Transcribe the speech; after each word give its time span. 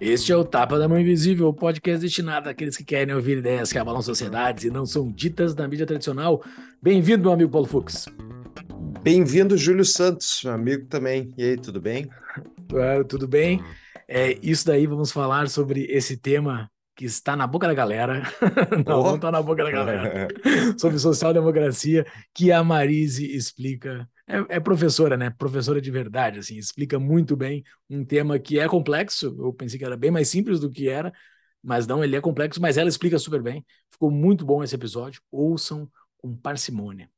Este 0.00 0.32
é 0.32 0.36
o 0.36 0.44
Tapa 0.44 0.78
da 0.78 0.88
Mão 0.88 0.98
Invisível, 0.98 1.48
o 1.48 1.52
podcast 1.52 2.00
destinado 2.00 2.48
àqueles 2.48 2.76
que 2.76 2.84
querem 2.84 3.14
ouvir 3.14 3.38
ideias 3.38 3.70
que 3.70 3.78
abalam 3.78 4.00
sociedades 4.00 4.64
e 4.64 4.70
não 4.70 4.86
são 4.86 5.12
ditas 5.12 5.54
na 5.54 5.68
mídia 5.68 5.84
tradicional. 5.84 6.42
Bem-vindo, 6.80 7.24
meu 7.24 7.32
amigo 7.32 7.50
Paulo 7.50 7.66
Fux. 7.66 8.06
Bem-vindo, 9.06 9.56
Júlio 9.56 9.84
Santos, 9.84 10.42
meu 10.42 10.52
amigo 10.52 10.88
também. 10.88 11.32
E 11.38 11.44
aí, 11.44 11.56
tudo 11.56 11.80
bem? 11.80 12.10
Tudo 13.08 13.28
bem. 13.28 13.62
É, 14.08 14.36
isso 14.42 14.66
daí, 14.66 14.84
vamos 14.84 15.12
falar 15.12 15.48
sobre 15.48 15.84
esse 15.84 16.16
tema 16.16 16.68
que 16.96 17.04
está 17.04 17.36
na 17.36 17.46
boca 17.46 17.68
da 17.68 17.72
galera. 17.72 18.24
não, 18.84 18.98
oh. 18.98 19.04
não 19.04 19.14
está 19.14 19.30
na 19.30 19.40
boca 19.40 19.62
da 19.62 19.70
galera. 19.70 20.26
sobre 20.76 20.98
social-democracia, 20.98 22.04
que 22.34 22.50
a 22.50 22.64
Marise 22.64 23.32
explica 23.32 24.08
é, 24.26 24.56
é, 24.56 24.58
professora, 24.58 25.16
né? 25.16 25.30
Professora 25.30 25.80
de 25.80 25.90
verdade, 25.92 26.40
assim, 26.40 26.56
explica 26.56 26.98
muito 26.98 27.36
bem 27.36 27.62
um 27.88 28.04
tema 28.04 28.40
que 28.40 28.58
é 28.58 28.66
complexo. 28.66 29.36
Eu 29.38 29.52
pensei 29.52 29.78
que 29.78 29.84
era 29.84 29.96
bem 29.96 30.10
mais 30.10 30.26
simples 30.28 30.58
do 30.58 30.68
que 30.68 30.88
era, 30.88 31.12
mas 31.62 31.86
não, 31.86 32.02
ele 32.02 32.16
é 32.16 32.20
complexo, 32.20 32.60
mas 32.60 32.76
ela 32.76 32.88
explica 32.88 33.20
super 33.20 33.40
bem. 33.40 33.64
Ficou 33.88 34.10
muito 34.10 34.44
bom 34.44 34.64
esse 34.64 34.74
episódio. 34.74 35.22
Ouçam 35.30 35.88
com 36.18 36.36
parcimônia. 36.36 37.08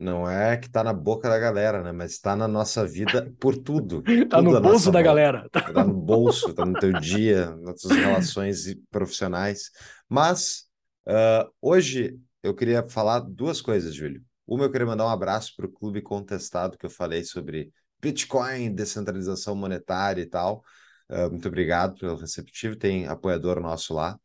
Não 0.00 0.28
é 0.28 0.56
que 0.56 0.70
tá 0.70 0.82
na 0.82 0.94
boca 0.94 1.28
da 1.28 1.38
galera, 1.38 1.82
né? 1.82 1.92
Mas 1.92 2.12
está 2.12 2.34
na 2.34 2.48
nossa 2.48 2.86
vida 2.86 3.30
por 3.38 3.54
tudo. 3.54 4.02
tá 4.30 4.38
tudo 4.38 4.52
no 4.52 4.60
bolso 4.62 4.90
da 4.90 5.02
galera. 5.02 5.46
Tá 5.52 5.84
no 5.84 5.92
bolso, 5.92 6.54
tá 6.54 6.64
no 6.64 6.72
teu 6.72 6.98
dia, 6.98 7.54
nas 7.56 7.82
tuas 7.82 7.98
relações 7.98 8.74
profissionais. 8.90 9.70
Mas 10.08 10.64
uh, 11.06 11.52
hoje 11.60 12.18
eu 12.42 12.54
queria 12.54 12.82
falar 12.88 13.20
duas 13.20 13.60
coisas, 13.60 13.94
Júlio. 13.94 14.22
Uma, 14.46 14.64
eu 14.64 14.70
queria 14.70 14.86
mandar 14.86 15.04
um 15.04 15.10
abraço 15.10 15.52
para 15.54 15.66
o 15.66 15.70
Clube 15.70 16.00
Contestado, 16.00 16.78
que 16.78 16.86
eu 16.86 16.90
falei 16.90 17.22
sobre 17.22 17.70
Bitcoin, 18.00 18.74
descentralização 18.74 19.54
monetária 19.54 20.22
e 20.22 20.26
tal. 20.26 20.64
Uh, 21.10 21.30
muito 21.30 21.46
obrigado 21.46 21.98
pelo 21.98 22.16
receptivo, 22.16 22.74
tem 22.74 23.06
apoiador 23.06 23.60
nosso 23.60 23.92
lá. 23.92 24.18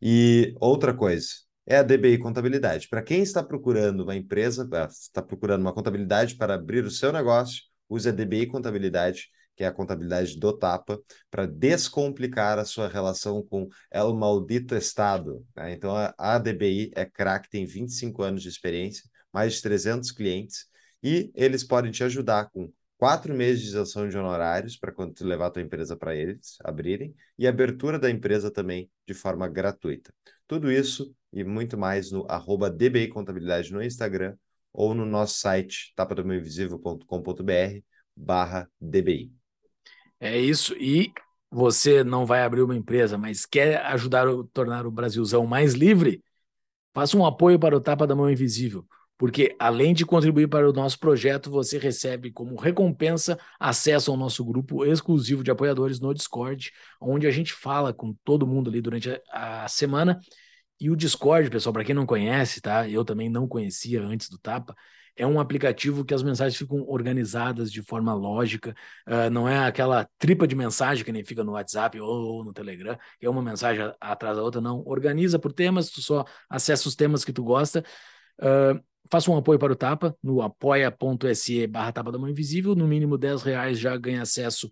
E 0.00 0.54
outra 0.60 0.92
coisa, 0.92 1.26
é 1.66 1.76
a 1.76 1.82
DBI 1.82 2.18
Contabilidade. 2.18 2.88
Para 2.88 3.02
quem 3.02 3.22
está 3.22 3.42
procurando 3.42 4.02
uma 4.02 4.16
empresa, 4.16 4.68
ah, 4.72 4.86
está 4.86 5.22
procurando 5.22 5.62
uma 5.62 5.72
contabilidade 5.72 6.36
para 6.36 6.54
abrir 6.54 6.84
o 6.84 6.90
seu 6.90 7.12
negócio, 7.12 7.62
use 7.88 8.08
a 8.08 8.12
DBI 8.12 8.46
Contabilidade, 8.46 9.28
que 9.56 9.64
é 9.64 9.66
a 9.66 9.72
contabilidade 9.72 10.38
do 10.38 10.56
Tapa, 10.56 10.98
para 11.30 11.46
descomplicar 11.46 12.58
a 12.58 12.64
sua 12.64 12.88
relação 12.88 13.42
com 13.42 13.68
El 13.90 14.14
Maldito 14.14 14.74
Estado. 14.74 15.44
Né? 15.54 15.72
Então, 15.72 15.92
a 16.16 16.38
DBI 16.38 16.90
é 16.94 17.04
craque, 17.04 17.50
tem 17.50 17.66
25 17.66 18.22
anos 18.22 18.42
de 18.42 18.48
experiência 18.48 19.04
mais 19.32 19.54
de 19.54 19.62
300 19.62 20.10
clientes, 20.10 20.66
e 21.02 21.30
eles 21.34 21.64
podem 21.64 21.90
te 21.90 22.04
ajudar 22.04 22.50
com 22.50 22.70
quatro 23.02 23.34
meses 23.34 23.62
de 23.62 23.68
isenção 23.70 24.08
de 24.08 24.16
honorários 24.16 24.76
para 24.76 24.92
quando 24.92 25.12
tu 25.12 25.26
levar 25.26 25.46
a 25.46 25.50
tua 25.50 25.60
empresa 25.60 25.96
para 25.96 26.14
eles 26.14 26.56
abrirem, 26.62 27.12
e 27.36 27.48
abertura 27.48 27.98
da 27.98 28.08
empresa 28.08 28.48
também 28.48 28.88
de 29.04 29.12
forma 29.12 29.48
gratuita. 29.48 30.14
Tudo 30.46 30.70
isso 30.70 31.12
e 31.32 31.42
muito 31.42 31.76
mais 31.76 32.12
no 32.12 32.24
arroba 32.30 32.70
DBI 32.70 33.08
Contabilidade 33.08 33.72
no 33.72 33.82
Instagram 33.82 34.36
ou 34.72 34.94
no 34.94 35.04
nosso 35.04 35.40
site 35.40 35.92
tapadomainvisível.com.br 35.96 37.80
barra 38.16 38.70
DBI. 38.80 39.32
É 40.20 40.38
isso, 40.38 40.72
e 40.74 41.12
você 41.50 42.04
não 42.04 42.24
vai 42.24 42.44
abrir 42.44 42.62
uma 42.62 42.76
empresa, 42.76 43.18
mas 43.18 43.44
quer 43.44 43.84
ajudar 43.86 44.28
a 44.28 44.44
tornar 44.52 44.86
o 44.86 44.92
Brasilzão 44.92 45.44
mais 45.44 45.74
livre? 45.74 46.22
Faça 46.94 47.16
um 47.16 47.26
apoio 47.26 47.58
para 47.58 47.76
o 47.76 47.80
Tapa 47.80 48.06
da 48.06 48.14
Mão 48.14 48.30
Invisível 48.30 48.86
porque 49.22 49.54
além 49.56 49.94
de 49.94 50.04
contribuir 50.04 50.48
para 50.48 50.68
o 50.68 50.72
nosso 50.72 50.98
projeto, 50.98 51.48
você 51.48 51.78
recebe 51.78 52.32
como 52.32 52.56
recompensa 52.56 53.38
acesso 53.56 54.10
ao 54.10 54.16
nosso 54.16 54.44
grupo 54.44 54.84
exclusivo 54.84 55.44
de 55.44 55.50
apoiadores 55.52 56.00
no 56.00 56.12
Discord, 56.12 56.72
onde 57.00 57.28
a 57.28 57.30
gente 57.30 57.52
fala 57.52 57.94
com 57.94 58.16
todo 58.24 58.48
mundo 58.48 58.68
ali 58.68 58.80
durante 58.80 59.08
a, 59.30 59.68
semana. 59.68 60.18
E 60.80 60.90
o 60.90 60.96
Discord, 60.96 61.48
pessoal, 61.50 61.72
para 61.72 61.84
quem 61.84 61.94
não 61.94 62.04
conhece, 62.04 62.60
tá? 62.60 62.88
Eu 62.88 63.04
também 63.04 63.30
não 63.30 63.46
conhecia 63.46 64.02
antes 64.02 64.28
do 64.28 64.40
Tapa. 64.40 64.74
É 65.16 65.24
um 65.24 65.38
aplicativo 65.38 66.04
que 66.04 66.14
as 66.14 66.24
mensagens 66.24 66.58
ficam 66.58 66.84
organizadas 66.88 67.70
de 67.70 67.80
forma 67.80 68.12
lógica, 68.12 68.74
uh, 69.06 69.30
não 69.30 69.48
é 69.48 69.56
aquela 69.68 70.04
tripa 70.18 70.48
de 70.48 70.56
mensagem 70.56 71.04
que 71.04 71.12
nem 71.12 71.24
fica 71.24 71.44
no 71.44 71.52
WhatsApp 71.52 72.00
ou 72.00 72.42
no 72.42 72.52
Telegram, 72.52 72.98
que 73.20 73.26
é 73.26 73.30
uma 73.30 73.40
mensagem 73.40 73.88
atrás 74.00 74.36
da 74.36 74.42
outra, 74.42 74.60
não. 74.60 74.82
Organiza 74.84 75.38
por 75.38 75.52
temas, 75.52 75.90
tu 75.90 76.02
só 76.02 76.24
acessa 76.50 76.88
os 76.88 76.96
temas 76.96 77.24
que 77.24 77.32
tu 77.32 77.44
gosta. 77.44 77.84
Uh, 78.40 78.82
faça 79.12 79.30
um 79.30 79.36
apoio 79.36 79.58
para 79.58 79.70
o 79.70 79.76
Tapa 79.76 80.16
no 80.22 80.40
apoia.se 80.40 81.66
barra 81.66 81.92
Tapa 81.92 82.10
da 82.10 82.18
Mão 82.18 82.30
Invisível, 82.30 82.74
no 82.74 82.88
mínimo 82.88 83.18
10 83.18 83.42
reais 83.42 83.78
já 83.78 83.94
ganha 83.94 84.22
acesso, 84.22 84.70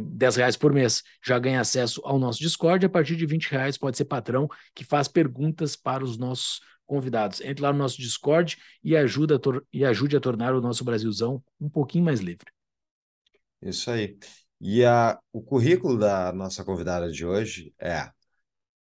10 0.00 0.36
eh, 0.36 0.38
reais 0.38 0.56
por 0.56 0.72
mês 0.72 1.02
já 1.20 1.36
ganha 1.36 1.60
acesso 1.60 2.00
ao 2.04 2.16
nosso 2.16 2.38
Discord, 2.38 2.86
a 2.86 2.88
partir 2.88 3.16
de 3.16 3.26
20 3.26 3.46
reais 3.46 3.76
pode 3.76 3.96
ser 3.96 4.04
patrão 4.04 4.48
que 4.72 4.84
faz 4.84 5.08
perguntas 5.08 5.74
para 5.74 6.04
os 6.04 6.16
nossos 6.16 6.60
convidados. 6.86 7.40
Entre 7.40 7.60
lá 7.60 7.72
no 7.72 7.78
nosso 7.80 8.00
Discord 8.00 8.56
e, 8.84 8.96
ajuda 8.96 9.40
e 9.72 9.84
ajude 9.84 10.16
a 10.16 10.20
tornar 10.20 10.54
o 10.54 10.60
nosso 10.60 10.84
Brasilzão 10.84 11.42
um 11.60 11.68
pouquinho 11.68 12.04
mais 12.04 12.20
livre. 12.20 12.52
Isso 13.60 13.90
aí. 13.90 14.16
E 14.60 14.84
a, 14.84 15.18
o 15.32 15.42
currículo 15.42 15.98
da 15.98 16.32
nossa 16.32 16.64
convidada 16.64 17.10
de 17.10 17.26
hoje 17.26 17.74
é 17.80 18.08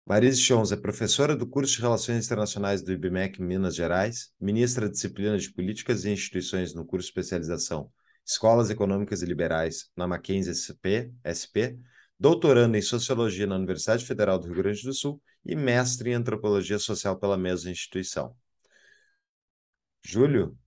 Marise 0.09 0.41
Chons 0.41 0.71
é 0.71 0.75
professora 0.75 1.35
do 1.35 1.45
curso 1.45 1.75
de 1.75 1.81
Relações 1.81 2.25
Internacionais 2.25 2.81
do 2.81 2.91
IBMEC 2.91 3.39
Minas 3.39 3.75
Gerais, 3.75 4.31
ministra 4.41 4.89
Disciplina 4.89 5.37
de 5.37 5.53
Políticas 5.53 6.03
e 6.03 6.09
Instituições 6.09 6.73
no 6.73 6.83
curso 6.83 7.05
de 7.05 7.11
especialização 7.11 7.91
Escolas 8.25 8.71
Econômicas 8.71 9.21
e 9.21 9.27
Liberais 9.27 9.91
na 9.95 10.07
Mackenzie 10.07 10.55
SP, 10.57 11.13
SP, 11.21 11.77
doutorando 12.19 12.75
em 12.75 12.81
Sociologia 12.81 13.45
na 13.45 13.55
Universidade 13.55 14.03
Federal 14.03 14.39
do 14.39 14.47
Rio 14.47 14.55
Grande 14.55 14.81
do 14.81 14.93
Sul 14.95 15.21
e 15.45 15.55
mestre 15.55 16.09
em 16.09 16.15
Antropologia 16.15 16.79
Social 16.79 17.19
pela 17.19 17.37
mesma 17.37 17.69
instituição. 17.69 18.35
Júlio? 20.03 20.57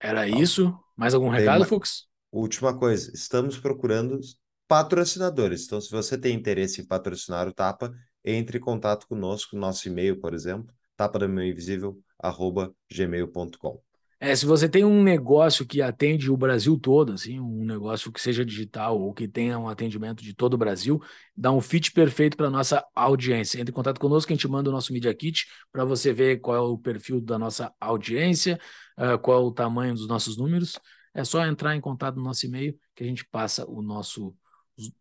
Era 0.00 0.26
isso? 0.26 0.76
Mais 0.96 1.14
algum 1.14 1.28
recado, 1.28 1.60
uma... 1.60 1.66
Fux? 1.66 2.08
Última 2.32 2.76
coisa, 2.76 3.12
estamos 3.14 3.56
procurando 3.58 4.18
patrocinadores. 4.66 5.66
Então, 5.66 5.80
se 5.80 5.88
você 5.88 6.18
tem 6.18 6.34
interesse 6.34 6.80
em 6.80 6.84
patrocinar 6.84 7.46
o 7.46 7.52
Tapa, 7.52 7.94
entre 8.24 8.58
em 8.58 8.60
contato 8.60 9.06
conosco, 9.06 9.56
nosso 9.56 9.88
e-mail, 9.88 10.20
por 10.20 10.34
exemplo, 10.34 10.74
tapadamainvisível@gmail.com. 10.96 13.80
É, 14.24 14.36
se 14.36 14.46
você 14.46 14.68
tem 14.68 14.84
um 14.84 15.02
negócio 15.02 15.66
que 15.66 15.82
atende 15.82 16.30
o 16.30 16.36
Brasil 16.36 16.78
todo, 16.78 17.14
assim, 17.14 17.40
um 17.40 17.64
negócio 17.64 18.12
que 18.12 18.20
seja 18.20 18.44
digital 18.44 18.96
ou 19.00 19.12
que 19.12 19.26
tenha 19.26 19.58
um 19.58 19.68
atendimento 19.68 20.22
de 20.22 20.32
todo 20.32 20.54
o 20.54 20.56
Brasil, 20.56 21.02
dá 21.36 21.50
um 21.50 21.60
fit 21.60 21.90
perfeito 21.90 22.36
para 22.36 22.48
nossa 22.48 22.84
audiência. 22.94 23.60
Entre 23.60 23.72
em 23.72 23.74
contato 23.74 23.98
conosco, 23.98 24.32
a 24.32 24.36
gente 24.36 24.46
manda 24.46 24.70
o 24.70 24.72
nosso 24.72 24.92
Media 24.92 25.12
Kit 25.12 25.48
para 25.72 25.84
você 25.84 26.12
ver 26.12 26.38
qual 26.38 26.56
é 26.56 26.60
o 26.60 26.78
perfil 26.78 27.20
da 27.20 27.36
nossa 27.36 27.74
audiência, 27.80 28.60
uh, 28.96 29.18
qual 29.18 29.42
é 29.42 29.44
o 29.44 29.50
tamanho 29.50 29.94
dos 29.94 30.06
nossos 30.06 30.36
números. 30.36 30.78
É 31.12 31.24
só 31.24 31.44
entrar 31.44 31.74
em 31.74 31.80
contato 31.80 32.14
no 32.14 32.22
nosso 32.22 32.46
e-mail 32.46 32.78
que 32.94 33.02
a 33.02 33.06
gente 33.08 33.26
passa 33.28 33.68
o 33.68 33.82
nosso, 33.82 34.36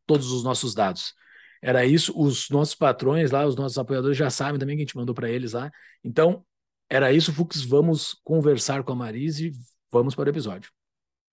todos 0.08 0.32
os 0.32 0.44
nossos 0.44 0.74
dados. 0.74 1.14
Era 1.62 1.86
isso. 1.86 2.12
Os 2.20 2.50
nossos 2.50 2.74
patrões 2.74 3.30
lá, 3.30 3.46
os 3.46 3.56
nossos 3.56 3.78
apoiadores 3.78 4.18
já 4.18 4.30
sabem 4.30 4.60
também 4.60 4.76
que 4.76 4.82
a 4.82 4.86
gente 4.86 4.98
mandou 4.98 5.14
para 5.14 5.30
eles 5.30 5.54
lá. 5.54 5.72
Então, 6.04 6.44
era 6.90 7.14
isso, 7.14 7.32
Fux. 7.32 7.62
Vamos 7.62 8.20
conversar 8.24 8.84
com 8.84 8.94
a 8.94 8.96
Marise. 8.96 9.52
Vamos 9.92 10.16
para 10.16 10.28
o 10.28 10.32
episódio. 10.32 10.72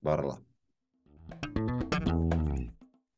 Bora 0.03 0.27
lá. 0.27 0.38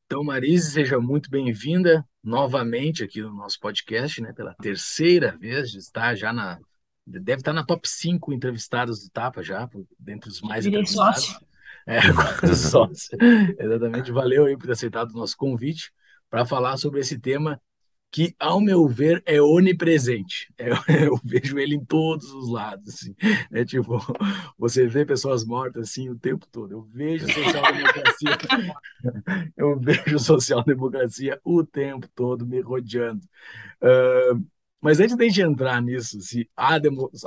Então, 0.05 0.23
Marise, 0.23 0.71
seja 0.71 0.99
muito 0.99 1.29
bem-vinda 1.29 2.05
novamente 2.23 3.03
aqui 3.03 3.21
no 3.21 3.33
nosso 3.33 3.59
podcast, 3.59 4.21
né? 4.21 4.31
Pela 4.31 4.53
terceira 4.55 5.37
vez, 5.37 5.73
está 5.73 6.15
já 6.15 6.31
na. 6.31 6.59
Deve 7.05 7.41
estar 7.41 7.51
na 7.51 7.65
top 7.65 7.89
5 7.89 8.31
entrevistados 8.31 9.03
do 9.03 9.09
Tapa 9.09 9.43
já, 9.43 9.69
dentre 9.99 10.29
os 10.29 10.39
mais 10.39 10.63
Virei 10.63 10.79
entrevistados. 10.79 11.25
Sócio. 11.25 11.47
É, 11.85 11.99
sócio. 12.55 13.17
Exatamente. 13.59 14.11
Valeu 14.11 14.45
aí 14.45 14.55
por 14.55 14.67
ter 14.67 14.73
aceitado 14.73 15.11
o 15.11 15.17
nosso 15.17 15.35
convite 15.35 15.91
para 16.31 16.45
falar 16.45 16.77
sobre 16.77 17.01
esse 17.01 17.19
tema 17.19 17.61
que, 18.09 18.35
ao 18.39 18.59
meu 18.59 18.87
ver, 18.87 19.21
é 19.25 19.41
onipresente. 19.41 20.51
É, 20.57 20.69
eu 21.07 21.19
vejo 21.23 21.59
ele 21.59 21.75
em 21.75 21.85
todos 21.85 22.29
os 22.31 22.49
lados. 22.49 22.95
Assim. 22.95 23.15
É 23.51 23.63
tipo, 23.63 23.99
você 24.57 24.87
vê 24.87 25.05
pessoas 25.05 25.45
mortas 25.45 25.89
assim 25.89 26.09
o 26.09 26.17
tempo 26.17 26.47
todo. 26.51 26.71
Eu 26.71 26.81
vejo 26.81 27.27
social-democracia. 27.31 28.37
eu 29.55 29.79
vejo 29.79 30.19
social-democracia 30.19 31.39
o 31.43 31.65
tempo 31.65 32.07
todo 32.15 32.47
me 32.47 32.61
rodeando. 32.61 33.25
Uh, 33.81 34.43
mas 34.81 34.99
antes 34.99 35.15
de 35.15 35.23
a 35.23 35.27
gente 35.27 35.41
entrar 35.41 35.81
nisso, 35.81 36.19
se 36.21 36.49
há, 36.55 36.77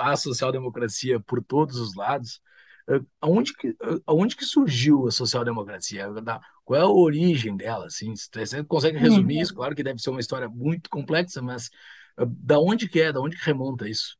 há 0.00 0.16
social-democracia 0.16 1.20
por 1.20 1.42
todos 1.42 1.76
os 1.76 1.94
lados, 1.94 2.42
Aonde 3.20 3.54
que, 3.54 3.74
aonde 4.06 4.36
que 4.36 4.44
surgiu 4.44 5.06
a 5.06 5.10
social-democracia? 5.10 6.06
Qual 6.64 6.80
é 6.80 6.82
a 6.82 6.88
origem 6.88 7.56
dela? 7.56 7.86
Assim? 7.86 8.14
Você 8.16 8.64
consegue 8.64 8.98
resumir 8.98 9.40
isso? 9.40 9.54
Claro 9.54 9.74
que 9.74 9.82
deve 9.82 10.00
ser 10.00 10.10
uma 10.10 10.20
história 10.20 10.48
muito 10.48 10.88
complexa, 10.88 11.42
mas 11.42 11.70
da 12.26 12.58
onde 12.58 12.88
que 12.88 13.00
é? 13.00 13.12
Da 13.12 13.20
onde 13.20 13.36
que 13.36 13.44
remonta 13.44 13.88
isso? 13.88 14.16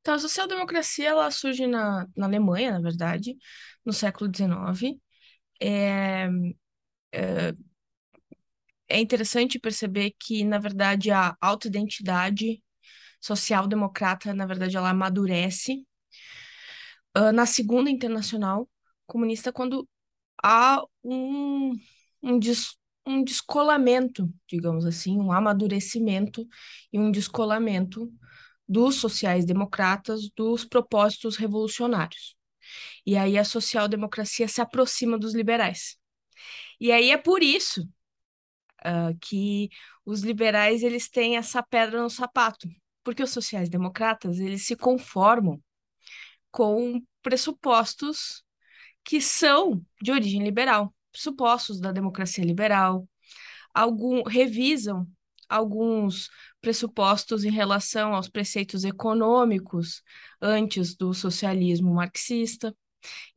Então, 0.00 0.14
a 0.14 0.18
social-democracia 0.18 1.08
ela 1.08 1.30
surge 1.30 1.66
na, 1.66 2.06
na 2.16 2.26
Alemanha, 2.26 2.72
na 2.72 2.80
verdade, 2.80 3.36
no 3.84 3.92
século 3.92 4.30
XIX. 4.30 5.00
É, 5.60 6.28
é, 7.12 7.54
é 8.88 9.00
interessante 9.00 9.58
perceber 9.58 10.14
que, 10.18 10.44
na 10.44 10.58
verdade, 10.58 11.10
a 11.10 11.36
autoidentidade 11.40 12.62
social-democrata, 13.20 14.34
na 14.34 14.44
verdade, 14.44 14.76
ela 14.76 14.90
amadurece 14.90 15.86
uh, 17.16 17.32
na 17.32 17.46
Segunda 17.46 17.90
Internacional 17.90 18.68
Comunista, 19.06 19.52
quando 19.52 19.88
há 20.42 20.82
um, 21.04 21.72
um, 22.22 22.38
des, 22.38 22.76
um 23.06 23.22
descolamento, 23.22 24.32
digamos 24.48 24.86
assim, 24.86 25.18
um 25.18 25.30
amadurecimento 25.30 26.46
e 26.92 26.98
um 26.98 27.10
descolamento 27.10 28.12
dos 28.66 28.96
sociais-democratas 28.96 30.30
dos 30.34 30.64
propósitos 30.64 31.36
revolucionários. 31.36 32.34
E 33.06 33.16
aí 33.16 33.36
a 33.36 33.44
social-democracia 33.44 34.48
se 34.48 34.60
aproxima 34.60 35.18
dos 35.18 35.34
liberais. 35.34 35.98
E 36.80 36.90
aí 36.90 37.10
é 37.10 37.18
por 37.18 37.42
isso 37.42 37.82
uh, 38.80 39.16
que 39.20 39.68
os 40.04 40.22
liberais 40.22 40.82
eles 40.82 41.08
têm 41.08 41.36
essa 41.36 41.62
pedra 41.62 42.02
no 42.02 42.10
sapato, 42.10 42.68
porque 43.02 43.22
os 43.22 43.30
sociais-democratas 43.30 44.38
eles 44.38 44.66
se 44.66 44.76
conformam 44.76 45.62
com 46.50 47.02
pressupostos 47.22 48.42
que 49.04 49.20
são 49.20 49.84
de 50.00 50.12
origem 50.12 50.42
liberal, 50.42 50.93
pressupostos 51.14 51.80
da 51.80 51.92
democracia 51.92 52.44
liberal, 52.44 53.08
algum 53.72 54.24
revisam 54.24 55.06
alguns 55.48 56.28
pressupostos 56.60 57.44
em 57.44 57.50
relação 57.50 58.14
aos 58.14 58.28
preceitos 58.28 58.82
econômicos 58.82 60.02
antes 60.40 60.96
do 60.96 61.14
socialismo 61.14 61.94
marxista. 61.94 62.74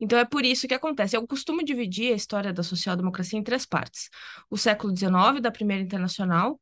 Então 0.00 0.18
é 0.18 0.24
por 0.24 0.44
isso 0.44 0.66
que 0.66 0.74
acontece. 0.74 1.16
Eu 1.16 1.26
costumo 1.26 1.64
dividir 1.64 2.12
a 2.12 2.16
história 2.16 2.52
da 2.52 2.62
social-democracia 2.62 3.38
em 3.38 3.42
três 3.42 3.64
partes: 3.64 4.08
o 4.50 4.56
século 4.56 4.96
XIX, 4.96 5.40
da 5.40 5.50
Primeira 5.50 5.82
Internacional, 5.82 6.60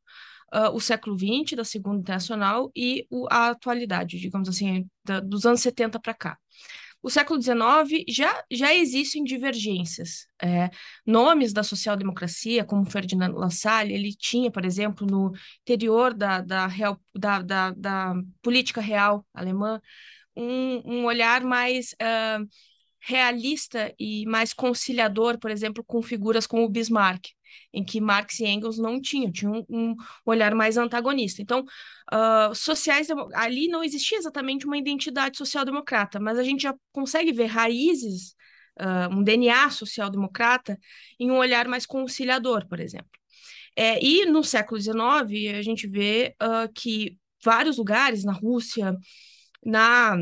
uh, 0.53 0.71
o 0.75 0.81
século 0.81 1.17
XX, 1.17 1.57
da 1.57 1.65
Segunda 1.65 2.01
Internacional, 2.01 2.71
e 2.75 3.07
o, 3.09 3.27
a 3.31 3.49
atualidade, 3.51 4.19
digamos 4.19 4.49
assim, 4.49 4.87
da, 5.05 5.21
dos 5.21 5.47
anos 5.47 5.61
70 5.61 5.99
para 6.01 6.13
cá 6.13 6.39
o 7.07 7.11
século 7.11 7.41
XIX 7.41 8.05
já, 8.09 8.45
já 8.51 8.75
existem 8.75 9.23
divergências. 9.23 10.27
É, 10.43 10.71
nomes 11.07 11.53
da 11.53 11.63
social-democracia, 11.63 12.65
como 12.65 12.91
Ferdinand 12.91 13.33
Lassalle, 13.33 13.95
ele 13.95 14.13
tinha, 14.13 14.51
por 14.51 14.65
exemplo, 14.65 15.07
no 15.07 15.33
interior 15.61 16.13
da, 16.13 16.41
da, 16.41 16.67
real, 16.67 17.01
da, 17.15 17.41
da, 17.43 17.71
da 17.71 18.13
política 18.43 18.81
real 18.81 19.25
alemã, 19.33 19.81
um, 20.35 20.83
um 20.85 21.05
olhar 21.05 21.45
mais 21.45 21.93
uh, 21.93 22.45
realista 22.99 23.95
e 24.01 24.27
mais 24.27 24.53
conciliador, 24.53 25.39
por 25.39 25.53
exemplo, 25.53 25.85
com 25.85 26.03
figuras 26.03 26.45
como 26.45 26.65
o 26.65 26.69
Bismarck 26.69 27.36
em 27.73 27.85
que 27.85 28.01
Marx 28.01 28.41
e 28.41 28.47
Engels 28.47 28.79
não 28.79 29.01
tinham, 29.01 29.31
tinham 29.31 29.65
um, 29.69 29.91
um 29.91 29.97
olhar 30.25 30.55
mais 30.55 30.77
antagonista. 30.77 31.43
Então, 31.43 31.65
uh, 32.13 32.55
sociais 32.55 33.09
ali 33.35 33.69
não 33.69 33.83
existia 33.83 34.19
exatamente 34.19 34.67
uma 34.67 34.79
identidade 34.79 35.37
social-democrata, 35.39 36.19
mas 36.21 36.39
a 36.39 36.43
gente 36.43 36.63
já 36.63 36.75
consegue 36.93 37.33
ver 37.33 37.47
raízes, 37.47 38.35
uh, 38.81 39.15
um 39.15 39.23
DNA 39.23 39.71
social-democrata 39.71 40.79
em 41.19 41.31
um 41.31 41.37
olhar 41.37 41.69
mais 41.69 41.87
conciliador, 41.87 42.67
por 42.69 42.81
exemplo. 42.81 43.11
É, 43.77 44.03
e 44.03 44.25
no 44.25 44.43
século 44.43 44.81
XIX, 44.81 45.55
a 45.59 45.63
gente 45.63 45.87
vê 45.87 46.35
uh, 46.43 46.73
que 46.75 47.19
vários 47.45 47.77
lugares, 47.77 48.25
na 48.25 48.33
Rússia, 48.33 48.97
na 49.65 50.17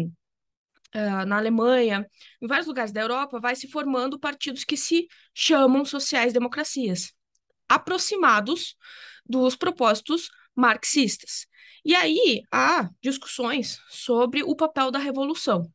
Uh, 0.96 1.26
na 1.26 1.38
Alemanha, 1.38 2.08
em 2.40 2.46
vários 2.46 2.68
lugares 2.68 2.92
da 2.92 3.00
Europa, 3.00 3.40
vai 3.40 3.56
se 3.56 3.66
formando 3.66 4.18
partidos 4.18 4.62
que 4.62 4.76
se 4.76 5.08
chamam 5.34 5.84
sociais-democracias 5.84 7.12
aproximados 7.68 8.76
dos 9.26 9.56
propósitos 9.56 10.30
marxistas. 10.54 11.46
E 11.84 11.94
aí 11.94 12.42
há 12.50 12.88
discussões 13.02 13.80
sobre 13.88 14.42
o 14.42 14.54
papel 14.54 14.90
da 14.90 14.98
revolução. 14.98 15.70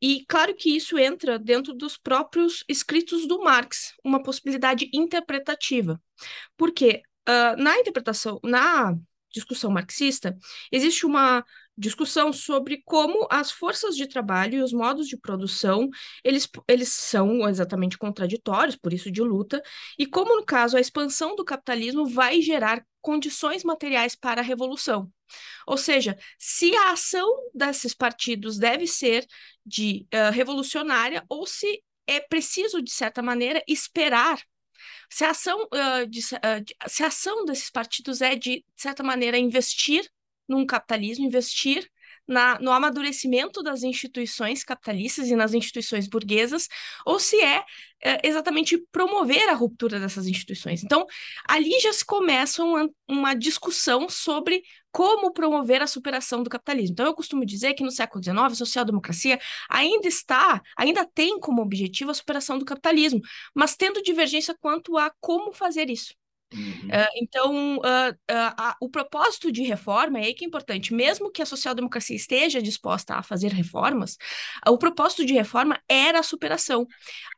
E 0.00 0.24
claro 0.26 0.54
que 0.54 0.76
isso 0.76 0.98
entra 0.98 1.38
dentro 1.38 1.72
dos 1.72 1.96
próprios 1.96 2.64
escritos 2.68 3.26
do 3.26 3.40
Marx, 3.40 3.94
uma 4.04 4.22
possibilidade 4.22 4.90
interpretativa. 4.92 6.00
Porque 6.56 7.02
uh, 7.28 7.56
na 7.56 7.78
interpretação, 7.78 8.40
na 8.42 8.96
discussão 9.32 9.70
marxista, 9.70 10.36
existe 10.70 11.06
uma 11.06 11.44
discussão 11.76 12.32
sobre 12.32 12.82
como 12.84 13.26
as 13.30 13.50
forças 13.50 13.96
de 13.96 14.06
trabalho 14.06 14.56
e 14.58 14.62
os 14.62 14.72
modos 14.72 15.08
de 15.08 15.16
produção, 15.16 15.88
eles, 16.22 16.48
eles 16.68 16.92
são 16.92 17.48
exatamente 17.48 17.96
contraditórios, 17.96 18.76
por 18.76 18.92
isso 18.92 19.10
de 19.10 19.22
luta, 19.22 19.62
e 19.98 20.06
como, 20.06 20.36
no 20.36 20.44
caso, 20.44 20.76
a 20.76 20.80
expansão 20.80 21.34
do 21.34 21.44
capitalismo 21.44 22.06
vai 22.06 22.40
gerar 22.42 22.84
condições 23.00 23.64
materiais 23.64 24.14
para 24.14 24.40
a 24.40 24.44
revolução. 24.44 25.10
Ou 25.66 25.76
seja, 25.76 26.16
se 26.38 26.74
a 26.76 26.92
ação 26.92 27.26
desses 27.54 27.94
partidos 27.94 28.58
deve 28.58 28.86
ser 28.86 29.26
de 29.64 30.06
uh, 30.12 30.30
revolucionária 30.32 31.24
ou 31.28 31.46
se 31.46 31.82
é 32.06 32.20
preciso, 32.20 32.82
de 32.82 32.92
certa 32.92 33.22
maneira, 33.22 33.62
esperar 33.66 34.42
se 35.10 35.24
a 35.24 35.30
ação, 35.30 35.62
uh, 35.64 36.06
de, 36.08 36.20
uh, 36.20 36.64
de, 36.64 36.74
se 36.88 37.02
a 37.02 37.06
ação 37.06 37.44
desses 37.44 37.70
partidos 37.70 38.20
é, 38.20 38.34
de, 38.34 38.56
de 38.56 38.64
certa 38.76 39.02
maneira, 39.02 39.38
investir 39.38 40.08
num 40.52 40.66
capitalismo, 40.66 41.24
investir 41.24 41.88
na, 42.26 42.58
no 42.60 42.70
amadurecimento 42.70 43.62
das 43.62 43.82
instituições 43.82 44.62
capitalistas 44.62 45.28
e 45.28 45.36
nas 45.36 45.54
instituições 45.54 46.08
burguesas, 46.08 46.68
ou 47.04 47.18
se 47.18 47.40
é, 47.40 47.64
é, 48.00 48.26
exatamente 48.26 48.78
promover 48.92 49.48
a 49.48 49.54
ruptura 49.54 49.98
dessas 49.98 50.26
instituições. 50.26 50.82
Então, 50.84 51.04
ali 51.48 51.78
já 51.80 51.92
se 51.92 52.04
começa 52.04 52.62
uma, 52.62 52.88
uma 53.08 53.34
discussão 53.34 54.08
sobre 54.08 54.62
como 54.90 55.32
promover 55.32 55.82
a 55.82 55.86
superação 55.86 56.42
do 56.42 56.50
capitalismo. 56.50 56.92
Então, 56.92 57.06
eu 57.06 57.14
costumo 57.14 57.44
dizer 57.44 57.74
que 57.74 57.82
no 57.82 57.90
século 57.90 58.22
XIX, 58.22 58.38
a 58.38 58.54
social-democracia 58.54 59.40
ainda 59.68 60.06
está, 60.06 60.60
ainda 60.76 61.04
tem 61.04 61.40
como 61.40 61.62
objetivo 61.62 62.10
a 62.10 62.14
superação 62.14 62.58
do 62.58 62.64
capitalismo, 62.64 63.20
mas 63.54 63.74
tendo 63.74 64.02
divergência 64.02 64.54
quanto 64.60 64.96
a 64.98 65.10
como 65.20 65.52
fazer 65.52 65.88
isso. 65.90 66.14
Uhum. 66.52 66.88
Uh, 66.88 67.10
então, 67.16 67.76
uh, 67.78 68.10
uh, 68.10 68.74
o 68.80 68.88
propósito 68.88 69.50
de 69.50 69.62
reforma 69.62 70.18
é 70.18 70.24
aí 70.24 70.34
que 70.34 70.44
é 70.44 70.48
importante. 70.48 70.94
Mesmo 70.94 71.30
que 71.30 71.42
a 71.42 71.46
social-democracia 71.46 72.16
esteja 72.16 72.60
disposta 72.60 73.14
a 73.14 73.22
fazer 73.22 73.52
reformas, 73.52 74.16
o 74.66 74.78
propósito 74.78 75.24
de 75.24 75.32
reforma 75.32 75.80
era 75.88 76.20
a 76.20 76.22
superação. 76.22 76.86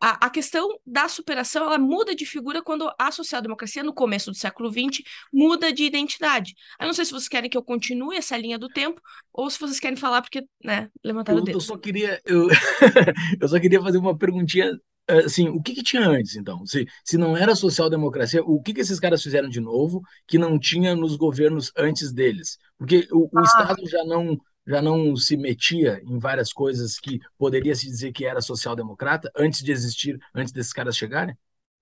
A, 0.00 0.26
a 0.26 0.30
questão 0.30 0.68
da 0.86 1.08
superação 1.08 1.64
ela 1.64 1.78
muda 1.78 2.14
de 2.14 2.26
figura 2.26 2.62
quando 2.62 2.90
a 2.98 3.10
social-democracia, 3.10 3.82
no 3.82 3.94
começo 3.94 4.30
do 4.30 4.36
século 4.36 4.70
XX, 4.70 5.02
muda 5.32 5.72
de 5.72 5.84
identidade. 5.84 6.54
Eu 6.80 6.86
não 6.86 6.94
sei 6.94 7.04
se 7.04 7.12
vocês 7.12 7.28
querem 7.28 7.50
que 7.50 7.56
eu 7.56 7.62
continue 7.62 8.16
essa 8.16 8.36
linha 8.36 8.58
do 8.58 8.68
tempo 8.68 9.00
ou 9.32 9.48
se 9.50 9.58
vocês 9.58 9.80
querem 9.80 9.96
falar 9.96 10.22
porque, 10.22 10.44
né, 10.62 10.88
levantaram 11.04 11.38
eu, 11.38 11.42
o 11.42 11.44
dedo. 11.44 11.56
Eu 11.56 11.60
só 11.60 11.76
queria, 11.76 12.20
eu, 12.24 12.48
eu 13.40 13.48
só 13.48 13.58
queria 13.60 13.80
fazer 13.80 13.98
uma 13.98 14.16
perguntinha 14.16 14.78
assim, 15.08 15.48
o 15.48 15.62
que, 15.62 15.74
que, 15.74 15.82
tinha 15.82 16.08
antes, 16.08 16.36
então? 16.36 16.64
Se, 16.66 16.86
se 17.04 17.18
não 17.18 17.36
era 17.36 17.54
social-democracia, 17.54 18.42
o 18.42 18.60
que, 18.60 18.72
que 18.72 18.80
esses 18.80 18.98
caras 18.98 19.22
fizeram 19.22 19.48
de 19.48 19.60
novo 19.60 20.02
que 20.26 20.38
não 20.38 20.58
tinha 20.58 20.94
nos 20.94 21.16
governos 21.16 21.72
antes 21.76 22.12
deles? 22.12 22.58
Porque 22.78 23.06
o, 23.12 23.24
o 23.24 23.38
ah. 23.38 23.42
Estado 23.42 23.86
já 23.86 24.04
não, 24.04 24.38
já 24.66 24.80
não 24.80 25.14
se 25.16 25.36
metia 25.36 26.00
em 26.04 26.18
várias 26.18 26.52
coisas 26.52 26.98
que 26.98 27.20
poderia 27.38 27.74
se 27.74 27.86
dizer 27.86 28.12
que 28.12 28.24
era 28.24 28.40
social-democrata 28.40 29.30
antes 29.36 29.62
de 29.62 29.72
existir, 29.72 30.18
antes 30.34 30.52
desses 30.52 30.72
caras 30.72 30.96
chegarem? 30.96 31.36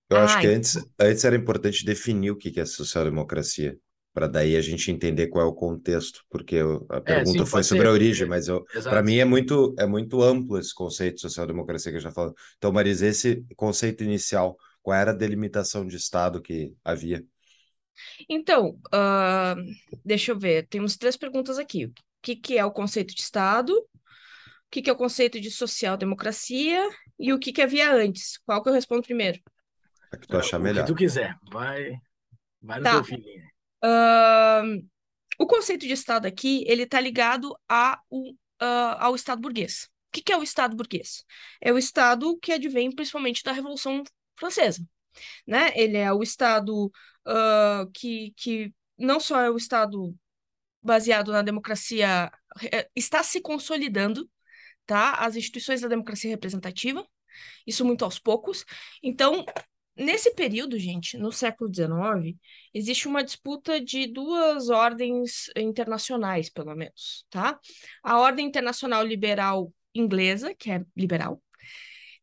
Eu 0.09 0.17
acho 0.17 0.39
que 0.39 0.47
antes, 0.47 0.77
antes 0.99 1.23
era 1.23 1.35
importante 1.35 1.85
definir 1.85 2.31
o 2.31 2.35
que 2.35 2.59
é 2.59 2.65
social-democracia 2.65 3.77
para 4.13 4.27
daí 4.27 4.55
a 4.55 4.61
gente 4.61 4.91
entender 4.91 5.27
qual 5.27 5.45
é 5.45 5.49
o 5.49 5.53
contexto, 5.53 6.23
porque 6.29 6.55
eu, 6.55 6.85
a 6.87 7.01
pergunta 7.01 7.39
é, 7.39 7.45
sim, 7.45 7.45
foi 7.45 7.63
sobre 7.63 7.83
ser. 7.83 7.89
a 7.89 7.91
origem, 7.91 8.27
mas 8.27 8.45
para 8.83 9.01
mim 9.01 9.17
é 9.17 9.25
muito 9.25 9.73
é 9.77 9.87
muito 9.87 10.21
amplo 10.21 10.59
esse 10.59 10.73
conceito 10.73 11.15
de 11.15 11.21
social-democracia 11.21 11.91
que 11.91 11.97
eu 11.97 12.01
já 12.01 12.11
falo. 12.11 12.33
Então, 12.57 12.71
Marisa, 12.71 13.07
esse 13.07 13.43
conceito 13.55 14.03
inicial, 14.03 14.55
qual 14.83 14.95
era 14.95 15.11
a 15.11 15.15
delimitação 15.15 15.85
de 15.85 15.95
Estado 15.95 16.41
que 16.41 16.73
havia? 16.83 17.25
Então, 18.29 18.79
uh, 18.87 19.55
deixa 20.05 20.31
eu 20.31 20.39
ver, 20.39 20.67
temos 20.67 20.95
três 20.95 21.17
perguntas 21.17 21.57
aqui. 21.57 21.85
O 21.85 21.93
que, 22.21 22.35
que 22.35 22.57
é 22.57 22.63
o 22.65 22.71
conceito 22.71 23.15
de 23.15 23.21
Estado? 23.21 23.73
O 23.73 24.69
que, 24.69 24.81
que 24.81 24.89
é 24.89 24.93
o 24.93 24.97
conceito 24.97 25.39
de 25.39 25.49
social-democracia? 25.49 26.87
E 27.19 27.33
o 27.33 27.39
que, 27.39 27.51
que 27.51 27.61
havia 27.61 27.93
antes? 27.93 28.39
Qual 28.45 28.61
que 28.61 28.69
eu 28.69 28.73
respondo 28.73 29.03
primeiro? 29.03 29.39
A 30.11 30.17
que 30.17 30.27
tu 30.27 30.37
achar 30.37 30.59
melhor. 30.59 30.83
O 30.83 30.85
que 30.85 30.93
tu 30.93 30.97
quiser, 30.97 31.35
vai, 31.51 31.93
vai 32.61 32.77
no 32.79 32.83
tá. 32.83 32.93
teu 32.93 33.03
filhinho. 33.03 33.52
Uh, 33.83 34.87
o 35.37 35.45
conceito 35.45 35.85
de 35.85 35.93
Estado 35.93 36.25
aqui, 36.25 36.63
ele 36.67 36.83
está 36.83 36.99
ligado 36.99 37.55
a, 37.67 37.99
uh, 38.11 38.35
ao 38.99 39.15
Estado 39.15 39.41
burguês. 39.41 39.89
que, 40.11 40.21
que 40.21 40.31
é 40.31 40.37
o 40.37 40.43
Estado 40.43 40.75
burguês? 40.75 41.25
É 41.59 41.73
o 41.73 41.77
Estado 41.77 42.37
que 42.39 42.53
advém 42.53 42.93
principalmente 42.93 43.43
da 43.43 43.51
Revolução 43.51 44.03
Francesa. 44.37 44.85
Né? 45.45 45.71
Ele 45.75 45.97
é 45.97 46.11
o 46.13 46.23
Estado 46.23 46.85
uh, 47.27 47.91
que, 47.93 48.33
que 48.37 48.73
não 48.97 49.19
só 49.19 49.41
é 49.41 49.49
o 49.49 49.57
Estado 49.57 50.15
baseado 50.81 51.31
na 51.31 51.41
democracia, 51.41 52.31
é, 52.71 52.89
está 52.95 53.23
se 53.23 53.41
consolidando, 53.41 54.29
tá? 54.85 55.13
As 55.13 55.35
instituições 55.35 55.81
da 55.81 55.87
democracia 55.87 56.29
representativa, 56.29 57.07
isso 57.65 57.85
muito 57.85 58.03
aos 58.03 58.19
poucos. 58.19 58.65
Então, 59.01 59.45
nesse 59.95 60.33
período, 60.33 60.77
gente, 60.77 61.17
no 61.17 61.31
século 61.31 61.73
XIX, 61.73 62.37
existe 62.73 63.07
uma 63.07 63.23
disputa 63.23 63.79
de 63.79 64.07
duas 64.07 64.69
ordens 64.69 65.49
internacionais, 65.55 66.49
pelo 66.49 66.75
menos, 66.75 67.25
tá? 67.29 67.59
A 68.03 68.19
ordem 68.19 68.45
internacional 68.47 69.05
liberal 69.05 69.71
inglesa, 69.95 70.55
que 70.55 70.71
é 70.71 70.83
liberal, 70.95 71.41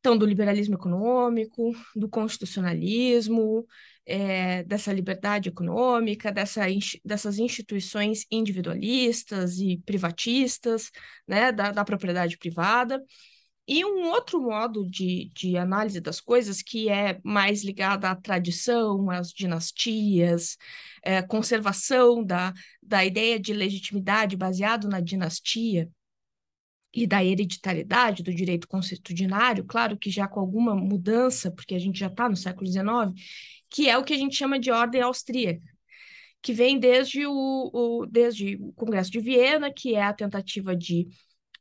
então, 0.01 0.17
do 0.17 0.25
liberalismo 0.25 0.75
econômico, 0.77 1.73
do 1.95 2.09
constitucionalismo, 2.09 3.67
é, 4.07 4.63
dessa 4.65 4.93
liberdade 4.93 5.51
econômica, 5.51 6.33
dessa, 6.33 6.63
dessas 7.05 7.39
instituições 7.39 8.25
individualistas 8.31 9.59
e 9.59 9.77
privatistas, 9.85 10.91
né, 11.29 11.53
da, 11.53 11.71
da 11.71 11.85
propriedade 11.85 12.39
privada. 12.39 13.03
E 13.73 13.85
um 13.85 14.09
outro 14.09 14.43
modo 14.43 14.85
de, 14.85 15.31
de 15.33 15.57
análise 15.57 16.01
das 16.01 16.21
coisas, 16.21 16.61
que 16.61 16.89
é 16.89 17.21
mais 17.23 17.63
ligado 17.63 18.05
à 18.05 18.17
tradição, 18.17 19.09
às 19.09 19.31
dinastias, 19.31 20.57
é, 21.05 21.23
conservação 21.23 22.25
da, 22.25 22.53
da 22.83 23.05
ideia 23.05 23.39
de 23.39 23.53
legitimidade 23.53 24.37
baseado 24.37 24.89
na 24.89 24.99
dinastia, 24.99 25.89
e 26.93 27.07
da 27.07 27.25
hereditariedade 27.25 28.25
do 28.25 28.35
direito 28.35 28.67
constitucionário, 28.67 29.65
claro 29.65 29.97
que 29.97 30.11
já 30.11 30.27
com 30.27 30.41
alguma 30.41 30.75
mudança, 30.75 31.49
porque 31.49 31.77
a 31.77 31.79
gente 31.79 32.01
já 32.01 32.09
está 32.09 32.29
no 32.29 32.37
século 32.37 32.67
XIX, 32.67 33.15
que 33.69 33.89
é 33.89 33.97
o 33.97 34.03
que 34.03 34.13
a 34.13 34.17
gente 34.17 34.35
chama 34.35 34.59
de 34.59 34.73
ordem 34.73 35.01
austríaca, 35.01 35.63
que 36.43 36.53
vem 36.53 36.81
desde 36.81 37.25
o, 37.25 37.71
o, 37.73 38.07
desde 38.07 38.57
o 38.57 38.73
Congresso 38.73 39.13
de 39.13 39.21
Viena, 39.21 39.73
que 39.73 39.95
é 39.95 40.03
a 40.03 40.13
tentativa 40.13 40.75
de 40.75 41.07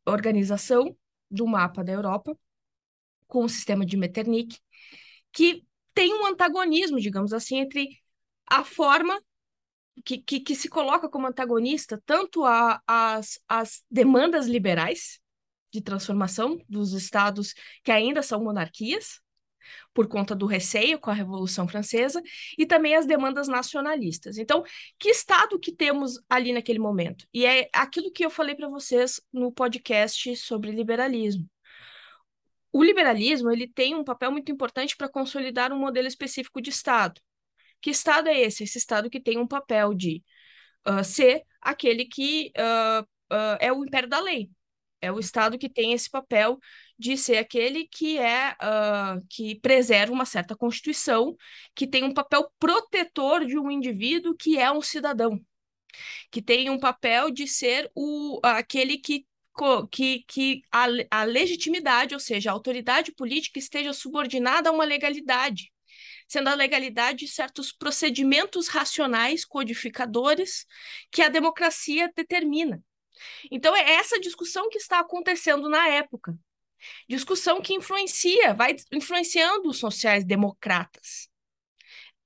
organização 0.07 0.97
do 1.29 1.45
mapa 1.47 1.83
da 1.83 1.91
Europa 1.91 2.37
com 3.27 3.43
o 3.43 3.49
sistema 3.49 3.85
de 3.85 3.95
Metternich, 3.95 4.59
que 5.31 5.63
tem 5.93 6.13
um 6.13 6.25
antagonismo, 6.25 6.99
digamos 6.99 7.33
assim, 7.33 7.59
entre 7.59 7.89
a 8.47 8.63
forma 8.63 9.21
que, 10.03 10.17
que, 10.17 10.39
que 10.39 10.55
se 10.55 10.69
coloca 10.69 11.09
como 11.09 11.27
antagonista 11.27 12.01
tanto 12.05 12.45
a, 12.45 12.81
as, 12.87 13.39
as 13.47 13.83
demandas 13.89 14.47
liberais 14.47 15.19
de 15.71 15.81
transformação 15.81 16.57
dos 16.67 16.93
estados 16.93 17.53
que 17.83 17.91
ainda 17.91 18.23
são 18.23 18.43
monarquias, 18.43 19.21
por 19.93 20.07
conta 20.07 20.35
do 20.35 20.45
receio 20.45 20.99
com 20.99 21.09
a 21.09 21.13
Revolução 21.13 21.67
Francesa, 21.67 22.21
e 22.57 22.65
também 22.65 22.95
as 22.95 23.05
demandas 23.05 23.47
nacionalistas. 23.47 24.37
Então, 24.37 24.63
que 24.97 25.09
estado 25.09 25.59
que 25.59 25.71
temos 25.71 26.19
ali 26.29 26.53
naquele 26.53 26.79
momento? 26.79 27.25
E 27.33 27.45
é 27.45 27.69
aquilo 27.73 28.11
que 28.11 28.25
eu 28.25 28.29
falei 28.29 28.55
para 28.55 28.69
vocês 28.69 29.21
no 29.31 29.51
podcast 29.51 30.35
sobre 30.37 30.71
liberalismo. 30.71 31.49
O 32.71 32.83
liberalismo 32.83 33.51
ele 33.51 33.67
tem 33.67 33.95
um 33.95 34.03
papel 34.03 34.31
muito 34.31 34.51
importante 34.51 34.95
para 34.95 35.09
consolidar 35.09 35.73
um 35.73 35.79
modelo 35.79 36.07
específico 36.07 36.61
de 36.61 36.69
Estado. 36.69 37.19
Que 37.81 37.89
Estado 37.89 38.29
é 38.29 38.39
esse? 38.39 38.63
Esse 38.63 38.77
Estado 38.77 39.09
que 39.09 39.19
tem 39.19 39.37
um 39.37 39.47
papel 39.47 39.93
de 39.93 40.23
uh, 40.87 41.03
ser 41.03 41.43
aquele 41.61 42.05
que 42.05 42.51
uh, 42.57 43.01
uh, 43.33 43.57
é 43.59 43.71
o 43.71 43.83
império 43.83 44.09
da 44.09 44.19
lei. 44.19 44.49
É 45.01 45.11
o 45.11 45.19
Estado 45.19 45.57
que 45.57 45.69
tem 45.69 45.93
esse 45.93 46.09
papel 46.09 46.59
de 46.97 47.15
ser 47.15 47.37
aquele 47.37 47.87
que 47.87 48.17
é 48.17 48.55
que 49.29 49.55
preserva 49.59 50.11
uma 50.11 50.25
certa 50.25 50.55
constituição, 50.55 51.35
que 51.73 51.87
tem 51.87 52.03
um 52.03 52.13
papel 52.13 52.51
protetor 52.59 53.45
de 53.45 53.57
um 53.57 53.71
indivíduo 53.71 54.35
que 54.35 54.57
é 54.57 54.71
um 54.71 54.81
cidadão, 54.81 55.39
que 56.31 56.41
tem 56.41 56.69
um 56.69 56.79
papel 56.79 57.31
de 57.31 57.47
ser 57.47 57.89
o, 57.95 58.39
aquele 58.43 58.97
que 58.97 59.25
que, 59.91 60.23
que 60.25 60.61
a, 60.71 60.85
a 61.11 61.23
legitimidade, 61.25 62.13
ou 62.13 62.19
seja, 62.19 62.49
a 62.49 62.53
autoridade 62.53 63.11
política 63.11 63.59
esteja 63.59 63.91
subordinada 63.91 64.69
a 64.69 64.71
uma 64.71 64.85
legalidade 64.85 65.69
sendo 66.29 66.47
a 66.47 66.53
legalidade 66.53 67.27
certos 67.27 67.71
procedimentos 67.71 68.67
racionais 68.67 69.43
codificadores 69.43 70.65
que 71.11 71.23
a 71.23 71.27
democracia 71.27 72.11
determina. 72.15 72.83
Então, 73.51 73.75
é 73.75 73.93
essa 73.93 74.19
discussão 74.19 74.69
que 74.69 74.77
está 74.77 74.99
acontecendo 74.99 75.69
na 75.69 75.87
época. 75.87 76.37
Discussão 77.07 77.61
que 77.61 77.73
influencia, 77.73 78.53
vai 78.53 78.75
influenciando 78.91 79.69
os 79.69 79.77
sociais-democratas. 79.77 81.27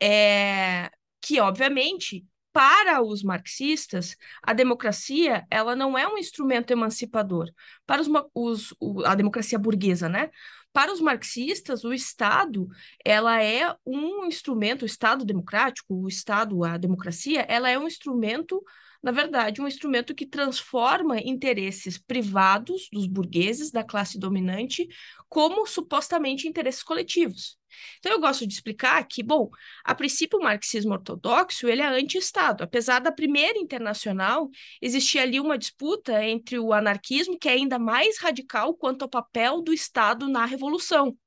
É, 0.02 0.92
que, 1.22 1.40
obviamente, 1.40 2.26
para 2.54 3.02
os 3.02 3.24
marxistas, 3.24 4.16
a 4.42 4.54
democracia 4.54 5.46
ela 5.50 5.76
não 5.76 5.98
é 5.98 6.08
um 6.08 6.18
instrumento 6.20 6.72
emancipador. 6.72 7.50
Para 7.86 8.02
os, 8.02 8.08
os, 8.34 8.76
a 9.06 9.16
democracia 9.16 9.58
burguesa, 9.58 10.08
né? 10.08 10.30
Para 10.72 10.94
os 10.94 11.02
marxistas, 11.02 11.84
o 11.84 11.94
Estado, 11.94 12.68
ela 13.04 13.42
é 13.44 13.76
um 13.86 14.26
instrumento, 14.26 14.84
o 14.84 14.86
Estado 14.86 15.26
democrático, 15.26 15.96
o 15.96 16.08
Estado, 16.08 16.64
a 16.64 16.78
democracia, 16.78 17.42
ela 17.42 17.70
é 17.70 17.78
um 17.78 17.88
instrumento, 17.88 18.64
na 19.04 19.12
verdade, 19.12 19.62
um 19.62 19.68
instrumento 19.68 20.16
que 20.16 20.26
transforma 20.26 21.20
interesses 21.20 21.98
privados 21.98 22.88
dos 22.90 23.06
burgueses, 23.06 23.70
da 23.70 23.84
classe 23.84 24.18
dominante, 24.18 24.88
como 25.28 25.68
supostamente 25.68 26.48
interesses 26.48 26.82
coletivos. 26.82 27.58
Então, 28.00 28.14
eu 28.14 28.20
gosto 28.22 28.48
de 28.48 28.54
explicar 28.54 29.06
que, 29.06 29.22
bom, 29.22 29.50
a 29.84 29.94
princípio 29.94 30.40
o 30.40 30.44
marxismo 30.44 30.94
ortodoxo 30.94 31.68
ele 31.68 31.82
é 31.82 31.86
anti-Estado. 31.86 32.64
Apesar 32.64 33.00
da 33.00 33.12
primeira 33.12 33.60
internacional, 33.60 34.50
existia 34.82 35.24
ali 35.24 35.38
uma 35.38 35.58
disputa 35.58 36.24
entre 36.24 36.58
o 36.58 36.72
anarquismo, 36.72 37.38
que 37.38 37.50
é 37.50 37.54
ainda 37.54 37.78
mais 37.78 38.18
radical 38.20 38.74
quanto 38.74 39.02
ao 39.02 39.10
papel 39.10 39.62
do 39.62 39.74
Estado 39.74 40.30
na 40.30 40.46
Revolução. 40.46 41.18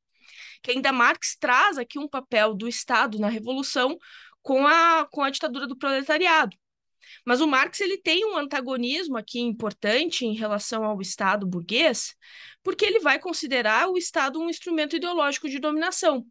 Que 0.63 0.71
ainda 0.71 0.93
Marx 0.93 1.37
traz 1.39 1.77
aqui 1.77 1.99
um 1.99 2.09
papel 2.09 2.55
do 2.55 2.67
Estado 2.67 3.19
na 3.19 3.29
Revolução 3.29 3.99
com 4.41 4.67
a, 4.67 5.07
com 5.11 5.23
a 5.23 5.29
ditadura 5.29 5.67
do 5.67 5.77
proletariado. 5.77 6.57
Mas 7.25 7.41
o 7.41 7.47
Marx 7.47 7.81
ele 7.81 7.99
tem 7.99 8.25
um 8.25 8.37
antagonismo 8.37 9.17
aqui 9.17 9.41
importante 9.41 10.25
em 10.25 10.35
relação 10.35 10.85
ao 10.85 11.01
Estado 11.01 11.47
burguês, 11.47 12.15
porque 12.63 12.85
ele 12.85 13.01
vai 13.01 13.19
considerar 13.19 13.89
o 13.89 13.97
Estado 13.97 14.41
um 14.41 14.51
instrumento 14.51 14.97
ideológico 14.97 15.49
de 15.49 15.59
dominação. 15.59 16.27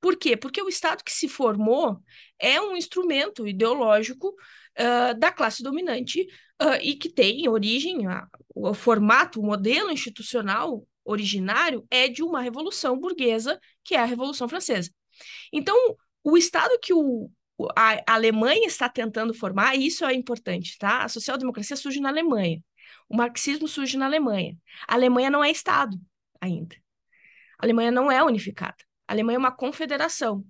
Por 0.00 0.16
quê? 0.16 0.36
Porque 0.36 0.62
o 0.62 0.68
Estado 0.68 1.02
que 1.02 1.12
se 1.12 1.28
formou 1.28 2.00
é 2.38 2.60
um 2.60 2.76
instrumento 2.76 3.46
ideológico 3.46 4.28
uh, 4.28 5.18
da 5.18 5.32
classe 5.32 5.62
dominante 5.62 6.26
uh, 6.62 6.78
e 6.80 6.94
que 6.94 7.10
tem 7.10 7.48
origem, 7.48 8.06
a, 8.06 8.26
o 8.54 8.72
formato, 8.74 9.40
o 9.40 9.44
modelo 9.44 9.90
institucional 9.90 10.86
originário 11.04 11.86
é 11.90 12.08
de 12.08 12.22
uma 12.22 12.40
revolução 12.40 12.98
burguesa, 12.98 13.60
que 13.84 13.94
é 13.94 13.98
a 13.98 14.04
Revolução 14.04 14.48
Francesa. 14.48 14.90
Então, 15.52 15.96
o 16.22 16.36
Estado 16.36 16.78
que 16.80 16.92
o, 16.92 17.30
a 17.76 18.14
Alemanha 18.14 18.66
está 18.66 18.88
tentando 18.88 19.32
formar, 19.32 19.74
e 19.74 19.86
isso 19.86 20.04
é 20.04 20.12
importante, 20.14 20.76
tá? 20.78 21.04
A 21.04 21.08
social-democracia 21.08 21.76
surge 21.76 22.00
na 22.00 22.08
Alemanha. 22.08 22.62
O 23.08 23.16
marxismo 23.16 23.66
surge 23.66 23.96
na 23.96 24.06
Alemanha. 24.06 24.56
A 24.86 24.94
Alemanha 24.94 25.30
não 25.30 25.42
é 25.42 25.50
Estado 25.50 25.98
ainda. 26.40 26.76
A 27.58 27.64
Alemanha 27.64 27.90
não 27.90 28.10
é 28.10 28.22
unificada. 28.22 28.76
A 29.08 29.12
Alemanha 29.12 29.36
é 29.36 29.38
uma 29.38 29.52
confederação. 29.52 30.44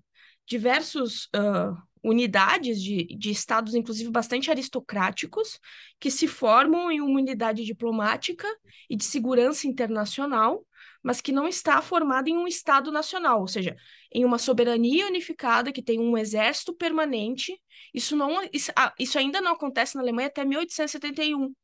Diversos 0.46 1.26
uh, 1.26 1.76
unidades 2.02 2.82
de, 2.82 3.04
de 3.16 3.30
estados, 3.30 3.74
inclusive 3.74 4.10
bastante 4.10 4.50
aristocráticos, 4.50 5.60
que 6.00 6.10
se 6.10 6.26
formam 6.26 6.90
em 6.90 7.00
uma 7.00 7.20
unidade 7.20 7.64
diplomática 7.64 8.48
e 8.90 8.96
de 8.96 9.04
segurança 9.04 9.66
internacional, 9.66 10.65
mas 11.06 11.20
que 11.20 11.30
não 11.30 11.46
está 11.46 11.80
formada 11.80 12.28
em 12.28 12.36
um 12.36 12.48
Estado 12.48 12.90
nacional, 12.90 13.40
ou 13.40 13.46
seja, 13.46 13.76
em 14.12 14.24
uma 14.24 14.38
soberania 14.38 15.06
unificada 15.06 15.72
que 15.72 15.80
tem 15.80 16.00
um 16.00 16.18
exército 16.18 16.74
permanente. 16.74 17.56
Isso, 17.94 18.16
não, 18.16 18.42
isso, 18.52 18.72
ah, 18.74 18.92
ainda 19.14 19.40
não 19.40 19.52
acontece 19.52 19.94
na 19.94 20.02
Alemanha 20.02 20.26
até 20.26 20.44
1871. 20.44 21.54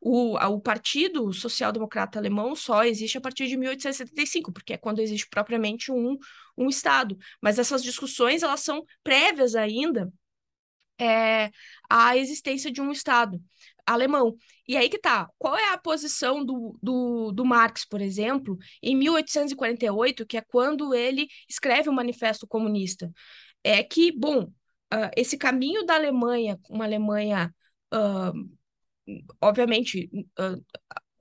O, 0.00 0.38
o 0.38 0.58
Partido 0.58 1.30
Social 1.34 1.70
Democrata 1.70 2.18
Alemão 2.18 2.56
só 2.56 2.82
existe 2.82 3.18
a 3.18 3.20
partir 3.20 3.46
de 3.46 3.58
1875, 3.58 4.50
porque 4.50 4.72
é 4.72 4.78
quando 4.78 5.00
existe 5.00 5.28
propriamente 5.28 5.92
um, 5.92 6.16
um 6.56 6.70
Estado. 6.70 7.18
Mas 7.42 7.58
essas 7.58 7.82
discussões 7.82 8.42
elas 8.42 8.60
são 8.60 8.82
prévias 9.04 9.54
ainda 9.54 10.10
é, 10.98 11.50
à 11.90 12.16
existência 12.16 12.72
de 12.72 12.80
um 12.80 12.90
Estado 12.90 13.38
alemão. 13.86 14.36
E 14.66 14.76
aí 14.76 14.88
que 14.88 14.98
tá, 14.98 15.28
qual 15.38 15.56
é 15.56 15.72
a 15.72 15.78
posição 15.78 16.44
do, 16.44 16.78
do, 16.82 17.32
do 17.32 17.44
Marx, 17.44 17.84
por 17.84 18.00
exemplo, 18.00 18.56
em 18.82 18.96
1848, 18.96 20.26
que 20.26 20.36
é 20.36 20.40
quando 20.40 20.94
ele 20.94 21.26
escreve 21.48 21.88
o 21.88 21.92
Manifesto 21.92 22.46
Comunista? 22.46 23.10
É 23.64 23.82
que, 23.82 24.12
bom, 24.12 24.44
uh, 24.44 25.10
esse 25.16 25.36
caminho 25.36 25.84
da 25.84 25.94
Alemanha, 25.94 26.58
uma 26.68 26.84
Alemanha 26.84 27.54
uh, 27.92 28.50
obviamente, 29.40 30.08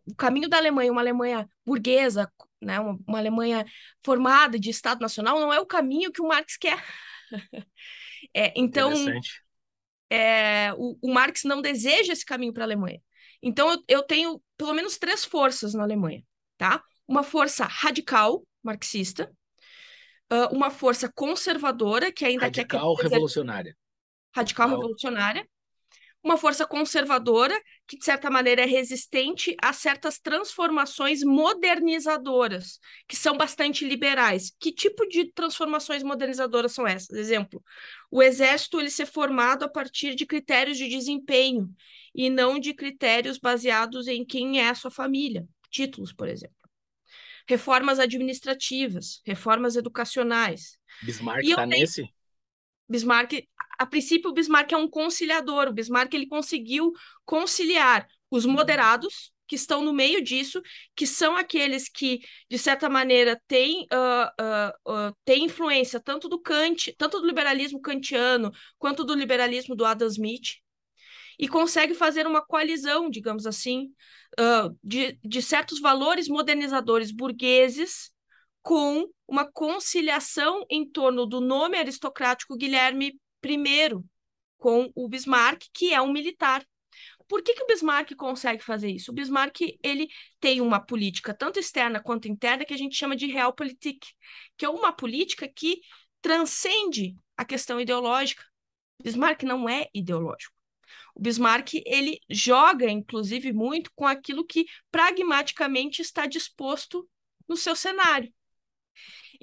o 0.06 0.16
caminho 0.16 0.50
da 0.50 0.58
Alemanha, 0.58 0.92
uma 0.92 1.02
Alemanha 1.02 1.50
burguesa, 1.66 2.32
né, 2.62 2.80
uma, 2.80 3.00
uma 3.08 3.18
Alemanha 3.18 3.66
formada 4.04 4.60
de 4.60 4.70
Estado 4.70 5.02
Nacional, 5.02 5.40
não 5.40 5.54
é 5.54 5.60
o 5.60 5.66
caminho 5.66 6.12
que 6.12 6.22
o 6.22 6.28
Marx 6.28 6.58
quer. 6.58 6.84
é, 8.34 8.54
então, 8.56 8.92
é, 10.12 10.74
o, 10.74 10.98
o, 11.02 11.14
Marx 11.14 11.44
não 11.46 11.62
deseja 11.62 12.12
esse 12.12 12.26
caminho 12.26 12.52
para 12.52 12.64
a 12.64 12.68
Alemanha. 12.68 13.02
Então, 13.42 13.72
eu, 13.72 13.84
eu 13.88 14.04
tenho 14.04 14.42
pelo 14.58 14.74
menos 14.74 14.98
três 14.98 15.24
forças 15.24 15.74
na 15.74 15.84
Alemanha, 15.84 16.22
tá? 16.58 16.84
Uma 17.08 17.24
força 17.24 17.64
radical 17.64 18.46
marxista, 18.62 19.32
uh, 20.32 20.54
uma 20.54 20.70
força 20.70 21.10
conservadora 21.16 22.12
que 22.12 22.26
ainda 22.26 22.44
radical 22.44 22.68
quer... 22.68 22.78
Radical 22.78 22.96
revolucionária. 22.96 23.78
Radical, 24.36 24.68
radical 24.68 24.70
revolucionária, 24.70 25.48
uma 26.24 26.38
força 26.38 26.66
conservadora 26.66 27.60
que, 27.88 27.98
de 27.98 28.06
certa 28.06 28.30
maneira, 28.30 28.62
é 28.62 28.66
resistente 28.66 29.56
a 29.62 29.74
certas 29.74 30.20
transformações 30.20 31.24
modernizadoras, 31.24 32.80
que 33.08 33.16
são 33.16 33.36
bastante 33.36 33.88
liberais. 33.88 34.52
Que 34.60 34.72
tipo 34.72 35.08
de 35.08 35.32
transformações 35.32 36.04
modernizadoras 36.04 36.74
são 36.74 36.86
essas? 36.86 37.18
Exemplo, 37.18 37.64
o 38.10 38.22
exército 38.22 38.80
ele 38.80 38.92
ser 38.92 39.08
formado 39.08 39.64
a 39.64 39.70
partir 39.70 40.14
de 40.14 40.26
critérios 40.26 40.78
de 40.78 40.88
desempenho 40.88 41.74
e 42.14 42.30
não 42.30 42.60
de 42.60 42.74
critérios 42.74 43.38
baseados 43.38 44.08
em 44.08 44.24
quem 44.24 44.60
é 44.60 44.70
a 44.70 44.76
sua 44.76 44.92
família, 44.92 45.48
títulos, 45.70 46.14
por 46.14 46.28
exemplo. 46.28 46.56
Reformas 47.48 48.00
administrativas, 48.00 49.22
reformas 49.26 49.76
educacionais. 49.76 50.78
Bismarck 51.02 51.44
está 51.44 51.68
tenho... 51.68 51.80
nesse? 51.80 52.14
Bismarck, 52.88 53.48
a 53.82 53.86
princípio, 53.88 54.30
o 54.30 54.34
Bismarck 54.34 54.72
é 54.72 54.78
um 54.78 54.88
conciliador. 54.88 55.68
O 55.68 55.74
Bismarck 55.74 56.14
ele 56.14 56.28
conseguiu 56.28 56.92
conciliar 57.26 58.08
os 58.30 58.46
moderados 58.46 59.34
que 59.48 59.56
estão 59.56 59.84
no 59.84 59.92
meio 59.92 60.24
disso, 60.24 60.62
que 60.96 61.08
são 61.08 61.36
aqueles 61.36 61.90
que, 61.90 62.20
de 62.48 62.60
certa 62.60 62.88
maneira, 62.88 63.42
têm, 63.48 63.88
uh, 63.92 64.30
uh, 64.40 65.10
uh, 65.10 65.16
têm 65.26 65.46
influência 65.46 66.00
tanto 66.00 66.30
do 66.30 66.40
Kant, 66.40 66.94
tanto 66.96 67.20
do 67.20 67.26
liberalismo 67.26 67.82
kantiano, 67.82 68.52
quanto 68.78 69.04
do 69.04 69.16
liberalismo 69.16 69.76
do 69.76 69.84
Adam 69.84 70.08
Smith, 70.08 70.60
e 71.40 71.48
consegue 71.48 71.96
fazer 71.96 72.28
uma 72.28 72.46
coalizão, 72.46 73.10
digamos 73.10 73.48
assim, 73.48 73.92
de, 74.84 75.18
de 75.24 75.42
certos 75.42 75.82
valores 75.82 76.28
modernizadores 76.28 77.12
burgueses 77.12 78.12
com 78.62 79.10
uma 79.28 79.52
conciliação 79.52 80.64
em 80.70 80.88
torno 80.88 81.26
do 81.26 81.42
nome 81.42 81.78
aristocrático 81.78 82.56
Guilherme 82.56 83.20
I, 83.44 84.04
com 84.58 84.92
o 84.96 85.08
Bismarck, 85.08 85.64
que 85.74 85.94
é 85.94 86.02
um 86.02 86.12
militar. 86.12 86.66
Por 87.28 87.42
que, 87.42 87.54
que 87.54 87.64
o 87.64 87.68
Bismarck 87.68 88.14
consegue 88.16 88.64
fazer 88.64 88.90
isso? 88.90 89.12
O 89.12 89.14
Bismarck 89.14 89.62
ele 89.82 90.10
tem 90.40 90.60
uma 90.60 90.80
política 90.80 91.34
tanto 91.34 91.60
externa 91.60 92.02
quanto 92.02 92.28
interna 92.28 92.66
que 92.66 92.74
a 92.74 92.78
gente 92.78 92.96
chama 92.96 93.16
de 93.16 93.28
realpolitik, 93.28 94.06
que 94.58 94.66
é 94.66 94.70
uma 94.70 94.92
política 94.92 95.48
que 95.48 95.82
transcende 96.22 97.16
a 97.38 97.46
questão 97.46 97.80
ideológica. 97.80 98.44
Bismarck 99.02 99.44
não 99.44 99.68
é 99.68 99.88
ideológico. 99.94 100.54
O 101.16 101.22
Bismarck 101.22 101.76
ele 101.86 102.20
joga, 102.30 102.90
inclusive, 102.90 103.52
muito 103.52 103.92
com 103.96 104.06
aquilo 104.06 104.46
que 104.46 104.66
pragmaticamente 104.92 106.02
está 106.02 106.26
disposto 106.26 107.10
no 107.48 107.58
seu 107.58 107.76
cenário. 107.76 108.32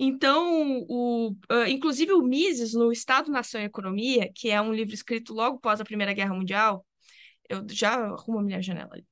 Então, 0.01 0.85
o, 0.89 1.31
uh, 1.51 1.67
inclusive 1.67 2.13
o 2.13 2.23
Mises, 2.23 2.73
no 2.73 2.93
Estado, 2.93 3.33
Nação 3.33 3.61
e 3.61 3.65
Economia, 3.65 4.31
que 4.33 4.49
é 4.49 4.61
um 4.61 4.73
livro 4.73 4.95
escrito 4.95 5.35
logo 5.35 5.57
após 5.57 5.81
a 5.81 5.85
Primeira 5.85 6.13
Guerra 6.13 6.35
Mundial, 6.35 6.87
eu 7.49 7.67
já 7.69 7.95
arrumo 7.95 8.39
a 8.39 8.43
minha 8.43 8.63
janela 8.63 8.91
ali. 8.93 9.05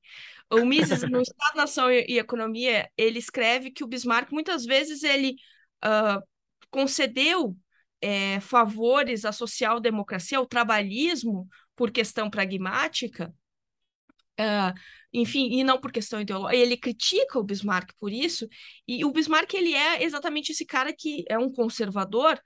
O 0.49 0.65
Mises, 0.65 1.01
no 1.03 1.19
Estado, 1.21 1.57
Nação 1.57 1.91
e, 1.91 2.05
e 2.07 2.17
Economia, 2.17 2.89
ele 2.97 3.19
escreve 3.19 3.69
que 3.69 3.83
o 3.83 3.87
Bismarck, 3.87 4.31
muitas 4.31 4.63
vezes, 4.63 5.03
ele 5.03 5.35
uh, 5.83 6.23
concedeu 6.71 7.57
é, 8.01 8.39
favores 8.39 9.25
à 9.25 9.33
social-democracia, 9.33 10.37
ao 10.37 10.45
trabalhismo, 10.45 11.49
por 11.75 11.91
questão 11.91 12.29
pragmática, 12.29 13.33
uh, 14.39 14.73
enfim, 15.13 15.59
e 15.59 15.63
não 15.63 15.79
por 15.79 15.91
questão 15.91 16.21
ideológica. 16.21 16.61
Ele 16.61 16.77
critica 16.77 17.39
o 17.39 17.43
Bismarck 17.43 17.91
por 17.99 18.11
isso, 18.11 18.47
e 18.87 19.03
o 19.05 19.11
Bismarck 19.11 19.53
ele 19.53 19.73
é 19.73 20.03
exatamente 20.03 20.51
esse 20.51 20.65
cara 20.65 20.93
que 20.93 21.25
é 21.29 21.37
um 21.37 21.51
conservador, 21.51 22.39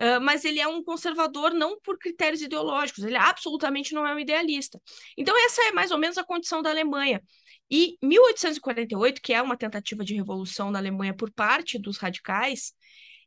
Uh, 0.00 0.20
mas 0.20 0.44
ele 0.44 0.58
é 0.58 0.66
um 0.66 0.82
conservador 0.82 1.54
não 1.54 1.78
por 1.80 1.96
critérios 1.96 2.42
ideológicos, 2.42 3.04
ele 3.04 3.16
absolutamente 3.16 3.94
não 3.94 4.04
é 4.04 4.12
um 4.12 4.18
idealista. 4.18 4.80
Então, 5.16 5.32
essa 5.46 5.62
é 5.62 5.70
mais 5.70 5.92
ou 5.92 5.98
menos 5.98 6.18
a 6.18 6.24
condição 6.24 6.60
da 6.60 6.70
Alemanha. 6.70 7.22
E 7.70 7.96
1848, 8.02 9.22
que 9.22 9.32
é 9.32 9.40
uma 9.40 9.56
tentativa 9.56 10.04
de 10.04 10.14
revolução 10.14 10.70
na 10.72 10.80
Alemanha 10.80 11.14
por 11.14 11.32
parte 11.32 11.78
dos 11.78 11.96
radicais, 11.98 12.72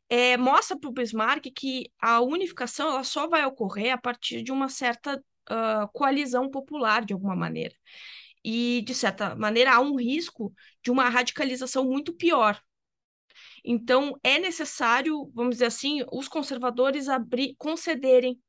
é, 0.08 0.36
mostra 0.36 0.78
para 0.78 0.88
o 0.88 0.92
Bismarck 0.92 1.50
que 1.54 1.90
a 2.00 2.20
unificação 2.20 2.90
ela 2.90 3.04
só 3.04 3.28
vai 3.28 3.44
ocorrer 3.44 3.92
a 3.92 3.98
partir 3.98 4.42
de 4.42 4.52
uma 4.52 4.68
certa 4.68 5.22
uh, 5.50 5.88
coalizão 5.92 6.50
popular, 6.50 7.04
de 7.04 7.12
alguma 7.12 7.36
maneira 7.36 7.74
e, 8.44 8.82
de 8.82 8.94
certa 8.94 9.34
maneira, 9.36 9.74
há 9.74 9.80
um 9.80 9.96
risco 9.96 10.54
de 10.82 10.90
uma 10.90 11.08
radicalização 11.08 11.84
muito 11.84 12.12
pior. 12.12 12.60
Então, 13.64 14.18
é 14.22 14.38
necessário, 14.38 15.30
vamos 15.34 15.56
dizer 15.56 15.66
assim, 15.66 16.04
os 16.12 16.28
conservadores 16.28 17.08
abrir, 17.08 17.54
concederem 17.58 18.40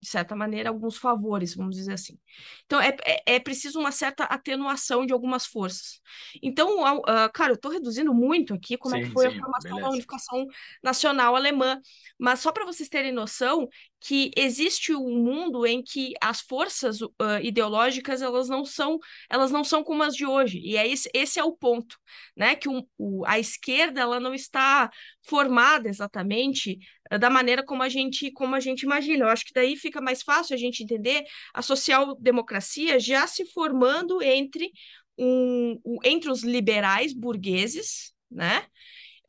de 0.00 0.10
certa 0.10 0.36
maneira, 0.36 0.68
alguns 0.68 0.98
favores, 0.98 1.54
vamos 1.54 1.76
dizer 1.76 1.94
assim. 1.94 2.18
Então, 2.66 2.78
é, 2.78 2.94
é, 3.06 3.36
é 3.36 3.40
preciso 3.40 3.80
uma 3.80 3.90
certa 3.90 4.24
atenuação 4.24 5.06
de 5.06 5.14
algumas 5.14 5.46
forças. 5.46 6.00
Então, 6.42 6.82
uh, 6.82 7.32
cara, 7.32 7.52
eu 7.52 7.56
estou 7.56 7.70
reduzindo 7.70 8.12
muito 8.12 8.52
aqui 8.52 8.76
como 8.76 8.94
sim, 8.94 9.00
é 9.00 9.04
que 9.04 9.12
foi 9.12 9.30
sim, 9.30 9.36
a 9.36 9.40
formação 9.40 9.70
beleza. 9.70 9.88
da 9.88 9.92
unificação 9.92 10.46
nacional 10.82 11.34
alemã, 11.34 11.80
mas 12.18 12.40
só 12.40 12.52
para 12.52 12.66
vocês 12.66 12.88
terem 12.88 13.12
noção 13.12 13.66
que 14.06 14.30
existe 14.36 14.94
um 14.94 15.18
mundo 15.18 15.66
em 15.66 15.82
que 15.82 16.12
as 16.20 16.40
forças 16.40 17.00
uh, 17.00 17.10
ideológicas 17.42 18.20
elas 18.20 18.48
não 18.48 18.64
são 18.64 18.98
elas 19.30 19.50
não 19.50 19.64
são 19.64 19.82
como 19.82 20.02
as 20.02 20.14
de 20.14 20.26
hoje 20.26 20.60
e 20.62 20.76
é 20.76 20.86
esse, 20.86 21.08
esse 21.14 21.38
é 21.38 21.44
o 21.44 21.52
ponto 21.52 21.96
né 22.36 22.54
que 22.54 22.68
o, 22.68 22.86
o, 22.98 23.24
a 23.26 23.38
esquerda 23.38 24.00
ela 24.00 24.20
não 24.20 24.34
está 24.34 24.90
formada 25.22 25.88
exatamente 25.88 26.78
da 27.18 27.30
maneira 27.30 27.62
como 27.64 27.82
a 27.82 27.88
gente 27.88 28.30
como 28.32 28.54
a 28.54 28.60
gente 28.60 28.82
imagina. 28.82 29.24
Eu 29.24 29.28
acho 29.28 29.44
que 29.44 29.52
daí 29.52 29.76
fica 29.76 30.00
mais 30.00 30.22
fácil 30.22 30.54
a 30.54 30.58
gente 30.58 30.82
entender 30.82 31.24
a 31.52 31.62
social-democracia 31.62 32.98
já 32.98 33.26
se 33.26 33.44
formando 33.46 34.22
entre 34.22 34.72
um, 35.18 35.78
entre 36.02 36.30
os 36.30 36.42
liberais 36.42 37.12
burgueses, 37.12 38.12
né? 38.30 38.66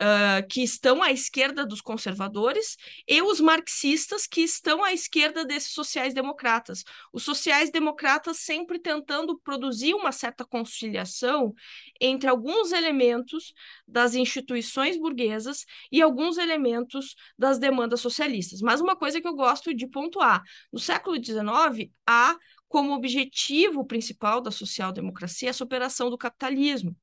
Uh, 0.01 0.47
que 0.47 0.61
estão 0.61 1.01
à 1.01 1.11
esquerda 1.11 1.65
dos 1.65 1.81
conservadores 1.81 2.77
e 3.07 3.21
os 3.21 3.39
marxistas 3.39 4.27
que 4.27 4.41
estão 4.41 4.83
à 4.83 4.93
esquerda 4.93 5.45
desses 5.45 5.73
sociais-democratas. 5.73 6.83
Os 7.13 7.23
sociais-democratas 7.23 8.37
sempre 8.37 8.79
tentando 8.79 9.37
produzir 9.39 9.93
uma 9.93 10.11
certa 10.11 10.45
conciliação 10.45 11.53
entre 11.99 12.29
alguns 12.29 12.71
elementos 12.71 13.53
das 13.87 14.15
instituições 14.15 14.97
burguesas 14.97 15.65
e 15.91 16.01
alguns 16.01 16.37
elementos 16.37 17.15
das 17.37 17.57
demandas 17.57 18.01
socialistas. 18.01 18.61
Mas 18.61 18.81
uma 18.81 18.95
coisa 18.95 19.21
que 19.21 19.27
eu 19.27 19.35
gosto 19.35 19.73
de 19.73 19.87
pontuar: 19.87 20.43
no 20.71 20.79
século 20.79 21.15
XIX, 21.23 21.91
há 22.05 22.37
como 22.67 22.93
objetivo 22.93 23.85
principal 23.85 24.41
da 24.41 24.51
social-democracia 24.51 25.49
a 25.49 25.53
superação 25.53 26.09
do 26.09 26.17
capitalismo. 26.17 26.95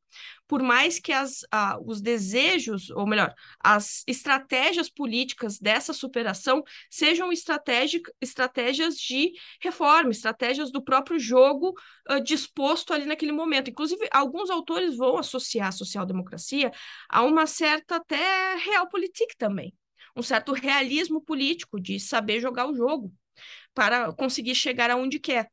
Por 0.46 0.62
mais 0.62 0.98
que 0.98 1.12
as, 1.12 1.46
ah, 1.51 1.79
os 1.83 2.03
desejos, 2.03 2.90
ou 2.90 3.07
melhor, 3.07 3.35
as 3.59 4.03
estratégias 4.07 4.90
políticas 4.90 5.59
dessa 5.59 5.94
superação 5.94 6.62
sejam 6.90 7.31
estratégias 7.33 8.96
de 8.96 9.33
reforma, 9.61 10.11
estratégias 10.11 10.70
do 10.70 10.83
próprio 10.83 11.18
jogo 11.18 11.75
uh, 12.11 12.22
disposto 12.22 12.92
ali 12.92 13.07
naquele 13.07 13.33
momento. 13.33 13.70
Inclusive, 13.70 14.07
alguns 14.12 14.51
autores 14.51 14.96
vão 14.96 15.16
associar 15.16 15.68
a 15.68 15.72
social-democracia 15.72 16.70
a 17.09 17.22
uma 17.22 17.46
certa 17.46 17.96
até 17.96 18.57
realpolitik 18.57 19.37
também, 19.38 19.72
um 20.14 20.22
certo 20.22 20.53
realismo 20.53 21.22
político 21.22 21.81
de 21.81 21.98
saber 21.98 22.40
jogar 22.40 22.68
o 22.68 22.75
jogo 22.75 23.11
para 23.75 24.13
conseguir 24.13 24.55
chegar 24.55 24.91
aonde 24.91 25.19
quer. 25.19 25.51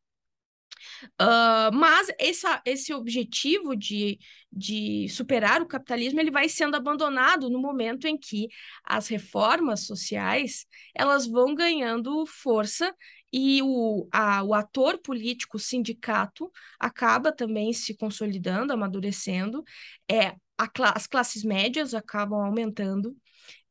Uh, 1.22 1.74
mas 1.74 2.08
essa, 2.18 2.62
esse 2.66 2.94
objetivo 2.94 3.76
de, 3.76 4.18
de 4.52 5.08
superar 5.10 5.62
o 5.62 5.68
capitalismo 5.68 6.20
ele 6.20 6.32
vai 6.32 6.48
sendo 6.48 6.76
abandonado 6.76 7.50
no 7.50 7.60
momento 7.60 8.08
em 8.08 8.18
que 8.18 8.48
as 8.84 9.08
reformas 9.08 9.86
sociais 9.86 10.66
elas 10.96 11.28
vão 11.28 11.54
ganhando 11.54 12.26
força 12.26 12.96
e 13.32 13.62
o, 13.62 14.08
a, 14.12 14.44
o 14.44 14.54
ator 14.54 14.98
político, 14.98 15.58
o 15.58 15.60
sindicato, 15.60 16.52
acaba 16.80 17.32
também 17.32 17.72
se 17.74 17.96
consolidando, 17.96 18.74
amadurecendo, 18.74 19.64
é, 20.10 20.30
a, 20.58 20.68
as 20.96 21.06
classes 21.08 21.44
médias 21.44 21.94
acabam 21.94 22.40
aumentando, 22.40 23.16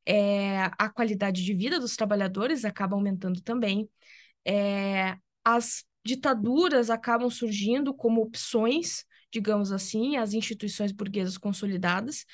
é, 0.07 0.71
a 0.79 0.89
qualidade 0.89 1.45
de 1.45 1.55
vida 1.55 1.79
dos 1.81 1.97
trabalhadores 1.97 2.65
acaba 2.65 2.97
aumentando 2.97 3.43
também, 3.43 3.89
é, 4.49 5.17
as 5.45 5.85
ditaduras 6.05 6.91
acabam 6.91 7.29
surgindo 7.29 7.93
como 7.93 8.23
opções 8.23 9.05
digamos 9.31 9.73
assim, 9.73 10.17
as 10.17 10.33
instituições 10.33 10.93
burguesas 10.93 11.37
consolidadas, 11.37 12.25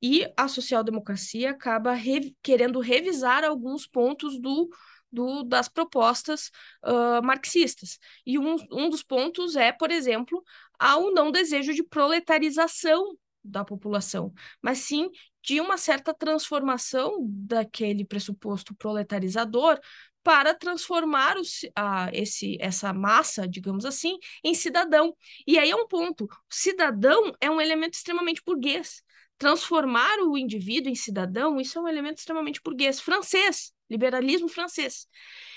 e 0.00 0.26
a 0.36 0.46
social-democracia 0.48 1.50
acaba 1.50 1.92
re 1.92 2.34
querendo 2.42 2.80
revisar 2.80 3.44
alguns 3.44 3.86
pontos 3.86 4.40
do, 4.40 4.68
do, 5.10 5.42
das 5.42 5.68
propostas 5.68 6.50
uh, 6.84 7.22
marxistas. 7.22 7.98
E 8.24 8.38
um, 8.38 8.56
um 8.70 8.88
dos 8.88 9.02
pontos 9.02 9.56
é, 9.56 9.72
por 9.72 9.90
exemplo, 9.90 10.42
ao 10.78 11.12
não 11.12 11.32
desejo 11.32 11.74
de 11.74 11.82
proletarização 11.82 13.16
da 13.42 13.64
população, 13.64 14.32
mas 14.62 14.78
sim 14.78 15.10
de 15.42 15.60
uma 15.60 15.78
certa 15.78 16.12
transformação 16.12 17.18
daquele 17.22 18.04
pressuposto 18.04 18.74
proletarizador 18.74 19.80
para 20.28 20.52
transformar 20.52 21.36
a, 21.74 22.10
esse, 22.12 22.58
essa 22.60 22.92
massa, 22.92 23.48
digamos 23.48 23.86
assim, 23.86 24.18
em 24.44 24.52
cidadão. 24.52 25.16
E 25.46 25.58
aí 25.58 25.70
é 25.70 25.74
um 25.74 25.88
ponto: 25.88 26.28
cidadão 26.50 27.32
é 27.40 27.50
um 27.50 27.58
elemento 27.58 27.94
extremamente 27.94 28.42
burguês. 28.44 29.02
Transformar 29.38 30.18
o 30.18 30.36
indivíduo 30.36 30.92
em 30.92 30.94
cidadão, 30.94 31.58
isso 31.58 31.78
é 31.78 31.80
um 31.80 31.88
elemento 31.88 32.18
extremamente 32.18 32.60
burguês, 32.62 33.00
francês, 33.00 33.72
liberalismo 33.88 34.50
francês. 34.50 35.08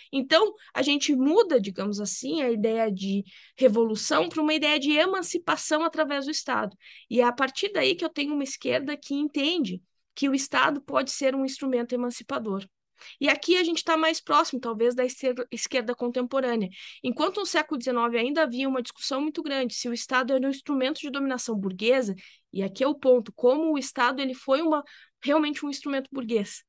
Então, 0.10 0.54
a 0.74 0.82
gente 0.82 1.14
muda, 1.14 1.60
digamos 1.60 2.00
assim, 2.00 2.42
a 2.42 2.50
ideia 2.50 2.90
de 2.90 3.26
revolução 3.58 4.30
para 4.30 4.42
uma 4.42 4.54
ideia 4.54 4.80
de 4.80 4.92
emancipação 4.92 5.84
através 5.84 6.24
do 6.24 6.32
Estado. 6.32 6.78
E 7.10 7.20
é 7.20 7.26
a 7.26 7.34
partir 7.34 7.74
daí 7.74 7.94
que 7.94 8.06
eu 8.06 8.10
tenho 8.10 8.34
uma 8.34 8.44
esquerda 8.46 8.96
que 8.96 9.14
entende 9.16 9.84
que 10.16 10.30
o 10.30 10.34
Estado 10.34 10.80
pode 10.80 11.12
ser 11.12 11.36
um 11.36 11.44
instrumento 11.44 11.94
emancipador. 11.94 12.66
E 13.20 13.30
aqui 13.30 13.58
a 13.58 13.64
gente 13.64 13.78
está 13.78 13.98
mais 13.98 14.20
próximo, 14.22 14.60
talvez, 14.60 14.96
da 14.96 15.04
esquerda 15.52 15.96
contemporânea. 15.96 16.70
Enquanto 17.04 17.40
no 17.40 17.46
século 17.46 17.82
XIX 17.82 17.98
ainda 18.16 18.44
havia 18.44 18.68
uma 18.68 18.82
discussão 18.82 19.22
muito 19.22 19.42
grande 19.42 19.74
se 19.74 19.88
o 19.90 19.94
Estado 19.94 20.34
era 20.34 20.46
um 20.46 20.50
instrumento 20.50 21.00
de 21.00 21.10
dominação 21.10 21.56
burguesa, 21.56 22.16
e 22.52 22.64
aqui 22.64 22.84
é 22.84 22.88
o 22.88 22.96
ponto, 22.96 23.32
como 23.34 23.74
o 23.74 23.78
Estado 23.78 24.22
ele 24.22 24.34
foi 24.34 24.62
uma, 24.62 24.84
realmente 25.24 25.66
um 25.66 25.70
instrumento 25.70 26.10
burguês. 26.12 26.64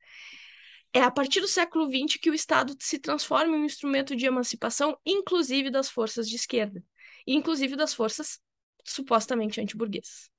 É 0.92 1.00
a 1.00 1.10
partir 1.10 1.40
do 1.40 1.48
século 1.48 1.86
XX 1.86 2.18
que 2.20 2.30
o 2.30 2.34
Estado 2.34 2.76
se 2.78 2.98
transforma 2.98 3.56
em 3.56 3.60
um 3.60 3.64
instrumento 3.64 4.14
de 4.14 4.26
emancipação, 4.26 4.96
inclusive 5.06 5.70
das 5.70 5.88
forças 5.88 6.28
de 6.28 6.36
esquerda, 6.36 6.84
inclusive 7.26 7.76
das 7.76 7.94
forças 7.94 8.38
supostamente 8.84 9.60
antiburguesas. 9.60 10.30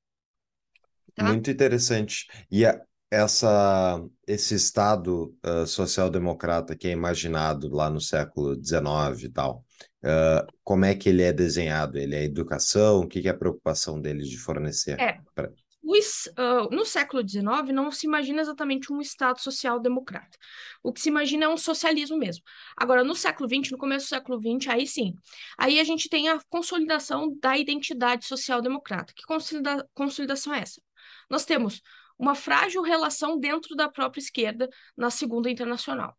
Tá? 1.16 1.26
Muito 1.26 1.50
interessante. 1.50 2.28
E 2.52 2.66
a, 2.66 2.80
essa, 3.14 4.04
esse 4.28 4.56
Estado 4.56 5.36
uh, 5.46 5.68
social-democrata 5.68 6.76
que 6.76 6.88
é 6.88 6.92
imaginado 6.92 7.70
lá 7.70 7.88
no 7.88 8.02
século 8.02 8.56
XIX 8.56 9.24
e 9.24 9.30
tal, 9.30 9.64
uh, 10.04 10.52
como 10.64 10.86
é 10.86 10.96
que 10.96 11.10
ele 11.10 11.22
é 11.22 11.32
desenhado? 11.32 12.00
Ele 12.00 12.16
é 12.16 12.24
educação? 12.24 13.02
O 13.02 13.08
que, 13.08 13.22
que 13.22 13.28
é 13.28 13.32
a 13.32 13.38
preocupação 13.38 14.02
dele 14.02 14.24
de 14.24 14.38
fornecer? 14.38 15.00
É, 15.00 15.20
pra 15.36 15.48
uh, 15.88 16.74
no 16.74 16.86
século 16.86 17.28
XIX 17.28 17.72
não 17.72 17.92
se 17.92 18.08
imagina 18.08 18.42
exatamente 18.42 18.92
um 18.92 19.00
Estado 19.00 19.40
social-democrata. 19.40 20.36
O 20.82 20.92
que 20.92 21.00
se 21.00 21.10
imagina 21.10 21.46
é 21.46 21.48
um 21.48 21.58
socialismo 21.58 22.18
mesmo. 22.18 22.44
Agora, 22.76 23.04
no 23.04 23.14
século 23.14 23.48
XX, 23.48 23.72
no 23.72 23.78
começo 23.78 24.08
do 24.08 24.10
século 24.10 24.40
XX, 24.40 24.70
aí 24.70 24.88
sim. 24.88 25.14
Aí 25.58 25.80
a 25.80 25.84
gente 25.84 26.10
tem 26.10 26.30
a 26.30 26.40
consolidação 26.50 27.38
da 27.40 27.58
identidade 27.58 28.26
social-democrata. 28.26 29.14
Que 29.16 29.24
consolida 29.24 29.88
consolidação 29.94 30.54
é 30.54 30.62
essa? 30.62 30.82
Nós 31.30 31.46
temos 31.46 31.82
uma 32.18 32.36
frágil 32.36 32.82
relação 32.82 33.40
dentro 33.40 33.76
da 33.76 33.90
própria 33.90 34.22
esquerda 34.22 34.70
na 34.96 35.10
Segunda 35.10 35.50
Internacional. 35.50 36.16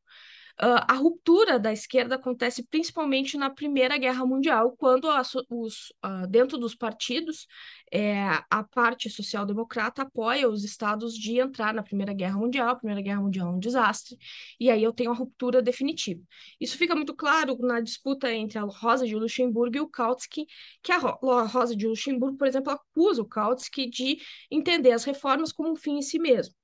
Uh, 0.63 0.87
a 0.87 0.95
ruptura 0.95 1.59
da 1.59 1.73
esquerda 1.73 2.15
acontece 2.15 2.63
principalmente 2.63 3.37
na 3.37 3.51
Primeira 3.51 3.99
Guerra 3.99 4.25
Mundial, 4.25 4.77
quando 4.79 5.09
os, 5.51 5.93
uh, 6.05 6.29
dentro 6.29 6.57
dos 6.59 6.77
partidos 6.77 7.49
é, 7.93 8.25
a 8.49 8.63
parte 8.63 9.11
social-democrata 9.11 10.03
apoia 10.03 10.49
os 10.49 10.63
estados 10.63 11.15
de 11.15 11.41
entrar 11.41 11.75
na 11.75 11.83
Primeira 11.83 12.13
Guerra 12.13 12.39
Mundial. 12.39 12.69
A 12.69 12.77
Primeira 12.77 13.03
Guerra 13.03 13.21
Mundial 13.21 13.49
é 13.49 13.51
um 13.51 13.59
desastre, 13.59 14.17
e 14.61 14.71
aí 14.71 14.83
eu 14.83 14.93
tenho 14.93 15.11
a 15.11 15.15
ruptura 15.15 15.61
definitiva. 15.61 16.23
Isso 16.61 16.79
fica 16.79 16.95
muito 16.95 17.15
claro 17.15 17.59
na 17.59 17.81
disputa 17.81 18.33
entre 18.33 18.57
a 18.57 18.63
Rosa 18.63 19.07
de 19.07 19.17
Luxemburgo 19.17 19.77
e 19.77 19.81
o 19.81 19.89
Kautsky, 19.89 20.47
que 20.83 20.93
a, 20.93 20.99
Rosa 20.99 21.75
de 21.75 21.87
Luxemburgo, 21.87 22.37
por 22.39 22.47
exemplo, 22.47 22.73
acusa 22.73 23.23
o 23.23 23.29
Kautsky 23.29 23.91
de 23.91 24.19
entender 24.51 24.93
as 24.93 25.03
reformas 25.03 25.53
como 25.53 25.73
um 25.73 25.77
fim 25.77 25.99
em 25.99 26.03
si 26.03 26.19
mesmo. 26.19 26.55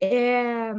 É, 0.00 0.74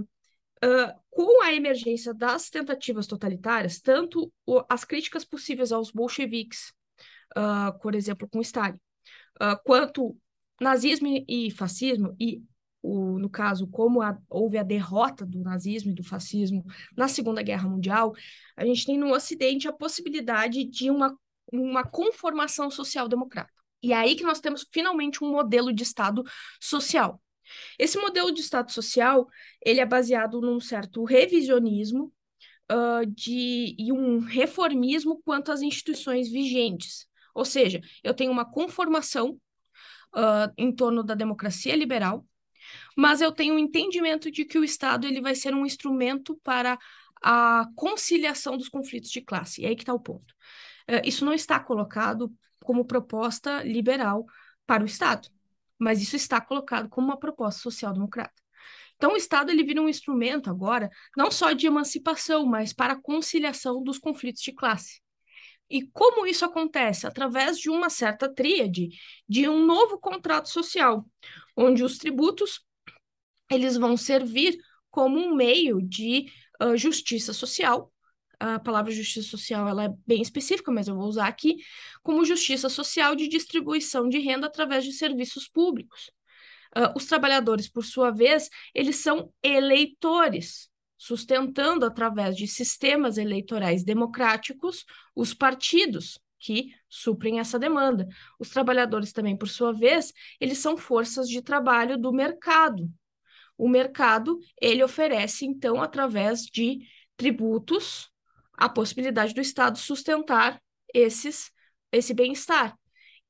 Uh, 0.63 0.93
com 1.09 1.43
a 1.43 1.53
emergência 1.53 2.13
das 2.13 2.49
tentativas 2.49 3.05
totalitárias, 3.05 3.81
tanto 3.81 4.31
o, 4.45 4.63
as 4.69 4.85
críticas 4.85 5.25
possíveis 5.25 5.71
aos 5.71 5.91
bolcheviques, 5.91 6.73
uh, 7.37 7.77
por 7.79 7.93
exemplo, 7.93 8.27
com 8.29 8.39
Stalin, 8.41 8.79
uh, 9.41 9.61
quanto 9.63 10.17
nazismo 10.61 11.07
e 11.27 11.51
fascismo, 11.51 12.15
e 12.19 12.41
o, 12.83 13.17
no 13.17 13.29
caso, 13.29 13.65
como 13.67 14.01
a, 14.01 14.17
houve 14.29 14.57
a 14.57 14.63
derrota 14.63 15.25
do 15.25 15.39
nazismo 15.39 15.91
e 15.91 15.95
do 15.95 16.03
fascismo 16.03 16.65
na 16.95 17.07
Segunda 17.07 17.41
Guerra 17.41 17.69
Mundial, 17.69 18.13
a 18.57 18.65
gente 18.65 18.85
tem 18.85 18.97
no 18.97 19.13
Ocidente 19.13 19.69
a 19.69 19.73
possibilidade 19.73 20.65
de 20.65 20.91
uma, 20.91 21.17
uma 21.51 21.85
conformação 21.85 22.69
social-democrata. 22.69 23.51
E 23.81 23.93
é 23.93 23.95
aí 23.95 24.15
que 24.15 24.23
nós 24.23 24.39
temos 24.41 24.67
finalmente 24.71 25.23
um 25.23 25.31
modelo 25.31 25.73
de 25.73 25.83
Estado 25.83 26.23
social, 26.59 27.21
esse 27.77 27.97
modelo 27.97 28.31
de 28.31 28.41
Estado 28.41 28.71
social, 28.71 29.27
ele 29.65 29.79
é 29.79 29.85
baseado 29.85 30.41
num 30.41 30.59
certo 30.59 31.03
revisionismo 31.03 32.13
uh, 32.71 33.05
de, 33.05 33.75
e 33.77 33.91
um 33.91 34.19
reformismo 34.19 35.21
quanto 35.23 35.51
às 35.51 35.61
instituições 35.61 36.29
vigentes. 36.29 37.07
Ou 37.33 37.45
seja, 37.45 37.81
eu 38.03 38.13
tenho 38.13 38.31
uma 38.31 38.49
conformação 38.49 39.39
uh, 40.15 40.51
em 40.57 40.71
torno 40.71 41.03
da 41.03 41.15
democracia 41.15 41.75
liberal, 41.75 42.25
mas 42.95 43.21
eu 43.21 43.31
tenho 43.31 43.55
um 43.55 43.59
entendimento 43.59 44.31
de 44.31 44.45
que 44.45 44.57
o 44.57 44.63
Estado 44.63 45.07
ele 45.07 45.21
vai 45.21 45.35
ser 45.35 45.53
um 45.53 45.65
instrumento 45.65 46.39
para 46.43 46.77
a 47.21 47.67
conciliação 47.75 48.57
dos 48.57 48.69
conflitos 48.69 49.09
de 49.09 49.21
classe. 49.21 49.61
E 49.61 49.65
aí 49.65 49.75
que 49.75 49.83
está 49.83 49.93
o 49.93 49.99
ponto. 49.99 50.33
Uh, 50.89 51.01
isso 51.05 51.25
não 51.25 51.33
está 51.33 51.59
colocado 51.59 52.31
como 52.63 52.85
proposta 52.85 53.63
liberal 53.63 54.25
para 54.65 54.83
o 54.83 54.85
Estado 54.85 55.29
mas 55.83 56.01
isso 56.01 56.15
está 56.15 56.39
colocado 56.39 56.89
como 56.89 57.07
uma 57.07 57.19
proposta 57.19 57.61
social-democrata. 57.61 58.41
Então, 58.95 59.13
o 59.13 59.17
Estado 59.17 59.51
ele 59.51 59.63
vira 59.63 59.81
um 59.81 59.89
instrumento 59.89 60.49
agora, 60.49 60.89
não 61.17 61.29
só 61.29 61.51
de 61.51 61.67
emancipação, 61.67 62.45
mas 62.45 62.71
para 62.71 62.93
a 62.93 63.01
conciliação 63.01 63.83
dos 63.83 63.97
conflitos 63.99 64.41
de 64.41 64.53
classe. 64.53 65.01
E 65.69 65.85
como 65.87 66.25
isso 66.25 66.45
acontece? 66.45 67.05
Através 67.05 67.57
de 67.57 67.69
uma 67.69 67.89
certa 67.89 68.33
tríade, 68.33 68.89
de 69.27 69.49
um 69.49 69.65
novo 69.65 69.97
contrato 69.99 70.49
social, 70.49 71.05
onde 71.55 71.83
os 71.83 71.97
tributos 71.97 72.61
eles 73.51 73.77
vão 73.77 73.97
servir 73.97 74.57
como 74.89 75.19
um 75.19 75.35
meio 75.35 75.81
de 75.81 76.31
uh, 76.61 76.77
justiça 76.77 77.33
social, 77.33 77.92
a 78.43 78.59
palavra 78.59 78.91
justiça 78.91 79.29
social 79.29 79.67
ela 79.69 79.85
é 79.85 79.89
bem 80.05 80.21
específica, 80.21 80.69
mas 80.69 80.89
eu 80.89 80.95
vou 80.95 81.05
usar 81.05 81.27
aqui, 81.27 81.55
como 82.01 82.25
justiça 82.25 82.67
social 82.67 83.15
de 83.15 83.29
distribuição 83.29 84.09
de 84.09 84.19
renda 84.19 84.47
através 84.47 84.83
de 84.83 84.91
serviços 84.91 85.47
públicos. 85.47 86.11
Uh, 86.75 86.91
os 86.93 87.05
trabalhadores, 87.05 87.69
por 87.69 87.85
sua 87.85 88.11
vez, 88.11 88.49
eles 88.75 88.97
são 88.97 89.31
eleitores, 89.41 90.69
sustentando 90.97 91.85
através 91.85 92.35
de 92.35 92.45
sistemas 92.45 93.17
eleitorais 93.17 93.81
democráticos 93.83 94.83
os 95.15 95.33
partidos 95.33 96.19
que 96.37 96.73
suprem 96.89 97.39
essa 97.39 97.57
demanda. 97.57 98.09
Os 98.37 98.49
trabalhadores 98.49 99.13
também, 99.13 99.37
por 99.37 99.47
sua 99.47 99.71
vez, 99.71 100.11
eles 100.37 100.57
são 100.57 100.75
forças 100.75 101.29
de 101.29 101.41
trabalho 101.41 101.97
do 101.97 102.11
mercado. 102.11 102.91
O 103.57 103.69
mercado, 103.69 104.37
ele 104.61 104.83
oferece, 104.83 105.45
então, 105.45 105.81
através 105.81 106.41
de 106.41 106.79
tributos, 107.15 108.11
a 108.53 108.69
possibilidade 108.69 109.33
do 109.33 109.41
Estado 109.41 109.77
sustentar 109.77 110.61
esses, 110.93 111.51
esse 111.91 112.13
bem-estar. 112.13 112.77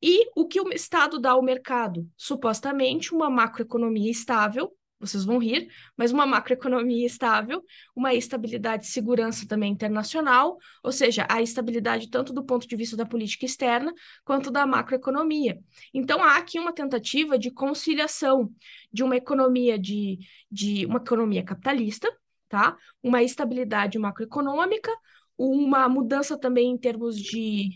E 0.01 0.29
o 0.35 0.47
que 0.47 0.59
o 0.59 0.69
Estado 0.73 1.19
dá 1.19 1.31
ao 1.31 1.41
mercado? 1.41 2.09
Supostamente 2.17 3.13
uma 3.13 3.29
macroeconomia 3.29 4.11
estável, 4.11 4.75
vocês 4.99 5.25
vão 5.25 5.37
rir, 5.37 5.67
mas 5.97 6.11
uma 6.11 6.25
macroeconomia 6.25 7.05
estável, 7.05 7.63
uma 7.95 8.13
estabilidade 8.13 8.85
e 8.85 8.89
segurança 8.89 9.45
também 9.47 9.71
internacional, 9.71 10.57
ou 10.81 10.91
seja, 10.91 11.27
a 11.29 11.41
estabilidade 11.41 12.09
tanto 12.09 12.33
do 12.33 12.43
ponto 12.43 12.67
de 12.67 12.75
vista 12.75 12.95
da 12.95 13.05
política 13.05 13.45
externa 13.45 13.93
quanto 14.23 14.49
da 14.49 14.65
macroeconomia. 14.65 15.59
Então 15.93 16.23
há 16.23 16.37
aqui 16.37 16.57
uma 16.57 16.73
tentativa 16.73 17.37
de 17.37 17.51
conciliação 17.51 18.49
de 18.91 19.03
uma 19.03 19.17
economia 19.17 19.77
de, 19.77 20.19
de 20.49 20.85
uma 20.85 20.97
economia 20.97 21.43
capitalista, 21.43 22.09
tá? 22.53 22.77
Uma 23.01 23.23
estabilidade 23.23 23.97
macroeconômica 23.97 24.91
uma 25.37 25.89
mudança 25.89 26.37
também 26.37 26.71
em 26.71 26.77
termos 26.77 27.17
de 27.17 27.69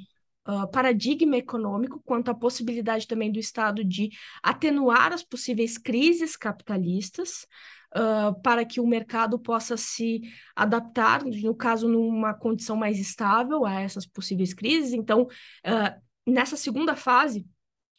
uh, 0.48 0.70
paradigma 0.70 1.38
econômico, 1.38 2.02
quanto 2.06 2.30
à 2.30 2.36
possibilidade 2.36 3.08
também 3.08 3.32
do 3.32 3.40
Estado 3.40 3.84
de 3.84 4.10
atenuar 4.44 5.12
as 5.12 5.24
possíveis 5.24 5.78
crises 5.78 6.36
capitalistas, 6.36 7.48
uh, 7.96 8.40
para 8.42 8.64
que 8.64 8.80
o 8.80 8.88
mercado 8.88 9.40
possa 9.40 9.76
se 9.76 10.22
adaptar, 10.56 11.24
no 11.24 11.56
caso, 11.56 11.88
numa 11.88 12.34
condição 12.34 12.76
mais 12.76 13.00
estável 13.00 13.66
a 13.66 13.82
essas 13.82 14.06
possíveis 14.06 14.54
crises. 14.54 14.94
Então, 14.94 15.24
uh, 15.24 16.02
nessa 16.26 16.56
segunda 16.56 16.96
fase, 16.96 17.46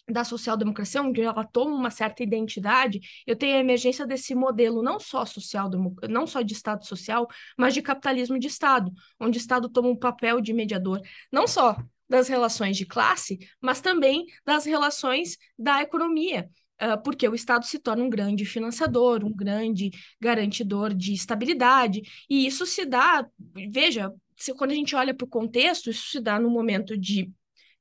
da 0.09 0.25
social-democracia, 0.25 1.03
onde 1.03 1.21
ela 1.21 1.45
toma 1.45 1.75
uma 1.75 1.91
certa 1.91 2.23
identidade, 2.23 3.01
eu 3.27 3.37
tenho 3.37 3.57
a 3.57 3.61
emergência 3.61 4.07
desse 4.07 4.35
modelo 4.35 4.83
não 4.83 4.99
só 4.99 5.25
social, 5.25 5.71
não 6.09 6.27
só 6.27 6.43
de 6.43 6.55
Estado 6.55 6.87
social, 6.87 7.29
mas 7.57 7.75
de 7.75 7.83
capitalismo 7.83 8.39
de 8.39 8.47
Estado, 8.47 8.93
onde 9.21 9.39
o 9.39 9.41
Estado 9.41 9.69
toma 9.69 9.89
um 9.89 9.97
papel 9.97 10.41
de 10.41 10.53
mediador, 10.53 11.01
não 11.31 11.47
só 11.47 11.77
das 12.09 12.29
relações 12.29 12.77
de 12.77 12.87
classe, 12.87 13.39
mas 13.61 13.81
também 13.81 14.25
das 14.45 14.65
relações 14.65 15.37
da 15.59 15.83
economia. 15.83 16.49
Uh, 16.81 17.03
porque 17.03 17.29
o 17.29 17.35
Estado 17.35 17.67
se 17.67 17.79
torna 17.81 18.05
um 18.05 18.09
grande 18.09 18.45
financiador, 18.45 19.25
um 19.25 19.35
grande 19.35 19.91
garantidor 20.21 20.95
de 20.95 21.13
estabilidade, 21.13 22.03
e 22.31 22.47
isso 22.47 22.65
se 22.65 22.85
dá, 22.87 23.27
veja, 23.69 24.13
quando 24.57 24.71
a 24.71 24.75
gente 24.75 24.95
olha 24.95 25.13
para 25.13 25.25
o 25.25 25.29
contexto, 25.29 25.91
isso 25.91 26.09
se 26.09 26.21
dá 26.21 26.39
no 26.39 26.49
momento 26.49 26.97
de 26.97 27.33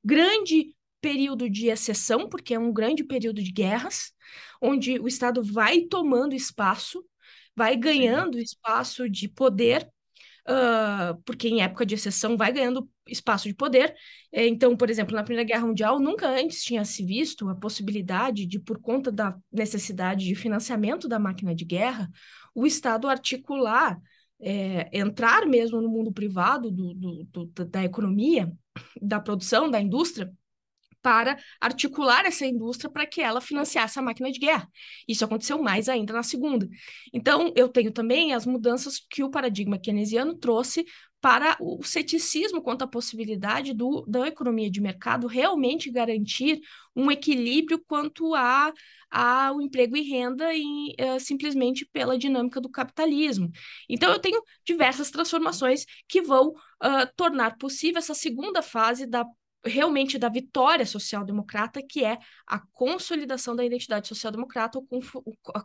grande 0.04 0.74
período 1.00 1.48
de 1.48 1.68
exceção, 1.68 2.28
porque 2.28 2.54
é 2.54 2.58
um 2.58 2.72
grande 2.72 3.04
período 3.04 3.42
de 3.42 3.52
guerras, 3.52 4.12
onde 4.60 4.98
o 4.98 5.06
Estado 5.06 5.42
vai 5.42 5.82
tomando 5.82 6.34
espaço, 6.34 7.04
vai 7.54 7.76
ganhando 7.76 8.38
espaço 8.38 9.08
de 9.08 9.28
poder, 9.28 9.88
uh, 10.48 11.20
porque 11.24 11.48
em 11.48 11.62
época 11.62 11.84
de 11.84 11.94
exceção 11.94 12.36
vai 12.36 12.52
ganhando 12.52 12.88
espaço 13.06 13.48
de 13.48 13.54
poder. 13.54 13.94
É, 14.32 14.46
então, 14.46 14.76
por 14.76 14.90
exemplo, 14.90 15.14
na 15.14 15.22
Primeira 15.22 15.46
Guerra 15.46 15.66
Mundial, 15.66 15.98
nunca 15.98 16.28
antes 16.28 16.62
tinha 16.62 16.84
se 16.84 17.04
visto 17.04 17.48
a 17.48 17.54
possibilidade 17.54 18.46
de, 18.46 18.58
por 18.58 18.80
conta 18.80 19.10
da 19.10 19.36
necessidade 19.52 20.24
de 20.24 20.34
financiamento 20.34 21.08
da 21.08 21.18
máquina 21.18 21.54
de 21.54 21.64
guerra, 21.64 22.08
o 22.54 22.66
Estado 22.66 23.08
articular, 23.08 23.98
é, 24.40 24.88
entrar 24.96 25.46
mesmo 25.46 25.80
no 25.80 25.88
mundo 25.88 26.12
privado 26.12 26.70
do, 26.70 26.94
do, 26.94 27.24
do, 27.24 27.64
da 27.66 27.84
economia, 27.84 28.52
da 29.00 29.20
produção, 29.20 29.70
da 29.70 29.80
indústria, 29.80 30.32
para 31.02 31.38
articular 31.60 32.26
essa 32.26 32.46
indústria 32.46 32.90
para 32.90 33.06
que 33.06 33.20
ela 33.20 33.40
financiasse 33.40 33.98
a 33.98 34.02
máquina 34.02 34.30
de 34.30 34.38
guerra. 34.38 34.68
Isso 35.06 35.24
aconteceu 35.24 35.62
mais 35.62 35.88
ainda 35.88 36.12
na 36.12 36.22
segunda. 36.22 36.68
Então, 37.12 37.52
eu 37.56 37.68
tenho 37.68 37.92
também 37.92 38.34
as 38.34 38.44
mudanças 38.44 38.98
que 38.98 39.22
o 39.22 39.30
paradigma 39.30 39.78
keynesiano 39.78 40.34
trouxe 40.34 40.84
para 41.20 41.56
o 41.60 41.82
ceticismo 41.82 42.62
quanto 42.62 42.82
à 42.82 42.86
possibilidade 42.86 43.74
do, 43.74 44.04
da 44.06 44.28
economia 44.28 44.70
de 44.70 44.80
mercado 44.80 45.26
realmente 45.26 45.90
garantir 45.90 46.60
um 46.94 47.10
equilíbrio 47.10 47.82
quanto 47.86 48.34
a 48.34 48.72
ao 49.10 49.62
emprego 49.62 49.96
e 49.96 50.02
renda 50.02 50.52
e, 50.54 50.94
uh, 51.00 51.18
simplesmente 51.18 51.86
pela 51.86 52.18
dinâmica 52.18 52.60
do 52.60 52.68
capitalismo. 52.68 53.50
Então, 53.88 54.12
eu 54.12 54.18
tenho 54.18 54.42
diversas 54.66 55.10
transformações 55.10 55.86
que 56.06 56.20
vão 56.20 56.48
uh, 56.50 57.08
tornar 57.16 57.56
possível 57.56 57.98
essa 57.98 58.14
segunda 58.14 58.60
fase 58.60 59.06
da 59.06 59.24
realmente 59.64 60.18
da 60.18 60.28
vitória 60.28 60.86
social-democrata, 60.86 61.82
que 61.82 62.04
é 62.04 62.18
a 62.46 62.58
consolidação 62.72 63.56
da 63.56 63.64
identidade 63.64 64.08
social-democrata, 64.08 64.78
a, 65.54 65.58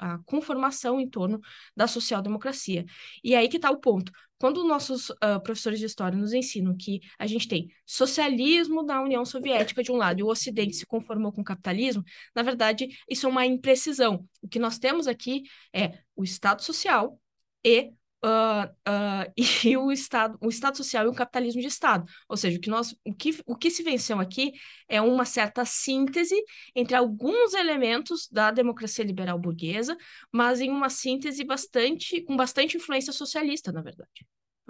a 0.00 0.18
conformação 0.24 1.00
em 1.00 1.08
torno 1.08 1.40
da 1.76 1.86
social-democracia. 1.86 2.84
E 3.22 3.34
é 3.34 3.38
aí 3.38 3.48
que 3.48 3.56
está 3.56 3.70
o 3.70 3.80
ponto. 3.80 4.12
Quando 4.38 4.64
nossos 4.64 5.10
uh, 5.10 5.40
professores 5.42 5.78
de 5.78 5.86
história 5.86 6.16
nos 6.16 6.32
ensinam 6.32 6.76
que 6.76 7.00
a 7.18 7.26
gente 7.26 7.48
tem 7.48 7.68
socialismo 7.86 8.84
da 8.84 9.00
União 9.00 9.24
Soviética 9.24 9.82
de 9.82 9.90
um 9.90 9.96
lado 9.96 10.20
e 10.20 10.22
o 10.22 10.28
Ocidente 10.28 10.76
se 10.76 10.86
conformou 10.86 11.32
com 11.32 11.40
o 11.40 11.44
capitalismo, 11.44 12.04
na 12.34 12.42
verdade, 12.42 12.88
isso 13.08 13.26
é 13.26 13.30
uma 13.30 13.46
imprecisão. 13.46 14.28
O 14.42 14.48
que 14.48 14.58
nós 14.58 14.78
temos 14.78 15.06
aqui 15.06 15.42
é 15.72 15.98
o 16.14 16.22
Estado 16.22 16.62
Social 16.62 17.18
e 17.64 17.92
Uh, 18.24 18.66
uh, 18.88 19.32
e 19.36 19.76
o 19.76 19.92
Estado, 19.92 20.38
o 20.40 20.48
Estado 20.48 20.76
social 20.76 21.04
e 21.04 21.08
o 21.08 21.14
capitalismo 21.14 21.60
de 21.60 21.66
Estado. 21.66 22.04
Ou 22.28 22.36
seja, 22.36 22.58
o 22.58 22.60
que, 22.60 22.70
nós, 22.70 22.94
o, 23.04 23.14
que, 23.14 23.38
o 23.46 23.56
que 23.56 23.70
se 23.70 23.82
venceu 23.82 24.18
aqui 24.18 24.52
é 24.88 25.00
uma 25.00 25.24
certa 25.24 25.64
síntese 25.64 26.34
entre 26.74 26.96
alguns 26.96 27.54
elementos 27.54 28.28
da 28.30 28.50
democracia 28.50 29.04
liberal 29.04 29.38
burguesa, 29.38 29.96
mas 30.32 30.60
em 30.60 30.70
uma 30.70 30.88
síntese 30.88 31.44
bastante, 31.44 32.22
com 32.22 32.36
bastante 32.36 32.76
influência 32.76 33.12
socialista, 33.12 33.70
na 33.70 33.82
verdade. 33.82 34.26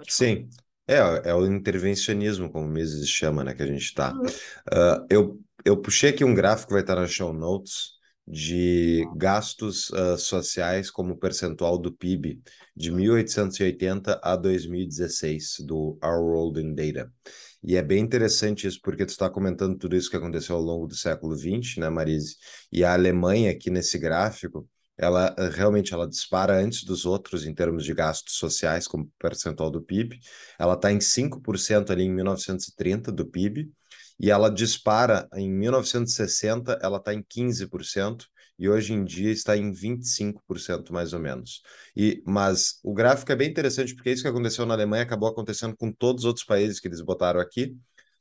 Sim, 0.07 0.47
é, 0.87 1.29
é 1.29 1.33
o 1.33 1.45
intervencionismo, 1.45 2.49
como 2.49 2.65
o 2.65 2.69
Mises 2.69 3.09
chama, 3.09 3.43
né, 3.43 3.53
que 3.53 3.63
a 3.63 3.67
gente 3.67 3.83
está. 3.83 4.13
Uhum. 4.13 4.25
Uh, 4.25 5.07
eu, 5.09 5.39
eu 5.65 5.77
puxei 5.77 6.11
aqui 6.11 6.23
um 6.23 6.33
gráfico 6.33 6.67
que 6.67 6.73
vai 6.73 6.81
estar 6.81 6.95
na 6.95 7.07
show 7.07 7.33
notes, 7.33 7.96
de 8.27 9.07
gastos 9.15 9.89
uh, 9.91 10.17
sociais 10.17 10.91
como 10.91 11.17
percentual 11.17 11.77
do 11.77 11.93
PIB 11.93 12.41
de 12.75 12.91
1880 12.91 14.19
a 14.21 14.35
2016 14.35 15.57
do 15.61 15.97
Our 16.03 16.21
World 16.21 16.59
in 16.59 16.75
Data. 16.75 17.11
E 17.63 17.75
é 17.75 17.81
bem 17.81 18.03
interessante 18.03 18.67
isso, 18.67 18.79
porque 18.83 19.05
tu 19.05 19.09
está 19.09 19.29
comentando 19.29 19.77
tudo 19.77 19.95
isso 19.95 20.09
que 20.09 20.17
aconteceu 20.17 20.55
ao 20.55 20.61
longo 20.61 20.87
do 20.87 20.95
século 20.95 21.35
XX, 21.35 21.77
né, 21.77 21.89
Marise? 21.89 22.35
E 22.71 22.83
a 22.83 22.93
Alemanha, 22.93 23.51
aqui 23.51 23.69
nesse 23.69 23.97
gráfico, 23.97 24.67
ela 24.97 25.33
realmente 25.53 25.93
ela 25.93 26.07
dispara 26.07 26.57
antes 26.57 26.83
dos 26.83 27.05
outros 27.05 27.45
em 27.45 27.53
termos 27.53 27.85
de 27.85 27.93
gastos 27.93 28.37
sociais 28.37 28.87
como 28.87 29.11
percentual 29.19 29.69
do 29.69 29.81
PIB. 29.81 30.19
Ela 30.59 30.73
está 30.73 30.91
em 30.91 30.99
5% 30.99 31.91
ali 31.91 32.03
em 32.03 32.13
1930 32.13 33.11
do 33.11 33.25
PIB, 33.25 33.71
e 34.19 34.31
ela 34.31 34.49
dispara 34.49 35.27
em 35.33 35.51
1960, 35.51 36.79
ela 36.81 36.97
está 36.97 37.13
em 37.13 37.21
15%, 37.23 38.25
e 38.59 38.67
hoje 38.67 38.93
em 38.93 39.03
dia 39.05 39.31
está 39.31 39.55
em 39.55 39.71
25% 39.71 40.91
mais 40.91 41.13
ou 41.13 41.19
menos. 41.19 41.61
E 41.95 42.23
mas 42.25 42.79
o 42.83 42.93
gráfico 42.93 43.31
é 43.31 43.35
bem 43.35 43.49
interessante 43.49 43.93
porque 43.93 44.11
isso 44.11 44.23
que 44.23 44.27
aconteceu 44.27 44.65
na 44.65 44.73
Alemanha 44.73 45.03
acabou 45.03 45.29
acontecendo 45.29 45.75
com 45.75 45.91
todos 45.91 46.23
os 46.23 46.25
outros 46.25 46.45
países 46.45 46.79
que 46.79 46.87
eles 46.87 47.01
botaram 47.01 47.39
aqui. 47.39 47.75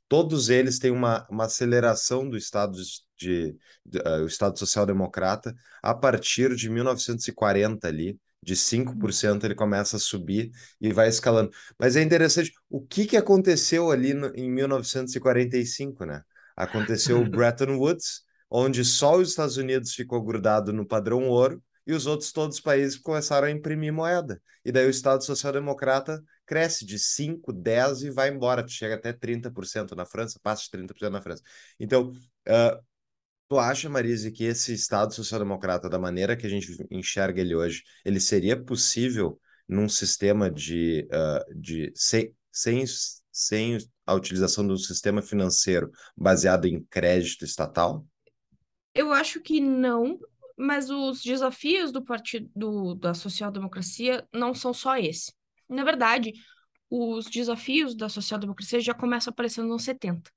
Todos 0.08 0.50
eles 0.50 0.78
têm 0.78 0.90
uma, 0.90 1.26
uma 1.30 1.46
aceleração 1.46 2.28
do 2.28 2.36
Estado 2.36 2.78
de, 3.18 3.56
de 3.84 3.98
uh, 3.98 4.22
o 4.22 4.26
Estado 4.26 4.58
Social 4.58 4.86
Democrata 4.86 5.54
a 5.82 5.94
partir 5.94 6.54
de 6.54 6.68
1940 6.68 7.88
ali, 7.88 8.18
de 8.46 8.54
5% 8.54 9.42
ele 9.44 9.56
começa 9.56 9.96
a 9.96 10.00
subir 10.00 10.52
e 10.80 10.92
vai 10.92 11.08
escalando. 11.08 11.50
Mas 11.76 11.96
é 11.96 12.02
interessante, 12.02 12.52
o 12.70 12.80
que, 12.80 13.04
que 13.04 13.16
aconteceu 13.16 13.90
ali 13.90 14.14
no, 14.14 14.28
em 14.36 14.48
1945, 14.48 16.06
né? 16.06 16.22
Aconteceu 16.56 17.20
o 17.20 17.26
Bretton 17.28 17.76
Woods, 17.76 18.22
onde 18.48 18.84
só 18.84 19.16
os 19.16 19.30
Estados 19.30 19.56
Unidos 19.56 19.92
ficou 19.92 20.22
grudado 20.22 20.72
no 20.72 20.86
padrão 20.86 21.28
ouro 21.28 21.60
e 21.84 21.92
os 21.92 22.06
outros 22.06 22.30
todos 22.30 22.58
os 22.58 22.62
países 22.62 22.96
começaram 22.96 23.48
a 23.48 23.50
imprimir 23.50 23.92
moeda. 23.92 24.40
E 24.64 24.70
daí 24.70 24.86
o 24.86 24.90
Estado 24.90 25.24
Social 25.24 25.52
Democrata 25.52 26.22
cresce 26.46 26.86
de 26.86 27.00
5, 27.00 27.52
10 27.52 28.04
e 28.04 28.10
vai 28.10 28.30
embora, 28.30 28.64
chega 28.68 28.94
até 28.94 29.12
30% 29.12 29.96
na 29.96 30.06
França, 30.06 30.38
passa 30.40 30.62
de 30.62 30.70
30% 30.70 31.10
na 31.10 31.20
França. 31.20 31.42
Então, 31.80 32.10
uh, 32.10 32.80
Tu 33.48 33.58
acha, 33.58 33.88
Marise, 33.88 34.32
que 34.32 34.44
esse 34.44 34.74
Estado 34.74 35.14
social-democrata, 35.14 35.88
da 35.88 35.98
maneira 35.98 36.36
que 36.36 36.46
a 36.46 36.50
gente 36.50 36.76
enxerga 36.90 37.40
ele 37.40 37.54
hoje, 37.54 37.84
ele 38.04 38.18
seria 38.18 38.60
possível 38.60 39.40
num 39.68 39.88
sistema 39.88 40.50
de, 40.50 41.08
uh, 41.12 41.54
de 41.54 41.92
sem, 41.94 42.34
sem, 42.50 42.84
sem 43.30 43.78
a 44.04 44.14
utilização 44.14 44.66
do 44.66 44.76
sistema 44.76 45.22
financeiro 45.22 45.90
baseado 46.16 46.66
em 46.66 46.82
crédito 46.84 47.44
estatal? 47.44 48.04
Eu 48.92 49.12
acho 49.12 49.40
que 49.40 49.60
não, 49.60 50.18
mas 50.56 50.90
os 50.90 51.22
desafios 51.22 51.92
do 51.92 52.02
partido 52.02 52.50
do, 52.54 52.94
da 52.94 53.14
social-democracia 53.14 54.26
não 54.32 54.54
são 54.54 54.74
só 54.74 54.96
esse. 54.96 55.32
Na 55.68 55.84
verdade, 55.84 56.32
os 56.90 57.26
desafios 57.26 57.94
da 57.94 58.08
social-democracia 58.08 58.80
já 58.80 58.94
começam 58.94 59.30
aparecendo 59.30 59.68
nos 59.68 59.84
70. 59.84 60.30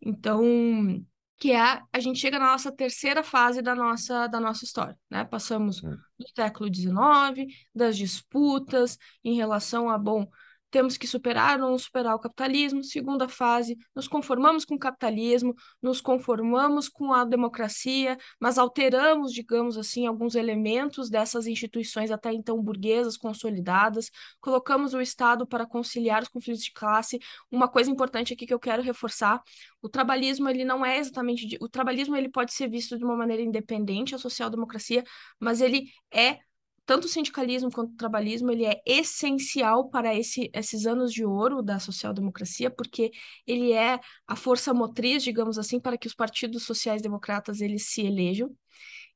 Então, 0.00 1.04
que 1.44 1.52
é 1.52 1.82
a 1.92 2.00
gente 2.00 2.18
chega 2.18 2.38
na 2.38 2.52
nossa 2.52 2.72
terceira 2.72 3.22
fase 3.22 3.60
da 3.60 3.74
nossa, 3.74 4.26
da 4.28 4.40
nossa 4.40 4.64
história, 4.64 4.96
né? 5.10 5.26
Passamos 5.26 5.84
hum. 5.84 5.94
do 6.18 6.26
século 6.34 6.74
XIX, 6.74 7.54
das 7.74 7.98
disputas 7.98 8.96
em 9.22 9.34
relação 9.36 9.90
a, 9.90 9.98
bom, 9.98 10.26
temos 10.74 10.96
que 10.96 11.06
superar 11.06 11.60
ou 11.60 11.70
não 11.70 11.78
superar 11.78 12.16
o 12.16 12.18
capitalismo. 12.18 12.82
Segunda 12.82 13.28
fase, 13.28 13.78
nos 13.94 14.08
conformamos 14.08 14.64
com 14.64 14.74
o 14.74 14.78
capitalismo, 14.78 15.54
nos 15.80 16.00
conformamos 16.00 16.88
com 16.88 17.12
a 17.12 17.24
democracia, 17.24 18.18
mas 18.40 18.58
alteramos, 18.58 19.32
digamos 19.32 19.78
assim, 19.78 20.04
alguns 20.04 20.34
elementos 20.34 21.08
dessas 21.08 21.46
instituições 21.46 22.10
até 22.10 22.32
então 22.32 22.60
burguesas 22.60 23.16
consolidadas, 23.16 24.10
colocamos 24.40 24.94
o 24.94 25.00
Estado 25.00 25.46
para 25.46 25.64
conciliar 25.64 26.24
os 26.24 26.28
conflitos 26.28 26.64
de 26.64 26.72
classe. 26.72 27.20
Uma 27.52 27.68
coisa 27.68 27.88
importante 27.88 28.32
aqui 28.34 28.44
que 28.44 28.52
eu 28.52 28.58
quero 28.58 28.82
reforçar, 28.82 29.40
o 29.80 29.88
trabalhismo 29.88 30.48
ele 30.48 30.64
não 30.64 30.84
é 30.84 30.98
exatamente 30.98 31.46
de... 31.46 31.56
o 31.60 31.68
trabalhismo 31.68 32.16
ele 32.16 32.28
pode 32.28 32.52
ser 32.52 32.68
visto 32.68 32.98
de 32.98 33.04
uma 33.04 33.16
maneira 33.16 33.44
independente 33.44 34.12
à 34.12 34.18
social-democracia, 34.18 35.04
mas 35.38 35.60
ele 35.60 35.84
é 36.12 36.40
tanto 36.86 37.06
o 37.06 37.08
sindicalismo 37.08 37.70
quanto 37.70 37.92
o 37.92 37.96
trabalhismo, 37.96 38.50
ele 38.50 38.64
é 38.64 38.80
essencial 38.86 39.88
para 39.88 40.14
esse, 40.14 40.50
esses 40.52 40.86
anos 40.86 41.12
de 41.12 41.24
ouro 41.24 41.62
da 41.62 41.78
social-democracia, 41.78 42.70
porque 42.70 43.10
ele 43.46 43.72
é 43.72 43.98
a 44.26 44.36
força 44.36 44.74
motriz, 44.74 45.22
digamos 45.22 45.58
assim, 45.58 45.80
para 45.80 45.96
que 45.96 46.06
os 46.06 46.14
partidos 46.14 46.64
sociais-democratas 46.64 47.60
eles 47.60 47.86
se 47.86 48.02
elejam. 48.02 48.54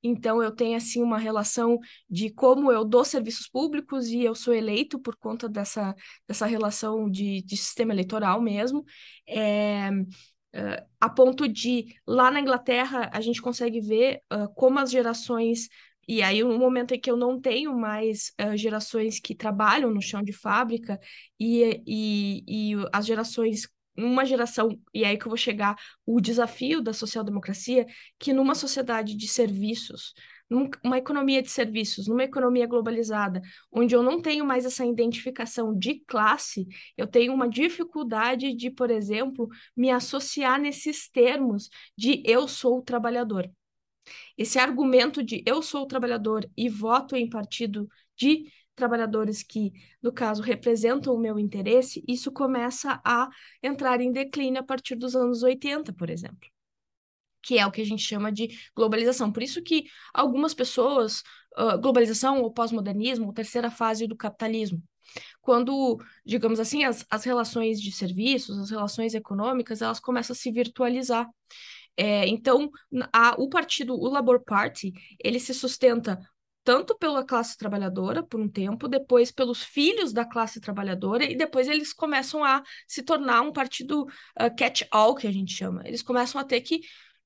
Então, 0.02 0.42
eu 0.42 0.52
tenho, 0.52 0.76
assim, 0.76 1.02
uma 1.02 1.18
relação 1.18 1.78
de 2.08 2.30
como 2.30 2.70
eu 2.70 2.84
dou 2.84 3.04
serviços 3.04 3.48
públicos 3.48 4.08
e 4.08 4.22
eu 4.22 4.34
sou 4.34 4.54
eleito 4.54 4.98
por 4.98 5.16
conta 5.16 5.48
dessa, 5.48 5.94
dessa 6.26 6.46
relação 6.46 7.10
de, 7.10 7.42
de 7.42 7.56
sistema 7.56 7.92
eleitoral 7.92 8.40
mesmo. 8.40 8.84
É, 9.28 9.90
Uh, 10.54 10.82
a 10.98 11.10
ponto 11.10 11.46
de, 11.46 11.94
lá 12.06 12.30
na 12.30 12.40
Inglaterra, 12.40 13.10
a 13.12 13.20
gente 13.20 13.40
consegue 13.40 13.80
ver 13.80 14.22
uh, 14.32 14.52
como 14.54 14.78
as 14.78 14.90
gerações. 14.90 15.68
E 16.08 16.22
aí, 16.22 16.42
no 16.42 16.58
momento 16.58 16.94
em 16.94 17.00
que 17.00 17.10
eu 17.10 17.16
não 17.16 17.40
tenho 17.40 17.76
mais 17.76 18.32
uh, 18.40 18.56
gerações 18.56 19.20
que 19.20 19.34
trabalham 19.34 19.90
no 19.92 20.00
chão 20.02 20.22
de 20.22 20.32
fábrica, 20.32 20.98
e, 21.38 21.82
e, 21.86 22.72
e 22.72 22.88
as 22.92 23.06
gerações 23.06 23.68
uma 23.96 24.24
geração, 24.24 24.68
e 24.94 25.02
é 25.04 25.08
aí 25.08 25.18
que 25.18 25.26
eu 25.26 25.30
vou 25.30 25.36
chegar, 25.36 25.76
o 26.06 26.20
desafio 26.20 26.80
da 26.80 26.92
social-democracia, 26.92 27.84
que 28.18 28.32
numa 28.32 28.54
sociedade 28.54 29.16
de 29.16 29.26
serviços, 29.26 30.14
numa 30.48 30.96
economia 30.96 31.42
de 31.42 31.50
serviços, 31.50 32.06
numa 32.06 32.24
economia 32.24 32.66
globalizada, 32.66 33.42
onde 33.70 33.94
eu 33.94 34.02
não 34.02 34.22
tenho 34.22 34.44
mais 34.46 34.64
essa 34.64 34.86
identificação 34.86 35.76
de 35.76 35.96
classe, 36.06 36.66
eu 36.96 37.06
tenho 37.06 37.34
uma 37.34 37.48
dificuldade 37.48 38.54
de, 38.54 38.70
por 38.70 38.90
exemplo, 38.90 39.48
me 39.76 39.90
associar 39.90 40.60
nesses 40.60 41.08
termos 41.10 41.68
de 41.96 42.22
eu 42.24 42.46
sou 42.48 42.80
trabalhador. 42.80 43.50
Esse 44.36 44.58
argumento 44.58 45.22
de 45.22 45.42
eu 45.46 45.62
sou 45.62 45.86
trabalhador 45.86 46.48
e 46.56 46.68
voto 46.68 47.16
em 47.16 47.28
partido 47.28 47.88
de 48.16 48.50
trabalhadores 48.74 49.42
que, 49.42 49.72
no 50.02 50.12
caso, 50.12 50.42
representam 50.42 51.14
o 51.14 51.18
meu 51.18 51.38
interesse, 51.38 52.02
isso 52.06 52.30
começa 52.30 53.00
a 53.04 53.28
entrar 53.62 54.00
em 54.00 54.12
declínio 54.12 54.60
a 54.60 54.64
partir 54.64 54.94
dos 54.94 55.16
anos 55.16 55.42
80, 55.42 55.92
por 55.92 56.10
exemplo 56.10 56.48
que 57.42 57.58
é 57.58 57.66
o 57.66 57.70
que 57.70 57.80
a 57.80 57.86
gente 57.86 58.02
chama 58.02 58.30
de 58.30 58.48
globalização. 58.76 59.32
Por 59.32 59.42
isso 59.42 59.62
que 59.62 59.84
algumas 60.12 60.52
pessoas, 60.52 61.22
uh, 61.56 61.78
globalização 61.80 62.42
ou 62.42 62.52
pós-modernismo, 62.52 63.32
terceira 63.32 63.70
fase 63.70 64.06
do 64.06 64.16
capitalismo, 64.16 64.82
quando, 65.40 65.98
digamos 66.26 66.60
assim, 66.60 66.84
as, 66.84 67.06
as 67.10 67.24
relações 67.24 67.80
de 67.80 67.90
serviços, 67.90 68.58
as 68.58 68.70
relações 68.70 69.14
econômicas, 69.14 69.80
elas 69.80 70.00
começam 70.00 70.34
a 70.34 70.36
se 70.36 70.52
virtualizar. 70.52 71.26
É, 72.00 72.28
então, 72.28 72.70
a, 73.12 73.34
o 73.38 73.48
partido, 73.48 73.92
o 73.92 74.08
Labour 74.08 74.40
Party, 74.44 74.92
ele 75.18 75.40
se 75.40 75.52
sustenta 75.52 76.16
tanto 76.62 76.96
pela 76.96 77.24
classe 77.24 77.56
trabalhadora 77.56 78.22
por 78.22 78.38
um 78.38 78.48
tempo, 78.48 78.86
depois 78.86 79.32
pelos 79.32 79.64
filhos 79.64 80.12
da 80.12 80.24
classe 80.24 80.60
trabalhadora, 80.60 81.24
e 81.24 81.34
depois 81.36 81.66
eles 81.66 81.92
começam 81.92 82.44
a 82.44 82.62
se 82.86 83.02
tornar 83.02 83.42
um 83.42 83.52
partido 83.52 84.04
uh, 84.04 84.54
catch-all, 84.56 85.16
que 85.16 85.26
a 85.26 85.32
gente 85.32 85.52
chama. 85.52 85.82
Eles 85.84 86.02
começam 86.02 86.40
a 86.40 86.44
ter 86.44 86.60
que 86.60 86.80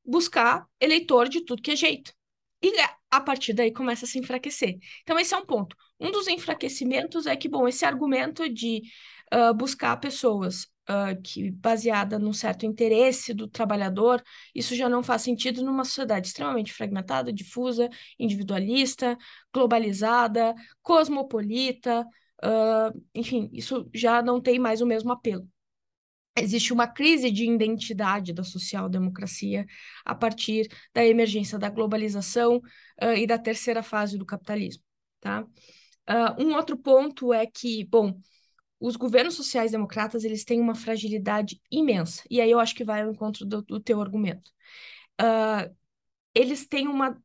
buscar 0.04 0.66
eleitor 0.80 1.28
de 1.28 1.44
tudo 1.44 1.60
que 1.60 1.72
é 1.72 1.76
jeito. 1.76 2.14
E 2.62 2.72
a 3.10 3.20
partir 3.20 3.52
daí 3.52 3.72
começa 3.72 4.06
a 4.06 4.08
se 4.08 4.18
enfraquecer. 4.18 4.78
Então, 5.02 5.18
esse 5.18 5.34
é 5.34 5.36
um 5.36 5.44
ponto. 5.44 5.76
Um 6.00 6.10
dos 6.10 6.28
enfraquecimentos 6.28 7.26
é 7.26 7.36
que, 7.36 7.48
bom, 7.48 7.68
esse 7.68 7.84
argumento 7.84 8.48
de 8.48 8.80
uh, 9.34 9.52
buscar 9.52 9.96
pessoas 9.98 10.71
uh, 10.88 11.20
que 11.22 11.50
baseada 11.50 12.18
num 12.18 12.32
certo 12.32 12.66
interesse 12.66 13.34
do 13.34 13.48
trabalhador, 13.48 14.22
isso 14.54 14.74
já 14.74 14.88
não 14.88 15.02
faz 15.02 15.22
sentido 15.22 15.62
numa 15.62 15.84
sociedade 15.84 16.28
extremamente 16.28 16.72
fragmentada, 16.72 17.32
difusa, 17.32 17.88
individualista, 18.18 19.16
globalizada, 19.52 20.54
cosmopolita, 20.82 22.06
uh, 22.44 23.02
enfim, 23.14 23.50
isso 23.52 23.88
já 23.94 24.22
não 24.22 24.40
tem 24.40 24.58
mais 24.58 24.80
o 24.80 24.86
mesmo 24.86 25.12
apelo 25.12 25.48
existe 26.36 26.72
uma 26.72 26.86
crise 26.86 27.30
de 27.30 27.44
identidade 27.44 28.32
da 28.32 28.42
social-democracia 28.42 29.66
a 30.04 30.14
partir 30.14 30.68
da 30.94 31.04
emergência 31.04 31.58
da 31.58 31.68
globalização 31.68 32.56
uh, 32.56 33.12
e 33.16 33.26
da 33.26 33.38
terceira 33.38 33.82
fase 33.82 34.16
do 34.16 34.24
capitalismo. 34.24 34.82
Tá? 35.20 35.42
Uh, 35.42 36.42
um 36.42 36.54
outro 36.54 36.76
ponto 36.76 37.32
é 37.32 37.46
que, 37.46 37.84
bom, 37.84 38.18
os 38.82 38.96
governos 38.96 39.34
sociais-democratas 39.34 40.24
eles 40.24 40.44
têm 40.44 40.60
uma 40.60 40.74
fragilidade 40.74 41.60
imensa, 41.70 42.24
e 42.28 42.40
aí 42.40 42.50
eu 42.50 42.58
acho 42.58 42.74
que 42.74 42.84
vai 42.84 43.02
ao 43.02 43.12
encontro 43.12 43.46
do, 43.46 43.62
do 43.62 43.80
teu 43.80 44.00
argumento. 44.00 44.50
Uh, 45.20 45.72
eles 46.34 46.66
têm 46.66 46.88
uma 46.88 47.16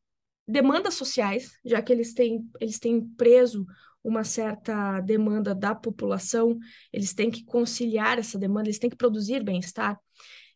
demandas 0.48 0.94
sociais, 0.94 1.58
já 1.66 1.82
que 1.82 1.92
eles 1.92 2.14
têm, 2.14 2.48
eles 2.62 2.80
têm 2.80 3.02
preso 3.02 3.66
uma 4.04 4.24
certa 4.24 5.02
demanda 5.02 5.54
da 5.54 5.74
população, 5.74 6.58
eles 6.94 7.14
têm 7.14 7.32
que 7.32 7.44
conciliar 7.44 8.20
essa 8.20 8.38
demanda, 8.38 8.70
eles 8.70 8.80
têm 8.80 8.90
que 8.90 8.96
produzir 8.96 9.44
bem-estar. 9.44 10.00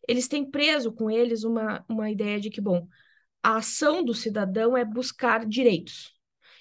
Eles 0.08 0.28
têm 0.28 0.48
preso 0.48 0.92
com 0.92 1.10
eles 1.10 1.44
uma, 1.44 1.84
uma 1.88 2.10
ideia 2.10 2.40
de 2.40 2.48
que, 2.48 2.60
bom, 2.60 2.86
a 3.42 3.56
ação 3.56 4.04
do 4.04 4.14
cidadão 4.14 4.76
é 4.76 4.84
buscar 4.84 5.44
direitos. 5.46 6.12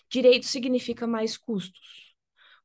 Direitos 0.10 0.50
significa 0.50 1.08
mais 1.08 1.38
custos. 1.38 2.11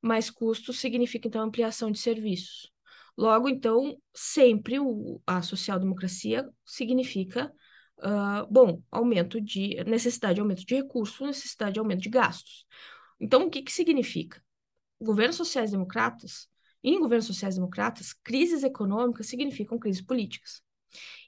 Mais 0.07 0.31
custos 0.31 0.79
significa, 0.79 1.27
então, 1.27 1.43
ampliação 1.43 1.91
de 1.91 1.99
serviços. 1.99 2.71
Logo, 3.19 3.49
então, 3.49 4.01
sempre 4.15 4.79
o, 4.79 5.21
a 5.27 5.43
social-democracia 5.43 6.49
significa, 6.65 7.53
uh, 7.99 8.47
bom, 8.49 8.81
aumento 8.89 9.41
de 9.41 9.83
necessidade 9.85 10.37
de 10.37 10.41
aumento 10.41 10.65
de 10.65 10.77
recursos, 10.77 11.27
necessidade 11.27 11.75
de 11.75 11.81
aumento 11.81 12.03
de 12.03 12.09
gastos. 12.09 12.65
Então, 13.19 13.47
o 13.47 13.51
que, 13.51 13.63
que 13.63 13.73
significa? 13.73 14.41
Governos 15.01 15.35
sociais-democratas, 15.35 16.49
em 16.85 17.01
governos 17.01 17.27
sociais-democratas, 17.27 18.13
crises 18.13 18.63
econômicas 18.63 19.27
significam 19.27 19.77
crises 19.77 20.03
políticas. 20.03 20.63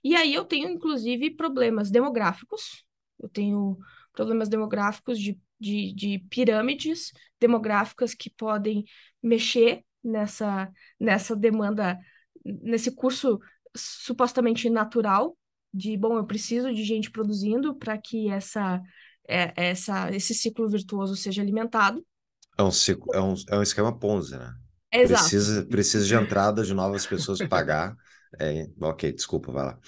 E 0.05 0.15
aí 0.15 0.33
eu 0.33 0.45
tenho, 0.45 0.69
inclusive, 0.69 1.35
problemas 1.35 1.91
demográficos, 1.91 2.85
eu 3.19 3.29
tenho 3.29 3.77
problemas 4.13 4.49
demográficos 4.49 5.19
de, 5.19 5.37
de, 5.59 5.93
de 5.95 6.19
pirâmides 6.31 7.13
demográficas 7.41 8.15
que 8.15 8.31
podem 8.31 8.85
mexer 9.23 9.83
nessa, 10.03 10.71
nessa 10.99 11.35
demanda, 11.35 11.99
nesse 12.45 12.95
curso 12.95 13.39
supostamente 13.77 14.71
natural 14.71 15.37
de, 15.73 15.97
bom, 15.97 16.17
eu 16.17 16.25
preciso 16.25 16.73
de 16.73 16.83
gente 16.85 17.11
produzindo 17.11 17.75
para 17.75 17.99
que 17.99 18.31
essa 18.31 18.81
é, 19.29 19.53
essa, 19.55 20.11
esse 20.11 20.35
ciclo 20.35 20.67
virtuoso 20.69 21.15
seja 21.15 21.43
alimentado. 21.43 22.05
É 22.57 22.63
um, 22.63 22.71
ciclo, 22.71 23.15
é 23.15 23.21
um, 23.21 23.35
é 23.51 23.59
um 23.59 23.63
esquema 23.63 23.97
Ponzi, 23.97 24.37
né? 24.37 24.55
Exato. 24.91 25.21
Precisa, 25.21 25.67
precisa 25.67 26.07
de 26.07 26.15
entrada 26.15 26.65
de 26.65 26.73
novas 26.73 27.07
pessoas 27.07 27.39
pagar. 27.47 27.95
É, 28.41 28.67
ok, 28.81 29.13
desculpa, 29.13 29.53
vai 29.53 29.67
lá. 29.67 29.79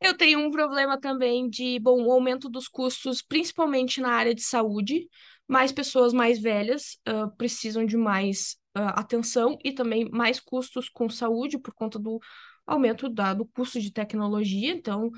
Eu 0.00 0.16
tenho 0.16 0.40
um 0.40 0.50
problema 0.50 1.00
também 1.00 1.48
de, 1.48 1.78
bom, 1.78 2.04
o 2.04 2.12
aumento 2.12 2.48
dos 2.48 2.68
custos, 2.68 3.22
principalmente 3.22 4.00
na 4.00 4.10
área 4.10 4.34
de 4.34 4.42
saúde. 4.42 5.08
Mais 5.48 5.72
pessoas 5.72 6.12
mais 6.12 6.40
velhas 6.40 6.98
uh, 7.08 7.34
precisam 7.36 7.84
de 7.84 7.96
mais 7.96 8.56
uh, 8.76 8.92
atenção 8.94 9.56
e 9.64 9.72
também 9.72 10.08
mais 10.10 10.40
custos 10.40 10.88
com 10.88 11.08
saúde 11.08 11.58
por 11.58 11.72
conta 11.72 11.98
do 11.98 12.20
aumento 12.66 13.08
da, 13.08 13.32
do 13.32 13.46
custo 13.46 13.80
de 13.80 13.92
tecnologia. 13.92 14.72
Então, 14.72 15.10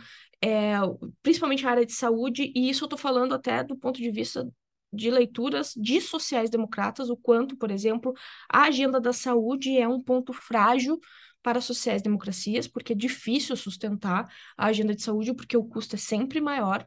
é, 0.43 0.75
principalmente 1.23 1.67
a 1.67 1.71
área 1.71 1.87
de 1.87 1.95
saúde, 1.95 2.53
e 2.55 2.69
isso 2.69 2.85
eu 2.85 2.87
estou 2.87 2.99
falando 2.99 3.35
até 3.35 3.64
do 3.64 3.77
ponto 3.77 4.01
de 4.01 4.11
vista 4.11 4.47
de 4.93 5.11
leituras 5.11 5.73
de 5.77 6.01
sociais-democratas, 6.01 7.11
o 7.11 7.17
quanto, 7.17 7.57
por 7.57 7.71
exemplo, 7.71 8.14
a 8.49 8.64
agenda 8.64 9.01
da 9.01 9.12
saúde 9.12 9.77
é 9.77 9.87
um 9.87 10.01
ponto 10.01 10.33
frágil 10.33 10.99
para 11.42 11.61
sociais-democracias, 11.61 12.66
porque 12.66 12.92
é 12.92 12.96
difícil 12.96 13.57
sustentar 13.57 14.27
a 14.57 14.66
agenda 14.66 14.94
de 14.94 15.03
saúde, 15.03 15.35
porque 15.35 15.57
o 15.57 15.64
custo 15.64 15.96
é 15.96 15.98
sempre 15.98 16.40
maior, 16.40 16.87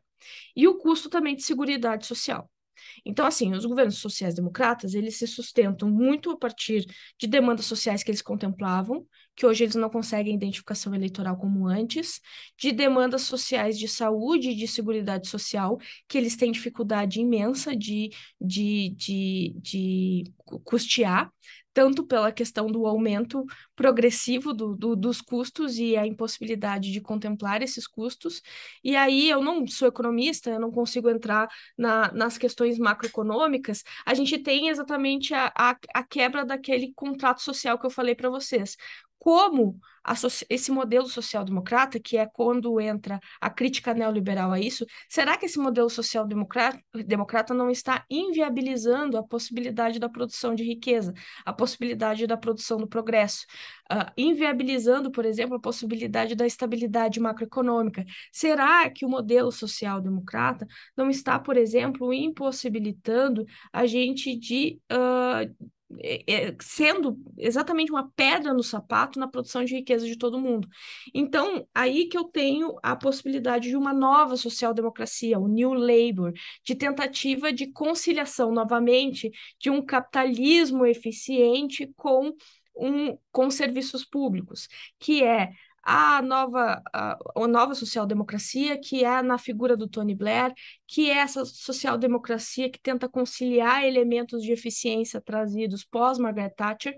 e 0.56 0.68
o 0.68 0.78
custo 0.78 1.10
também 1.10 1.36
de 1.36 1.44
segurança 1.44 2.02
social. 2.02 2.50
Então, 3.06 3.26
assim, 3.26 3.54
os 3.54 3.66
governos 3.66 3.98
sociais-democratas, 3.98 4.94
eles 4.94 5.18
se 5.18 5.28
sustentam 5.28 5.90
muito 5.90 6.32
a 6.32 6.38
partir 6.38 6.86
de 7.18 7.28
demandas 7.28 7.66
sociais 7.66 8.04
que 8.04 8.12
eles 8.12 8.22
contemplavam, 8.22 9.06
que 9.36 9.46
hoje 9.46 9.64
eles 9.64 9.76
não 9.76 9.90
conseguem 9.90 10.36
identificação 10.36 10.94
eleitoral 10.94 11.38
como 11.38 11.68
antes, 11.68 12.20
de 12.58 12.72
demandas 12.72 13.24
sociais 13.24 13.78
de 13.78 13.88
saúde 13.88 14.50
e 14.50 14.56
de 14.56 14.68
segurança 14.68 15.24
social, 15.24 15.78
que 16.08 16.18
eles 16.18 16.36
têm 16.36 16.52
dificuldade 16.52 17.20
imensa 17.20 17.76
de, 17.76 18.10
de, 18.40 18.90
de, 18.98 19.56
de 19.62 20.24
custear, 20.64 21.32
tanto 21.74 22.06
pela 22.06 22.32
questão 22.32 22.68
do 22.68 22.86
aumento 22.86 23.46
progressivo 23.76 24.54
do, 24.54 24.76
do, 24.76 24.96
dos 24.96 25.22
custos 25.22 25.78
e 25.78 25.96
a 25.96 26.06
impossibilidade 26.06 26.92
de 26.92 27.02
contemplar 27.02 27.62
esses 27.62 27.88
custos. 27.88 28.42
E 28.84 28.96
aí 28.96 29.30
eu 29.30 29.42
não 29.42 29.66
sou 29.68 29.88
economista, 29.88 30.50
eu 30.50 30.60
não 30.60 30.72
consigo 30.72 31.10
entrar 31.10 31.48
na, 31.78 32.12
nas 32.12 32.38
questões 32.38 32.78
macroeconômicas. 32.78 33.84
A 34.06 34.14
gente 34.14 34.38
tem 34.38 34.70
exatamente 34.70 35.34
a, 35.34 35.52
a, 35.56 35.78
a 35.94 36.04
quebra 36.04 36.46
daquele 36.46 36.94
contrato 36.94 37.42
social 37.42 37.78
que 37.80 37.86
eu 37.86 37.92
falei 37.92 38.16
para 38.16 38.30
vocês 38.30 38.76
como 39.22 39.80
esse 40.50 40.72
modelo 40.72 41.06
social-democrata, 41.08 42.00
que 42.00 42.18
é 42.18 42.26
quando 42.26 42.82
entra 42.82 43.20
a 43.40 43.52
crítica 43.52 43.94
neoliberal 43.94 44.52
a 44.52 44.60
isso, 44.60 44.84
será 45.08 45.38
que 45.38 45.46
esse 45.46 45.60
modelo 45.60 45.92
social-democrata 45.92 47.54
não 47.54 47.70
está 47.70 48.04
inviabilizando 48.10 49.20
a 49.20 49.24
possibilidade 49.24 50.00
da 50.00 50.10
produção 50.10 50.56
de 50.56 50.64
riqueza, 50.64 51.14
a 51.46 51.54
possibilidade 51.54 52.26
da 52.26 52.36
produção 52.36 52.80
do 52.80 52.88
progresso, 52.88 53.46
uh, 53.92 54.12
inviabilizando, 54.18 55.12
por 55.12 55.24
exemplo, 55.24 55.56
a 55.56 55.62
possibilidade 55.62 56.34
da 56.34 56.48
estabilidade 56.48 57.20
macroeconômica? 57.20 58.04
Será 58.32 58.90
que 58.90 59.06
o 59.06 59.10
modelo 59.10 59.52
social-democrata 59.52 60.66
não 60.98 61.12
está, 61.12 61.38
por 61.38 61.58
exemplo, 61.58 62.12
impossibilitando 62.12 63.46
a 63.72 63.86
gente 63.86 64.36
de 64.36 64.80
uh, 64.92 65.72
sendo 66.62 67.18
exatamente 67.38 67.92
uma 67.92 68.10
pedra 68.16 68.54
no 68.54 68.64
sapato 68.64 69.20
na 69.20 69.28
produção 69.28 69.64
de 69.64 69.76
riqueza 69.76 70.06
de 70.06 70.18
todo 70.18 70.40
mundo. 70.40 70.68
Então, 71.14 71.68
aí 71.74 72.06
que 72.08 72.18
eu 72.18 72.26
tenho 72.26 72.76
a 72.82 72.96
possibilidade 72.96 73.70
de 73.70 73.76
uma 73.76 73.94
nova 73.94 74.36
social-democracia, 74.38 75.40
o 75.40 75.48
New 75.48 75.74
Labour, 75.74 76.34
de 76.64 76.76
tentativa 76.76 77.52
de 77.52 77.68
conciliação 77.72 78.52
novamente 78.52 79.32
de 79.60 79.70
um 79.70 79.84
capitalismo 79.84 80.86
eficiente 80.86 81.92
com 81.96 82.34
um, 82.76 83.18
com 83.32 83.50
serviços 83.50 84.06
públicos, 84.06 84.68
que 85.00 85.24
é 85.24 85.52
a 85.84 86.22
nova, 86.22 86.82
a, 86.94 87.18
a 87.36 87.48
nova 87.48 87.74
social-democracia, 87.76 88.80
que 88.80 89.04
é 89.04 89.22
na 89.22 89.38
figura 89.38 89.76
do 89.76 89.88
Tony 89.88 90.16
Blair, 90.16 90.54
que 90.88 91.10
é 91.10 91.18
essa 91.18 91.46
social-democracia 91.46 92.70
que 92.70 92.80
tenta 92.80 93.10
conciliar 93.10 93.84
elementos 93.84 94.44
de 94.44 94.52
eficiência 94.52 95.22
trazidos 95.22 95.84
pós-Margaret 95.84 96.52
Thatcher, 96.56 96.96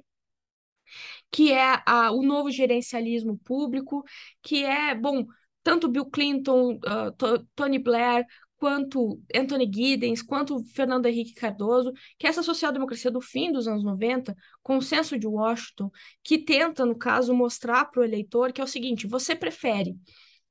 que 1.31 1.51
é 1.51 1.81
a, 1.85 2.11
o 2.11 2.21
novo 2.23 2.51
gerencialismo 2.51 3.37
público, 3.39 4.03
que 4.41 4.63
é, 4.63 4.93
bom, 4.95 5.25
tanto 5.63 5.87
Bill 5.87 6.05
Clinton, 6.05 6.73
uh, 6.75 7.47
Tony 7.55 7.79
Blair, 7.79 8.25
quanto 8.63 9.21
Anthony 9.35 9.69
Giddens, 9.69 10.21
quanto 10.21 10.63
Fernando 10.63 11.05
Henrique 11.05 11.33
Cardoso, 11.33 11.91
que 12.17 12.25
essa 12.25 12.41
social-democracia 12.41 13.11
do 13.11 13.19
fim 13.19 13.51
dos 13.51 13.67
anos 13.67 13.83
90, 13.83 14.33
consenso 14.61 15.19
de 15.19 15.27
Washington, 15.27 15.91
que 16.23 16.37
tenta, 16.37 16.85
no 16.85 16.97
caso, 16.97 17.35
mostrar 17.35 17.83
para 17.83 17.99
o 17.99 18.05
eleitor 18.05 18.53
que 18.53 18.61
é 18.61 18.63
o 18.63 18.67
seguinte: 18.67 19.05
você 19.05 19.35
prefere, 19.35 19.97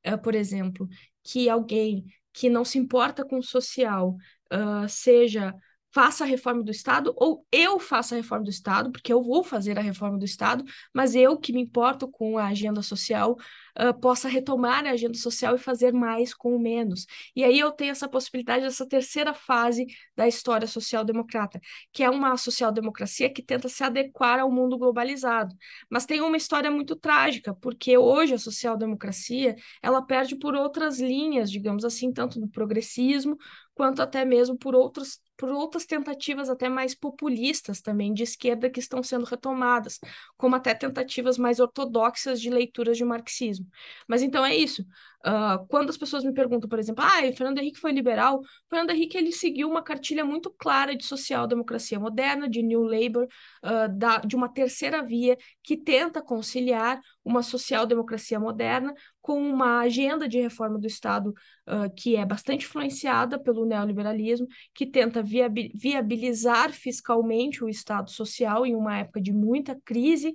uh, 0.07 0.21
por 0.23 0.35
exemplo, 0.35 0.87
que 1.25 1.49
alguém 1.49 2.05
que 2.35 2.51
não 2.51 2.67
se 2.67 2.77
importa 2.77 3.25
com 3.25 3.39
o 3.39 3.43
social 3.43 4.15
uh, 4.53 4.87
seja 4.91 5.55
faça 5.91 6.25
a 6.25 6.27
reforma 6.27 6.63
do 6.63 6.71
Estado 6.71 7.15
ou 7.17 7.47
eu 7.51 7.79
faça 7.79 8.15
a 8.15 8.19
reforma 8.19 8.45
do 8.45 8.51
Estado, 8.51 8.93
porque 8.93 9.13
eu 9.13 9.23
vou 9.23 9.43
fazer 9.43 9.79
a 9.79 9.83
reforma 9.83 10.19
do 10.19 10.25
Estado, 10.27 10.65
mas 10.93 11.15
eu 11.15 11.39
que 11.39 11.53
me 11.53 11.63
importo 11.63 12.07
com 12.07 12.37
a 12.37 12.49
agenda 12.49 12.83
social 12.83 13.39
uh, 13.79 13.99
possa 13.99 14.29
retomar 14.29 14.87
a 14.87 14.91
agenda 14.91 15.17
social 15.17 15.55
e 15.55 15.59
fazer 15.59 15.93
mais 15.93 16.35
com 16.35 16.59
menos. 16.59 17.07
E 17.35 17.45
aí 17.45 17.59
eu 17.59 17.73
tenho 17.73 17.91
essa 17.91 18.09
possibilidade 18.09 18.65
dessa 18.65 18.87
terceira 18.87 19.35
fase 19.35 19.87
da 20.17 20.27
história 20.27 20.67
social-democrata, 20.67 21.61
que 21.93 22.03
é 22.03 22.11
uma 22.11 22.37
social-democracia 22.37 23.33
que 23.33 23.43
tenta 23.43 23.69
se 23.69 23.83
adequar 23.85 24.41
ao 24.41 24.51
mundo 24.51 24.79
globalizado. 24.79 25.55
Mas 25.91 26.07
tem 26.07 26.21
uma 26.21 26.37
história 26.37 26.71
muito 26.71 26.97
trágica, 26.97 27.55
porque 27.55 27.97
hoje 27.97 28.35
a 28.35 28.39
social-democracia 28.39 29.57
ela 29.83 30.03
perde 30.03 30.37
por 30.37 30.55
outras 30.55 31.01
linhas, 31.01 31.51
digamos 31.51 31.85
assim, 31.85 32.13
tanto 32.13 32.41
do 32.41 32.49
progressismo 32.49 33.37
quanto 33.75 34.03
até 34.03 34.25
mesmo 34.25 34.57
por 34.57 34.75
outros 34.75 35.21
por 35.37 35.51
outras 35.51 35.85
tentativas 35.87 36.49
até 36.49 36.69
mais 36.69 36.95
populistas 36.95 37.81
também 37.81 38.15
de 38.15 38.23
esquerda 38.23 38.71
que 38.71 38.79
estão 38.79 39.03
sendo 39.03 39.25
retomadas, 39.25 39.99
como 40.37 40.55
até 40.55 40.73
tentativas 40.73 41.37
mais 41.37 41.59
ortodoxas 41.59 42.41
de 42.41 42.49
leituras 42.49 42.97
de 42.97 43.05
marxismo. 43.05 43.62
Mas 44.09 44.23
então 44.23 44.45
é 44.45 44.55
isso. 44.55 44.85
Uh, 45.25 45.65
quando 45.69 45.89
as 45.89 45.97
pessoas 45.97 46.25
me 46.25 46.33
perguntam, 46.33 46.69
por 46.69 46.81
exemplo, 46.81 47.05
ah, 47.05 47.21
o 47.21 47.37
Fernando 47.37 47.59
Henrique 47.59 47.79
foi 47.79 47.93
liberal, 47.93 48.41
o 48.41 48.45
Fernando 48.69 48.91
Henrique 48.91 49.17
ele 49.17 49.31
seguiu 49.31 49.71
uma 49.71 49.81
cartilha 49.81 50.25
muito 50.25 50.51
clara 50.51 50.97
de 50.97 51.05
social-democracia 51.05 51.99
moderna, 51.99 52.49
de 52.49 52.61
New 52.61 52.83
Labour, 52.83 53.29
uh, 53.63 53.97
da, 53.97 54.19
de 54.19 54.35
uma 54.35 54.49
terceira 54.49 55.01
via 55.01 55.39
que 55.63 55.77
tenta 55.77 56.21
conciliar 56.21 57.01
uma 57.25 57.41
social-democracia 57.41 58.41
moderna 58.41 58.93
com 59.21 59.41
uma 59.41 59.79
agenda 59.79 60.29
de 60.29 60.41
reforma 60.41 60.77
do 60.77 60.89
Estado 60.89 61.33
uh, 61.69 61.95
que 61.95 62.17
é 62.17 62.27
bastante 62.27 62.67
influenciada 62.67 63.39
pelo 63.39 63.65
neoliberalismo, 63.65 64.49
que 64.75 64.85
tenta 64.85 65.23
viabilizar 65.23 66.73
fiscalmente 66.73 67.63
o 67.63 67.69
Estado 67.69 68.11
social 68.11 68.67
em 68.67 68.75
uma 68.75 68.99
época 68.99 69.21
de 69.21 69.33
muita 69.33 69.81
crise, 69.85 70.35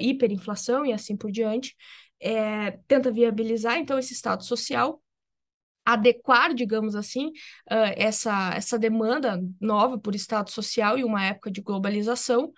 hiperinflação 0.00 0.86
e 0.86 0.92
assim 0.92 1.16
por 1.16 1.30
diante 1.30 1.76
é, 2.22 2.78
tenta 2.86 3.10
viabilizar 3.10 3.78
então 3.78 3.98
esse 3.98 4.12
estado 4.12 4.44
social 4.44 5.02
adequar, 5.84 6.54
digamos 6.54 6.94
assim, 6.94 7.28
uh, 7.70 7.92
essa, 7.96 8.52
essa 8.54 8.78
demanda 8.78 9.42
nova 9.60 9.98
por 9.98 10.14
Estado 10.14 10.50
social 10.50 10.96
em 10.96 11.04
uma 11.04 11.24
época 11.24 11.50
de 11.50 11.60
globalização, 11.60 12.52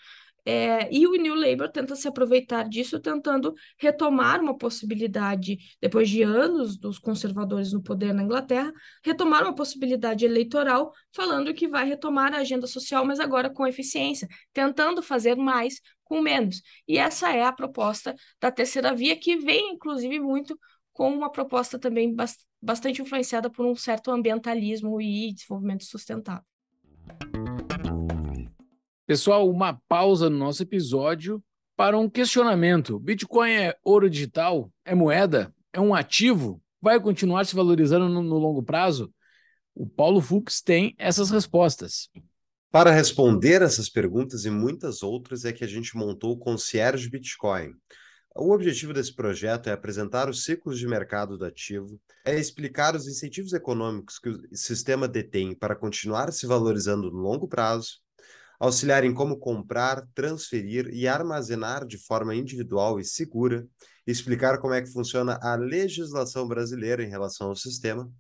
é, 0.47 0.93
e 0.95 1.07
o 1.07 1.15
New 1.15 1.35
Labour 1.35 1.71
tenta 1.71 1.97
se 1.97 2.07
aproveitar 2.07 2.69
disso, 2.69 3.01
tentando 3.01 3.55
retomar 3.79 4.41
uma 4.41 4.57
possibilidade, 4.57 5.57
depois 5.81 6.09
de 6.11 6.23
anos 6.23 6.77
dos 6.77 6.99
conservadores 6.99 7.73
no 7.73 7.83
poder 7.83 8.13
na 8.13 8.23
Inglaterra, 8.23 8.73
retomar 9.03 9.43
uma 9.43 9.55
possibilidade 9.55 10.25
eleitoral, 10.25 10.93
falando 11.15 11.55
que 11.55 11.67
vai 11.67 11.87
retomar 11.87 12.35
a 12.35 12.39
agenda 12.39 12.67
social, 12.67 13.05
mas 13.07 13.21
agora 13.21 13.49
com 13.49 13.67
eficiência, 13.67 14.29
tentando 14.53 15.03
fazer 15.03 15.35
mais 15.35 15.81
com 16.05 16.21
menos. 16.21 16.61
E 16.87 16.99
essa 16.99 17.31
é 17.31 17.43
a 17.43 17.53
proposta 17.53 18.15
da 18.41 18.51
terceira 18.51 18.95
via, 18.95 19.17
que 19.17 19.37
vem, 19.37 19.73
inclusive, 19.73 20.21
muito 20.21 20.59
com 20.93 21.11
uma 21.11 21.31
proposta 21.31 21.79
também 21.79 22.15
bastante 22.63 23.03
influenciada 23.03 23.51
por 23.51 23.67
um 23.67 23.75
certo 23.75 24.11
ambientalismo 24.11 25.01
e 25.01 25.33
desenvolvimento 25.33 25.85
sustentável. 25.85 26.54
Pessoal, 29.07 29.51
uma 29.51 29.79
pausa 29.87 30.31
no 30.31 30.39
nosso 30.39 30.63
episódio 30.63 31.45
para 31.77 31.99
um 31.99 32.09
questionamento. 32.09 32.99
Bitcoin 32.99 33.51
é 33.51 33.77
ouro 33.85 34.09
digital? 34.09 34.73
É 34.83 34.95
moeda? 34.95 35.55
É 35.75 35.81
um 35.81 35.95
ativo? 35.95 36.59
Vai 36.81 36.99
continuar 36.99 37.45
se 37.45 37.55
valorizando 37.55 38.09
no, 38.09 38.23
no 38.23 38.39
longo 38.39 38.63
prazo? 38.63 39.13
O 39.75 39.87
Paulo 39.87 40.23
Fux 40.23 40.63
tem 40.63 40.95
essas 40.97 41.31
respostas. 41.31 42.09
Para 42.71 42.91
responder 42.91 43.61
essas 43.61 43.91
perguntas 43.91 44.47
e 44.47 44.51
muitas 44.51 45.03
outras 45.03 45.45
é 45.45 45.53
que 45.53 45.65
a 45.65 45.69
gente 45.69 45.95
montou 45.95 46.33
o 46.33 46.39
Concierge 46.39 47.11
Bitcoin. 47.11 47.75
O 48.35 48.55
objetivo 48.55 48.95
desse 48.95 49.15
projeto 49.15 49.69
é 49.69 49.73
apresentar 49.73 50.31
os 50.31 50.45
ciclos 50.45 50.79
de 50.79 50.89
mercado 50.89 51.37
do 51.37 51.45
ativo, 51.45 52.01
é 52.25 52.37
explicar 52.39 52.97
os 52.97 53.07
incentivos 53.07 53.53
econômicos 53.53 54.19
que 54.19 54.31
o 54.31 54.57
sistema 54.57 55.07
detém 55.07 55.55
para 55.55 55.77
continuar 55.77 56.33
se 56.33 56.47
valorizando 56.47 57.11
no 57.11 57.19
longo 57.19 57.47
prazo, 57.47 58.03
auxiliar 58.65 59.05
em 59.05 59.13
como 59.13 59.39
comprar, 59.39 60.07
transferir 60.15 60.89
e 60.93 61.07
armazenar 61.07 61.87
de 61.87 61.99
forma 61.99 62.35
individual 62.35 62.99
e 62.99 63.05
segura, 63.05 63.67
explicar 64.07 64.59
como 64.59 64.73
é 64.73 64.81
que 64.81 64.91
funciona 64.91 65.39
a 65.43 65.55
legislação 65.55 66.49
brasileira 66.49 67.03
em 67.03 67.09
relação 67.09 67.49
ao 67.49 67.57
sistema. 67.57 68.11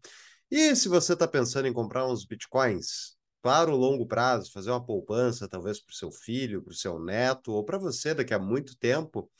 E 0.50 0.76
se 0.76 0.88
você 0.88 1.14
está 1.14 1.26
pensando 1.26 1.66
em 1.66 1.72
comprar 1.72 2.06
uns 2.06 2.26
bitcoins, 2.26 3.14
para 3.40 3.70
o 3.70 3.76
longo 3.76 4.06
prazo, 4.06 4.52
fazer 4.52 4.70
uma 4.70 4.84
poupança, 4.84 5.48
talvez 5.48 5.78
para 5.80 5.92
o 5.92 5.94
seu 5.94 6.10
filho, 6.10 6.62
para 6.62 6.72
o 6.72 6.76
seu 6.76 6.98
neto, 6.98 7.52
ou 7.52 7.64
para 7.64 7.76
você 7.76 8.14
daqui 8.14 8.32
a 8.32 8.38
muito 8.38 8.76
tempo, 8.78 9.30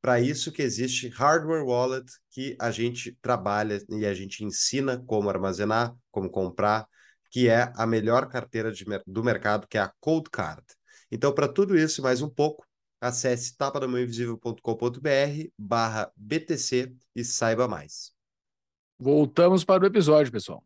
para 0.00 0.20
isso 0.20 0.52
que 0.52 0.62
existe 0.62 1.08
Hardware 1.08 1.64
Wallet, 1.64 2.06
que 2.30 2.56
a 2.60 2.70
gente 2.70 3.16
trabalha 3.20 3.80
e 3.88 4.06
a 4.06 4.14
gente 4.14 4.44
ensina 4.44 5.02
como 5.04 5.28
armazenar, 5.28 5.94
como 6.10 6.30
comprar, 6.30 6.86
que 7.30 7.48
é 7.48 7.72
a 7.76 7.86
melhor 7.86 8.28
carteira 8.28 8.72
de, 8.72 8.84
do 9.06 9.22
mercado, 9.22 9.68
que 9.68 9.78
é 9.78 9.80
a 9.80 9.92
Cold 10.00 10.28
Card. 10.30 10.64
Então, 11.10 11.32
para 11.32 11.48
tudo 11.48 11.78
isso 11.78 12.00
e 12.00 12.02
mais 12.02 12.20
um 12.20 12.28
pouco, 12.28 12.66
acesse 13.00 13.56
tapadamãoinvisível.com.br 13.56 15.48
barra 15.58 16.10
BTC 16.16 16.92
e 17.14 17.24
saiba 17.24 17.66
mais. 17.66 18.12
Voltamos 18.98 19.64
para 19.64 19.84
o 19.84 19.86
episódio, 19.86 20.30
pessoal. 20.30 20.62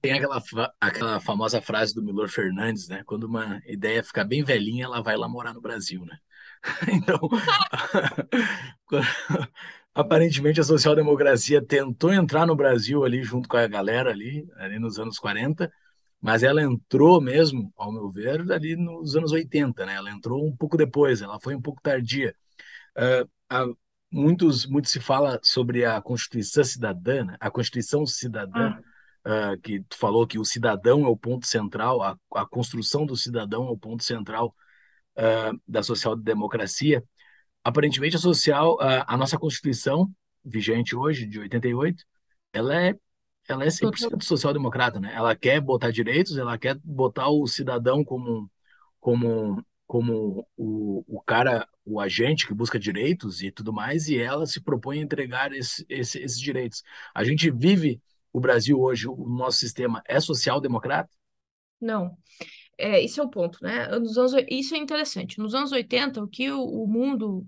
Tem 0.00 0.12
aquela, 0.12 0.42
aquela 0.80 1.20
famosa 1.20 1.60
frase 1.60 1.94
do 1.94 2.02
Milor 2.02 2.28
Fernandes, 2.28 2.88
né? 2.88 3.02
Quando 3.06 3.24
uma 3.24 3.60
ideia 3.66 4.02
fica 4.02 4.24
bem 4.24 4.44
velhinha, 4.44 4.84
ela 4.84 5.02
vai 5.02 5.16
lá 5.16 5.28
morar 5.28 5.52
no 5.52 5.60
Brasil, 5.60 6.04
né? 6.04 6.18
Então, 6.88 7.18
aparentemente 9.94 10.60
a 10.60 10.64
social-democracia 10.64 11.64
tentou 11.64 12.12
entrar 12.12 12.46
no 12.46 12.56
Brasil 12.56 13.04
ali 13.04 13.22
junto 13.22 13.48
com 13.48 13.56
a 13.56 13.66
galera 13.66 14.10
ali, 14.10 14.46
ali 14.56 14.78
nos 14.78 14.98
anos 14.98 15.18
40, 15.18 15.70
mas 16.20 16.42
ela 16.42 16.62
entrou 16.62 17.20
mesmo, 17.20 17.72
ao 17.76 17.92
meu 17.92 18.10
ver, 18.10 18.50
ali 18.52 18.76
nos 18.76 19.14
anos 19.14 19.32
80, 19.32 19.86
né? 19.86 19.94
Ela 19.94 20.10
entrou 20.10 20.46
um 20.46 20.56
pouco 20.56 20.76
depois, 20.76 21.22
ela 21.22 21.38
foi 21.40 21.54
um 21.54 21.60
pouco 21.60 21.82
tardia. 21.82 22.34
Uh, 22.96 23.28
a, 23.48 23.66
muitos, 24.10 24.66
muito 24.66 24.88
se 24.88 25.00
fala 25.00 25.38
sobre 25.42 25.84
a 25.84 26.00
Constituição 26.00 26.64
Cidadã, 26.64 27.24
né? 27.24 27.36
a 27.40 27.50
Constituição 27.50 28.06
Cidadã, 28.06 28.70
ah 28.70 28.94
uh, 29.24 29.60
que 29.60 29.80
tu 29.80 29.96
falou 29.96 30.26
que 30.26 30.38
o 30.38 30.44
cidadão 30.44 31.04
é 31.04 31.08
o 31.08 31.16
ponto 31.16 31.46
central, 31.46 32.02
a, 32.02 32.16
a 32.34 32.46
construção 32.46 33.06
do 33.06 33.16
cidadão 33.16 33.66
é 33.66 33.70
o 33.70 33.76
ponto 33.76 34.04
central 34.04 34.54
uh, 35.18 35.60
da 35.66 35.82
social-democracia. 35.82 37.02
Aparentemente, 37.64 38.16
a 38.16 38.18
social, 38.18 38.74
uh, 38.74 39.04
a 39.06 39.16
nossa 39.16 39.38
Constituição, 39.38 40.10
vigente 40.44 40.94
hoje, 40.94 41.26
de 41.26 41.40
88, 41.40 42.04
ela 42.52 42.80
é 42.80 42.94
ela 43.46 43.64
é 43.64 43.68
100% 43.68 44.22
social-democrata, 44.22 44.98
né? 44.98 45.12
Ela 45.14 45.36
quer 45.36 45.60
botar 45.60 45.90
direitos, 45.90 46.38
ela 46.38 46.56
quer 46.56 46.78
botar 46.82 47.28
o 47.28 47.46
cidadão 47.46 48.02
como 48.02 48.50
como 48.98 49.62
como 49.86 50.46
o, 50.56 51.04
o 51.06 51.20
cara, 51.20 51.68
o 51.84 52.00
agente 52.00 52.46
que 52.46 52.54
busca 52.54 52.78
direitos 52.78 53.42
e 53.42 53.50
tudo 53.50 53.72
mais, 53.72 54.08
e 54.08 54.18
ela 54.18 54.46
se 54.46 54.60
propõe 54.60 54.98
a 54.98 55.02
entregar 55.02 55.52
esse, 55.52 55.84
esse, 55.88 56.18
esses 56.18 56.40
direitos. 56.40 56.82
A 57.14 57.22
gente 57.22 57.50
vive 57.50 58.00
o 58.32 58.40
Brasil 58.40 58.80
hoje, 58.80 59.06
o 59.06 59.28
nosso 59.28 59.58
sistema 59.58 60.02
é 60.08 60.18
social-democrata? 60.18 61.10
Não. 61.80 62.16
é, 62.78 63.00
isso 63.00 63.20
é 63.20 63.24
o 63.24 63.28
ponto, 63.28 63.58
né? 63.62 63.86
Nos 63.98 64.16
anos, 64.16 64.32
isso 64.48 64.74
é 64.74 64.78
interessante. 64.78 65.38
Nos 65.38 65.54
anos 65.54 65.70
80, 65.70 66.22
o 66.22 66.28
que 66.28 66.50
o, 66.50 66.64
o 66.64 66.88
mundo, 66.88 67.46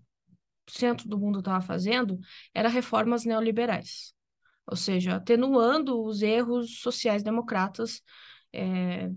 do 1.06 1.18
mundo 1.18 1.38
estava 1.40 1.60
fazendo 1.60 2.18
era 2.54 2.68
reformas 2.68 3.24
neoliberais. 3.24 4.14
Ou 4.66 4.76
seja, 4.76 5.16
atenuando 5.16 6.02
os 6.02 6.22
erros 6.22 6.80
sociais-democratas 6.80 8.02
é, 8.52 9.10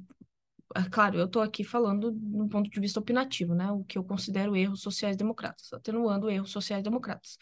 é, 0.75 0.83
claro, 0.91 1.17
eu 1.17 1.25
estou 1.25 1.41
aqui 1.41 1.63
falando 1.63 2.11
um 2.11 2.47
ponto 2.47 2.69
de 2.69 2.79
vista 2.79 2.99
opinativo, 2.99 3.55
né? 3.55 3.71
O 3.71 3.83
que 3.83 3.97
eu 3.97 4.03
considero 4.03 4.55
erros 4.55 4.81
sociais-democratas, 4.81 5.73
atenuando 5.73 6.29
erros 6.29 6.51
sociais-democratas, 6.51 7.37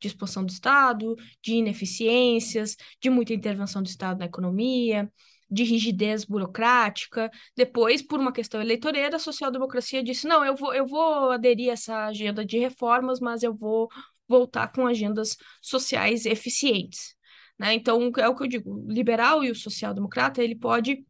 de 0.00 0.08
expansão 0.08 0.44
do 0.44 0.50
Estado, 0.50 1.14
de 1.40 1.54
ineficiências, 1.54 2.76
de 3.00 3.08
muita 3.08 3.32
intervenção 3.32 3.82
do 3.82 3.86
Estado 3.86 4.18
na 4.18 4.24
economia, 4.26 5.10
de 5.52 5.64
rigidez 5.64 6.24
burocrática. 6.24 7.30
Depois, 7.56 8.02
por 8.02 8.18
uma 8.18 8.32
questão 8.32 8.60
eleitoreira, 8.60 9.16
a 9.16 9.18
social-democracia 9.18 10.02
disse: 10.02 10.26
não, 10.26 10.44
eu 10.44 10.56
vou, 10.56 10.74
eu 10.74 10.86
vou 10.86 11.30
aderir 11.30 11.70
a 11.70 11.72
essa 11.74 12.06
agenda 12.06 12.44
de 12.44 12.58
reformas, 12.58 13.20
mas 13.20 13.42
eu 13.42 13.54
vou 13.54 13.88
voltar 14.26 14.68
com 14.72 14.86
agendas 14.86 15.36
sociais 15.60 16.24
eficientes. 16.24 17.14
Né? 17.58 17.74
Então, 17.74 18.10
é 18.18 18.28
o 18.28 18.34
que 18.34 18.44
eu 18.44 18.48
digo: 18.48 18.86
o 18.86 18.90
liberal 18.90 19.44
e 19.44 19.50
o 19.50 19.54
social-democrata 19.54 20.42
ele 20.42 20.56
pode 20.56 21.04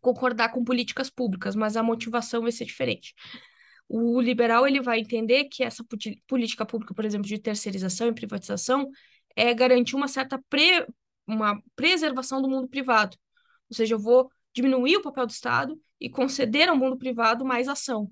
concordar 0.00 0.50
com 0.50 0.64
políticas 0.64 1.10
públicas, 1.10 1.54
mas 1.54 1.76
a 1.76 1.82
motivação 1.82 2.42
vai 2.42 2.52
ser 2.52 2.64
diferente. 2.64 3.14
O 3.88 4.20
liberal 4.20 4.66
ele 4.66 4.80
vai 4.80 5.00
entender 5.00 5.44
que 5.44 5.62
essa 5.62 5.84
política 6.26 6.64
pública, 6.66 6.94
por 6.94 7.04
exemplo, 7.04 7.26
de 7.26 7.38
terceirização 7.38 8.08
e 8.08 8.14
privatização, 8.14 8.90
é 9.36 9.52
garantir 9.54 9.96
uma 9.96 10.08
certa 10.08 10.42
pre, 10.48 10.86
uma 11.26 11.60
preservação 11.76 12.40
do 12.40 12.48
mundo 12.48 12.68
privado. 12.68 13.16
Ou 13.74 13.76
seja, 13.76 13.94
eu 13.94 13.98
vou 13.98 14.30
diminuir 14.54 14.96
o 14.96 15.02
papel 15.02 15.26
do 15.26 15.30
Estado 15.30 15.80
e 16.00 16.08
conceder 16.08 16.68
ao 16.68 16.76
mundo 16.76 16.96
privado 16.96 17.44
mais 17.44 17.66
ação. 17.68 18.10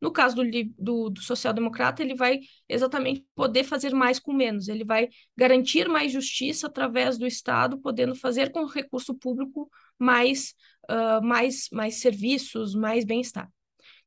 No 0.00 0.10
caso 0.10 0.36
do, 0.36 0.42
do, 0.78 1.10
do 1.10 1.20
social-democrata, 1.20 2.02
ele 2.02 2.14
vai 2.14 2.40
exatamente 2.68 3.26
poder 3.34 3.64
fazer 3.64 3.92
mais 3.92 4.18
com 4.18 4.32
menos, 4.32 4.68
ele 4.68 4.84
vai 4.84 5.08
garantir 5.36 5.88
mais 5.88 6.10
justiça 6.10 6.68
através 6.68 7.18
do 7.18 7.26
Estado, 7.26 7.78
podendo 7.78 8.14
fazer 8.14 8.50
com 8.50 8.60
o 8.60 8.66
recurso 8.66 9.14
público 9.14 9.68
mais 9.98 10.54
uh, 10.90 11.22
mais, 11.22 11.68
mais 11.72 11.96
serviços, 11.96 12.74
mais 12.74 13.04
bem-estar. 13.04 13.50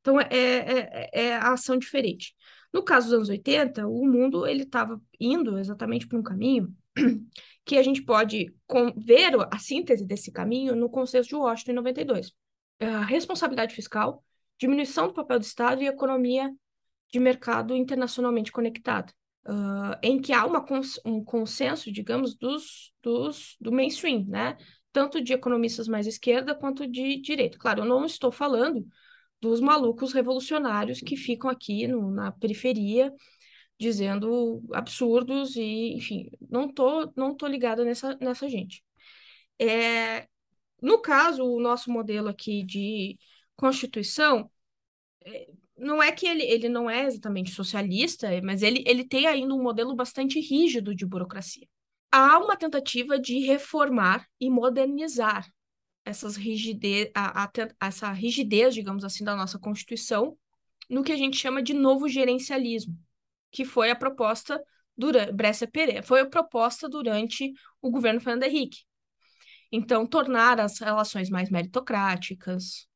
Então, 0.01 0.19
é, 0.19 0.27
é, 0.31 1.09
é, 1.13 1.25
é 1.27 1.35
a 1.35 1.53
ação 1.53 1.77
diferente. 1.77 2.33
No 2.73 2.83
caso 2.83 3.07
dos 3.07 3.13
anos 3.15 3.29
80, 3.29 3.87
o 3.87 4.05
mundo 4.05 4.45
ele 4.47 4.63
estava 4.63 4.99
indo 5.19 5.57
exatamente 5.57 6.07
para 6.07 6.17
um 6.17 6.23
caminho 6.23 6.75
que 7.65 7.77
a 7.77 7.83
gente 7.83 8.01
pode 8.01 8.53
ver 8.97 9.31
a 9.51 9.57
síntese 9.57 10.05
desse 10.05 10.31
caminho 10.31 10.75
no 10.75 10.89
consenso 10.89 11.29
de 11.29 11.35
Washington 11.35 11.71
em 11.71 11.75
92. 11.75 12.33
A 12.79 13.03
responsabilidade 13.05 13.73
fiscal, 13.73 14.23
diminuição 14.57 15.07
do 15.07 15.13
papel 15.13 15.39
do 15.39 15.45
Estado 15.45 15.81
e 15.81 15.87
economia 15.87 16.53
de 17.11 17.19
mercado 17.19 17.75
internacionalmente 17.75 18.51
conectada, 18.51 19.13
uh, 19.47 19.97
em 20.01 20.19
que 20.19 20.33
há 20.33 20.43
cons 20.61 20.99
um 21.05 21.23
consenso, 21.23 21.91
digamos, 21.91 22.35
dos, 22.35 22.91
dos, 23.01 23.55
do 23.61 23.71
mainstream, 23.71 24.25
né? 24.27 24.57
tanto 24.91 25.21
de 25.21 25.33
economistas 25.33 25.87
mais 25.87 26.05
esquerda 26.05 26.53
quanto 26.53 26.87
de 26.87 27.19
direita. 27.19 27.57
Claro, 27.57 27.81
eu 27.81 27.85
não 27.85 28.05
estou 28.05 28.31
falando 28.31 28.85
dos 29.41 29.59
malucos 29.59 30.13
revolucionários 30.13 31.01
que 31.01 31.17
ficam 31.17 31.49
aqui 31.49 31.87
no, 31.87 32.11
na 32.11 32.31
periferia 32.31 33.11
dizendo 33.80 34.63
absurdos 34.74 35.55
e, 35.55 35.93
enfim, 35.93 36.30
não 36.49 36.71
tô, 36.71 37.11
não 37.15 37.36
tô 37.36 37.47
ligada 37.47 37.84
nessa, 37.84 38.15
nessa 38.21 38.47
gente. 38.49 38.84
É, 39.59 40.28
no 40.82 41.01
caso, 41.01 41.43
o 41.43 41.59
nosso 41.59 41.91
modelo 41.91 42.30
aqui 42.30 42.63
de 42.63 43.17
Constituição, 43.55 44.49
é, 45.26 45.49
não 45.78 46.01
é 46.01 46.11
que 46.11 46.28
ele, 46.28 46.43
ele 46.43 46.69
não 46.69 46.89
é 46.89 47.05
exatamente 47.05 47.51
socialista, 47.51 48.30
mas 48.43 48.61
ele, 48.63 48.84
ele 48.88 49.05
tem 49.07 49.28
ainda 49.28 49.53
um 49.53 49.63
modelo 49.63 49.95
bastante 49.95 50.39
rígido 50.39 50.95
de 50.95 51.05
burocracia 51.05 51.67
há 52.13 52.38
uma 52.38 52.55
tentativa 52.55 53.17
de 53.17 53.39
reformar 53.39 54.28
e 54.39 54.47
modernizar 54.47 55.51
essas 56.05 56.36
rigidez, 56.36 57.09
a, 57.15 57.45
a, 57.45 57.51
essa 57.82 58.11
rigidez, 58.11 58.76
digamos 58.76 59.03
assim, 59.03 59.24
da 59.24 59.36
nossa 59.36 59.57
Constituição, 59.57 60.38
no 60.88 61.03
que 61.03 61.11
a 61.11 61.17
gente 61.17 61.38
chama 61.38 61.63
de 61.63 61.74
novo 61.74 62.07
gerencialismo, 62.07 62.95
que 63.53 63.63
foi 63.63 63.91
a 63.91 63.95
proposta 63.95 64.61
durante 64.97 65.31
Brescia 65.31 65.67
Pereira, 65.67 66.03
foi 66.03 66.21
a 66.21 66.29
proposta 66.29 66.89
durante 66.89 67.53
o 67.81 67.89
governo 67.91 68.19
Fernando 68.19 68.43
Henrique. 68.43 68.79
Então, 69.71 70.05
tornar 70.05 70.59
as 70.59 70.79
relações 70.79 71.29
mais 71.29 71.49
meritocráticas, 71.49 72.87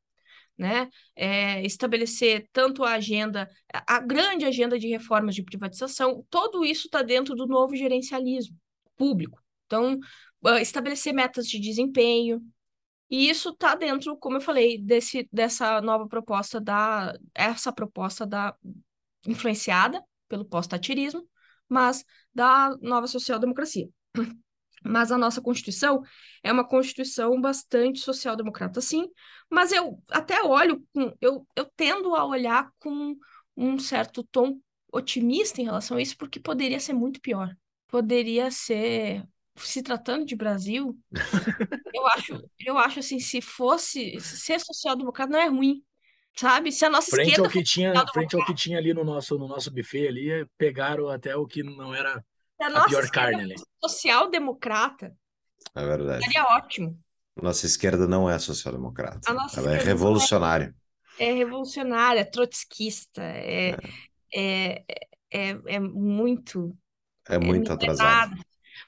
né? 0.57 0.89
É, 1.15 1.63
estabelecer 1.63 2.49
tanto 2.51 2.83
a 2.83 2.93
agenda, 2.93 3.49
a 3.71 3.99
grande 3.99 4.45
agenda 4.45 4.77
de 4.77 4.87
reformas 4.87 5.35
de 5.35 5.43
privatização, 5.43 6.25
tudo 6.29 6.65
isso 6.65 6.87
está 6.87 7.01
dentro 7.03 7.35
do 7.35 7.47
novo 7.47 7.75
gerencialismo 7.75 8.57
público. 8.95 9.39
Então, 9.65 9.99
ah, 10.45 10.61
estabelecer 10.61 11.13
metas 11.13 11.47
de 11.47 11.59
desempenho. 11.59 12.41
E 13.09 13.29
isso 13.29 13.49
está 13.49 13.75
dentro, 13.75 14.17
como 14.17 14.37
eu 14.37 14.41
falei, 14.41 14.77
desse, 14.77 15.27
dessa 15.31 15.81
nova 15.81 16.07
proposta 16.07 16.59
da 16.59 17.17
essa 17.33 17.71
proposta 17.71 18.25
da 18.25 18.55
influenciada 19.25 20.03
pelo 20.27 20.45
pós-tatirismo, 20.45 21.27
mas 21.67 22.05
da 22.33 22.75
nova 22.81 23.07
social-democracia. 23.07 23.89
Mas 24.83 25.11
a 25.11 25.17
nossa 25.17 25.41
Constituição 25.41 26.03
é 26.43 26.51
uma 26.51 26.65
Constituição 26.65 27.41
bastante 27.41 27.99
social-democrata, 27.99 28.79
sim, 28.79 29.09
mas 29.49 29.71
eu 29.71 30.01
até 30.07 30.43
olho, 30.43 30.85
com, 30.93 31.11
eu, 31.19 31.47
eu 31.55 31.65
tendo 31.75 32.15
a 32.15 32.23
olhar 32.23 32.69
com 32.79 33.17
um 33.57 33.79
certo 33.79 34.23
tom 34.23 34.61
otimista 34.93 35.59
em 35.59 35.65
relação 35.65 35.97
a 35.97 36.01
isso, 36.01 36.15
porque 36.15 36.39
poderia 36.39 36.79
ser 36.79 36.93
muito 36.93 37.19
pior 37.19 37.53
poderia 37.87 38.51
ser, 38.51 39.25
se 39.55 39.81
tratando 39.81 40.25
de 40.25 40.35
Brasil, 40.35 40.97
eu 41.93 42.07
acho, 42.07 42.49
eu 42.59 42.77
acho 42.77 42.99
assim, 42.99 43.19
se 43.19 43.41
fosse 43.41 44.19
ser 44.19 44.59
social-democrata 44.59 45.31
não 45.31 45.39
é 45.39 45.47
ruim, 45.47 45.83
sabe? 46.39 46.71
Se 46.71 46.85
a 46.85 46.89
nossa 46.89 47.09
frente 47.09 47.29
esquerda 47.29 47.47
ao 47.47 47.51
que 47.51 47.63
tinha, 47.63 48.07
frente 48.13 48.35
ao 48.35 48.45
que 48.45 48.53
tinha 48.53 48.77
ali 48.77 48.93
no 48.93 49.03
nosso 49.03 49.37
no 49.37 49.47
nosso 49.47 49.71
buffet 49.71 50.07
ali, 50.07 50.45
pegaram 50.57 51.09
até 51.09 51.35
o 51.35 51.45
que 51.45 51.63
não 51.63 51.93
era 51.93 52.23
a, 52.61 52.67
a 52.67 52.85
pior 52.85 53.09
carne 53.09 53.43
ali. 53.43 53.55
Social-democrata. 53.83 55.15
É 55.75 55.85
verdade. 55.85 56.23
Seria 56.23 56.43
ótimo. 56.45 56.99
Nossa 57.41 57.65
esquerda 57.65 58.07
não 58.07 58.29
é 58.29 58.37
social-democrata. 58.39 59.19
Ela 59.55 59.75
é 59.75 59.79
revolucionária. 59.79 60.75
É, 61.19 61.29
é 61.29 61.33
revolucionária, 61.33 62.29
trotskista, 62.29 63.21
é, 63.23 63.71
é. 63.71 63.77
É, 64.33 64.83
é, 65.31 65.49
é 65.65 65.79
muito 65.79 66.77
é 67.27 67.37
muito 67.37 67.71
atrasado. 67.71 68.35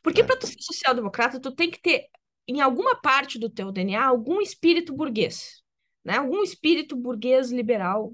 Porque 0.02 0.22
É. 0.22 0.24
para 0.24 0.38
tu 0.38 0.48
ser 0.48 0.62
social-democrata, 0.62 1.40
tu 1.40 1.52
tem 1.52 1.70
que 1.70 1.82
ter, 1.82 2.08
em 2.48 2.62
alguma 2.62 2.96
parte 2.96 3.38
do 3.38 3.50
teu 3.50 3.72
DNA, 3.72 4.04
algum 4.04 4.42
espírito 4.42 4.94
burguês, 4.94 5.62
né? 6.04 6.18
Algum 6.18 6.44
espírito 6.44 6.96
burguês 6.96 7.52
liberal 7.52 8.14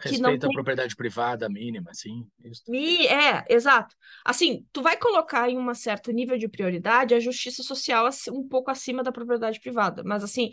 que 0.00 0.18
não 0.18 0.30
Respeita 0.30 0.46
a 0.46 0.48
tem... 0.48 0.54
propriedade 0.54 0.96
privada 0.96 1.48
mínima. 1.48 1.90
Isso. 1.92 2.62
E, 2.68 3.06
é, 3.06 3.44
exato. 3.48 3.94
Assim, 4.24 4.66
tu 4.72 4.82
vai 4.82 4.96
colocar 4.96 5.48
em 5.48 5.58
um 5.58 5.74
certo 5.74 6.10
nível 6.10 6.36
de 6.36 6.48
prioridade 6.48 7.14
a 7.14 7.20
justiça 7.20 7.62
social 7.62 8.08
um 8.32 8.46
pouco 8.46 8.70
acima 8.70 9.02
da 9.02 9.12
propriedade 9.12 9.60
privada, 9.60 10.02
mas 10.04 10.24
assim, 10.24 10.50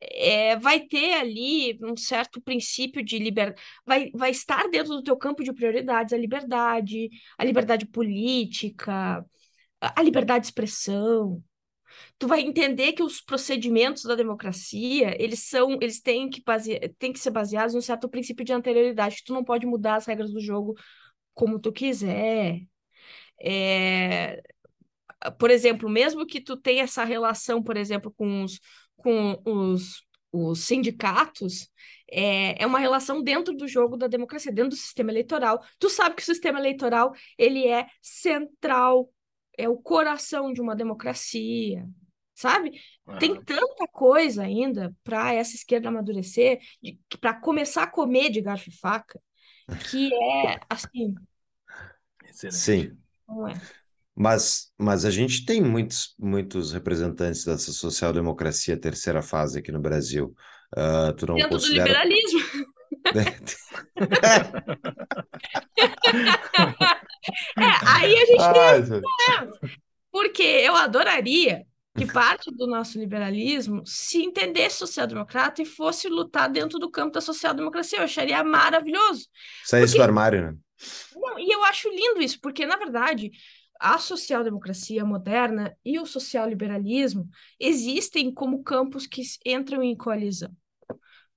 é, 0.00 0.56
vai 0.56 0.80
ter 0.80 1.14
ali 1.14 1.78
um 1.82 1.96
certo 1.96 2.40
princípio 2.40 3.02
de 3.04 3.18
liberdade, 3.18 3.62
vai, 3.84 4.10
vai 4.14 4.30
estar 4.30 4.68
dentro 4.68 4.94
do 4.94 5.02
teu 5.02 5.16
campo 5.16 5.42
de 5.42 5.52
prioridades 5.52 6.12
a 6.12 6.18
liberdade, 6.18 7.08
a 7.38 7.44
liberdade 7.44 7.86
política, 7.86 9.24
a 9.80 10.02
liberdade 10.02 10.42
de 10.42 10.46
expressão. 10.48 11.42
Tu 12.18 12.26
vai 12.26 12.40
entender 12.40 12.92
que 12.92 13.02
os 13.02 13.20
procedimentos 13.20 14.04
da 14.04 14.14
democracia, 14.14 15.16
eles 15.22 15.40
são, 15.40 15.78
eles 15.80 16.00
têm 16.00 16.28
que, 16.30 16.42
base, 16.42 16.78
têm 16.98 17.12
que 17.12 17.18
ser 17.18 17.30
baseados 17.30 17.74
em 17.74 17.78
um 17.78 17.82
certo 17.82 18.08
princípio 18.08 18.44
de 18.44 18.52
anterioridade, 18.52 19.16
que 19.16 19.24
tu 19.24 19.34
não 19.34 19.44
pode 19.44 19.66
mudar 19.66 19.96
as 19.96 20.06
regras 20.06 20.32
do 20.32 20.40
jogo 20.40 20.74
como 21.34 21.58
tu 21.58 21.72
quiser. 21.72 22.60
É, 23.40 24.42
por 25.38 25.50
exemplo, 25.50 25.88
mesmo 25.88 26.26
que 26.26 26.40
tu 26.40 26.56
tenha 26.56 26.84
essa 26.84 27.04
relação, 27.04 27.62
por 27.62 27.76
exemplo, 27.76 28.12
com 28.12 28.42
os, 28.44 28.60
com 28.96 29.40
os, 29.44 30.02
os 30.32 30.60
sindicatos, 30.60 31.68
é, 32.10 32.62
é 32.62 32.66
uma 32.66 32.78
relação 32.78 33.22
dentro 33.22 33.54
do 33.54 33.66
jogo 33.68 33.96
da 33.96 34.06
democracia, 34.06 34.52
dentro 34.52 34.70
do 34.70 34.76
sistema 34.76 35.10
eleitoral. 35.10 35.62
Tu 35.78 35.88
sabe 35.88 36.16
que 36.16 36.22
o 36.22 36.26
sistema 36.26 36.58
eleitoral 36.58 37.12
ele 37.38 37.66
é 37.66 37.86
central, 38.00 39.10
é 39.56 39.68
o 39.68 39.76
coração 39.76 40.52
de 40.52 40.60
uma 40.60 40.74
democracia, 40.74 41.86
sabe? 42.34 42.80
Tem 43.18 43.32
Aham. 43.32 43.44
tanta 43.44 43.86
coisa 43.88 44.42
ainda 44.42 44.94
para 45.04 45.32
essa 45.34 45.54
esquerda 45.54 45.88
amadurecer, 45.88 46.60
para 47.20 47.34
começar 47.34 47.84
a 47.84 47.90
comer 47.90 48.30
de 48.30 48.40
garfo 48.40 48.70
e 48.70 48.76
faca, 48.76 49.20
que 49.90 50.12
é 50.14 50.60
assim, 50.68 51.14
Excelente. 52.32 52.56
Sim, 52.56 52.96
não 53.28 53.46
é. 53.48 53.60
mas, 54.14 54.72
mas 54.78 55.04
a 55.04 55.10
gente 55.10 55.44
tem 55.44 55.60
muitos, 55.62 56.14
muitos 56.18 56.72
representantes 56.72 57.44
dessa 57.44 57.72
social-democracia 57.72 58.80
terceira 58.80 59.22
fase 59.22 59.58
aqui 59.58 59.70
no 59.70 59.80
Brasil. 59.80 60.34
Uh, 60.74 61.12
tu 61.14 61.26
não 61.26 61.34
Dentro 61.34 61.50
considera... 61.50 61.84
do 61.84 61.88
liberalismo. 61.88 62.40
É, 67.58 67.64
aí 67.86 68.16
a 68.16 68.26
gente 68.26 68.40
Ai, 68.40 68.82
tem 68.82 69.00
Porque 70.10 70.42
eu 70.42 70.74
adoraria 70.76 71.64
que 71.96 72.06
parte 72.06 72.50
do 72.50 72.66
nosso 72.66 72.98
liberalismo 72.98 73.82
se 73.84 74.22
entendesse 74.22 74.78
social-democrata 74.78 75.60
e 75.60 75.66
fosse 75.66 76.08
lutar 76.08 76.48
dentro 76.48 76.78
do 76.78 76.90
campo 76.90 77.12
da 77.12 77.20
social-democracia. 77.20 77.98
Eu 77.98 78.04
acharia 78.04 78.42
maravilhoso. 78.42 79.28
Saísse 79.64 79.96
do 79.96 80.02
armário, 80.02 80.42
né? 80.42 80.56
Não, 81.14 81.38
e 81.38 81.50
eu 81.50 81.62
acho 81.64 81.88
lindo 81.88 82.20
isso, 82.20 82.40
porque, 82.40 82.66
na 82.66 82.76
verdade, 82.76 83.30
a 83.78 83.98
social-democracia 83.98 85.04
moderna 85.04 85.76
e 85.84 85.98
o 85.98 86.06
social-liberalismo 86.06 87.28
existem 87.60 88.32
como 88.32 88.62
campos 88.62 89.06
que 89.06 89.22
entram 89.44 89.82
em 89.82 89.96
coalizão 89.96 90.50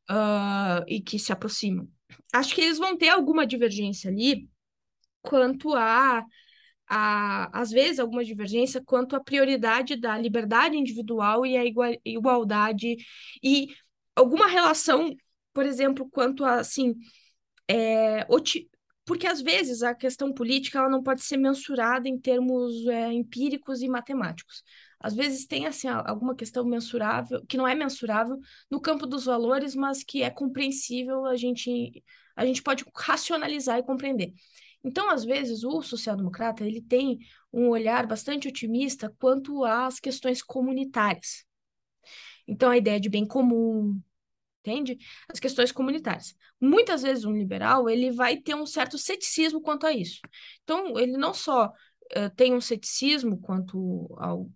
uh, 0.10 0.84
e 0.88 1.02
que 1.02 1.18
se 1.20 1.32
aproximam. 1.32 1.88
Acho 2.34 2.54
que 2.54 2.62
eles 2.62 2.78
vão 2.78 2.98
ter 2.98 3.10
alguma 3.10 3.46
divergência 3.46 4.10
ali 4.10 4.50
quanto 5.22 5.74
a 5.76 6.26
a, 6.88 7.50
às 7.60 7.72
vezes, 7.72 8.00
alguma 8.00 8.24
divergência 8.24 8.82
quanto 8.84 9.16
à 9.16 9.20
prioridade 9.20 9.96
da 9.96 10.18
liberdade 10.18 10.78
individual 10.78 11.46
e 11.46 11.58
a 11.58 11.64
igualdade 12.06 12.98
e 13.44 13.70
alguma 14.16 14.48
relação, 14.48 15.16
por 15.54 15.66
exemplo, 15.66 16.08
quanto 16.12 16.46
a, 16.46 16.60
assim, 16.60 16.96
é, 17.68 18.26
porque 19.06 19.28
às 19.28 19.42
vezes 19.42 19.84
a 19.84 19.94
questão 19.96 20.34
política 20.34 20.80
ela 20.80 20.90
não 20.90 21.04
pode 21.04 21.24
ser 21.24 21.38
mensurada 21.38 22.08
em 22.08 22.20
termos 22.20 22.86
é, 22.88 23.12
empíricos 23.12 23.82
e 23.82 23.88
matemáticos. 23.88 24.64
Às 25.00 25.14
vezes 25.16 25.46
tem 25.46 25.66
assim 25.66 25.88
alguma 25.88 26.36
questão 26.36 26.66
mensurável 26.66 27.46
que 27.48 27.58
não 27.58 27.68
é 27.68 27.76
mensurável 27.76 28.40
no 28.70 28.82
campo 28.82 29.06
dos 29.06 29.26
valores, 29.26 29.76
mas 29.76 30.04
que 30.04 30.24
é 30.24 30.30
compreensível 30.30 31.26
a 31.26 31.36
gente 31.36 32.04
a 32.36 32.46
gente 32.46 32.62
pode 32.62 32.84
racionalizar 32.94 33.80
e 33.80 33.84
compreender. 33.84 34.34
Então, 34.84 35.10
às 35.10 35.24
vezes, 35.26 35.64
o 35.64 35.82
social-democrata 35.82 36.64
ele 36.64 36.82
tem 36.82 37.18
um 37.52 37.70
olhar 37.70 38.06
bastante 38.06 38.48
otimista 38.48 39.14
quanto 39.20 39.64
às 39.64 40.00
questões 40.00 40.44
comunitárias. 40.44 41.44
Então, 42.48 42.70
a 42.70 42.78
ideia 42.78 43.00
de 43.00 43.10
bem 43.10 43.26
comum, 43.26 44.00
entende? 44.60 44.98
As 45.28 45.40
questões 45.40 45.72
comunitárias. 45.72 46.36
Muitas 46.62 47.02
vezes, 47.02 47.26
um 47.26 47.34
liberal 47.34 47.90
ele 47.90 48.12
vai 48.12 48.38
ter 48.38 48.54
um 48.54 48.66
certo 48.66 48.98
ceticismo 48.98 49.62
quanto 49.62 49.88
a 49.88 49.92
isso. 49.92 50.20
Então, 50.64 51.00
ele 51.00 51.18
não 51.18 51.34
só 51.34 51.68
uh, 51.68 52.30
tem 52.36 52.54
um 52.54 52.62
ceticismo 52.62 53.40
quanto 53.40 54.16
ao 54.20 54.50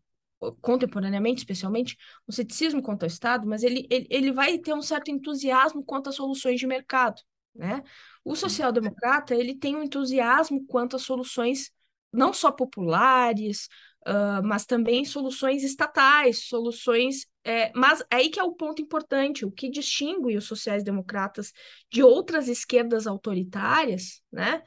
contemporaneamente, 0.62 1.40
especialmente, 1.40 1.98
um 2.28 2.32
ceticismo 2.32 2.82
quanto 2.82 3.04
ao 3.04 3.08
Estado, 3.08 3.48
mas 3.48 3.64
ele, 3.64 3.88
ele, 3.90 4.08
ele 4.10 4.32
vai 4.32 4.58
ter 4.58 4.74
um 4.74 4.82
certo 4.82 5.12
entusiasmo 5.12 5.84
quanto 5.84 6.10
às 6.10 6.16
soluções 6.16 6.60
de 6.60 6.68
mercado, 6.68 7.22
né? 7.54 7.84
O 8.24 8.36
social-democrata 8.36 9.36
ele 9.36 9.56
tem 9.56 9.76
um 9.76 9.84
entusiasmo 9.84 10.66
quanto 10.66 10.96
a 10.96 11.00
soluções 11.00 11.72
não 12.12 12.34
só 12.34 12.52
populares, 12.52 13.68
uh, 14.08 14.44
mas 14.44 14.66
também 14.66 15.06
soluções 15.06 15.64
estatais, 15.64 16.48
soluções. 16.48 17.28
É, 17.44 17.72
mas 17.76 18.04
aí 18.12 18.30
que 18.30 18.40
é 18.40 18.44
o 18.44 18.54
ponto 18.54 18.82
importante, 18.82 19.46
o 19.46 19.52
que 19.52 19.70
distingue 19.70 20.38
os 20.38 20.46
sociais-democratas 20.46 21.52
de 21.92 22.04
outras 22.04 22.48
esquerdas 22.48 23.08
autoritárias, 23.08 24.22
né? 24.32 24.62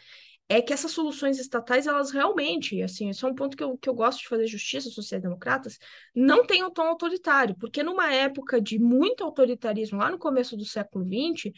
É 0.55 0.61
que 0.61 0.71
essas 0.71 0.91
soluções 0.91 1.39
estatais, 1.39 1.87
elas 1.87 2.11
realmente, 2.11 2.83
assim, 2.83 3.09
esse 3.09 3.25
é 3.25 3.29
um 3.29 3.35
ponto 3.35 3.57
que 3.57 3.65
eu, 3.65 3.79
que 3.79 3.89
eu 3.89 3.95
gosto 3.95 4.19
de 4.19 4.29
fazer 4.29 4.47
justiça 4.47 4.89
aos 4.89 4.95
sociais-democratas, 4.95 5.79
não 6.15 6.45
têm 6.45 6.63
um 6.63 6.71
tom 6.71 6.83
autoritário, 6.83 7.57
porque 7.59 7.83
numa 7.83 8.13
época 8.13 8.61
de 8.61 8.79
muito 8.79 9.25
autoritarismo, 9.25 9.99
lá 9.99 10.11
no 10.11 10.19
começo 10.19 10.55
do 10.55 10.65
século 10.67 11.07
XX, 11.07 11.55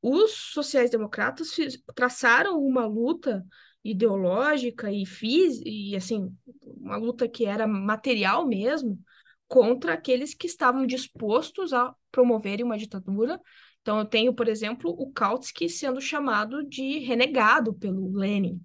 os 0.00 0.30
sociais-democratas 0.52 1.56
traçaram 1.96 2.62
uma 2.62 2.86
luta 2.86 3.44
ideológica 3.84 4.92
e 4.92 5.04
fiz 5.04 5.60
e 5.64 5.96
assim 5.96 6.32
uma 6.64 6.96
luta 6.96 7.28
que 7.28 7.44
era 7.44 7.66
material 7.66 8.46
mesmo 8.46 9.00
contra 9.48 9.94
aqueles 9.94 10.32
que 10.32 10.46
estavam 10.46 10.86
dispostos 10.86 11.72
a 11.72 11.92
promoverem 12.12 12.64
uma 12.64 12.78
ditadura. 12.78 13.40
Então 13.82 13.98
eu 13.98 14.04
tenho, 14.04 14.32
por 14.32 14.48
exemplo, 14.48 14.90
o 14.90 15.12
Kautsky 15.12 15.68
sendo 15.68 16.00
chamado 16.00 16.64
de 16.64 17.00
renegado 17.00 17.74
pelo 17.74 18.16
Lenin. 18.16 18.60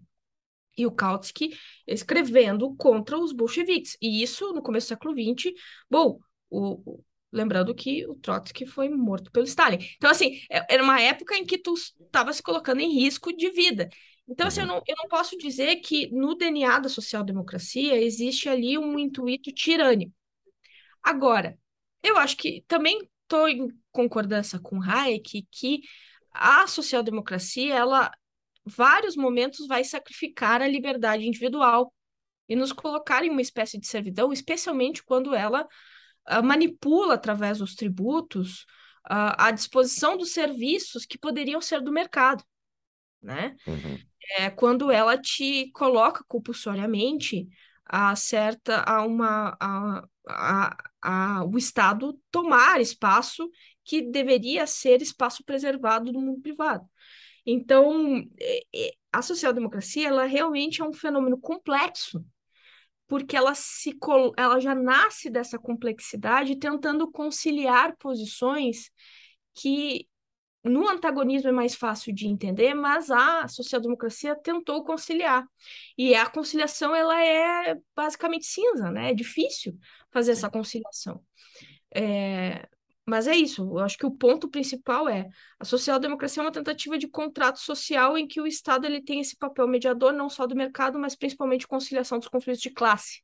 E 0.77 0.85
o 0.85 0.91
Kautsky 0.91 1.57
escrevendo 1.87 2.75
contra 2.75 3.17
os 3.17 3.33
bolcheviques. 3.33 3.97
E 4.01 4.21
isso 4.21 4.53
no 4.53 4.61
começo 4.61 4.87
do 4.87 4.89
século 4.89 5.13
XX. 5.13 5.51
Bom, 5.89 6.19
o, 6.51 7.01
Lembrando 7.31 7.75
que 7.75 8.07
o 8.07 8.15
Trotsky 8.15 8.65
foi 8.65 8.89
morto 8.89 9.31
pelo 9.31 9.45
Stalin. 9.45 9.79
Então, 9.97 10.09
assim, 10.09 10.39
é, 10.49 10.75
era 10.75 10.83
uma 10.83 11.01
época 11.01 11.35
em 11.35 11.45
que 11.45 11.57
tu 11.57 11.73
estava 11.73 12.31
se 12.31 12.41
colocando 12.41 12.79
em 12.79 12.93
risco 12.93 13.35
de 13.35 13.49
vida. 13.51 13.89
Então, 14.27 14.47
assim, 14.47 14.61
eu 14.61 14.67
uhum. 14.67 14.75
não, 14.75 14.83
eu 14.87 14.95
não 14.97 15.07
posso 15.07 15.37
dizer 15.37 15.77
que 15.77 16.07
no 16.07 16.35
DNA 16.35 16.79
da 16.79 16.89
social-democracia 16.89 18.01
existe 18.01 18.47
ali 18.47 18.77
um 18.77 18.97
intuito 18.97 19.51
tirânico. 19.51 20.13
Agora, 21.03 21.57
eu 22.01 22.17
acho 22.17 22.37
que 22.37 22.63
também 22.67 23.09
estou 23.23 23.47
concordância 23.97 24.59
com 24.59 24.79
Hayek 24.79 25.47
que 25.51 25.81
a 26.31 26.67
social-democracia, 26.67 27.73
ela, 27.73 28.11
vários 28.63 29.15
momentos, 29.15 29.65
vai 29.65 29.83
sacrificar 29.83 30.61
a 30.61 30.67
liberdade 30.67 31.25
individual 31.25 31.91
e 32.47 32.55
nos 32.55 32.71
colocar 32.71 33.23
em 33.23 33.31
uma 33.31 33.41
espécie 33.41 33.79
de 33.79 33.87
servidão, 33.87 34.31
especialmente 34.31 35.03
quando 35.03 35.33
ela 35.33 35.63
uh, 36.29 36.43
manipula 36.43 37.15
através 37.15 37.57
dos 37.57 37.73
tributos 37.73 38.61
uh, 39.09 39.33
a 39.35 39.49
disposição 39.49 40.15
dos 40.15 40.31
serviços 40.31 41.03
que 41.03 41.17
poderiam 41.17 41.59
ser 41.59 41.81
do 41.81 41.91
mercado, 41.91 42.43
né? 43.19 43.55
Uhum. 43.65 43.97
É 44.37 44.49
quando 44.51 44.91
ela 44.91 45.17
te 45.17 45.71
coloca 45.71 46.23
compulsoriamente 46.27 47.47
a 47.83 48.15
certa 48.15 48.83
a 48.83 49.03
uma 49.05 49.57
a, 49.59 50.03
a, 50.27 50.77
a, 51.01 51.45
o 51.45 51.57
Estado 51.57 52.19
tomar 52.29 52.81
espaço 52.81 53.49
que 53.87 54.01
deveria 54.01 54.67
ser 54.67 55.01
espaço 55.01 55.43
preservado 55.45 56.11
do 56.11 56.21
mundo 56.21 56.41
privado. 56.41 56.85
Então, 57.45 58.19
é, 58.39 58.59
é, 58.75 58.91
a 59.11 59.21
social-democracia 59.21 60.09
ela 60.09 60.25
realmente 60.25 60.81
é 60.81 60.85
um 60.85 60.93
fenômeno 60.93 61.39
complexo 61.39 62.23
porque 63.07 63.37
ela 63.37 63.55
se 63.55 63.97
ela 64.35 64.59
já 64.59 64.75
nasce 64.75 65.29
dessa 65.29 65.57
complexidade 65.57 66.57
tentando 66.57 67.09
conciliar 67.09 67.95
posições 67.97 68.91
que 69.55 70.05
no 70.61 70.89
antagonismo 70.89 71.47
é 71.47 71.51
mais 71.53 71.73
fácil 71.73 72.13
de 72.13 72.27
entender, 72.27 72.73
mas 72.73 73.09
a 73.09 73.47
social-democracia 73.47 74.35
tentou 74.35 74.83
conciliar. 74.83 75.47
E 75.97 76.13
a 76.13 76.29
conciliação 76.29 76.93
ela 76.93 77.23
é 77.23 77.77
basicamente 77.95 78.45
cinza, 78.45 78.91
né? 78.91 79.11
É 79.11 79.13
difícil 79.13 79.77
fazer 80.11 80.33
essa 80.33 80.49
conciliação. 80.49 81.23
É, 81.95 82.67
mas 83.07 83.25
é 83.25 83.35
isso, 83.35 83.61
eu 83.61 83.79
acho 83.79 83.97
que 83.97 84.05
o 84.05 84.11
ponto 84.11 84.49
principal 84.49 85.07
é 85.07 85.29
a 85.57 85.63
social-democracia 85.63 86.41
é 86.41 86.45
uma 86.45 86.51
tentativa 86.51 86.97
de 86.97 87.07
contrato 87.07 87.57
social 87.57 88.17
em 88.17 88.27
que 88.27 88.41
o 88.41 88.45
Estado 88.45 88.85
ele 88.85 89.01
tem 89.01 89.21
esse 89.21 89.37
papel 89.37 89.65
mediador 89.65 90.11
não 90.11 90.29
só 90.29 90.45
do 90.45 90.55
mercado, 90.55 90.99
mas 90.99 91.15
principalmente 91.15 91.65
conciliação 91.65 92.19
dos 92.19 92.27
conflitos 92.27 92.61
de 92.61 92.69
classe. 92.69 93.21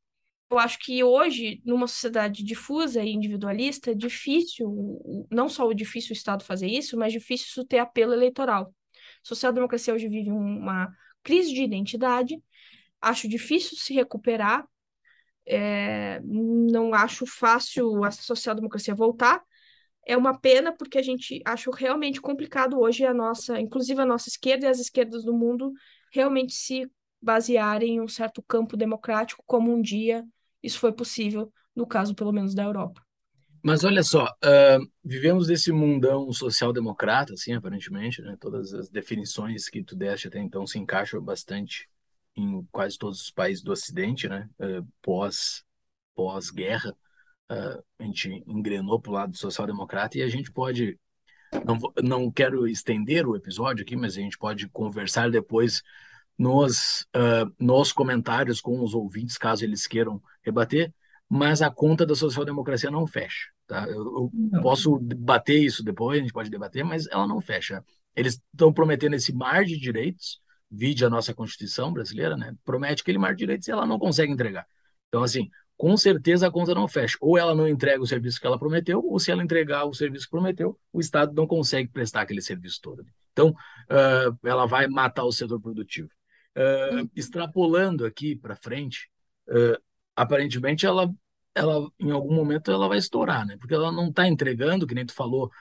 Eu 0.50 0.58
acho 0.58 0.80
que 0.80 1.04
hoje, 1.04 1.62
numa 1.66 1.88
sociedade 1.88 2.44
difusa 2.44 3.04
e 3.04 3.12
individualista, 3.12 3.92
é 3.92 3.94
difícil, 3.94 5.28
não 5.30 5.50
só 5.50 5.68
o 5.68 5.74
difícil 5.74 6.12
o 6.12 6.14
Estado 6.14 6.46
fazer 6.46 6.68
isso, 6.68 6.96
mas 6.98 7.12
difícil 7.12 7.48
isso 7.48 7.66
ter 7.66 7.80
apelo 7.80 8.14
eleitoral. 8.14 8.74
Social-democracia 9.22 9.94
hoje 9.94 10.08
vive 10.08 10.32
uma 10.32 10.90
crise 11.24 11.54
de 11.54 11.62
identidade, 11.62 12.42
acho 13.02 13.28
difícil 13.28 13.78
se 13.78 13.94
recuperar, 13.94 14.66
é, 15.46 16.22
não 16.24 16.94
acho 16.94 17.26
fácil 17.26 18.04
a 18.06 18.12
social-democracia 18.12 18.96
voltar, 18.96 19.44
é 20.06 20.18
uma 20.18 20.38
pena 20.38 20.72
porque 20.72 20.97
a 20.97 21.01
gente 21.01 21.41
acha 21.45 21.70
realmente 21.76 22.22
complicado 22.22 22.80
hoje 22.80 23.06
a 23.06 23.14
nossa, 23.14 23.60
inclusive 23.60 24.01
a 24.01 24.06
nossa 24.06 24.30
esquerda 24.30 24.66
e 24.66 24.70
as 24.70 24.80
esquerdas 24.80 25.24
do 25.24 25.34
mundo 25.34 25.72
realmente 26.12 26.54
se 26.54 26.89
basearem 27.22 27.95
em 27.95 28.01
um 28.01 28.08
certo 28.08 28.43
campo 28.43 28.76
democrático, 28.76 29.43
como 29.47 29.74
um 29.74 29.82
dia 29.82 30.26
isso 30.62 30.80
foi 30.80 30.93
possível, 30.93 31.51
no 31.76 31.86
caso 31.86 32.16
pelo 32.16 32.32
menos 32.32 32.56
da 32.56 32.64
Europa. 32.64 33.01
Mas 33.62 33.84
olha 33.86 34.04
só, 34.04 34.26
uh, 34.26 34.91
vivemos 35.04 35.47
nesse 35.47 35.72
mundão 35.72 36.32
social-democrata, 36.34 37.34
assim, 37.34 37.54
aparentemente, 37.54 38.22
né? 38.22 38.36
Todas 38.39 38.74
as 38.74 38.89
definições 38.89 39.70
que 39.70 39.82
tu 39.82 39.95
deste 39.95 40.28
até 40.28 40.39
então 40.39 40.68
se 40.68 40.78
encaixam 40.78 41.22
bastante 41.22 41.89
em 42.36 42.66
quase 42.72 42.97
todos 42.97 43.22
os 43.22 43.32
países 43.32 43.64
do 43.64 43.72
Ocidente, 43.72 44.28
né? 44.28 44.49
Uh, 44.60 44.86
pós 45.01 45.64
pós-guerra 46.14 46.95
uh, 47.52 47.84
a 48.00 48.04
gente 48.04 48.44
engrenou 48.48 49.00
para 49.00 49.12
o 49.12 49.14
lado 49.14 49.38
social-democrata 49.38 50.18
e 50.18 50.22
a 50.22 50.30
gente 50.30 50.52
pode. 50.52 50.98
Não, 51.66 51.78
não 52.02 52.32
quero 52.32 52.68
estender 52.68 53.28
o 53.28 53.36
episódio 53.36 53.84
aqui, 53.84 53.96
mas 53.96 54.18
a 54.18 54.22
gente 54.22 54.38
pode 54.38 54.68
conversar 54.70 55.30
depois 55.30 55.84
nos, 56.38 57.06
uh, 57.16 57.54
nos 57.60 57.91
comentários 57.91 58.60
com 58.60 58.82
os 58.82 58.94
ouvintes, 58.96 59.38
caso 59.38 59.64
eles 59.64 59.86
queiram 59.86 60.22
rebater. 60.44 60.91
mas 61.30 61.62
a 61.62 61.70
conta 61.70 62.06
da 62.06 62.16
social-democracia 62.16 62.89
não 62.91 63.08
fecha. 63.08 63.50
Tá? 63.68 63.88
Eu, 63.88 64.32
eu 64.54 64.62
posso 64.62 65.00
debater 65.00 65.62
isso 65.64 65.84
depois, 65.84 66.20
a 66.20 66.22
gente 66.22 66.34
pode 66.34 66.50
debater, 66.50 66.84
mas 66.84 67.08
ela 67.08 67.28
não 67.28 67.39
fecha. 67.41 67.84
Eles 68.16 68.41
estão 68.52 68.74
prometendo 68.74 69.14
esse 69.16 69.34
mar 69.34 69.64
de 69.64 69.80
direitos, 69.80 70.39
vide 70.70 71.06
a 71.06 71.10
nossa 71.10 71.34
Constituição 71.34 71.94
brasileira, 71.94 72.36
né? 72.36 72.56
promete 72.66 73.02
aquele 73.02 73.18
mar 73.18 73.34
de 73.34 73.39
direitos 73.39 73.68
e 73.68 73.72
ela 73.72 73.86
não 73.86 73.98
consegue 73.98 74.32
entregar. 74.32 74.68
Então, 75.08 75.24
assim, 75.24 75.50
com 75.84 75.98
certeza 75.98 76.48
a 76.48 76.52
conta 76.52 76.74
não 76.74 76.88
fecha. 76.88 77.18
Ou 77.20 77.38
ela 77.38 77.54
não 77.54 77.68
entrega 77.68 78.02
o 78.02 78.08
serviço 78.08 78.40
que 78.40 78.48
ela 78.48 78.58
prometeu, 78.58 79.04
ou 79.04 79.20
se 79.20 79.30
ela 79.30 79.44
entregar 79.44 79.84
o 79.84 79.94
serviço 79.94 80.24
que 80.24 80.32
prometeu, 80.32 80.80
o 80.94 81.02
Estado 81.02 81.34
não 81.34 81.46
consegue 81.46 81.90
prestar 81.90 82.22
aquele 82.22 82.42
serviço 82.42 82.80
todo. 82.82 83.06
Então, 83.34 83.50
uh, 83.50 84.48
ela 84.48 84.66
vai 84.66 84.88
matar 84.88 85.26
o 85.26 85.32
setor 85.34 85.60
produtivo. 85.60 86.08
Uh, 86.56 87.12
extrapolando 87.14 88.06
aqui 88.06 88.34
para 88.34 88.56
frente, 88.56 89.10
uh, 89.50 89.78
aparentemente 90.16 90.86
ela, 90.86 91.14
ela, 91.54 91.86
em 92.00 92.12
algum 92.12 92.34
momento, 92.34 92.72
ela 92.72 92.88
vai 92.88 92.98
estourar, 92.98 93.46
né? 93.46 93.58
Porque 93.60 93.74
ela 93.74 93.92
não 93.92 94.08
está 94.08 94.26
entregando, 94.26 94.88
que 94.88 94.96
nem 94.96 95.06
tu 95.06 95.14
falou, 95.14 95.52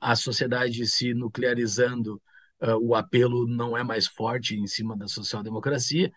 a 0.00 0.16
sociedade 0.16 0.84
se 0.84 1.14
nuclearizando, 1.14 2.20
o 2.82 2.92
apelo 2.92 3.46
não 3.46 3.76
é 3.76 3.84
mais 3.84 4.08
forte 4.08 4.56
em 4.56 4.66
cima 4.66 4.96
da 4.96 5.06
social-democracia. 5.06 6.10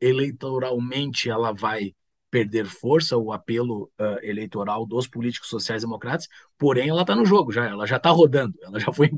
eleitoralmente, 0.00 1.28
ela 1.28 1.52
vai 1.52 1.96
perder 2.30 2.66
força 2.66 3.16
o 3.16 3.32
apelo 3.32 3.90
uh, 3.98 4.18
eleitoral 4.22 4.86
dos 4.86 5.06
políticos 5.06 5.48
sociais-democratas, 5.48 6.28
porém 6.56 6.88
ela 6.88 7.02
está 7.02 7.14
no 7.16 7.26
jogo 7.26 7.50
já, 7.50 7.66
ela 7.66 7.86
já 7.86 7.96
está 7.96 8.10
rodando, 8.10 8.56
ela 8.62 8.78
já 8.78 8.92
foi 8.92 9.10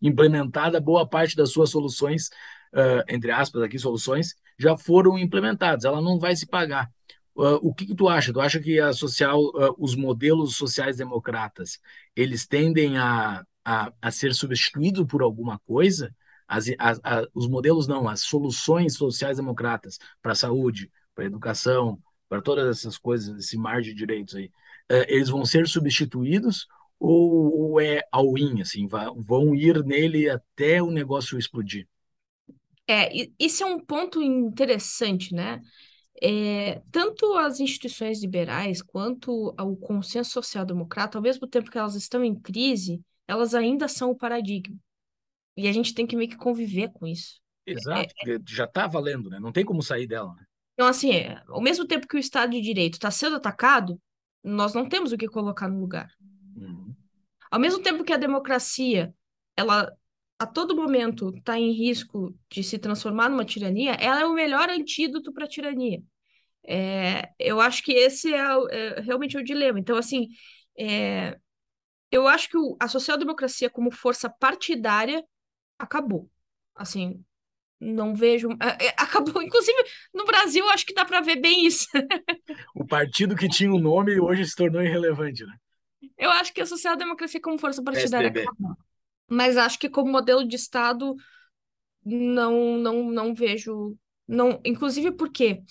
implementada, 0.00 0.80
boa 0.80 1.06
parte 1.06 1.36
das 1.36 1.50
suas 1.50 1.70
soluções, 1.70 2.28
uh, 2.72 3.04
entre 3.08 3.30
aspas 3.30 3.62
aqui, 3.62 3.78
soluções, 3.78 4.34
já 4.58 4.76
foram 4.76 5.18
implementadas, 5.18 5.84
ela 5.84 6.00
não 6.00 6.18
vai 6.18 6.34
se 6.34 6.46
pagar. 6.46 6.90
Uh, 7.36 7.58
o 7.62 7.74
que, 7.74 7.86
que, 7.86 7.94
tu 7.94 8.08
acha? 8.08 8.32
Tu 8.32 8.40
acha 8.40 8.60
que 8.60 8.80
a 8.80 8.92
social, 8.92 9.40
os 9.76 9.94
modelos 9.94 10.56
sociais-democratas, 10.56 11.80
eles 12.16 12.46
tendem 12.46 12.96
a, 12.96 13.44
a, 13.64 13.92
a 14.00 14.10
ser 14.10 14.32
substituídos 14.34 15.04
por 15.06 15.20
alguma 15.20 15.58
coisa? 15.66 16.14
As, 16.46 16.66
os 17.34 17.48
modelos 17.48 17.88
não, 17.88 18.08
as 18.08 18.20
soluções 18.20 18.94
sociais-democratas 18.96 19.98
para 20.22 20.32
a 20.32 20.36
saúde, 20.36 20.90
para 21.14 21.24
a 21.24 21.26
educação, 21.26 21.98
para 22.34 22.42
todas 22.42 22.78
essas 22.78 22.98
coisas, 22.98 23.38
esse 23.38 23.56
mar 23.56 23.80
de 23.80 23.94
direitos 23.94 24.34
aí, 24.34 24.50
é, 24.88 25.14
eles 25.14 25.28
vão 25.28 25.44
ser 25.44 25.68
substituídos 25.68 26.66
ou, 26.98 27.70
ou 27.70 27.80
é 27.80 28.00
all-in, 28.10 28.60
assim, 28.60 28.88
vão 28.88 29.54
ir 29.54 29.84
nele 29.84 30.28
até 30.28 30.82
o 30.82 30.90
negócio 30.90 31.38
explodir? 31.38 31.86
É, 32.88 33.08
isso 33.38 33.62
é 33.62 33.66
um 33.66 33.78
ponto 33.78 34.20
interessante, 34.20 35.32
né? 35.32 35.60
É, 36.20 36.82
tanto 36.90 37.34
as 37.34 37.60
instituições 37.60 38.20
liberais 38.20 38.82
quanto 38.82 39.54
o 39.56 39.76
consenso 39.76 40.32
social-democrata, 40.32 41.18
ao 41.18 41.22
mesmo 41.22 41.46
tempo 41.46 41.70
que 41.70 41.78
elas 41.78 41.94
estão 41.94 42.24
em 42.24 42.34
crise, 42.34 43.00
elas 43.28 43.54
ainda 43.54 43.86
são 43.86 44.10
o 44.10 44.16
paradigma. 44.16 44.76
E 45.56 45.68
a 45.68 45.72
gente 45.72 45.94
tem 45.94 46.06
que 46.06 46.16
meio 46.16 46.30
que 46.30 46.36
conviver 46.36 46.90
com 46.92 47.06
isso. 47.06 47.40
Exato, 47.64 48.12
é, 48.26 48.38
já 48.48 48.64
está 48.64 48.88
valendo, 48.88 49.30
né? 49.30 49.38
Não 49.38 49.52
tem 49.52 49.64
como 49.64 49.82
sair 49.82 50.06
dela. 50.06 50.34
Né? 50.34 50.44
Então, 50.74 50.86
assim, 50.86 51.12
é, 51.12 51.42
ao 51.48 51.62
mesmo 51.62 51.86
tempo 51.86 52.06
que 52.06 52.16
o 52.16 52.18
Estado 52.18 52.50
de 52.50 52.60
Direito 52.60 52.94
está 52.94 53.10
sendo 53.10 53.36
atacado, 53.36 54.00
nós 54.42 54.74
não 54.74 54.88
temos 54.88 55.12
o 55.12 55.16
que 55.16 55.28
colocar 55.28 55.68
no 55.68 55.80
lugar. 55.80 56.08
Uhum. 56.56 56.94
Ao 57.50 57.58
mesmo 57.58 57.82
tempo 57.82 58.04
que 58.04 58.12
a 58.12 58.18
democracia, 58.18 59.14
ela 59.56 59.90
a 60.38 60.46
todo 60.46 60.76
momento 60.76 61.32
está 61.36 61.58
em 61.58 61.70
risco 61.70 62.36
de 62.50 62.62
se 62.62 62.78
transformar 62.78 63.28
numa 63.28 63.44
tirania, 63.44 63.92
ela 63.92 64.20
é 64.20 64.26
o 64.26 64.34
melhor 64.34 64.68
antídoto 64.68 65.32
para 65.32 65.44
a 65.44 65.48
tirania. 65.48 66.02
É, 66.66 67.30
eu 67.38 67.60
acho 67.60 67.82
que 67.82 67.92
esse 67.92 68.34
é, 68.34 68.40
é, 68.70 69.00
realmente 69.00 69.36
o 69.36 69.44
dilema. 69.44 69.78
Então, 69.78 69.96
assim, 69.96 70.28
é, 70.78 71.38
eu 72.10 72.26
acho 72.26 72.48
que 72.48 72.56
o, 72.56 72.76
a 72.80 72.88
social-democracia 72.88 73.70
como 73.70 73.90
força 73.90 74.28
partidária 74.28 75.24
acabou. 75.78 76.30
Assim, 76.74 77.24
não 77.80 78.14
vejo. 78.14 78.48
É, 78.60 78.86
é, 78.86 78.94
acabou, 78.98 79.42
inclusive, 79.42 79.78
no 80.12 80.24
Brasil, 80.24 80.68
acho 80.70 80.86
que 80.86 80.94
dá 80.94 81.04
para 81.04 81.20
ver 81.20 81.36
bem 81.36 81.66
isso. 81.66 81.86
o 82.74 82.86
partido 82.86 83.36
que 83.36 83.48
tinha 83.48 83.70
o 83.70 83.76
um 83.76 83.80
nome 83.80 84.18
hoje 84.20 84.46
se 84.46 84.56
tornou 84.56 84.82
irrelevante, 84.82 85.44
né? 85.44 85.54
Eu 86.18 86.30
acho 86.30 86.52
que 86.52 86.60
a 86.60 86.66
social-democracia 86.66 87.40
como 87.40 87.58
força 87.58 87.82
partidária 87.82 88.28
acabou. 88.28 88.76
Mas 89.28 89.56
acho 89.56 89.78
que 89.78 89.88
como 89.88 90.12
modelo 90.12 90.46
de 90.46 90.56
Estado, 90.56 91.14
não, 92.04 92.76
não, 92.78 93.10
não 93.10 93.34
vejo. 93.34 93.96
Não, 94.26 94.60
inclusive 94.64 95.12
por 95.12 95.30
quê? 95.30 95.62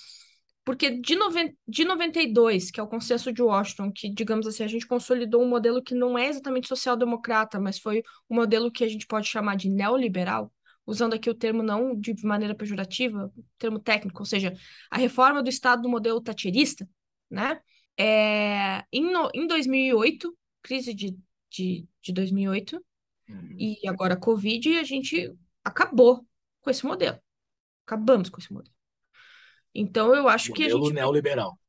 Porque 0.66 0.90
de, 0.90 1.16
noven... 1.16 1.56
de 1.68 1.84
92, 1.84 2.72
que 2.72 2.80
é 2.80 2.84
o 2.84 2.88
consenso 2.88 3.34
de 3.34 3.42
Washington, 3.42 3.92
que, 3.92 4.10
digamos 4.10 4.48
assim, 4.48 4.64
a 4.64 4.68
gente 4.68 4.88
consolidou 4.88 5.44
um 5.44 5.50
modelo 5.50 5.84
que 5.84 5.94
não 5.94 6.18
é 6.18 6.28
exatamente 6.28 6.68
social-democrata, 6.68 7.60
mas 7.60 7.80
foi 7.80 8.02
um 8.30 8.36
modelo 8.36 8.72
que 8.72 8.84
a 8.84 8.88
gente 8.88 9.06
pode 9.06 9.28
chamar 9.28 9.56
de 9.58 9.70
neoliberal, 9.70 10.53
usando 10.86 11.14
aqui 11.14 11.30
o 11.30 11.36
termo 11.36 11.64
não 11.64 12.00
de 12.00 12.14
maneira 12.26 12.56
pejorativa, 12.56 13.32
termo 13.58 13.80
técnico, 13.80 14.22
ou 14.22 14.26
seja, 14.26 14.54
a 14.90 14.98
reforma 14.98 15.42
do 15.42 15.50
Estado 15.50 15.82
do 15.82 15.90
modelo 15.90 16.22
tacherista, 16.22 16.88
né? 17.30 17.60
É, 17.98 18.84
em, 18.92 19.12
no, 19.12 19.30
em 19.34 19.48
2008, 19.48 20.36
crise 20.62 20.94
de, 20.94 21.16
de, 21.50 21.88
de 22.02 22.14
2008, 22.14 22.84
uhum. 23.30 23.56
e 23.58 23.88
agora 23.88 24.18
Covid, 24.18 24.78
a 24.78 24.84
gente 24.84 25.34
acabou 25.64 26.26
com 26.62 26.70
esse 26.70 26.86
modelo. 26.86 27.20
Acabamos 27.86 28.30
com 28.30 28.40
esse 28.40 28.52
modelo. 28.52 28.74
Então, 29.76 30.16
eu 30.16 30.28
acho 30.28 30.52
modelo 30.52 30.68
que 30.68 30.74
a 30.74 30.78
gente. 30.80 30.94
neoliberal. 30.94 31.60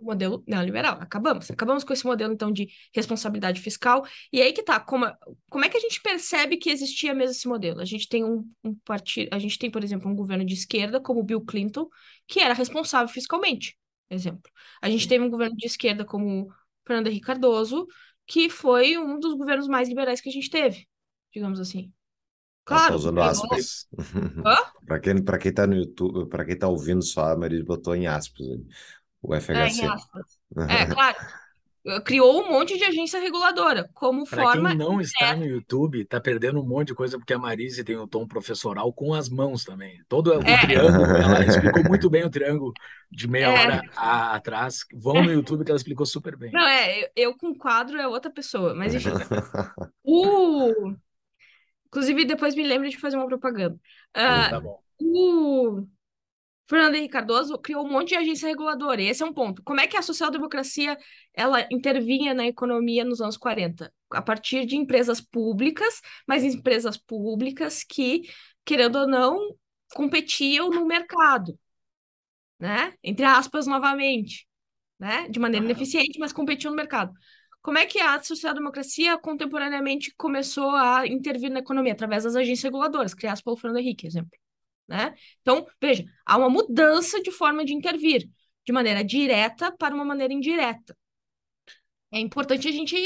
O 0.00 0.04
modelo 0.04 0.42
neoliberal. 0.46 0.98
Acabamos. 1.00 1.50
Acabamos 1.50 1.84
com 1.84 1.92
esse 1.92 2.06
modelo, 2.06 2.32
então, 2.32 2.50
de 2.50 2.68
responsabilidade 2.94 3.60
fiscal. 3.60 4.04
E 4.32 4.40
aí 4.40 4.52
que 4.52 4.62
tá, 4.62 4.80
como, 4.80 5.06
como 5.50 5.64
é 5.64 5.68
que 5.68 5.76
a 5.76 5.80
gente 5.80 6.00
percebe 6.00 6.56
que 6.56 6.70
existia 6.70 7.14
mesmo 7.14 7.32
esse 7.32 7.46
modelo? 7.46 7.80
A 7.80 7.84
gente 7.84 8.08
tem 8.08 8.24
um, 8.24 8.50
um 8.64 8.74
partido, 8.84 9.28
a 9.32 9.38
gente 9.38 9.58
tem, 9.58 9.70
por 9.70 9.84
exemplo, 9.84 10.10
um 10.10 10.14
governo 10.14 10.44
de 10.44 10.54
esquerda, 10.54 11.00
como 11.00 11.20
o 11.20 11.24
Bill 11.24 11.42
Clinton, 11.42 11.86
que 12.26 12.40
era 12.40 12.54
responsável 12.54 13.12
fiscalmente, 13.12 13.76
exemplo. 14.08 14.50
A 14.80 14.88
gente 14.88 15.06
teve 15.06 15.22
um 15.22 15.30
governo 15.30 15.56
de 15.56 15.66
esquerda 15.66 16.04
como 16.04 16.44
o 16.44 16.52
Fernando 16.86 17.08
Henrique 17.08 17.26
Cardoso, 17.26 17.86
que 18.26 18.48
foi 18.48 18.96
um 18.96 19.18
dos 19.20 19.34
governos 19.34 19.68
mais 19.68 19.88
liberais 19.88 20.20
que 20.20 20.28
a 20.28 20.32
gente 20.32 20.48
teve, 20.48 20.86
digamos 21.32 21.60
assim. 21.60 21.92
Claro. 22.64 22.94
Usando 22.94 23.20
aspas. 23.20 23.88
para 24.86 25.00
quem, 25.00 25.22
para 25.22 25.38
quem 25.38 25.52
tá 25.52 25.66
no 25.66 25.74
YouTube, 25.74 26.28
para 26.28 26.44
quem 26.44 26.56
tá 26.56 26.68
ouvindo 26.68 27.02
só, 27.02 27.32
a 27.32 27.36
Maria 27.36 27.64
botou 27.64 27.94
em 27.94 28.06
aspas. 28.06 28.46
O 29.22 29.34
FHC. 29.34 29.86
É, 30.68 30.82
é 30.82 30.86
claro. 30.86 31.16
Criou 32.04 32.42
um 32.42 32.52
monte 32.52 32.76
de 32.76 32.84
agência 32.84 33.18
reguladora, 33.18 33.88
como 33.94 34.28
Para 34.28 34.42
forma. 34.42 34.68
quem 34.68 34.78
não 34.78 35.00
está 35.00 35.34
no 35.34 35.46
YouTube, 35.46 36.02
está 36.02 36.20
perdendo 36.20 36.60
um 36.60 36.66
monte 36.66 36.88
de 36.88 36.94
coisa, 36.94 37.16
porque 37.16 37.32
a 37.32 37.38
Marise 37.38 37.82
tem 37.82 37.96
o 37.96 38.02
um 38.02 38.06
tom 38.06 38.26
professoral 38.26 38.92
com 38.92 39.14
as 39.14 39.30
mãos 39.30 39.64
também. 39.64 39.98
Todo 40.06 40.30
o 40.30 40.42
é. 40.42 40.60
triângulo, 40.60 41.04
ela 41.16 41.42
explicou 41.42 41.82
muito 41.84 42.10
bem 42.10 42.22
o 42.22 42.30
triângulo 42.30 42.74
de 43.10 43.26
meia 43.26 43.46
é. 43.46 43.48
hora 43.48 43.82
a, 43.96 44.34
atrás. 44.34 44.80
Vão 44.92 45.22
no 45.22 45.32
YouTube 45.32 45.64
que 45.64 45.70
ela 45.70 45.78
explicou 45.78 46.04
super 46.04 46.36
bem. 46.36 46.52
Não, 46.52 46.68
é, 46.68 47.00
eu, 47.00 47.08
eu 47.16 47.38
com 47.38 47.54
quadro 47.54 47.98
é 47.98 48.06
outra 48.06 48.30
pessoa, 48.30 48.74
mas 48.74 48.94
enfim. 48.94 49.08
o... 50.04 50.94
Inclusive, 51.86 52.26
depois 52.26 52.54
me 52.54 52.62
lembre 52.62 52.90
de 52.90 52.98
fazer 52.98 53.16
uma 53.16 53.26
propaganda. 53.26 53.74
Uh, 54.14 54.50
tá 54.50 54.60
bom. 54.60 54.78
O 55.00 55.86
Fernando 56.70 56.94
Henrique 56.94 57.14
Cardoso 57.14 57.58
criou 57.58 57.84
um 57.84 57.90
monte 57.90 58.10
de 58.10 58.14
agência 58.14 58.48
reguladora, 58.48 59.02
e 59.02 59.08
esse 59.08 59.24
é 59.24 59.26
um 59.26 59.34
ponto. 59.34 59.60
Como 59.64 59.80
é 59.80 59.88
que 59.88 59.96
a 59.96 60.02
social-democracia 60.02 60.96
ela 61.34 61.66
intervinha 61.68 62.32
na 62.32 62.46
economia 62.46 63.04
nos 63.04 63.20
anos 63.20 63.36
40? 63.36 63.92
A 64.12 64.22
partir 64.22 64.64
de 64.66 64.76
empresas 64.76 65.20
públicas, 65.20 66.00
mas 66.28 66.44
empresas 66.44 66.96
públicas 66.96 67.82
que, 67.82 68.22
querendo 68.64 69.00
ou 69.00 69.08
não, 69.08 69.36
competiam 69.94 70.70
no 70.70 70.86
mercado, 70.86 71.58
né? 72.56 72.94
Entre 73.02 73.24
aspas, 73.24 73.66
novamente, 73.66 74.46
né? 74.96 75.28
De 75.28 75.40
maneira 75.40 75.64
ineficiente, 75.66 76.20
mas 76.20 76.32
competiam 76.32 76.70
no 76.70 76.76
mercado. 76.76 77.12
Como 77.62 77.78
é 77.78 77.84
que 77.84 77.98
a 77.98 78.22
social-democracia 78.22 79.18
contemporaneamente 79.18 80.14
começou 80.16 80.70
a 80.70 81.04
intervir 81.04 81.50
na 81.50 81.58
economia? 81.58 81.94
Através 81.94 82.22
das 82.22 82.36
agências 82.36 82.62
reguladoras, 82.62 83.12
criadas 83.12 83.42
pelo 83.42 83.56
Fernando 83.56 83.80
Henrique, 83.80 84.06
exemplo. 84.06 84.38
Né? 84.90 85.14
Então, 85.40 85.64
veja, 85.80 86.04
há 86.26 86.36
uma 86.36 86.50
mudança 86.50 87.22
de 87.22 87.30
forma 87.30 87.64
de 87.64 87.72
intervir, 87.72 88.28
de 88.66 88.72
maneira 88.72 89.04
direta 89.04 89.70
para 89.70 89.94
uma 89.94 90.04
maneira 90.04 90.34
indireta. 90.34 90.96
É 92.12 92.18
importante 92.18 92.66
a 92.66 92.72
gente, 92.72 92.96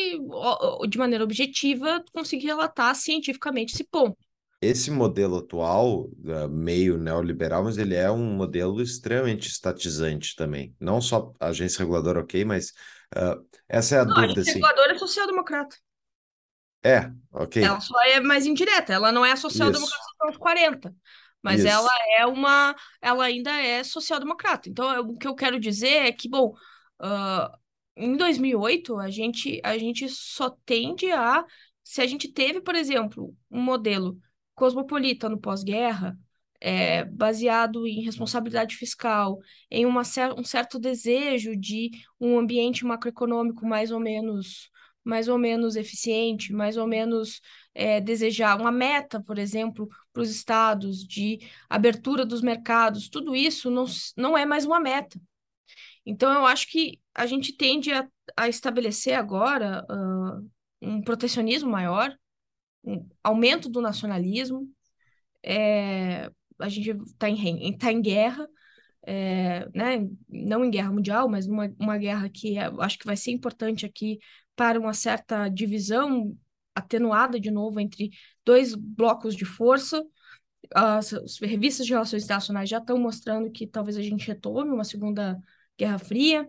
de 0.89 0.97
maneira 0.97 1.23
objetiva, 1.23 2.03
conseguir 2.11 2.47
relatar 2.47 2.95
cientificamente 2.97 3.75
esse 3.75 3.85
ponto. 3.85 4.17
Esse 4.63 4.91
modelo 4.91 5.37
atual, 5.37 6.09
meio 6.49 6.97
neoliberal, 6.97 7.65
mas 7.65 7.77
ele 7.77 7.95
é 7.95 8.11
um 8.11 8.35
modelo 8.35 8.81
extremamente 8.81 9.47
estatizante 9.47 10.35
também. 10.35 10.75
Não 10.81 11.03
só 11.03 11.35
a 11.39 11.49
agência 11.49 11.81
reguladora, 11.81 12.21
ok, 12.21 12.47
mas 12.47 12.71
uh, 13.15 13.47
essa 13.69 13.97
é 13.97 13.99
a 13.99 14.05
Não, 14.07 14.15
dúvida. 14.15 14.29
A 14.29 14.33
agência 14.33 14.53
assim. 14.53 14.61
reguladora 14.63 14.95
é 14.95 14.99
social-democrata. 14.99 15.77
É, 16.83 17.11
ok. 17.31 17.63
Ela 17.63 17.81
só 17.81 18.03
é 18.05 18.21
mais 18.21 18.47
indireta, 18.47 18.95
ela 18.95 19.13
não 19.13 19.25
é 19.25 19.37
social-democrata 19.37 20.03
aos 20.23 20.39
40 20.39 20.95
mas 21.45 21.65
ela 21.65 21.91
é 22.19 22.27
uma, 22.27 22.75
ela 23.01 23.25
ainda 23.25 23.53
é 23.53 23.85
social-democrata. 23.85 24.69
Então, 24.69 24.93
eu, 24.93 25.03
o 25.03 25.17
que 25.17 25.29
eu 25.29 25.35
quero 25.35 25.61
dizer 25.61 26.07
é 26.07 26.13
que, 26.13 26.29
bom, 26.29 26.55
Uh, 27.01 27.51
em 27.97 28.17
2008, 28.17 28.99
a 28.99 29.11
gente, 29.11 29.61
a 29.63 29.79
gente 29.79 30.09
só 30.09 30.51
tende 30.65 31.11
a. 31.13 31.45
Se 31.83 32.01
a 32.01 32.07
gente 32.07 32.33
teve, 32.33 32.61
por 32.61 32.75
exemplo, 32.75 33.37
um 33.51 33.61
modelo 33.61 34.19
cosmopolita 34.55 35.29
no 35.29 35.39
pós-guerra, 35.39 36.19
é, 36.61 37.05
baseado 37.05 37.87
em 37.87 38.03
responsabilidade 38.03 38.77
fiscal, 38.77 39.39
em 39.71 39.85
uma, 39.85 40.03
um 40.37 40.45
certo 40.45 40.79
desejo 40.79 41.55
de 41.57 41.91
um 42.19 42.39
ambiente 42.39 42.85
macroeconômico 42.87 43.67
mais 43.67 43.91
ou 43.91 44.01
menos 44.01 44.71
mais 45.05 45.29
ou 45.29 45.39
menos 45.39 45.77
eficiente, 45.77 46.53
mais 46.53 46.77
ou 46.77 46.87
menos 46.87 47.41
é, 47.75 48.01
desejar 48.01 48.59
uma 48.61 48.73
meta, 48.73 49.23
por 49.23 49.39
exemplo, 49.39 49.89
para 50.13 50.23
os 50.23 50.31
estados 50.31 51.05
de 51.05 51.41
abertura 51.69 52.25
dos 52.25 52.41
mercados, 52.41 53.09
tudo 53.09 53.37
isso 53.37 53.71
não, 53.71 53.85
não 54.17 54.37
é 54.37 54.47
mais 54.47 54.65
uma 54.65 54.81
meta. 54.81 55.21
Então, 56.07 56.33
eu 56.33 56.47
acho 56.47 56.71
que 56.71 57.01
a 57.15 57.27
gente 57.27 57.57
tende 57.57 57.93
a, 57.93 58.07
a 58.37 58.49
estabelecer 58.49 59.15
agora 59.15 59.85
uh, 59.91 60.51
um 60.81 61.03
protecionismo 61.03 61.71
maior, 61.71 62.15
um 62.85 63.09
aumento 63.23 63.69
do 63.69 63.81
nacionalismo, 63.81 64.69
é, 65.43 66.31
a 66.59 66.69
gente 66.69 66.91
está 66.91 67.29
em, 67.29 67.77
tá 67.77 67.93
em 67.93 68.01
guerra, 68.01 68.47
é, 69.07 69.69
né? 69.75 70.09
não 70.29 70.65
em 70.65 70.71
guerra 70.71 70.93
mundial, 70.93 71.29
mas 71.29 71.47
uma, 71.47 71.73
uma 71.79 71.99
guerra 71.99 72.29
que 72.29 72.59
é, 72.59 72.71
acho 72.81 72.99
que 72.99 73.07
vai 73.07 73.17
ser 73.17 73.31
importante 73.31 73.85
aqui 73.85 74.19
para 74.57 74.79
uma 74.79 74.95
certa 74.95 75.49
divisão 75.49 76.37
atenuada 76.75 77.39
de 77.39 77.51
novo 77.51 77.81
entre 77.81 78.11
dois 78.45 78.75
blocos 78.75 79.35
de 79.37 79.45
força. 79.45 80.05
As, 80.75 81.13
as 81.13 81.39
revistas 81.39 81.87
de 81.87 81.93
relações 81.93 82.25
internacionais 82.25 82.69
já 82.69 82.79
estão 82.79 82.99
mostrando 82.99 83.51
que 83.51 83.67
talvez 83.67 83.97
a 83.97 84.03
gente 84.03 84.27
retome 84.27 84.71
uma 84.71 84.85
segunda 84.85 85.39
Guerra 85.79 85.99
Fria. 85.99 86.49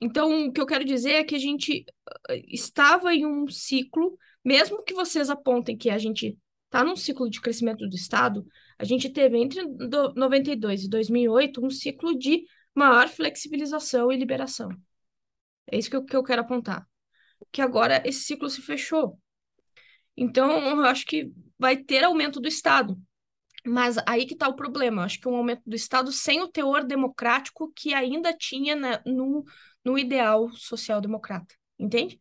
Então, 0.00 0.46
o 0.46 0.52
que 0.52 0.60
eu 0.60 0.66
quero 0.66 0.84
dizer 0.84 1.12
é 1.12 1.24
que 1.24 1.34
a 1.34 1.38
gente 1.38 1.84
eh, 2.30 2.42
estava 2.48 3.14
em 3.14 3.26
um 3.26 3.46
ciclo, 3.48 4.16
mesmo 4.42 4.82
que 4.82 4.94
vocês 4.94 5.28
apontem 5.28 5.76
que 5.76 5.90
a 5.90 5.98
gente 5.98 6.38
está 6.64 6.84
num 6.84 6.96
ciclo 6.96 7.28
de 7.28 7.40
crescimento 7.40 7.86
do 7.86 7.94
Estado, 7.94 8.46
a 8.78 8.84
gente 8.84 9.10
teve 9.10 9.36
entre 9.36 9.62
92 10.16 10.84
e 10.84 10.88
2008 10.88 11.64
um 11.64 11.68
ciclo 11.68 12.16
de 12.16 12.44
maior 12.74 13.08
flexibilização 13.08 14.10
e 14.10 14.16
liberação. 14.16 14.70
É 15.66 15.76
isso 15.76 15.90
que 15.90 15.96
eu, 15.96 16.04
que 16.04 16.16
eu 16.16 16.22
quero 16.22 16.42
apontar. 16.42 16.89
Que 17.52 17.62
agora 17.62 18.02
esse 18.04 18.20
ciclo 18.20 18.48
se 18.48 18.62
fechou. 18.62 19.18
Então, 20.16 20.50
eu 20.50 20.84
acho 20.84 21.06
que 21.06 21.30
vai 21.58 21.76
ter 21.76 22.04
aumento 22.04 22.40
do 22.40 22.48
Estado. 22.48 22.96
Mas 23.66 23.96
aí 24.06 24.26
que 24.26 24.34
está 24.34 24.48
o 24.48 24.56
problema. 24.56 25.02
Eu 25.02 25.06
acho 25.06 25.20
que 25.20 25.28
um 25.28 25.36
aumento 25.36 25.62
do 25.66 25.76
Estado 25.76 26.10
sem 26.12 26.40
o 26.42 26.48
teor 26.48 26.84
democrático 26.84 27.72
que 27.74 27.92
ainda 27.94 28.32
tinha 28.32 28.74
na, 28.74 29.02
no, 29.04 29.44
no 29.84 29.98
ideal 29.98 30.50
social-democrata. 30.54 31.54
Entende? 31.78 32.20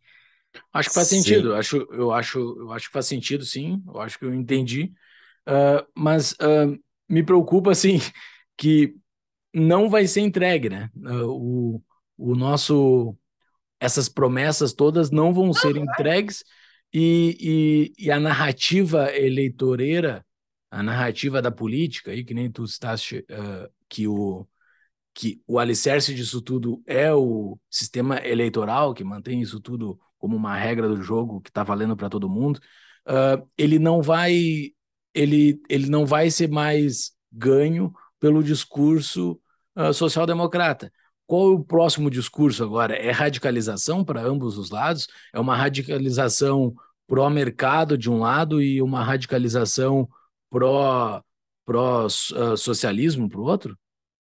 Acho 0.74 0.90
que 0.90 0.96
faz 0.96 1.08
sim. 1.08 1.22
sentido. 1.22 1.56
Acho, 1.56 1.78
eu, 1.92 2.12
acho, 2.12 2.40
eu 2.40 2.72
acho 2.72 2.88
que 2.88 2.94
faz 2.94 3.06
sentido, 3.06 3.46
sim. 3.46 3.82
Eu 3.88 4.00
acho 4.02 4.18
que 4.18 4.26
eu 4.26 4.34
entendi. 4.34 4.94
Uh, 5.48 5.86
mas 5.96 6.34
uh, 6.34 6.78
me 7.08 7.24
preocupa, 7.24 7.72
assim, 7.72 8.00
que 8.58 8.96
não 9.54 9.90
vai 9.90 10.08
ser 10.08 10.22
entregue, 10.22 10.70
né? 10.70 10.90
Uh, 10.96 11.28
o, 11.28 11.84
o 12.18 12.36
nosso... 12.36 13.16
Essas 13.80 14.10
promessas 14.10 14.74
todas 14.74 15.10
não 15.12 15.34
vão 15.34 15.54
ser 15.54 15.76
entregues 15.78 16.44
e, 16.94 17.94
e, 17.98 18.06
e 18.06 18.12
a 18.12 18.20
narrativa 18.20 19.12
eleitoreira 19.16 20.26
a 20.72 20.84
narrativa 20.84 21.42
da 21.42 21.52
política, 21.52 22.12
aí, 22.12 22.24
que 22.24 22.34
nem 22.34 22.52
tu 22.52 22.68
citaste, 22.68 23.26
uh, 23.32 23.70
que, 23.88 24.08
o, 24.08 24.48
que 25.14 25.42
o 25.48 25.58
alicerce 25.60 26.14
disso 26.14 26.42
tudo 26.42 26.82
é 26.86 27.14
o 27.14 27.58
sistema 27.70 28.18
eleitoral, 28.26 28.94
que 28.94 29.04
mantém 29.04 29.42
isso 29.42 29.60
tudo 29.60 30.00
como 30.18 30.36
uma 30.36 30.56
regra 30.56 30.88
do 30.88 31.02
jogo 31.02 31.42
que 31.42 31.50
está 31.50 31.64
valendo 31.64 31.96
para 31.96 32.10
todo 32.10 32.30
mundo, 32.30 32.60
uh, 33.08 33.48
ele 33.58 33.80
não 33.80 34.02
vai 34.02 34.72
ele, 35.14 35.60
ele 35.68 35.90
não 35.90 36.06
vai 36.06 36.30
ser 36.30 36.50
mais 36.50 37.14
ganho 37.32 37.92
pelo 38.20 38.44
discurso 38.44 39.40
uh, 39.76 39.94
social-democrata. 39.94 40.92
Qual 41.30 41.52
é 41.52 41.54
o 41.54 41.64
próximo 41.64 42.10
discurso 42.10 42.64
agora? 42.64 42.96
É 42.96 43.12
radicalização 43.12 44.04
para 44.04 44.20
ambos 44.20 44.58
os 44.58 44.72
lados? 44.72 45.08
É 45.32 45.40
uma 45.40 45.56
radicalização 45.56 46.74
pró-mercado 47.06 47.96
de 47.96 48.10
um 48.10 48.18
lado 48.18 48.60
e 48.60 48.82
uma 48.82 49.04
radicalização 49.04 50.10
pró, 50.50 51.22
pró 51.64 52.08
uh, 52.08 52.58
socialismo 52.58 53.30
para 53.30 53.40
o 53.40 53.44
outro? 53.44 53.78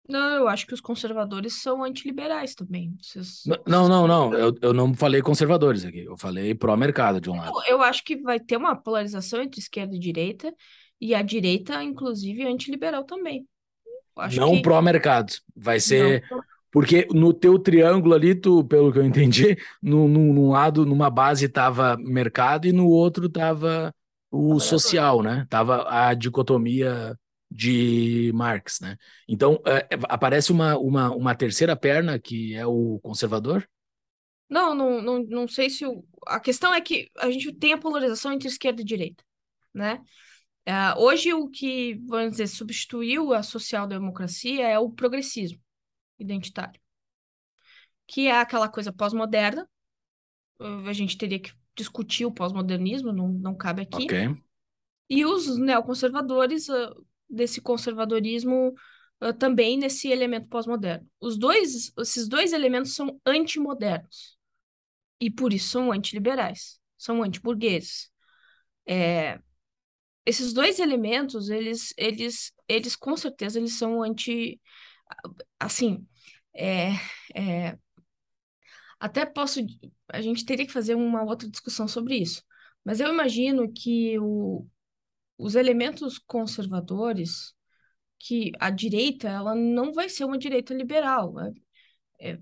Não, 0.07 0.35
eu 0.35 0.47
acho 0.47 0.65
que 0.65 0.73
os 0.73 0.79
conservadores 0.79 1.61
são 1.61 1.83
antiliberais 1.83 2.55
também. 2.55 2.95
Vocês, 3.01 3.41
não, 3.67 3.89
não, 3.89 4.07
não, 4.07 4.33
Eu, 4.33 4.55
eu 4.61 4.73
não 4.73 4.93
falei 4.93 5.21
conservadores 5.21 5.83
aqui, 5.83 6.05
eu 6.05 6.17
falei 6.17 6.55
pró-mercado 6.55 7.19
de 7.19 7.29
um 7.29 7.35
lado. 7.35 7.51
Eu 7.67 7.81
acho 7.81 8.05
que 8.05 8.15
vai 8.21 8.39
ter 8.39 8.55
uma 8.55 8.73
polarização 8.73 9.41
entre 9.41 9.59
esquerda 9.59 9.93
e 9.93 9.99
direita, 9.99 10.53
e 11.01 11.13
a 11.13 11.21
direita, 11.21 11.83
inclusive, 11.83 12.43
é 12.43 12.47
antiliberal 12.47 13.03
também. 13.03 13.45
não 14.37 14.53
que... 14.53 14.61
pró-mercado, 14.61 15.33
vai 15.53 15.77
ser. 15.77 16.23
Não. 16.31 16.54
Porque 16.75 17.07
no 17.13 17.33
teu 17.33 17.57
triângulo 17.57 18.13
ali, 18.13 18.35
tu, 18.35 18.61
pelo 18.65 18.91
que 18.91 18.99
eu 18.99 19.05
entendi, 19.05 19.57
num 19.81 20.49
lado, 20.49 20.85
numa 20.85 21.09
base 21.09 21.45
estava 21.45 21.95
mercado 21.95 22.67
e 22.67 22.73
no 22.73 22.89
outro 22.89 23.27
estava 23.27 23.95
o 24.29 24.59
social, 24.59 25.23
né? 25.23 25.47
Tava 25.49 25.87
a 25.89 26.13
dicotomia 26.13 27.17
de 27.49 28.29
Marx, 28.35 28.81
né? 28.81 28.97
Então, 29.25 29.57
é, 29.65 29.87
aparece 30.09 30.51
uma, 30.51 30.77
uma, 30.77 31.15
uma 31.15 31.33
terceira 31.33 31.77
perna 31.77 32.19
que 32.19 32.53
é 32.53 32.65
o 32.65 32.99
conservador? 33.01 33.65
Não, 34.49 34.75
não, 34.75 35.01
não, 35.01 35.23
não 35.23 35.47
sei 35.47 35.69
se 35.69 35.85
o... 35.85 36.03
A 36.27 36.41
questão 36.41 36.73
é 36.73 36.81
que 36.81 37.09
a 37.19 37.31
gente 37.31 37.53
tem 37.53 37.71
a 37.71 37.77
polarização 37.77 38.33
entre 38.33 38.49
esquerda 38.49 38.81
e 38.81 38.85
direita, 38.85 39.23
né? 39.73 40.01
É, 40.65 40.93
hoje, 40.97 41.33
o 41.33 41.47
que, 41.47 42.01
vamos 42.05 42.31
dizer, 42.31 42.47
substituiu 42.47 43.33
a 43.33 43.41
social-democracia 43.41 44.67
é 44.67 44.77
o 44.77 44.89
progressismo 44.89 45.63
identitário, 46.19 46.79
que 48.07 48.27
é 48.27 48.39
aquela 48.39 48.69
coisa 48.69 48.91
pós-moderna. 48.91 49.69
A 50.59 50.93
gente 50.93 51.17
teria 51.17 51.39
que 51.39 51.53
discutir 51.75 52.25
o 52.25 52.31
pós-modernismo, 52.31 53.11
não, 53.11 53.27
não 53.27 53.55
cabe 53.55 53.81
aqui. 53.81 54.05
Okay. 54.05 54.35
E 55.09 55.25
os 55.25 55.57
neoconservadores 55.57 56.69
uh, 56.69 57.05
desse 57.29 57.61
conservadorismo 57.61 58.73
uh, 59.21 59.33
também 59.33 59.77
nesse 59.77 60.09
elemento 60.09 60.47
pós-moderno. 60.47 61.07
Os 61.19 61.37
dois, 61.37 61.91
esses 61.97 62.27
dois 62.27 62.53
elementos 62.53 62.95
são 62.95 63.19
antimodernos 63.25 64.37
e 65.19 65.29
por 65.29 65.53
isso 65.53 65.69
são 65.69 65.91
antiliberais, 65.91 66.79
são 66.97 67.21
antiburgueses. 67.21 68.09
É, 68.87 69.39
esses 70.25 70.53
dois 70.53 70.79
elementos, 70.79 71.49
eles, 71.49 71.93
eles, 71.97 72.51
eles 72.67 72.95
com 72.95 73.15
certeza 73.15 73.59
eles 73.59 73.73
são 73.73 74.01
anti, 74.01 74.59
assim, 75.65 76.07
é, 76.53 76.91
é, 77.35 77.77
até 78.99 79.25
posso. 79.25 79.59
A 80.09 80.21
gente 80.21 80.45
teria 80.45 80.65
que 80.65 80.73
fazer 80.73 80.95
uma 80.95 81.23
outra 81.23 81.49
discussão 81.49 81.87
sobre 81.87 82.17
isso. 82.17 82.43
Mas 82.83 82.99
eu 82.99 83.09
imagino 83.11 83.71
que 83.73 84.17
o, 84.19 84.67
os 85.37 85.55
elementos 85.55 86.19
conservadores, 86.19 87.53
que 88.19 88.51
a 88.59 88.69
direita, 88.69 89.29
ela 89.29 89.55
não 89.55 89.93
vai 89.93 90.09
ser 90.09 90.25
uma 90.25 90.37
direita 90.37 90.73
liberal. 90.73 91.33
Né? 91.33 91.53
É, 92.21 92.39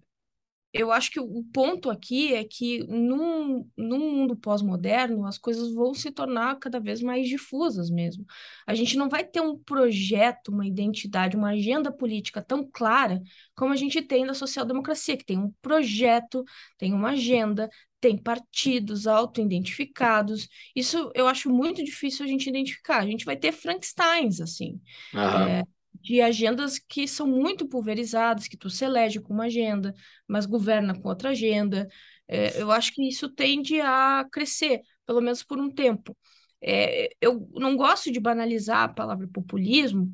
eu 0.74 0.92
acho 0.92 1.12
que 1.12 1.20
o 1.20 1.44
ponto 1.54 1.90
aqui 1.90 2.34
é 2.34 2.44
que 2.44 2.84
num, 2.88 3.70
num 3.78 4.00
mundo 4.00 4.36
pós-moderno 4.36 5.26
as 5.26 5.38
coisas 5.38 5.72
vão 5.74 5.94
se 5.94 6.12
tornar 6.12 6.58
cada 6.58 6.80
vez 6.80 7.02
mais 7.02 7.30
difusas 7.30 7.92
mesmo. 7.92 8.26
A 8.66 8.74
gente 8.74 8.98
não 8.98 9.08
vai 9.08 9.24
ter 9.24 9.40
um 9.40 9.56
projeto, 9.58 10.50
uma 10.50 10.66
identidade, 10.66 11.38
uma 11.38 11.52
agenda 11.52 11.92
política 11.92 12.42
tão 12.42 12.68
clara 12.68 13.22
como 13.56 13.72
a 13.72 13.76
gente 13.76 14.02
tem 14.02 14.26
na 14.26 14.34
social-democracia, 14.34 15.16
que 15.16 15.26
tem 15.26 15.38
um 15.38 15.52
projeto, 15.62 16.44
tem 16.78 16.92
uma 16.92 17.12
agenda, 17.12 17.70
tem 18.02 18.18
partidos 18.18 19.06
auto-identificados. 19.06 20.50
Isso 20.76 21.12
eu 21.14 21.28
acho 21.28 21.50
muito 21.50 21.84
difícil 21.84 22.26
a 22.26 22.28
gente 22.28 22.50
identificar. 22.50 22.98
A 23.00 23.06
gente 23.06 23.26
vai 23.26 23.38
ter 23.38 23.52
Frankensteins, 23.52 24.42
assim. 24.42 24.82
É, 25.32 25.64
de 26.04 26.22
agendas 26.22 26.78
que 26.78 27.08
são 27.08 27.26
muito 27.26 27.68
pulverizadas, 27.68 28.48
que 28.48 28.58
tu 28.58 28.70
se 28.70 28.84
elege 28.84 29.22
com 29.22 29.34
uma 29.34 29.46
agenda, 29.46 29.94
mas 30.28 30.46
governa 30.46 31.00
com 31.00 31.08
outra 31.08 31.30
agenda. 31.30 31.88
É, 32.28 32.62
eu 32.62 32.72
acho 32.72 32.94
que 32.94 33.08
isso 33.08 33.30
tende 33.30 33.80
a 33.82 34.28
crescer, 34.32 34.82
pelo 35.06 35.22
menos 35.22 35.44
por 35.44 35.58
um 35.60 35.70
tempo. 35.72 36.16
É, 36.62 37.10
eu 37.22 37.50
não 37.54 37.76
gosto 37.78 38.12
de 38.12 38.20
banalizar 38.20 38.84
a 38.84 38.94
palavra 38.94 39.28
populismo, 39.28 40.14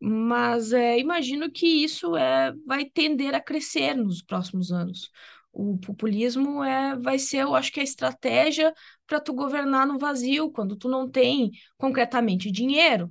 mas 0.00 0.72
é, 0.72 0.98
imagino 0.98 1.50
que 1.50 1.66
isso 1.66 2.16
é, 2.16 2.52
vai 2.66 2.84
tender 2.84 3.34
a 3.34 3.40
crescer 3.40 3.94
nos 3.96 4.22
próximos 4.22 4.70
anos. 4.72 5.10
O 5.52 5.78
populismo 5.78 6.62
é, 6.62 6.96
vai 6.96 7.18
ser, 7.18 7.38
eu 7.38 7.54
acho 7.54 7.72
que 7.72 7.80
a 7.80 7.84
estratégia 7.84 8.72
para 9.06 9.20
tu 9.20 9.32
governar 9.32 9.86
no 9.86 9.98
vazio, 9.98 10.50
quando 10.50 10.76
tu 10.76 10.88
não 10.88 11.08
tem 11.08 11.52
concretamente 11.76 12.50
dinheiro, 12.50 13.10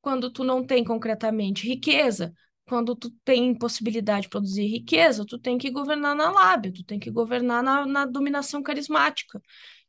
quando 0.00 0.30
tu 0.30 0.44
não 0.44 0.64
tem 0.64 0.84
concretamente 0.84 1.66
riqueza, 1.66 2.32
quando 2.66 2.94
tu 2.94 3.10
tem 3.24 3.56
possibilidade 3.56 4.22
de 4.22 4.28
produzir 4.28 4.66
riqueza, 4.66 5.24
tu 5.26 5.38
tem 5.38 5.56
que 5.58 5.70
governar 5.70 6.14
na 6.14 6.30
lábia, 6.30 6.72
tu 6.72 6.84
tem 6.84 6.98
que 6.98 7.10
governar 7.10 7.62
na, 7.62 7.86
na 7.86 8.06
dominação 8.06 8.62
carismática. 8.62 9.40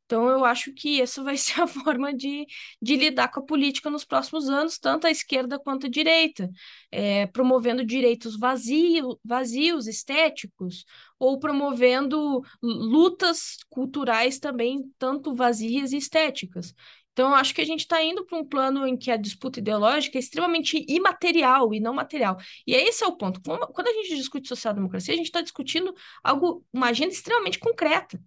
Então, 0.09 0.27
eu 0.27 0.43
acho 0.43 0.73
que 0.73 0.99
essa 0.99 1.23
vai 1.23 1.37
ser 1.37 1.61
a 1.61 1.67
forma 1.67 2.11
de, 2.11 2.47
de 2.81 2.95
lidar 2.95 3.27
com 3.27 3.41
a 3.41 3.45
política 3.45 3.91
nos 3.91 4.03
próximos 4.03 4.49
anos, 4.49 4.79
tanto 4.79 5.05
a 5.05 5.11
esquerda 5.11 5.59
quanto 5.59 5.85
a 5.85 5.89
direita, 5.89 6.49
é, 6.91 7.27
promovendo 7.27 7.85
direitos 7.85 8.35
vazio, 8.35 9.19
vazios, 9.23 9.85
estéticos, 9.85 10.83
ou 11.19 11.37
promovendo 11.37 12.41
lutas 12.61 13.57
culturais 13.69 14.39
também, 14.39 14.81
tanto 14.97 15.35
vazias 15.35 15.91
e 15.91 15.97
estéticas. 15.97 16.73
Então, 17.19 17.31
eu 17.31 17.35
acho 17.35 17.53
que 17.53 17.59
a 17.59 17.65
gente 17.65 17.81
está 17.81 18.01
indo 18.01 18.25
para 18.25 18.37
um 18.37 18.45
plano 18.45 18.87
em 18.87 18.95
que 18.95 19.11
a 19.11 19.17
disputa 19.17 19.59
ideológica 19.59 20.17
é 20.17 20.21
extremamente 20.21 20.85
imaterial 20.87 21.73
e 21.73 21.79
não 21.81 21.93
material. 21.93 22.37
E 22.65 22.73
esse 22.73 23.03
é 23.03 23.07
o 23.07 23.17
ponto. 23.17 23.41
Quando 23.41 23.87
a 23.89 23.93
gente 23.93 24.15
discute 24.15 24.47
social-democracia, 24.47 25.13
a 25.13 25.17
gente 25.17 25.25
está 25.25 25.41
discutindo 25.41 25.93
algo, 26.23 26.65
uma 26.71 26.87
agenda 26.87 27.11
extremamente 27.11 27.59
concreta 27.59 28.17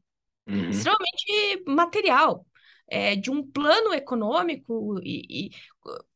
uhum. 0.47 0.69
extremamente 0.69 1.63
material, 1.67 2.47
é, 2.87 3.17
de 3.17 3.31
um 3.31 3.43
plano 3.43 3.95
econômico 3.95 5.01
e, 5.03 5.23
e, 5.31 5.51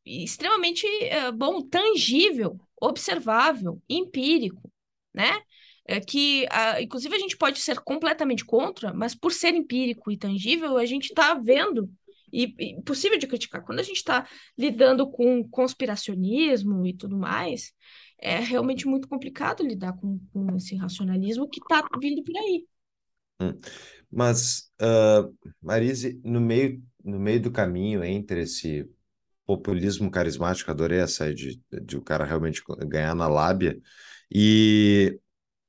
e 0.05 0.23
extremamente 0.23 0.85
é, 1.05 1.31
bom, 1.31 1.61
tangível, 1.67 2.59
observável, 2.79 3.81
empírico, 3.89 4.71
né? 5.11 5.41
É 5.83 5.99
que, 5.99 6.45
a, 6.51 6.79
inclusive, 6.79 7.15
a 7.15 7.19
gente 7.19 7.37
pode 7.37 7.59
ser 7.59 7.79
completamente 7.79 8.45
contra, 8.45 8.93
mas 8.93 9.15
por 9.15 9.31
ser 9.31 9.55
empírico 9.55 10.11
e 10.11 10.17
tangível, 10.17 10.77
a 10.77 10.85
gente 10.85 11.05
está 11.05 11.33
vendo 11.33 11.89
e, 12.37 12.55
e 12.59 12.81
possível 12.83 13.17
de 13.17 13.25
criticar. 13.25 13.63
Quando 13.63 13.79
a 13.79 13.83
gente 13.83 13.97
está 13.97 14.27
lidando 14.55 15.09
com 15.09 15.47
conspiracionismo 15.49 16.85
e 16.85 16.93
tudo 16.93 17.17
mais, 17.17 17.73
é 18.19 18.39
realmente 18.39 18.87
muito 18.87 19.07
complicado 19.07 19.65
lidar 19.65 19.93
com, 19.93 20.19
com 20.31 20.55
esse 20.55 20.75
racionalismo 20.75 21.49
que 21.49 21.59
está 21.59 21.87
vindo 21.99 22.23
por 22.23 22.37
aí. 22.37 22.65
Hum. 23.41 23.59
Mas, 24.09 24.71
uh, 24.81 25.35
Marise, 25.61 26.19
no 26.23 26.39
meio, 26.39 26.81
no 27.03 27.19
meio 27.19 27.41
do 27.41 27.51
caminho 27.51 28.03
entre 28.03 28.41
esse 28.41 28.87
populismo 29.45 30.11
carismático, 30.11 30.69
adorei 30.69 30.99
essa 30.99 31.33
de, 31.33 31.61
de 31.83 31.97
o 31.97 32.01
cara 32.01 32.25
realmente 32.25 32.61
ganhar 32.87 33.15
na 33.15 33.27
lábia, 33.27 33.79
e, 34.31 35.19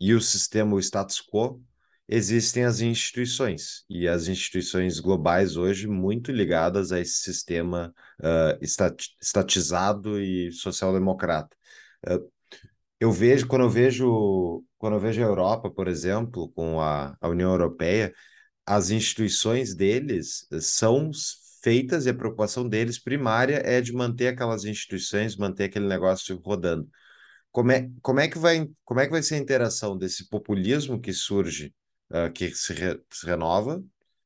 e 0.01 0.13
o 0.15 0.21
sistema, 0.21 0.75
o 0.75 0.81
status 0.81 1.21
quo, 1.21 1.63
existem 2.09 2.65
as 2.65 2.81
instituições, 2.81 3.85
e 3.89 4.09
as 4.09 4.29
instituições 4.29 4.99
globais 4.99 5.57
hoje 5.57 5.87
muito 5.87 6.33
ligadas 6.33 6.91
a 6.91 7.01
esse 7.01 7.19
sistema 7.23 7.95
uh, 8.21 8.59
estatizado 9.21 10.21
e 10.21 10.51
social-democrata. 10.53 11.55
Uh, 12.09 12.31
eu 13.01 13.13
vejo, 13.13 13.47
quando 13.47 13.63
eu 13.63 13.71
vejo, 13.71 14.65
quando 14.79 14.95
eu 14.95 15.01
vejo 15.01 15.21
a 15.21 15.27
Europa, 15.27 15.71
por 15.71 15.87
exemplo, 15.89 16.51
com 16.51 16.81
a, 16.81 17.17
a 17.21 17.29
União 17.29 17.51
Europeia, 17.51 18.13
as 18.67 18.91
instituições 18.91 19.75
deles 19.75 20.47
são 20.61 21.11
feitas 21.63 22.07
e 22.07 22.11
a 22.11 22.15
preocupação 22.15 22.69
deles 22.69 22.99
primária 22.99 23.63
é 23.65 23.81
de 23.81 23.93
manter 23.93 24.29
aquelas 24.29 24.65
instituições, 24.65 25.37
manter 25.37 25.65
aquele 25.65 25.87
negócio 25.87 26.37
rodando. 26.45 26.89
Como 27.51 27.73
é, 27.73 27.91
como 28.03 28.21
é, 28.21 28.29
que, 28.29 28.39
vai, 28.39 28.69
como 28.85 29.01
é 29.01 29.07
que 29.07 29.13
vai 29.13 29.23
ser 29.23 29.37
a 29.37 29.39
interação 29.39 29.97
desse 29.97 30.29
populismo 30.29 31.01
que 31.01 31.13
surge, 31.13 31.75
uh, 32.11 32.33
que 32.33 32.55
se, 32.55 32.73
re, 32.73 33.01
se 33.11 33.27
renova, 33.27 33.83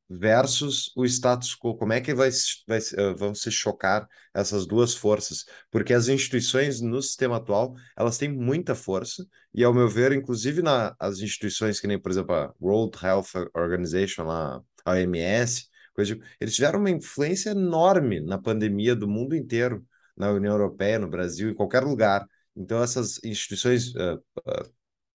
versus 0.09 0.91
o 0.95 1.05
status 1.05 1.55
quo. 1.55 1.75
Como 1.75 1.93
é 1.93 2.01
que 2.01 2.13
vai, 2.13 2.29
vai, 2.67 2.79
uh, 2.79 3.15
vão 3.15 3.33
se 3.33 3.51
chocar 3.51 4.07
essas 4.33 4.65
duas 4.65 4.93
forças? 4.93 5.45
Porque 5.71 5.93
as 5.93 6.07
instituições 6.07 6.81
no 6.81 7.01
sistema 7.01 7.37
atual, 7.37 7.75
elas 7.97 8.17
têm 8.17 8.29
muita 8.29 8.75
força, 8.75 9.25
e 9.53 9.63
ao 9.63 9.73
meu 9.73 9.87
ver, 9.87 10.11
inclusive 10.11 10.61
nas 10.61 10.93
as 10.99 11.19
instituições 11.19 11.79
que 11.79 11.87
nem, 11.87 11.99
por 11.99 12.11
exemplo, 12.11 12.35
a 12.35 12.53
World 12.61 12.97
Health 13.03 13.49
Organization, 13.55 14.23
lá, 14.23 14.61
a 14.85 14.91
OMS, 14.91 15.67
coisa, 15.93 16.17
eles 16.39 16.55
tiveram 16.55 16.79
uma 16.79 16.89
influência 16.89 17.51
enorme 17.51 18.19
na 18.19 18.37
pandemia 18.37 18.95
do 18.95 19.07
mundo 19.07 19.35
inteiro, 19.35 19.85
na 20.15 20.31
União 20.31 20.53
Europeia, 20.53 20.99
no 20.99 21.09
Brasil, 21.09 21.49
em 21.49 21.53
qualquer 21.55 21.83
lugar. 21.83 22.25
Então, 22.55 22.81
essas 22.83 23.19
instituições 23.23 23.93
uh, 23.95 24.15
uh, 24.47 24.73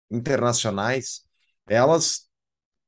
internacionais, 0.09 1.21
elas 1.67 2.26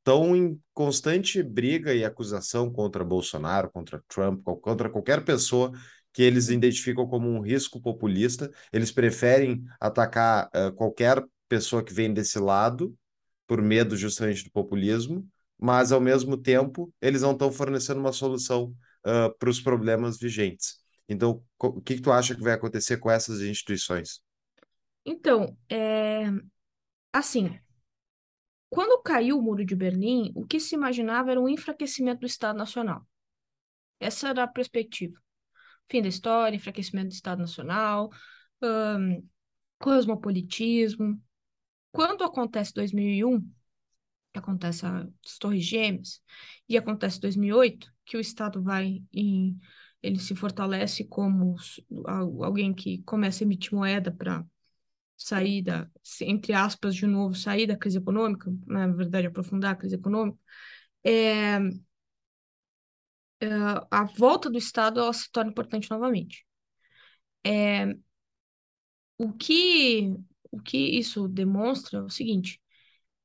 estão 0.10 0.36
em 0.36 0.60
constante 0.74 1.43
briga 1.43 1.93
e 1.93 2.03
acusação 2.03 2.72
contra 2.72 3.05
Bolsonaro, 3.05 3.70
contra 3.70 4.03
Trump, 4.07 4.43
contra 4.43 4.89
qualquer 4.89 5.24
pessoa 5.24 5.72
que 6.12 6.24
eles 6.24 6.49
identificam 6.49 7.07
como 7.07 7.30
um 7.30 7.39
risco 7.39 7.80
populista. 7.80 8.49
Eles 8.74 8.91
preferem 8.91 9.64
atacar 9.80 10.47
uh, 10.47 10.74
qualquer 10.74 11.24
pessoa 11.47 11.84
que 11.84 11.93
vem 11.93 12.12
desse 12.12 12.39
lado, 12.39 12.97
por 13.45 13.62
medo 13.62 13.95
justamente 13.95 14.43
do 14.43 14.51
populismo, 14.51 15.28
mas 15.60 15.91
ao 15.91 16.01
mesmo 16.01 16.36
tempo 16.36 16.91
eles 16.99 17.22
não 17.22 17.34
estão 17.34 17.51
fornecendo 17.51 17.99
uma 17.99 18.12
solução 18.12 18.74
uh, 19.05 19.38
para 19.38 19.49
os 19.49 19.62
problemas 19.62 20.18
vigentes. 20.18 20.80
Então, 21.07 21.43
o 21.60 21.82
que, 21.82 21.95
que 21.95 22.01
tu 22.01 22.12
acha 22.12 22.34
que 22.34 22.41
vai 22.41 22.53
acontecer 22.53 22.97
com 22.97 23.12
essas 23.12 23.41
instituições? 23.41 24.22
Então, 25.05 25.55
é... 25.70 26.32
assim, 27.14 27.60
quando 28.70 29.01
caiu 29.01 29.38
o 29.38 29.41
Muro 29.41 29.65
de 29.65 29.76
Berlim, 29.76 30.32
o 30.36 30.45
que 30.45 30.59
se 30.59 30.76
imaginava 30.76 31.32
era 31.32 31.41
um 31.41 31.49
enfraquecimento 31.49 32.22
do 32.22 32.28
Estado 32.28 32.57
Nacional. 32.57 33.05
Essa 33.99 34.30
era 34.30 34.43
a 34.43 34.47
perspectiva. 34.47 35.20
Fim 35.89 36.01
da 36.01 36.07
história, 36.07 36.55
enfraquecimento 36.55 37.09
do 37.09 37.13
Estado 37.13 37.39
Nacional, 37.39 38.09
um, 38.61 39.28
cosmopolitismo. 39.80 41.20
Quando 41.91 42.24
acontece 42.24 42.74
2001, 42.74 43.41
que 44.32 44.39
acontece 44.39 44.86
as 44.86 45.38
Torres 45.39 45.65
Gêmeas, 45.65 46.22
e 46.67 46.78
acontece 46.78 47.20
2008, 47.20 47.91
que 48.05 48.17
o 48.17 48.20
Estado 48.20 48.61
vai 48.61 49.03
em, 49.11 49.59
ele 50.03 50.20
se 50.20 50.36
fortalece 50.36 51.03
como 51.05 51.55
alguém 52.43 52.74
que 52.74 53.01
começa 53.01 53.43
a 53.43 53.45
emitir 53.45 53.74
moeda 53.74 54.11
para 54.11 54.45
sair 55.20 55.61
da, 55.61 55.88
entre 56.22 56.53
aspas, 56.53 56.95
de 56.95 57.05
novo, 57.05 57.36
sair 57.36 57.67
da 57.67 57.78
crise 57.78 57.97
econômica, 57.97 58.51
na 58.65 58.88
verdade, 58.88 59.28
aprofundar 59.28 59.74
a 59.74 59.76
crise 59.76 59.95
econômica, 59.95 60.39
é, 61.03 61.57
é, 63.41 63.47
a 63.91 64.03
volta 64.05 64.49
do 64.49 64.57
Estado 64.57 64.99
ela 64.99 65.13
se 65.13 65.30
torna 65.32 65.51
importante 65.51 65.89
novamente. 65.89 66.45
É, 67.45 67.95
o 69.17 69.32
que, 69.34 70.15
o 70.51 70.61
que 70.61 70.78
isso 70.78 71.28
demonstra 71.28 71.99
é 71.99 72.01
o 72.01 72.09
seguinte: 72.09 72.61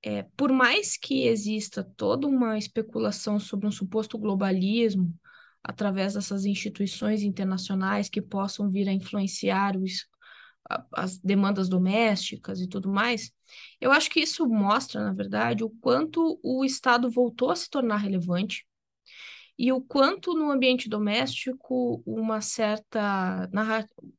é, 0.03 0.25
por 0.37 0.53
mais 0.53 0.97
que 0.97 1.27
exista 1.27 1.85
toda 1.97 2.27
uma 2.27 2.59
especulação 2.59 3.39
sobre 3.41 3.67
um 3.67 3.73
suposto 3.73 4.19
globalismo 4.19 5.15
através 5.63 6.15
dessas 6.15 6.45
instituições 6.45 7.23
internacionais 7.23 8.09
que 8.09 8.21
possam 8.21 8.71
vir 8.71 8.89
a 8.89 8.93
influenciar 8.93 9.77
os, 9.77 10.07
as 10.93 11.19
demandas 11.19 11.69
domésticas 11.69 12.61
e 12.61 12.69
tudo 12.69 12.89
mais, 12.89 13.31
eu 13.81 13.93
acho 13.93 14.11
que 14.11 14.21
isso 14.21 14.47
mostra, 14.49 15.03
na 15.03 15.13
verdade, 15.13 15.63
o 15.63 15.71
quanto 15.71 16.41
o 16.43 16.65
Estado 16.65 17.11
voltou 17.11 17.51
a 17.51 17.57
se 17.57 17.69
tornar 17.69 17.97
relevante 17.99 18.67
e 19.59 19.73
o 19.73 19.81
quanto 19.81 20.35
no 20.35 20.51
ambiente 20.51 20.89
doméstico 20.89 22.03
uma 22.05 22.41
certa, 22.41 23.49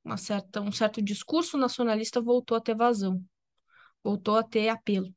uma 0.04 0.18
certa 0.18 0.62
um 0.62 0.72
certo 0.72 1.02
discurso 1.02 1.58
nacionalista 1.58 2.22
voltou 2.22 2.56
a 2.56 2.62
ter 2.62 2.76
vazão, 2.76 3.22
voltou 4.04 4.38
a 4.38 4.44
ter 4.44 4.70
apelo. 4.70 5.14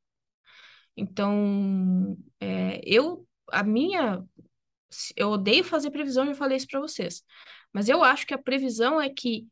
Então, 0.95 2.17
é, 2.39 2.81
eu 2.83 3.25
a 3.51 3.63
minha 3.63 4.23
eu 5.15 5.29
odeio 5.29 5.63
fazer 5.63 5.91
previsão, 5.91 6.25
já 6.25 6.33
falei 6.33 6.57
isso 6.57 6.67
para 6.67 6.79
vocês, 6.79 7.23
mas 7.71 7.87
eu 7.87 8.03
acho 8.03 8.25
que 8.25 8.33
a 8.33 8.37
previsão 8.37 8.99
é 8.99 9.09
que 9.09 9.47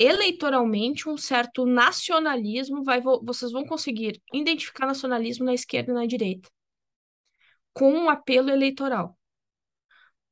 eleitoralmente 0.00 1.08
um 1.10 1.16
certo 1.18 1.66
nacionalismo 1.66 2.82
vai 2.82 3.02
vocês 3.22 3.52
vão 3.52 3.66
conseguir 3.66 4.20
identificar 4.32 4.86
nacionalismo 4.86 5.44
na 5.44 5.52
esquerda 5.52 5.92
e 5.92 5.94
na 5.94 6.06
direita 6.06 6.48
com 7.72 7.92
um 7.92 8.10
apelo 8.10 8.50
eleitoral. 8.50 9.16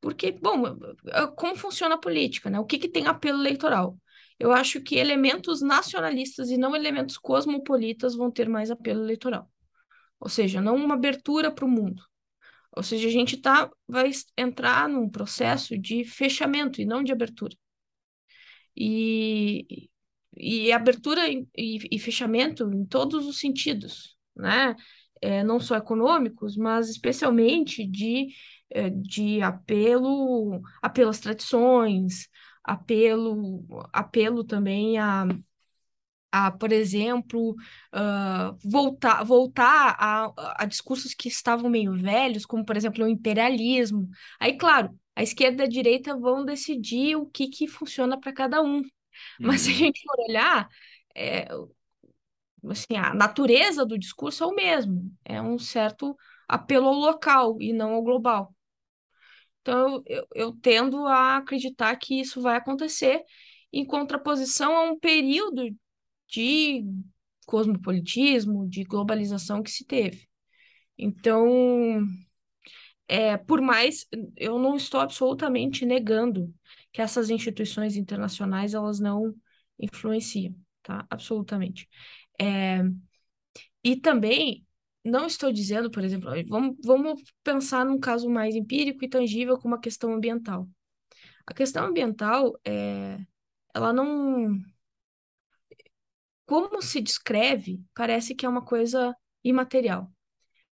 Porque, 0.01 0.33
bom, 0.33 0.65
é, 1.07 1.27
como 1.37 1.57
funciona 1.57 1.97
a 1.97 1.99
política, 1.99 2.51
né? 2.51 2.59
O 2.59 2.65
que, 2.65 2.79
que 2.79 2.89
tem 2.89 3.07
apelo 3.07 3.41
eleitoral? 3.41 3.97
Eu 4.39 4.53
acho 4.53 4.81
que 4.81 4.97
elementos 4.97 5.61
nacionalistas 5.61 6.51
e 6.51 6.57
não 6.57 6.75
elementos 6.75 7.19
cosmopolitas 7.19 8.15
vão 8.15 8.31
ter 8.31 8.49
mais 8.49 8.71
apelo 8.71 9.03
eleitoral. 9.03 9.51
Ou 10.21 10.29
seja, 10.29 10.61
não 10.61 10.77
uma 10.77 10.95
abertura 10.95 11.51
para 11.53 11.65
o 11.65 11.69
mundo. 11.69 12.03
Ou 12.77 12.83
seja, 12.83 13.09
a 13.09 13.11
gente 13.11 13.37
tá, 13.37 13.71
vai 13.87 14.11
entrar 14.37 14.89
num 14.89 15.09
processo 15.09 15.77
de 15.79 16.05
fechamento 16.05 16.81
e 16.81 16.87
não 16.87 17.03
de 17.03 17.13
abertura 17.13 17.57
e, 18.79 19.91
e 20.37 20.73
abertura 20.73 21.29
e, 21.29 21.47
e 21.57 21.99
fechamento 21.99 22.71
em 22.73 22.85
todos 22.87 23.27
os 23.27 23.41
sentidos, 23.41 24.17
né? 24.37 24.77
É, 25.21 25.43
não 25.43 25.59
só 25.59 25.77
econômicos, 25.77 26.57
mas 26.57 26.89
especialmente 26.89 27.85
de, 27.85 28.29
é, 28.71 28.89
de 28.89 29.43
apelo, 29.43 30.61
apelo 30.81 31.11
às 31.11 31.19
tradições, 31.19 32.29
apelo, 32.63 33.65
apelo 33.93 34.45
também 34.45 34.97
a, 34.97 35.27
a, 36.31 36.51
por 36.53 36.73
exemplo, 36.73 37.53
uh, 37.95 38.57
voltar, 38.63 39.25
voltar 39.25 39.97
a, 39.99 40.33
a 40.63 40.65
discursos 40.67 41.15
que 41.15 41.29
estavam 41.29 41.71
meio 41.71 41.93
velhos, 41.95 42.45
como, 42.47 42.65
por 42.65 42.77
exemplo, 42.77 43.05
o 43.05 43.09
imperialismo. 43.09 44.09
Aí, 44.39 44.57
claro, 44.57 44.97
a 45.19 45.25
esquerda 45.25 45.65
e 45.65 45.67
a 45.67 45.71
direita 45.71 46.17
vão 46.19 46.45
decidir 46.45 47.17
o 47.17 47.27
que, 47.27 47.49
que 47.49 47.69
funciona 47.69 48.21
para 48.21 48.33
cada 48.35 48.63
um. 48.63 48.83
Mas 49.43 49.63
se 49.63 49.71
a 49.73 49.75
Uhum. 49.75 49.77
gente 49.77 50.03
for 50.05 50.19
olhar, 50.29 50.69
é, 51.17 51.49
assim, 52.71 52.97
a 52.97 53.13
natureza 53.15 53.85
do 53.87 53.99
discurso 53.99 54.45
é 54.45 54.47
o 54.47 54.55
mesmo, 54.55 55.13
é 55.25 55.41
um 55.43 55.59
certo 55.59 56.17
apelo 56.49 56.87
ao 56.89 56.95
local 56.95 57.61
e 57.61 57.73
não 57.73 57.95
ao 57.95 58.03
global. 58.03 58.55
Então, 59.61 60.03
eu, 60.07 60.27
eu 60.35 60.53
tendo 60.61 61.07
a 61.07 61.37
acreditar 61.39 61.95
que 61.97 62.21
isso 62.21 62.41
vai 62.41 62.57
acontecer 62.57 63.23
em 63.73 63.85
contraposição 63.85 64.75
a 64.77 64.83
um 64.85 64.99
período 64.99 65.69
de 66.29 66.85
cosmopolitismo, 67.47 68.69
de 68.69 68.85
globalização 68.85 69.63
que 69.63 69.71
se 69.71 69.85
teve. 69.87 70.29
Então, 70.99 71.47
é, 73.09 73.37
por 73.37 73.61
mais 73.61 74.07
eu 74.37 74.59
não 74.59 74.77
estou 74.77 75.01
absolutamente 75.01 75.87
negando 75.87 76.55
que 76.93 77.03
essas 77.03 77.31
instituições 77.31 77.97
internacionais 77.97 78.75
elas 78.75 79.01
não 79.01 79.35
influenciam, 79.79 80.55
tá? 80.83 81.07
Absolutamente. 81.11 81.89
É, 82.41 82.83
e 83.83 83.97
também 83.97 84.67
não 85.05 85.27
estou 85.27 85.53
dizendo, 85.53 85.91
por 85.91 86.05
exemplo, 86.05 86.31
vamos, 86.49 86.77
vamos 86.85 87.23
pensar 87.43 87.85
num 87.85 87.99
caso 87.99 88.29
mais 88.29 88.55
empírico 88.55 89.05
e 89.05 89.09
tangível 89.09 89.59
como 89.59 89.75
a 89.75 89.81
questão 89.81 90.13
ambiental. 90.13 90.69
A 91.47 91.55
questão 91.55 91.87
ambiental, 91.87 92.59
é, 92.65 93.19
ela 93.75 93.93
não. 93.93 94.59
Como 96.47 96.83
se 96.83 97.01
descreve, 97.01 97.81
parece 97.95 98.35
que 98.35 98.45
é 98.47 98.49
uma 98.49 98.65
coisa 98.65 99.15
imaterial. 99.45 100.11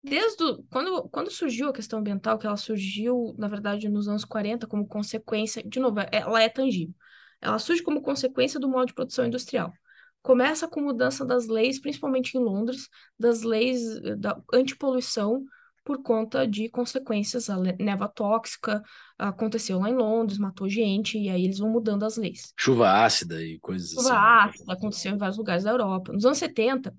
Desde 0.01 0.43
o, 0.43 0.63
quando, 0.69 1.09
quando 1.09 1.29
surgiu 1.29 1.69
a 1.69 1.73
questão 1.73 1.99
ambiental, 1.99 2.37
que 2.37 2.47
ela 2.47 2.57
surgiu, 2.57 3.35
na 3.37 3.47
verdade, 3.47 3.89
nos 3.89 4.07
anos 4.07 4.23
40, 4.23 4.65
como 4.67 4.87
consequência, 4.87 5.61
de 5.63 5.79
novo, 5.79 5.99
ela 6.11 6.41
é 6.41 6.49
tangível. 6.49 6.95
Ela 7.41 7.59
surge 7.59 7.83
como 7.83 8.01
consequência 8.01 8.59
do 8.59 8.69
modo 8.69 8.87
de 8.87 8.93
produção 8.93 9.25
industrial. 9.25 9.73
Começa 10.21 10.67
com 10.67 10.81
mudança 10.81 11.25
das 11.25 11.47
leis, 11.47 11.79
principalmente 11.79 12.37
em 12.37 12.41
Londres, 12.41 12.89
das 13.17 13.41
leis 13.41 13.81
da 14.17 14.37
antipoluição, 14.53 15.45
por 15.83 16.03
conta 16.03 16.45
de 16.45 16.69
consequências. 16.69 17.49
A 17.49 17.57
neva 17.57 18.07
tóxica 18.07 18.83
aconteceu 19.17 19.79
lá 19.79 19.89
em 19.89 19.95
Londres, 19.95 20.37
matou 20.37 20.69
gente, 20.69 21.17
e 21.17 21.29
aí 21.29 21.45
eles 21.45 21.59
vão 21.59 21.69
mudando 21.69 22.03
as 22.03 22.17
leis. 22.17 22.53
Chuva 22.57 23.03
ácida 23.03 23.41
e 23.41 23.57
coisas 23.59 23.89
Chuva 23.89 24.01
assim. 24.01 24.09
né? 24.11 24.17
ácida 24.17 24.73
aconteceu 24.73 25.11
em 25.13 25.17
vários 25.17 25.37
lugares 25.37 25.63
da 25.63 25.71
Europa. 25.71 26.13
Nos 26.13 26.25
anos 26.25 26.37
70, 26.37 26.93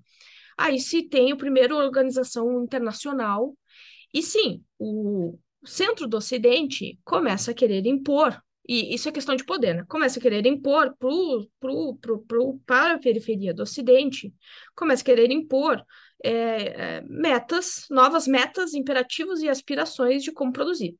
aí 0.57 0.79
se 0.79 1.03
tem 1.03 1.33
o 1.33 1.37
primeiro 1.37 1.75
organização 1.77 2.63
internacional, 2.63 3.55
e 4.13 4.21
sim, 4.21 4.63
o 4.77 5.37
centro 5.65 6.07
do 6.07 6.17
Ocidente 6.17 6.99
começa 7.03 7.51
a 7.51 7.53
querer 7.53 7.85
impor, 7.85 8.41
e 8.67 8.93
isso 8.93 9.09
é 9.09 9.11
questão 9.11 9.35
de 9.35 9.45
poder, 9.45 9.75
né? 9.75 9.85
Começa 9.87 10.19
a 10.19 10.21
querer 10.21 10.45
impor 10.45 10.95
pro, 10.97 11.47
pro, 11.59 11.95
pro, 11.95 12.19
pro, 12.19 12.59
para 12.65 12.95
a 12.95 12.99
periferia 12.99 13.53
do 13.53 13.63
Ocidente, 13.63 14.33
começa 14.75 15.01
a 15.01 15.05
querer 15.05 15.31
impor 15.31 15.83
é, 16.23 16.31
é, 16.31 17.01
metas, 17.01 17.85
novas 17.89 18.27
metas, 18.27 18.73
imperativos 18.73 19.41
e 19.41 19.49
aspirações 19.49 20.23
de 20.23 20.31
como 20.31 20.53
produzir. 20.53 20.95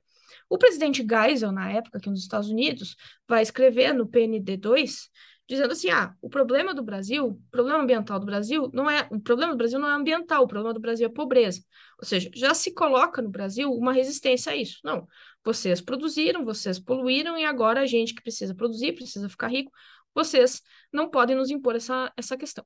O 0.50 0.58
presidente 0.58 1.06
Geisel, 1.08 1.52
na 1.52 1.72
época, 1.72 1.98
aqui 1.98 2.10
nos 2.10 2.22
Estados 2.22 2.50
Unidos, 2.50 2.96
vai 3.28 3.42
escrever 3.42 3.94
no 3.94 4.08
PND2 4.08 5.10
dizendo 5.52 5.72
assim: 5.72 5.90
ah, 5.90 6.16
o 6.22 6.30
problema 6.30 6.74
do 6.74 6.84
Brasil, 6.84 7.28
o 7.28 7.42
problema 7.52 7.80
ambiental 7.80 8.20
do 8.20 8.26
Brasil 8.26 8.70
não 8.74 8.90
é. 8.90 9.08
O 9.12 9.20
problema 9.20 9.54
do 9.54 9.58
Brasil 9.58 9.80
não 9.80 9.90
é 9.90 9.94
ambiental, 9.94 10.44
o 10.44 10.48
problema 10.48 10.74
do 10.74 10.80
Brasil 10.80 11.08
é 11.08 11.10
pobreza. 11.10 11.64
Ou 12.00 12.06
seja, 12.06 12.30
já 12.34 12.54
se 12.54 12.74
coloca 12.74 13.22
no 13.22 13.30
Brasil 13.30 13.72
uma 13.72 13.94
resistência 13.94 14.52
a 14.52 14.56
isso. 14.56 14.80
Não, 14.84 15.08
vocês 15.44 15.82
produziram, 15.82 16.46
vocês 16.46 16.80
poluíram, 16.80 17.38
e 17.38 17.46
agora 17.46 17.82
a 17.82 17.86
gente 17.86 18.14
que 18.14 18.22
precisa 18.22 18.56
produzir, 18.56 18.94
precisa 18.94 19.30
ficar 19.30 19.48
rico, 19.48 19.72
vocês 20.14 20.62
não 20.92 21.10
podem 21.10 21.36
nos 21.36 21.50
impor 21.50 21.76
essa, 21.76 22.12
essa 22.18 22.38
questão. 22.38 22.66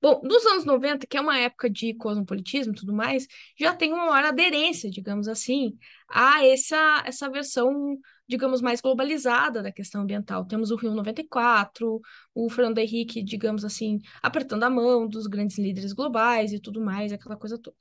Bom, 0.00 0.20
nos 0.22 0.46
anos 0.46 0.64
90, 0.64 1.06
que 1.06 1.16
é 1.16 1.20
uma 1.20 1.38
época 1.38 1.68
de 1.68 1.92
cosmopolitismo 1.94 2.72
e 2.72 2.76
tudo 2.76 2.92
mais, 2.92 3.26
já 3.58 3.74
tem 3.74 3.92
uma 3.92 4.06
maior 4.06 4.28
aderência, 4.28 4.88
digamos 4.90 5.26
assim, 5.26 5.76
a 6.08 6.46
essa, 6.46 7.02
essa 7.04 7.28
versão, 7.28 7.98
digamos, 8.28 8.60
mais 8.60 8.80
globalizada 8.80 9.62
da 9.62 9.72
questão 9.72 10.02
ambiental. 10.02 10.44
Temos 10.46 10.70
o 10.70 10.76
Rio 10.76 10.94
94, 10.94 12.00
o 12.34 12.50
Fernando 12.50 12.78
Henrique, 12.78 13.22
digamos 13.22 13.64
assim, 13.64 14.00
apertando 14.22 14.64
a 14.64 14.70
mão 14.70 15.08
dos 15.08 15.26
grandes 15.26 15.58
líderes 15.58 15.92
globais 15.92 16.52
e 16.52 16.60
tudo 16.60 16.80
mais, 16.80 17.12
aquela 17.12 17.36
coisa 17.36 17.58
toda. 17.58 17.76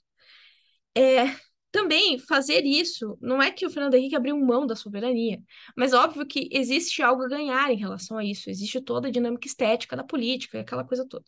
É, 0.95 1.25
também 1.71 2.17
fazer 2.17 2.65
isso, 2.65 3.17
não 3.21 3.41
é 3.41 3.51
que 3.51 3.65
o 3.65 3.69
Fernando 3.69 3.93
Henrique 3.95 4.15
abriu 4.15 4.37
mão 4.39 4.65
da 4.65 4.75
soberania, 4.75 5.39
mas 5.75 5.93
óbvio 5.93 6.25
que 6.25 6.49
existe 6.51 7.03
algo 7.03 7.23
a 7.23 7.27
ganhar 7.27 7.69
em 7.71 7.77
relação 7.77 8.17
a 8.17 8.23
isso, 8.25 8.49
existe 8.49 8.81
toda 8.81 9.07
a 9.09 9.11
dinâmica 9.11 9.47
estética 9.47 9.95
da 9.95 10.03
política, 10.03 10.59
aquela 10.61 10.83
coisa 10.83 11.05
toda. 11.07 11.25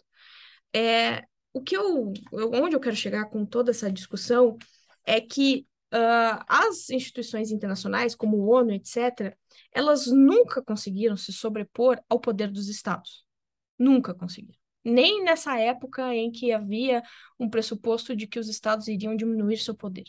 É, 0.73 1.23
o 1.53 1.61
que 1.61 1.75
eu, 1.75 2.13
onde 2.31 2.75
eu 2.75 2.79
quero 2.79 2.95
chegar 2.95 3.25
com 3.25 3.45
toda 3.45 3.71
essa 3.71 3.91
discussão 3.91 4.57
é 5.05 5.19
que 5.21 5.67
uh, 5.93 6.43
as 6.47 6.89
instituições 6.89 7.51
internacionais, 7.51 8.15
como 8.15 8.37
o 8.37 8.49
ONU, 8.49 8.71
etc., 8.71 9.35
elas 9.71 10.07
nunca 10.07 10.61
conseguiram 10.61 11.15
se 11.17 11.31
sobrepor 11.31 11.99
ao 12.09 12.19
poder 12.19 12.51
dos 12.51 12.67
Estados. 12.67 13.25
Nunca 13.77 14.13
conseguiram. 14.13 14.59
Nem 14.83 15.23
nessa 15.23 15.59
época 15.59 16.13
em 16.15 16.31
que 16.31 16.51
havia 16.51 17.03
um 17.39 17.49
pressuposto 17.49 18.15
de 18.15 18.27
que 18.27 18.39
os 18.39 18.47
Estados 18.47 18.87
iriam 18.87 19.15
diminuir 19.15 19.57
seu 19.57 19.75
poder. 19.75 20.05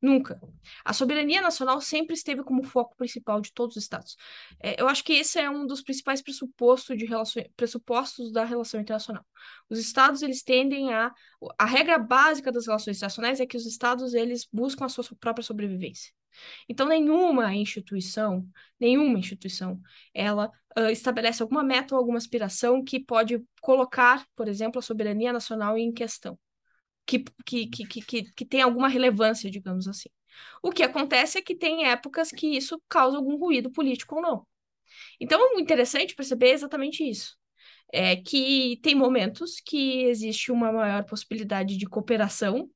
Nunca. 0.00 0.40
A 0.84 0.92
soberania 0.92 1.42
nacional 1.42 1.80
sempre 1.80 2.14
esteve 2.14 2.44
como 2.44 2.62
foco 2.62 2.94
principal 2.96 3.40
de 3.40 3.52
todos 3.52 3.76
os 3.76 3.82
estados. 3.82 4.16
É, 4.62 4.80
eu 4.80 4.88
acho 4.88 5.02
que 5.02 5.12
esse 5.12 5.40
é 5.40 5.50
um 5.50 5.66
dos 5.66 5.82
principais 5.82 6.22
pressupostos, 6.22 6.96
de 6.96 7.04
relação, 7.04 7.42
pressupostos 7.56 8.32
da 8.32 8.44
relação 8.44 8.80
internacional. 8.80 9.26
Os 9.68 9.78
estados, 9.78 10.22
eles 10.22 10.42
tendem 10.42 10.92
a... 10.92 11.12
A 11.58 11.64
regra 11.64 11.98
básica 11.98 12.52
das 12.52 12.66
relações 12.66 12.96
internacionais 12.96 13.40
é 13.40 13.46
que 13.46 13.56
os 13.56 13.66
estados, 13.66 14.14
eles 14.14 14.46
buscam 14.52 14.84
a 14.84 14.88
sua 14.88 15.04
própria 15.18 15.42
sobrevivência. 15.42 16.12
Então, 16.68 16.86
nenhuma 16.86 17.52
instituição, 17.54 18.46
nenhuma 18.78 19.18
instituição, 19.18 19.80
ela 20.14 20.48
uh, 20.78 20.90
estabelece 20.90 21.42
alguma 21.42 21.64
meta 21.64 21.94
ou 21.94 21.98
alguma 21.98 22.18
aspiração 22.18 22.84
que 22.84 23.00
pode 23.00 23.42
colocar, 23.60 24.24
por 24.36 24.46
exemplo, 24.46 24.78
a 24.78 24.82
soberania 24.82 25.32
nacional 25.32 25.76
em 25.76 25.92
questão 25.92 26.38
que, 27.08 27.24
que, 27.46 27.66
que, 27.86 28.02
que, 28.02 28.32
que 28.32 28.44
tem 28.44 28.62
alguma 28.62 28.88
relevância, 28.88 29.50
digamos 29.50 29.88
assim. 29.88 30.10
O 30.62 30.70
que 30.70 30.82
acontece 30.82 31.38
é 31.38 31.42
que 31.42 31.56
tem 31.56 31.86
épocas 31.86 32.30
que 32.30 32.46
isso 32.56 32.80
causa 32.88 33.16
algum 33.16 33.36
ruído 33.38 33.70
político 33.70 34.16
ou 34.16 34.22
não. 34.22 34.46
Então, 35.20 35.40
é 35.56 35.60
interessante 35.60 36.14
perceber 36.14 36.52
exatamente 36.52 37.08
isso. 37.08 37.36
É 37.92 38.16
que 38.16 38.78
tem 38.82 38.94
momentos 38.94 39.60
que 39.64 40.04
existe 40.04 40.52
uma 40.52 40.72
maior 40.72 41.04
possibilidade 41.04 41.76
de 41.76 41.86
cooperação 41.86 42.70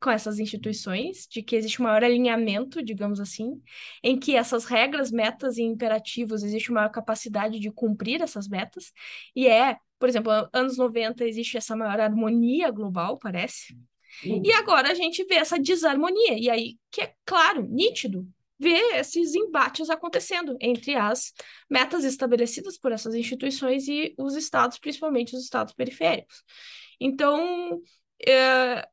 com 0.00 0.10
essas 0.10 0.38
instituições, 0.38 1.26
de 1.30 1.42
que 1.42 1.56
existe 1.56 1.80
um 1.80 1.84
maior 1.84 2.04
alinhamento, 2.04 2.82
digamos 2.82 3.20
assim, 3.20 3.60
em 4.02 4.18
que 4.18 4.36
essas 4.36 4.64
regras, 4.64 5.10
metas 5.10 5.56
e 5.56 5.62
imperativos 5.62 6.42
existe 6.42 6.70
uma 6.70 6.80
maior 6.80 6.90
capacidade 6.90 7.58
de 7.58 7.70
cumprir 7.70 8.22
essas 8.22 8.48
metas, 8.48 8.92
e 9.34 9.46
é 9.46 9.76
por 9.98 10.08
exemplo, 10.08 10.30
anos 10.52 10.76
90 10.76 11.24
existe 11.24 11.56
essa 11.56 11.74
maior 11.74 12.00
harmonia 12.00 12.70
global, 12.70 13.18
parece. 13.18 13.76
Uhum. 14.24 14.42
E 14.44 14.52
agora 14.52 14.90
a 14.90 14.94
gente 14.94 15.24
vê 15.24 15.34
essa 15.34 15.58
desarmonia. 15.58 16.38
E 16.38 16.48
aí, 16.48 16.78
que 16.90 17.02
é 17.02 17.14
claro, 17.24 17.66
nítido, 17.68 18.26
ver 18.58 18.96
esses 18.96 19.34
embates 19.34 19.90
acontecendo 19.90 20.56
entre 20.60 20.94
as 20.94 21.32
metas 21.68 22.04
estabelecidas 22.04 22.78
por 22.78 22.92
essas 22.92 23.14
instituições 23.14 23.88
e 23.88 24.14
os 24.18 24.34
estados, 24.34 24.78
principalmente 24.78 25.34
os 25.34 25.42
estados 25.42 25.74
periféricos. 25.74 26.42
Então, 27.00 27.80
é, 28.26 28.88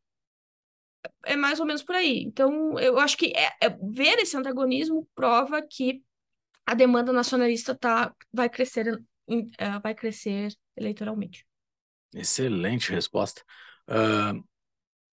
é 1.25 1.35
mais 1.35 1.59
ou 1.59 1.65
menos 1.65 1.83
por 1.83 1.95
aí. 1.95 2.23
Então, 2.23 2.79
eu 2.79 2.99
acho 2.99 3.17
que 3.17 3.33
é, 3.35 3.51
é, 3.61 3.69
ver 3.69 4.19
esse 4.19 4.35
antagonismo 4.35 5.07
prova 5.15 5.61
que 5.61 6.03
a 6.65 6.73
demanda 6.73 7.13
nacionalista 7.13 7.75
tá, 7.75 8.13
vai 8.33 8.49
crescer, 8.49 8.93
uh, 8.93 9.81
vai 9.81 9.93
crescer 9.93 10.53
eleitoralmente. 10.75 11.45
Excelente 12.13 12.91
resposta. 12.91 13.43
Uh, 13.87 14.43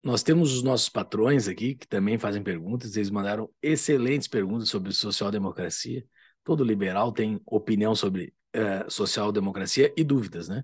nós 0.04 0.24
temos 0.24 0.54
os 0.54 0.64
nossos 0.64 0.90
patrões 0.90 1.48
aqui 1.48 1.76
que 1.76 1.88
também 1.88 2.18
fazem 2.18 2.44
perguntas. 2.44 2.96
Eles 2.96 3.10
mandaram 3.10 3.50
excelentes 3.62 4.28
perguntas 4.28 4.70
sobre 4.70 4.94
social-democracia. 4.94 6.06
Todo 6.44 6.64
liberal 6.64 7.12
tem 7.12 7.42
opinião 7.46 7.96
sobre 7.96 8.34
uh, 8.56 8.90
social-democracia 8.90 9.94
e 9.98 10.04
dúvidas, 10.04 10.48
né? 10.48 10.64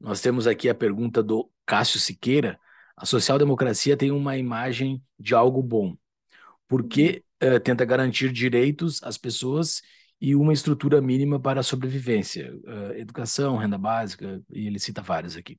Nós 0.00 0.20
temos 0.20 0.48
aqui 0.48 0.68
a 0.68 0.74
pergunta 0.74 1.22
do 1.22 1.48
Cássio 1.64 2.00
Siqueira. 2.00 2.58
A 3.02 3.04
social-democracia 3.04 3.96
tem 3.96 4.12
uma 4.12 4.38
imagem 4.38 5.02
de 5.18 5.34
algo 5.34 5.60
bom, 5.60 5.96
porque 6.68 7.24
uh, 7.42 7.58
tenta 7.58 7.84
garantir 7.84 8.30
direitos 8.30 9.02
às 9.02 9.18
pessoas 9.18 9.82
e 10.20 10.36
uma 10.36 10.52
estrutura 10.52 11.00
mínima 11.00 11.40
para 11.40 11.58
a 11.58 11.62
sobrevivência, 11.64 12.54
uh, 12.58 12.92
educação, 12.92 13.56
renda 13.56 13.76
básica, 13.76 14.40
e 14.52 14.68
ele 14.68 14.78
cita 14.78 15.02
vários 15.02 15.36
aqui. 15.36 15.58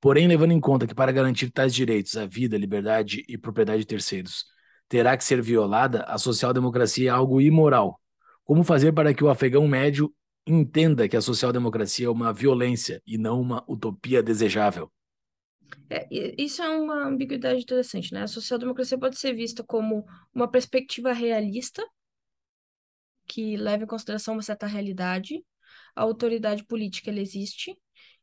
Porém, 0.00 0.28
levando 0.28 0.52
em 0.52 0.60
conta 0.60 0.86
que 0.86 0.94
para 0.94 1.10
garantir 1.10 1.50
tais 1.50 1.74
direitos 1.74 2.16
à 2.16 2.24
vida, 2.24 2.56
liberdade 2.56 3.24
e 3.28 3.36
propriedade 3.36 3.80
de 3.80 3.86
terceiros 3.86 4.44
terá 4.88 5.16
que 5.16 5.24
ser 5.24 5.42
violada, 5.42 6.04
a 6.04 6.16
social-democracia 6.18 7.10
é 7.10 7.12
algo 7.12 7.40
imoral. 7.40 8.00
Como 8.44 8.62
fazer 8.62 8.92
para 8.92 9.12
que 9.12 9.24
o 9.24 9.28
afegão 9.28 9.66
médio 9.66 10.14
entenda 10.46 11.08
que 11.08 11.16
a 11.16 11.20
social-democracia 11.20 12.06
é 12.06 12.10
uma 12.10 12.32
violência 12.32 13.02
e 13.04 13.18
não 13.18 13.40
uma 13.40 13.64
utopia 13.66 14.22
desejável? 14.22 14.88
É, 15.88 16.08
isso 16.36 16.62
é 16.62 16.68
uma 16.68 17.06
ambiguidade 17.06 17.62
interessante, 17.62 18.12
né? 18.12 18.22
A 18.22 18.26
social-democracia 18.26 18.98
pode 18.98 19.18
ser 19.18 19.34
vista 19.34 19.62
como 19.64 20.04
uma 20.34 20.50
perspectiva 20.50 21.12
realista, 21.12 21.82
que 23.26 23.56
leva 23.56 23.84
em 23.84 23.86
consideração 23.86 24.34
uma 24.34 24.42
certa 24.42 24.66
realidade. 24.66 25.44
A 25.94 26.02
autoridade 26.02 26.64
política 26.64 27.10
ela 27.10 27.20
existe 27.20 27.76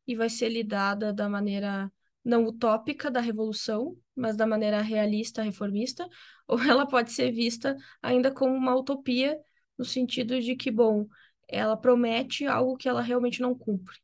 e 0.07 0.15
vai 0.15 0.29
ser 0.29 0.49
lidada 0.49 1.13
da 1.13 1.29
maneira 1.29 1.91
não 2.23 2.45
utópica 2.45 3.11
da 3.11 3.19
revolução, 3.19 3.97
mas 4.15 4.37
da 4.37 4.47
maneira 4.47 4.81
realista, 4.81 5.41
reformista, 5.43 6.07
ou 6.47 6.59
ela 6.61 6.87
pode 6.87 7.11
ser 7.11 7.31
vista 7.31 7.75
ainda 8.01 8.31
como 8.31 8.53
uma 8.55 8.75
utopia, 8.75 9.37
no 9.77 9.83
sentido 9.83 10.39
de 10.39 10.55
que, 10.55 10.71
bom, 10.71 11.07
ela 11.47 11.75
promete 11.75 12.45
algo 12.45 12.77
que 12.77 12.87
ela 12.87 13.01
realmente 13.01 13.41
não 13.41 13.55
cumpre, 13.57 13.97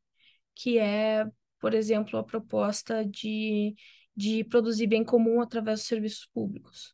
que 0.56 0.78
é 0.78 1.26
por 1.60 1.74
exemplo, 1.74 2.18
a 2.20 2.24
proposta 2.24 3.06
de, 3.06 3.76
de 4.16 4.44
produzir 4.46 4.88
bem 4.88 5.04
comum 5.04 5.42
através 5.42 5.80
dos 5.80 5.88
serviços 5.88 6.26
públicos. 6.34 6.94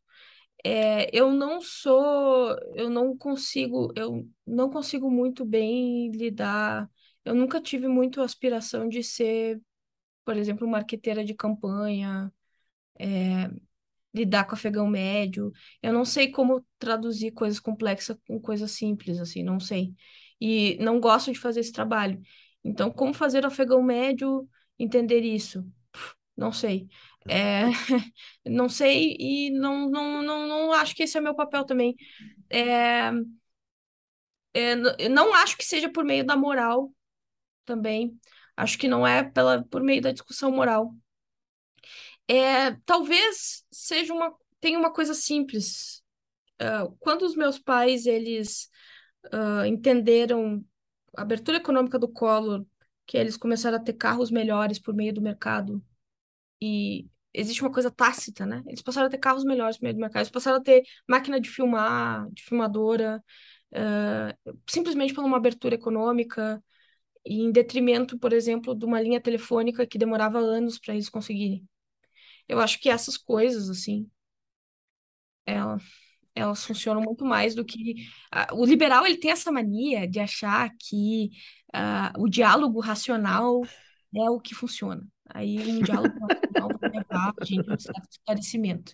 É, 0.63 1.09
eu 1.15 1.31
não 1.31 1.61
sou, 1.61 2.57
eu 2.75 2.89
não 2.89 3.15
consigo, 3.17 3.93
eu 3.95 4.27
não 4.45 4.69
consigo 4.69 5.09
muito 5.11 5.45
bem 5.45 6.09
lidar. 6.11 6.89
Eu 7.23 7.35
nunca 7.35 7.61
tive 7.61 7.87
muito 7.87 8.21
aspiração 8.21 8.87
de 8.89 9.03
ser, 9.03 9.61
por 10.25 10.37
exemplo, 10.37 10.67
marqueteira 10.67 11.25
de 11.25 11.33
campanha, 11.35 12.33
é, 12.99 13.49
lidar 14.13 14.45
com 14.45 14.55
afegão 14.55 14.87
médio. 14.87 15.51
Eu 15.81 15.93
não 15.93 16.05
sei 16.05 16.31
como 16.31 16.65
traduzir 16.79 17.31
coisas 17.31 17.59
complexas 17.59 18.17
com 18.27 18.39
coisas 18.39 18.71
simples, 18.71 19.19
assim, 19.19 19.43
não 19.43 19.59
sei. 19.59 19.93
E 20.39 20.77
não 20.79 20.99
gosto 20.99 21.31
de 21.31 21.39
fazer 21.39 21.61
esse 21.61 21.71
trabalho. 21.71 22.21
Então, 22.65 22.91
como 22.91 23.13
fazer 23.13 23.43
o 23.45 23.47
afegão 23.47 23.83
médio 23.83 24.49
entender 24.79 25.21
isso? 25.21 25.63
Não 26.35 26.51
sei. 26.51 26.89
É, 27.29 27.65
não 28.45 28.67
sei 28.69 29.15
e 29.19 29.51
não, 29.51 29.89
não, 29.89 30.23
não, 30.23 30.47
não 30.47 30.73
acho 30.73 30.95
que 30.95 31.03
esse 31.03 31.17
é 31.17 31.21
o 31.21 31.23
meu 31.23 31.35
papel 31.35 31.65
também. 31.65 31.95
É, 32.49 33.11
é, 34.53 35.09
não 35.09 35.33
acho 35.33 35.57
que 35.57 35.65
seja 35.65 35.89
por 35.91 36.03
meio 36.03 36.25
da 36.25 36.35
moral 36.35 36.91
também. 37.65 38.19
Acho 38.57 38.77
que 38.77 38.87
não 38.87 39.07
é 39.07 39.23
pela, 39.23 39.63
por 39.65 39.83
meio 39.83 40.01
da 40.01 40.11
discussão 40.11 40.51
moral. 40.51 40.95
É, 42.27 42.71
talvez 42.85 43.63
seja 43.71 44.13
uma 44.13 44.35
tenha 44.59 44.79
uma 44.79 44.91
coisa 44.91 45.13
simples. 45.13 46.03
Uh, 46.61 46.95
quando 46.99 47.23
os 47.23 47.35
meus 47.35 47.59
pais 47.59 48.05
eles 48.05 48.69
uh, 49.27 49.65
entenderam 49.65 50.65
abertura 51.17 51.57
econômica 51.57 51.99
do 51.99 52.07
Collor 52.07 52.65
que 53.05 53.17
eles 53.17 53.37
começaram 53.37 53.77
a 53.77 53.79
ter 53.79 53.93
carros 53.93 54.31
melhores 54.31 54.79
por 54.79 54.93
meio 54.93 55.13
do 55.13 55.21
mercado. 55.21 55.83
E 56.61 57.07
existe 57.33 57.61
uma 57.61 57.71
coisa 57.71 57.91
tácita, 57.91 58.45
né? 58.45 58.63
Eles 58.67 58.81
passaram 58.81 59.07
a 59.07 59.09
ter 59.09 59.17
carros 59.19 59.43
melhores 59.43 59.77
por 59.77 59.83
meio 59.83 59.95
do 59.95 59.99
mercado, 60.01 60.21
eles 60.21 60.31
passaram 60.31 60.57
a 60.57 60.63
ter 60.63 60.83
máquina 61.07 61.39
de 61.39 61.49
filmar, 61.49 62.29
de 62.31 62.43
filmadora, 62.43 63.23
uh, 63.73 64.57
simplesmente 64.69 65.13
por 65.13 65.23
uma 65.23 65.37
abertura 65.37 65.75
econômica, 65.75 66.63
e 67.25 67.41
em 67.41 67.51
detrimento, 67.51 68.19
por 68.19 68.33
exemplo, 68.33 68.75
de 68.75 68.85
uma 68.85 69.01
linha 69.01 69.19
telefônica 69.21 69.85
que 69.87 69.97
demorava 69.97 70.39
anos 70.39 70.79
para 70.79 70.93
eles 70.93 71.09
conseguirem. 71.09 71.67
Eu 72.47 72.59
acho 72.59 72.79
que 72.79 72.89
essas 72.89 73.17
coisas, 73.17 73.69
assim, 73.69 74.09
ela, 75.45 75.77
elas 76.35 76.65
funcionam 76.65 77.01
muito 77.01 77.25
mais 77.25 77.55
do 77.55 77.63
que. 77.63 78.07
Uh, 78.33 78.61
o 78.61 78.65
liberal 78.65 79.05
ele 79.05 79.17
tem 79.17 79.31
essa 79.31 79.51
mania 79.51 80.07
de 80.07 80.19
achar 80.19 80.69
que 80.77 81.29
uh, 81.73 82.21
o 82.21 82.27
diálogo 82.27 82.79
racional 82.81 83.61
é 84.15 84.29
o 84.29 84.39
que 84.39 84.53
funciona. 84.53 85.07
Aí 85.33 85.57
um 85.71 85.81
diálogo 85.81 86.13
racional 86.19 86.77
vai 86.79 86.89
levar 86.89 87.33
a 87.39 87.45
gente 87.45 87.71
um 87.71 87.79
certo 87.79 88.07
esclarecimento. 88.11 88.93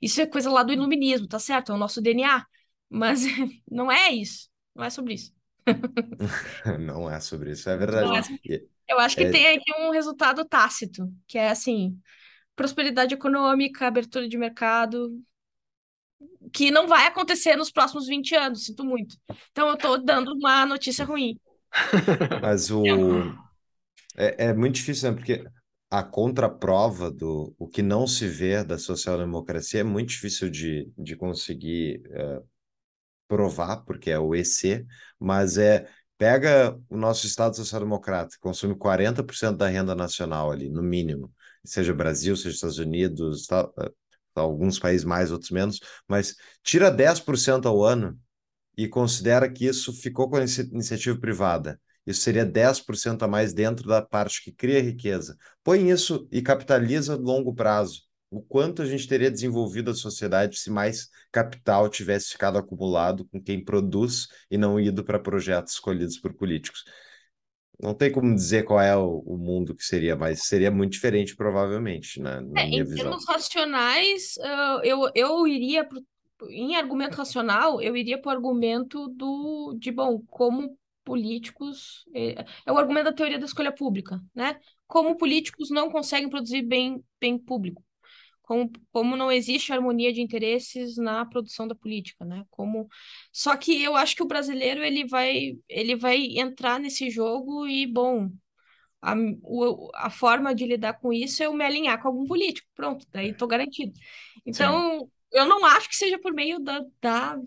Isso 0.00 0.20
é 0.20 0.26
coisa 0.26 0.50
lá 0.50 0.62
do 0.62 0.72
iluminismo, 0.72 1.26
tá 1.26 1.38
certo? 1.38 1.72
É 1.72 1.74
o 1.74 1.78
nosso 1.78 2.00
DNA. 2.00 2.46
Mas 2.90 3.22
não 3.70 3.90
é 3.90 4.10
isso. 4.10 4.48
Não 4.74 4.84
é 4.84 4.90
sobre 4.90 5.14
isso. 5.14 5.32
não 6.80 7.10
é 7.10 7.20
sobre 7.20 7.52
isso, 7.52 7.70
é 7.70 7.76
verdade. 7.76 8.38
É 8.48 8.62
Eu 8.88 8.98
acho 8.98 9.16
que 9.16 9.24
é... 9.24 9.30
tem 9.30 9.56
aqui 9.56 9.72
um 9.80 9.90
resultado 9.90 10.44
tácito, 10.44 11.10
que 11.26 11.38
é 11.38 11.50
assim, 11.50 11.98
prosperidade 12.54 13.14
econômica, 13.14 13.86
abertura 13.86 14.28
de 14.28 14.36
mercado, 14.36 15.22
que 16.52 16.70
não 16.70 16.86
vai 16.86 17.06
acontecer 17.06 17.56
nos 17.56 17.70
próximos 17.70 18.06
20 18.06 18.34
anos, 18.34 18.64
sinto 18.66 18.84
muito. 18.84 19.16
Então 19.50 19.68
eu 19.68 19.74
estou 19.74 20.02
dando 20.02 20.32
uma 20.34 20.66
notícia 20.66 21.04
ruim. 21.04 21.38
Mas 22.42 22.70
o... 22.70 22.84
É, 24.16 24.46
é 24.46 24.54
muito 24.54 24.74
difícil, 24.74 25.10
né? 25.10 25.16
Porque 25.16 25.44
a 25.90 26.02
contraprova 26.02 27.10
do 27.10 27.54
o 27.58 27.68
que 27.68 27.82
não 27.82 28.06
se 28.06 28.26
vê 28.26 28.64
da 28.64 28.78
social-democracia 28.78 29.80
é 29.80 29.84
muito 29.84 30.10
difícil 30.10 30.50
de, 30.50 30.90
de 30.96 31.16
conseguir 31.16 32.02
é, 32.10 32.40
provar, 33.28 33.78
porque 33.84 34.10
é 34.10 34.18
o 34.18 34.34
EC, 34.34 34.86
mas 35.18 35.58
é 35.58 35.86
pega 36.18 36.78
o 36.88 36.96
nosso 36.96 37.26
Estado 37.26 37.56
social-democrata, 37.56 38.30
que 38.30 38.38
consome 38.38 38.74
40% 38.74 39.56
da 39.56 39.68
renda 39.68 39.94
nacional 39.94 40.52
ali, 40.52 40.68
no 40.68 40.82
mínimo, 40.82 41.32
seja 41.64 41.92
Brasil, 41.92 42.36
seja 42.36 42.54
Estados 42.54 42.78
Unidos, 42.78 43.46
tá, 43.46 43.68
alguns 44.34 44.78
países 44.78 45.04
mais, 45.04 45.30
outros 45.30 45.50
menos, 45.50 45.80
mas 46.08 46.34
tira 46.62 46.90
10% 46.90 47.66
ao 47.66 47.82
ano 47.82 48.18
e 48.76 48.88
considera 48.88 49.50
que 49.50 49.66
isso 49.66 49.92
ficou 49.92 50.28
com 50.28 50.36
a 50.36 50.44
iniciativa 50.44 51.18
privada. 51.18 51.80
Isso 52.06 52.22
seria 52.22 52.44
10% 52.44 53.22
a 53.22 53.28
mais 53.28 53.52
dentro 53.52 53.86
da 53.86 54.02
parte 54.02 54.42
que 54.42 54.52
cria 54.52 54.82
riqueza. 54.82 55.36
Põe 55.62 55.90
isso 55.90 56.26
e 56.32 56.42
capitaliza 56.42 57.16
no 57.16 57.22
longo 57.22 57.54
prazo. 57.54 58.02
O 58.30 58.40
quanto 58.40 58.82
a 58.82 58.86
gente 58.86 59.06
teria 59.06 59.30
desenvolvido 59.30 59.90
a 59.90 59.94
sociedade 59.94 60.58
se 60.58 60.70
mais 60.70 61.08
capital 61.30 61.88
tivesse 61.88 62.30
ficado 62.30 62.56
acumulado 62.58 63.26
com 63.26 63.40
quem 63.40 63.62
produz 63.62 64.26
e 64.50 64.56
não 64.56 64.80
ido 64.80 65.04
para 65.04 65.18
projetos 65.18 65.74
escolhidos 65.74 66.18
por 66.18 66.32
políticos. 66.34 66.82
Não 67.82 67.94
tem 67.94 68.12
como 68.12 68.32
dizer 68.34 68.64
qual 68.64 68.80
é 68.80 68.96
o, 68.96 69.18
o 69.26 69.36
mundo 69.36 69.74
que 69.74 69.84
seria, 69.84 70.14
mas 70.14 70.44
seria 70.44 70.70
muito 70.70 70.92
diferente, 70.92 71.34
provavelmente, 71.34 72.20
né, 72.20 72.40
na 72.40 72.60
é, 72.60 72.66
minha 72.66 72.82
em 72.82 72.84
visão. 72.84 72.94
Em 72.94 73.00
termos 73.02 73.26
racionais, 73.26 74.34
eu, 74.84 75.10
eu 75.14 75.46
iria 75.48 75.84
pro 75.84 76.00
em 76.50 76.76
argumento 76.76 77.14
racional, 77.14 77.80
eu 77.80 77.96
iria 77.96 78.20
para 78.20 78.30
o 78.30 78.32
argumento 78.32 79.08
do 79.08 79.76
de 79.78 79.90
bom, 79.90 80.20
como 80.28 80.76
políticos 81.04 82.04
é, 82.14 82.44
é, 82.66 82.72
o 82.72 82.78
argumento 82.78 83.04
da 83.04 83.12
teoria 83.12 83.38
da 83.38 83.44
escolha 83.44 83.72
pública, 83.72 84.20
né? 84.34 84.58
Como 84.86 85.16
políticos 85.16 85.70
não 85.70 85.90
conseguem 85.90 86.28
produzir 86.28 86.62
bem 86.62 87.02
bem 87.20 87.38
público, 87.38 87.82
como, 88.42 88.70
como 88.92 89.16
não 89.16 89.30
existe 89.30 89.72
harmonia 89.72 90.12
de 90.12 90.20
interesses 90.20 90.96
na 90.96 91.24
produção 91.26 91.66
da 91.66 91.74
política, 91.74 92.24
né? 92.24 92.44
Como 92.50 92.88
só 93.32 93.56
que 93.56 93.82
eu 93.82 93.96
acho 93.96 94.16
que 94.16 94.22
o 94.22 94.28
brasileiro 94.28 94.82
ele 94.82 95.06
vai 95.06 95.56
ele 95.68 95.96
vai 95.96 96.18
entrar 96.38 96.78
nesse 96.80 97.10
jogo 97.10 97.66
e 97.66 97.86
bom 97.86 98.30
a, 99.00 99.14
o, 99.42 99.90
a 99.94 100.10
forma 100.10 100.54
de 100.54 100.66
lidar 100.66 100.94
com 100.94 101.12
isso 101.12 101.42
é 101.42 101.46
eu 101.46 101.54
me 101.54 101.64
alinhar 101.64 102.00
com 102.00 102.08
algum 102.08 102.26
político. 102.26 102.68
Pronto, 102.74 103.06
daí 103.10 103.30
estou 103.30 103.48
garantido. 103.48 103.92
Então, 104.46 105.00
Sim 105.00 105.10
eu 105.32 105.46
não 105.46 105.64
acho 105.64 105.88
que 105.88 105.96
seja 105.96 106.18
por 106.18 106.32
meio 106.32 106.60
da, 106.60 106.84
da. 107.00 107.38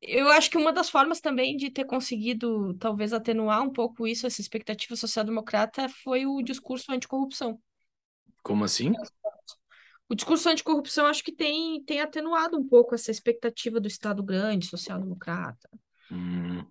Eu 0.00 0.28
acho 0.32 0.50
que 0.50 0.56
uma 0.58 0.72
das 0.72 0.90
formas 0.90 1.20
também 1.20 1.56
de 1.56 1.70
ter 1.70 1.84
conseguido, 1.84 2.74
talvez, 2.78 3.12
atenuar 3.12 3.62
um 3.62 3.70
pouco 3.72 4.06
isso, 4.06 4.26
essa 4.26 4.40
expectativa 4.40 4.96
social-democrata, 4.96 5.88
foi 5.88 6.26
o 6.26 6.42
discurso 6.42 6.90
anticorrupção. 6.90 7.60
Como 8.42 8.64
assim? 8.64 8.92
O 10.08 10.14
discurso 10.14 10.48
anticorrupção 10.48 11.06
acho 11.06 11.24
que 11.24 11.32
tem, 11.32 11.82
tem 11.84 12.00
atenuado 12.00 12.58
um 12.58 12.66
pouco 12.66 12.94
essa 12.94 13.10
expectativa 13.10 13.80
do 13.80 13.88
Estado 13.88 14.22
grande, 14.22 14.66
social-democrata. 14.66 15.70
Hum, 16.10 16.64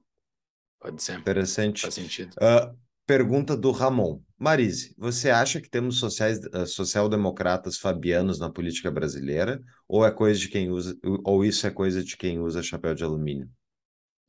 pode 0.79 1.01
ser. 1.01 1.17
Interessante. 1.19 1.81
Faz 1.81 1.93
sentido. 1.95 2.33
Uh, 2.35 2.77
Pergunta 3.11 3.57
do 3.57 3.71
Ramon. 3.71 4.21
Marise, 4.37 4.95
você 4.97 5.29
acha 5.29 5.59
que 5.59 5.69
temos 5.69 5.99
sociais, 5.99 6.39
uh, 6.53 6.65
social-democratas 6.65 7.77
fabianos 7.77 8.39
na 8.39 8.49
política 8.49 8.89
brasileira? 8.89 9.61
Ou 9.87 10.05
é 10.05 10.11
coisa 10.11 10.39
de 10.39 10.47
quem 10.47 10.69
usa, 10.69 10.97
ou 11.25 11.43
isso 11.43 11.67
é 11.67 11.71
coisa 11.71 12.03
de 12.03 12.15
quem 12.15 12.39
usa 12.39 12.63
chapéu 12.63 12.95
de 12.95 13.03
alumínio? 13.03 13.49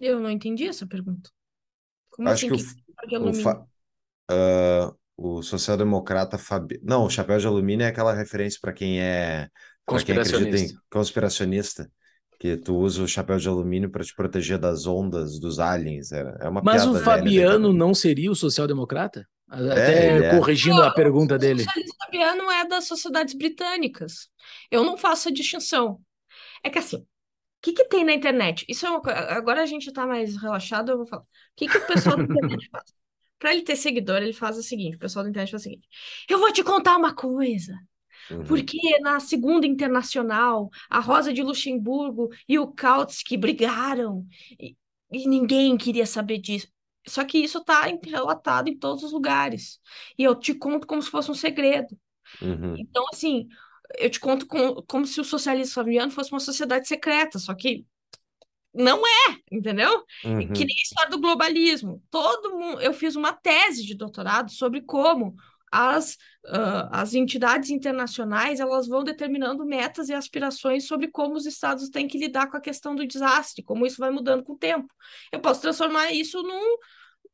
Eu 0.01 0.19
não 0.19 0.29
entendi 0.29 0.67
essa 0.67 0.85
pergunta. 0.85 1.31
Como 2.11 2.29
Acho 2.29 2.47
assim, 2.47 2.57
que 2.57 2.63
o, 2.63 3.09
que 3.09 3.19
o, 3.19 3.35
fa, 3.35 3.65
uh, 4.31 4.99
o 5.23 5.43
social-democrata 5.43 6.39
fabiano. 6.39 6.85
Não, 6.87 7.05
o 7.05 7.11
chapéu 7.11 7.39
de 7.39 7.47
alumínio 7.47 7.85
é 7.85 7.89
aquela 7.89 8.13
referência 8.15 8.59
para 8.61 8.73
quem 8.73 9.01
é. 9.01 9.49
Para 9.89 10.03
quem 10.03 10.17
acredita 10.19 10.59
em 10.59 10.69
conspiracionista. 10.91 11.91
que 12.39 12.57
tu 12.57 12.77
usa 12.77 13.03
o 13.03 13.09
chapéu 13.09 13.39
de 13.39 13.49
alumínio 13.49 13.91
para 13.91 14.05
te 14.05 14.15
proteger 14.15 14.59
das 14.59 14.87
ondas 14.87 15.39
dos 15.39 15.59
aliens. 15.59 16.11
É, 16.13 16.21
é 16.41 16.49
uma 16.49 16.61
Mas 16.63 16.83
piada 16.83 16.91
o 16.91 16.95
Fabiano 16.97 17.73
não 17.73 17.95
seria 17.95 18.31
o 18.31 18.35
social-democrata? 18.35 19.27
ele 19.53 19.71
Até 19.71 20.19
é. 20.19 20.31
corrigindo 20.39 20.83
a 20.83 20.91
pergunta 20.91 21.35
O 21.35 21.39
dele. 21.39 21.63
socialismo 21.65 21.95
fabiano 22.05 22.51
é 22.51 22.67
das 22.67 22.87
sociedades 22.87 23.35
britânicas. 23.35 24.29
Eu 24.71 24.83
não 24.85 24.97
faço 24.97 25.29
a 25.29 25.33
distinção. 25.33 26.01
É 26.65 26.71
que 26.71 26.79
assim, 26.79 26.99
o 26.99 27.07
que 27.63 27.73
que 27.73 27.85
tem 27.87 28.05
na 28.05 28.13
internet? 28.15 28.65
Isso 28.69 28.87
é 28.87 28.91
uma 28.91 29.03
coisa. 29.03 29.19
Agora 29.21 29.63
a 29.63 29.67
gente 29.67 29.93
tá 29.93 30.07
mais 30.07 30.37
relaxado, 30.37 30.91
eu 30.93 30.99
vou 30.99 31.07
falar. 31.07 31.23
O 31.23 31.27
que 31.57 31.69
que 31.69 31.79
o 31.79 31.87
pessoal 31.87 32.17
da 32.19 32.25
internet 32.27 32.69
faz? 32.71 32.95
Para 33.43 33.53
ele 33.53 33.63
ter 33.63 33.75
seguidor, 33.75 34.19
ele 34.23 34.33
faz 34.33 34.57
o 34.57 34.63
seguinte: 34.63 34.95
o 34.97 35.01
pessoal 35.01 35.25
da 35.25 35.31
internet 35.31 35.51
faz 35.51 35.63
o 35.63 35.65
seguinte: 35.65 35.89
eu 36.31 36.39
vou 36.39 36.53
te 36.53 36.63
contar 36.63 36.97
uma 36.97 37.13
coisa. 37.13 37.75
Uhum. 38.31 38.45
Porque 38.45 38.79
na 39.01 39.19
Segunda 39.19 39.67
Internacional, 39.67 40.71
a 40.89 41.01
Rosa 41.01 41.33
de 41.33 41.43
Luxemburgo 41.43 42.29
e 42.49 42.57
o 42.57 42.69
Kautsky 42.69 43.37
brigaram 43.37 44.25
e, 44.61 44.77
e 45.11 45.27
ninguém 45.29 45.77
queria 45.77 46.07
saber 46.07 46.39
disso. 46.39 46.69
Só 47.05 47.25
que 47.25 47.39
isso 47.39 47.59
está 47.59 47.83
relatado 48.05 48.69
em 48.69 48.79
todos 48.79 49.03
os 49.03 49.11
lugares. 49.13 49.81
E 50.17 50.23
eu 50.23 50.37
te 50.37 50.55
conto 50.55 50.87
como 50.87 51.03
se 51.03 51.11
fosse 51.11 51.33
um 51.33 51.35
segredo. 51.35 51.99
Uhum. 52.41 52.77
Então, 52.79 53.05
assim, 53.13 53.49
eu 53.99 54.09
te 54.09 54.21
conto 54.21 54.47
com- 54.47 54.77
como 54.87 55.05
se 55.05 55.21
o 55.21 55.25
socialismo 55.25 55.75
fabiano 55.75 56.13
fosse 56.13 56.31
uma 56.33 56.41
sociedade 56.41 56.87
secreta, 56.87 57.41
só 57.41 57.55
que 57.55 57.85
não 58.75 59.07
é, 59.07 59.39
entendeu? 59.51 60.05
Uhum. 60.25 60.53
Que 60.53 60.65
nem 60.65 60.77
a 60.77 60.83
história 60.83 61.11
do 61.11 61.21
globalismo. 61.21 62.03
Todo 62.11 62.57
mundo, 62.57 62.81
eu 62.81 62.93
fiz 62.93 63.17
uma 63.17 63.33
tese 63.33 63.85
de 63.85 63.95
doutorado 63.95 64.51
sobre 64.51 64.81
como 64.81 65.35
as, 65.71 66.19
ah, 66.47 66.89
as 67.01 67.15
entidades 67.15 67.71
internacionais 67.71 68.61
elas 68.61 68.87
vão 68.87 69.03
determinando 69.03 69.65
metas 69.65 70.09
e 70.09 70.15
aspirações 70.15 70.87
sobre 70.87 71.09
como 71.09 71.35
os 71.35 71.47
estados 71.47 71.89
têm 71.89 72.07
que 72.07 72.19
lidar 72.19 72.51
com 72.51 72.57
a 72.57 72.61
questão 72.61 72.95
do 72.95 73.07
desastre, 73.07 73.63
como 73.63 73.87
isso 73.87 73.99
vai 73.99 74.11
mudando 74.11 74.45
com 74.45 74.53
o 74.53 74.59
tempo. 74.59 74.93
Eu 75.33 75.41
posso 75.41 75.63
transformar 75.63 76.13
isso 76.13 76.43
num 76.43 76.77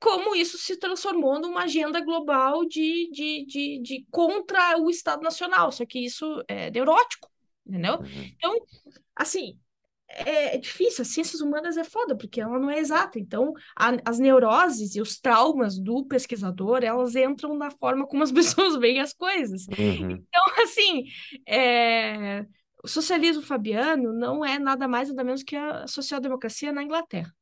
como 0.01 0.37
isso 0.37 0.57
se 0.57 0.77
transformou 0.77 1.41
numa 1.41 1.65
agenda 1.65 2.01
global 2.01 2.65
de, 2.65 3.11
de, 3.11 3.45
de, 3.47 3.83
de 3.83 4.07
contra 4.13 4.79
o 4.79 4.89
Estado 4.89 5.23
Nacional, 5.23 5.73
só 5.73 5.85
que 5.85 5.99
isso 5.99 6.41
é 6.47 6.71
neurótico, 6.71 7.29
entendeu? 7.67 7.95
Uhum. 7.95 8.33
Então, 8.37 8.55
assim, 9.17 9.59
é, 10.09 10.55
é 10.57 10.59
difícil, 10.59 11.03
as 11.03 11.09
ciências 11.09 11.41
humanas 11.41 11.77
é 11.77 11.85
foda, 11.85 12.17
porque 12.17 12.41
ela 12.41 12.59
não 12.59 12.71
é 12.71 12.79
exata. 12.79 13.19
Então, 13.19 13.53
a- 13.77 13.97
as 14.05 14.19
neuroses 14.19 14.95
e 14.97 15.01
os 15.01 15.19
traumas 15.21 15.79
do 15.79 16.05
pesquisador, 16.07 16.83
elas 16.83 17.15
entram 17.15 17.57
na 17.57 17.71
forma 17.71 18.07
como 18.07 18.23
as 18.23 18.33
pessoas 18.33 18.77
veem 18.77 19.01
as 19.01 19.13
coisas. 19.13 19.67
Uhum. 19.67 20.25
Então, 20.29 20.63
assim, 20.63 21.05
é, 21.47 22.45
o 22.83 22.89
socialismo 22.89 23.43
fabiano 23.43 24.13
não 24.13 24.45
é 24.45 24.59
nada 24.59 24.89
mais 24.89 25.09
nada 25.09 25.25
menos 25.25 25.43
que 25.43 25.57
a 25.57 25.87
social-democracia 25.87 26.73
na 26.73 26.83
Inglaterra. 26.83 27.33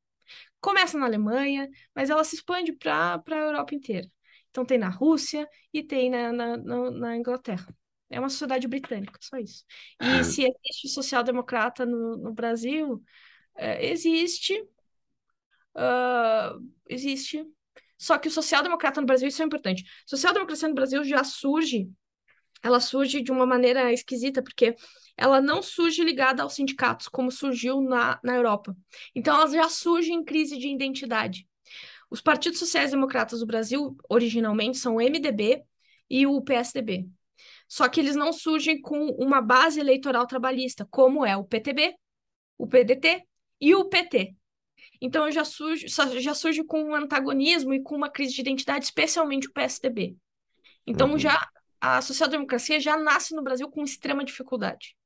Começa 0.60 0.98
na 0.98 1.06
Alemanha, 1.06 1.68
mas 1.94 2.10
ela 2.10 2.24
se 2.24 2.36
expande 2.36 2.72
para 2.72 3.22
a 3.30 3.36
Europa 3.36 3.74
inteira. 3.74 4.08
Então, 4.50 4.64
tem 4.64 4.78
na 4.78 4.88
Rússia 4.88 5.48
e 5.72 5.82
tem 5.82 6.10
na, 6.10 6.32
na, 6.32 6.56
na, 6.56 6.90
na 6.90 7.16
Inglaterra. 7.16 7.66
É 8.10 8.20
uma 8.20 8.28
sociedade 8.28 8.68
britânica, 8.68 9.18
só 9.20 9.36
isso. 9.38 9.64
E 10.00 10.22
Hum. 10.22 10.24
se 10.24 10.42
existe 10.44 10.88
social-democrata 10.88 11.84
no, 11.84 12.16
no 12.16 12.32
Brasil, 12.32 13.02
é, 13.56 13.86
existe. 13.90 14.54
ah, 15.74 16.54
existe. 16.88 17.44
Só 17.98 18.18
que 18.18 18.28
o 18.28 18.30
social-democrata 18.30 19.00
no 19.00 19.06
Brasil, 19.06 19.28
isso 19.28 19.42
é 19.42 19.46
importante. 19.46 19.84
Social-democracia 20.06 20.68
no 20.68 20.74
Brasil 20.74 21.02
já 21.04 21.24
surge, 21.24 21.90
ela 22.62 22.80
surge 22.80 23.22
de 23.22 23.32
uma 23.32 23.46
maneira 23.46 23.92
esquisita, 23.92 24.42
porque 24.42 24.76
ela 25.16 25.40
não 25.40 25.62
surge 25.62 26.04
ligada 26.04 26.42
aos 26.42 26.54
sindicatos, 26.54 27.08
como 27.08 27.30
surgiu 27.32 27.80
na, 27.82 28.20
na 28.24 28.34
Europa. 28.36 28.76
Então, 29.14 29.36
ela 29.36 29.48
já 29.50 29.68
surge 29.68 30.12
em 30.12 30.24
crise 30.24 30.58
de 30.58 30.68
identidade. 30.68 31.48
Os 32.10 32.20
partidos 32.20 32.58
sociais-democratas 32.60 33.40
do 33.40 33.46
Brasil, 33.46 33.96
originalmente, 34.08 34.78
são 34.78 34.96
o 34.96 35.00
MDB 35.00 35.64
e 36.10 36.26
o 36.26 36.40
PSDB. 36.42 37.08
Só 37.68 37.88
que 37.88 38.00
eles 38.00 38.16
não 38.16 38.32
surgem 38.32 38.80
com 38.80 39.08
uma 39.18 39.40
base 39.40 39.80
eleitoral 39.80 40.26
trabalhista, 40.26 40.86
como 40.90 41.24
é 41.24 41.36
o 41.36 41.44
PTB, 41.44 41.94
o 42.58 42.66
PDT 42.66 43.24
e 43.60 43.74
o 43.74 43.86
PT. 43.86 44.34
Então 45.00 45.30
já 45.30 45.44
surge, 45.44 45.86
já 46.20 46.34
surge 46.34 46.64
com 46.64 46.82
um 46.82 46.94
antagonismo 46.94 47.74
e 47.74 47.82
com 47.82 47.96
uma 47.96 48.10
crise 48.10 48.34
de 48.34 48.40
identidade, 48.40 48.84
especialmente 48.84 49.48
o 49.48 49.52
PSDB. 49.52 50.16
Então 50.86 51.12
Uhum. 51.12 51.18
já 51.18 51.48
a 51.80 52.00
social-democracia 52.02 52.80
já 52.80 52.96
nasce 52.96 53.34
no 53.34 53.42
Brasil 53.42 53.68
com 53.70 53.84
extrema 53.84 54.24
dificuldade 54.24 54.96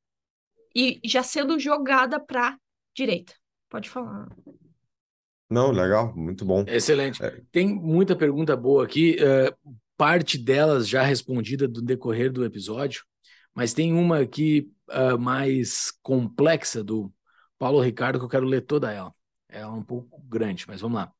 e 0.74 1.00
já 1.04 1.22
sendo 1.22 1.58
jogada 1.58 2.20
para 2.20 2.58
direita. 2.94 3.34
Pode 3.68 3.88
falar. 3.90 4.28
Não, 5.48 5.72
legal, 5.72 6.14
muito 6.16 6.44
bom. 6.44 6.64
Excelente. 6.66 7.22
É. 7.24 7.40
Tem 7.50 7.66
muita 7.74 8.14
pergunta 8.16 8.56
boa 8.56 8.84
aqui, 8.84 9.16
eh, 9.18 9.52
parte 10.00 10.38
delas 10.38 10.88
já 10.88 11.02
respondida 11.02 11.68
do 11.68 11.82
decorrer 11.82 12.32
do 12.32 12.42
episódio, 12.42 13.04
mas 13.54 13.74
tem 13.74 13.92
uma 13.92 14.20
aqui 14.20 14.72
ah, 14.88 15.18
mais 15.18 15.92
complexa 16.02 16.82
do 16.82 17.12
Paulo 17.58 17.82
Ricardo 17.82 18.18
que 18.18 18.24
eu 18.24 18.28
quero 18.30 18.46
ler 18.46 18.62
toda 18.62 18.90
ela. 18.90 19.12
É 19.46 19.66
um 19.66 19.82
pouco 19.82 20.18
grande, 20.22 20.64
mas 20.66 20.80
vamos 20.80 20.96
lá. 20.96 21.12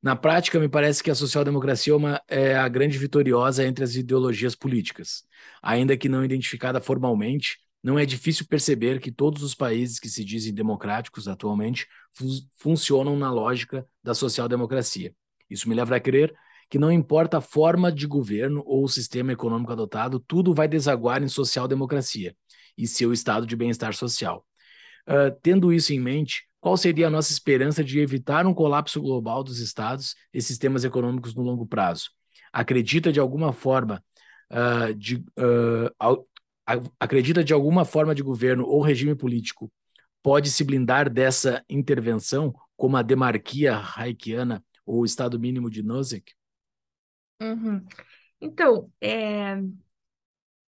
Na 0.00 0.14
prática, 0.14 0.60
me 0.60 0.68
parece 0.68 1.02
que 1.02 1.10
a 1.10 1.16
social-democracia 1.16 1.94
é, 2.28 2.50
é 2.50 2.56
a 2.56 2.68
grande 2.68 2.96
vitoriosa 2.96 3.66
entre 3.66 3.82
as 3.82 3.96
ideologias 3.96 4.54
políticas. 4.54 5.24
Ainda 5.60 5.96
que 5.96 6.08
não 6.08 6.24
identificada 6.24 6.80
formalmente, 6.80 7.58
não 7.82 7.98
é 7.98 8.06
difícil 8.06 8.46
perceber 8.46 9.00
que 9.00 9.10
todos 9.10 9.42
os 9.42 9.52
países 9.52 9.98
que 9.98 10.08
se 10.08 10.24
dizem 10.24 10.54
democráticos 10.54 11.26
atualmente 11.26 11.88
fu- 12.14 12.46
funcionam 12.54 13.16
na 13.16 13.32
lógica 13.32 13.84
da 14.00 14.14
social-democracia. 14.14 15.12
Isso 15.50 15.68
me 15.68 15.74
leva 15.74 15.96
a 15.96 16.00
crer 16.00 16.32
que 16.68 16.78
não 16.78 16.92
importa 16.92 17.38
a 17.38 17.40
forma 17.40 17.90
de 17.92 18.06
governo 18.06 18.62
ou 18.66 18.84
o 18.84 18.88
sistema 18.88 19.32
econômico 19.32 19.72
adotado, 19.72 20.20
tudo 20.20 20.54
vai 20.54 20.68
desaguar 20.68 21.22
em 21.22 21.28
social-democracia 21.28 22.34
e 22.76 22.86
seu 22.86 23.12
estado 23.12 23.46
de 23.46 23.56
bem-estar 23.56 23.94
social. 23.94 24.44
Ah, 25.06 25.30
tendo 25.42 25.72
isso 25.72 25.92
em 25.92 26.00
mente, 26.00 26.44
qual 26.60 26.76
seria 26.76 27.06
a 27.06 27.10
nossa 27.10 27.32
esperança 27.32 27.82
de 27.84 28.00
evitar 28.00 28.46
um 28.46 28.54
colapso 28.54 29.00
global 29.00 29.42
dos 29.42 29.58
estados 29.60 30.14
e 30.32 30.40
sistemas 30.42 30.84
econômicos 30.84 31.34
no 31.34 31.42
longo 31.42 31.66
prazo? 31.66 32.10
Acredita 32.52 33.12
de 33.12 33.20
alguma 33.20 33.52
forma 33.52 34.02
ah, 34.50 34.92
de, 34.96 35.24
ah, 35.38 35.92
al- 35.98 36.26
a- 36.66 36.80
acredita 37.00 37.42
de 37.44 37.52
alguma 37.52 37.84
forma 37.84 38.14
de 38.14 38.22
governo 38.22 38.64
ou 38.66 38.82
regime 38.82 39.14
político 39.14 39.70
pode 40.22 40.50
se 40.50 40.64
blindar 40.64 41.10
dessa 41.10 41.64
intervenção, 41.68 42.54
como 42.76 42.96
a 42.96 43.02
demarquia 43.02 43.76
haickiana 43.96 44.64
ou 44.86 45.00
o 45.00 45.04
Estado 45.06 45.38
mínimo 45.38 45.70
de 45.70 45.82
Nozick? 45.82 46.32
Uhum. 47.40 47.84
Então, 48.40 48.90
é, 49.00 49.56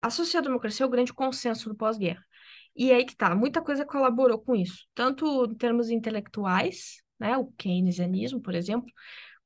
a 0.02 0.10
social-democracia 0.10 0.84
é 0.84 0.88
o 0.88 0.90
grande 0.92 1.14
consenso 1.14 1.70
do 1.70 1.76
pós-guerra. 1.76 2.24
E 2.76 2.92
aí 2.92 3.06
que 3.06 3.16
tá, 3.16 3.36
muita 3.36 3.62
coisa 3.62 3.86
colaborou 3.86 4.40
com 4.40 4.56
isso, 4.56 4.86
tanto 4.94 5.46
em 5.46 5.56
termos 5.56 5.90
intelectuais, 5.90 7.02
né, 7.20 7.36
o 7.36 7.52
keynesianismo, 7.58 8.40
por 8.40 8.54
exemplo, 8.54 8.92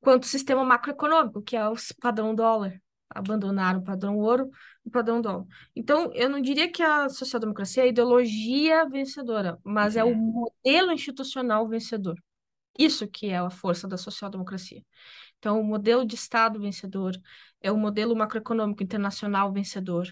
quanto 0.00 0.24
o 0.24 0.26
sistema 0.26 0.64
macroeconômico, 0.64 1.42
que 1.42 1.56
é 1.56 1.66
o 1.68 1.74
padrão 2.00 2.34
dólar. 2.34 2.80
Abandonaram 3.14 3.80
o 3.80 3.84
padrão 3.84 4.16
ouro 4.18 4.50
e 4.84 4.88
o 4.88 4.90
padrão 4.90 5.20
dólar. 5.20 5.44
Então, 5.76 6.10
eu 6.14 6.30
não 6.30 6.40
diria 6.40 6.70
que 6.70 6.82
a 6.82 7.08
social-democracia 7.10 7.82
é 7.82 7.86
a 7.86 7.88
ideologia 7.88 8.88
vencedora, 8.88 9.58
mas 9.62 9.96
é 9.96 10.04
o 10.04 10.14
modelo 10.14 10.92
institucional 10.92 11.68
vencedor. 11.68 12.16
Isso 12.78 13.06
que 13.06 13.26
é 13.26 13.36
a 13.36 13.50
força 13.50 13.86
da 13.86 13.98
social-democracia. 13.98 14.82
Então, 15.42 15.60
o 15.60 15.64
modelo 15.64 16.06
de 16.06 16.14
Estado 16.14 16.60
vencedor, 16.60 17.20
é 17.60 17.72
o 17.72 17.76
modelo 17.76 18.14
macroeconômico 18.16 18.82
internacional 18.82 19.52
vencedor. 19.52 20.08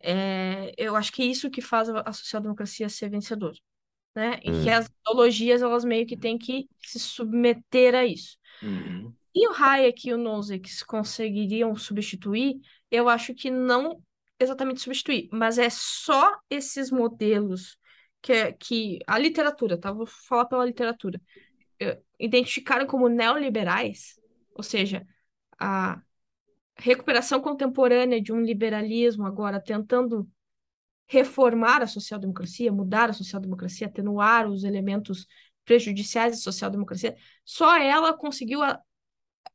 É, 0.00 0.74
eu 0.76 0.94
acho 0.94 1.10
que 1.12 1.22
é 1.22 1.26
isso 1.26 1.50
que 1.50 1.62
faz 1.62 1.88
a 1.88 2.12
social-democracia 2.12 2.88
ser 2.90 3.08
vencedora, 3.10 3.56
né? 4.14 4.40
E 4.44 4.52
que 4.52 4.68
Hum. 4.68 4.70
as 4.70 4.86
ideologias, 5.02 5.62
elas 5.62 5.84
meio 5.84 6.06
que 6.06 6.16
têm 6.18 6.38
que 6.38 6.68
se 6.82 6.98
submeter 7.00 7.94
a 7.94 8.04
isso. 8.06 8.38
E 9.34 9.48
o 9.48 9.52
Hayek 9.52 10.08
e 10.08 10.14
o 10.14 10.18
Nozick 10.18 10.70
conseguiriam 10.86 11.74
substituir? 11.76 12.56
Eu 12.90 13.08
acho 13.08 13.34
que 13.34 13.50
não 13.50 14.02
exatamente 14.38 14.80
substituir, 14.80 15.28
mas 15.32 15.58
é 15.58 15.68
só 15.70 16.36
esses 16.50 16.90
modelos 16.90 17.78
que, 18.22 18.32
é- 18.32 18.52
que 18.52 18.98
a 19.06 19.18
literatura, 19.18 19.78
tá? 19.78 19.92
Vou 19.92 20.06
falar 20.06 20.46
pela 20.46 20.64
literatura, 20.64 21.20
identificaram 22.18 22.86
como 22.86 23.08
neoliberais, 23.08 24.18
ou 24.54 24.62
seja, 24.62 25.06
a 25.58 26.00
recuperação 26.76 27.40
contemporânea 27.40 28.20
de 28.20 28.32
um 28.32 28.40
liberalismo 28.40 29.26
agora 29.26 29.60
tentando 29.60 30.28
reformar 31.06 31.82
a 31.82 31.86
social-democracia, 31.86 32.72
mudar 32.72 33.10
a 33.10 33.12
social-democracia, 33.12 33.86
atenuar 33.86 34.48
os 34.48 34.64
elementos 34.64 35.26
prejudiciais 35.64 36.32
da 36.32 36.38
social-democracia, 36.38 37.16
só 37.44 37.76
ela 37.76 38.16
conseguiu, 38.16 38.60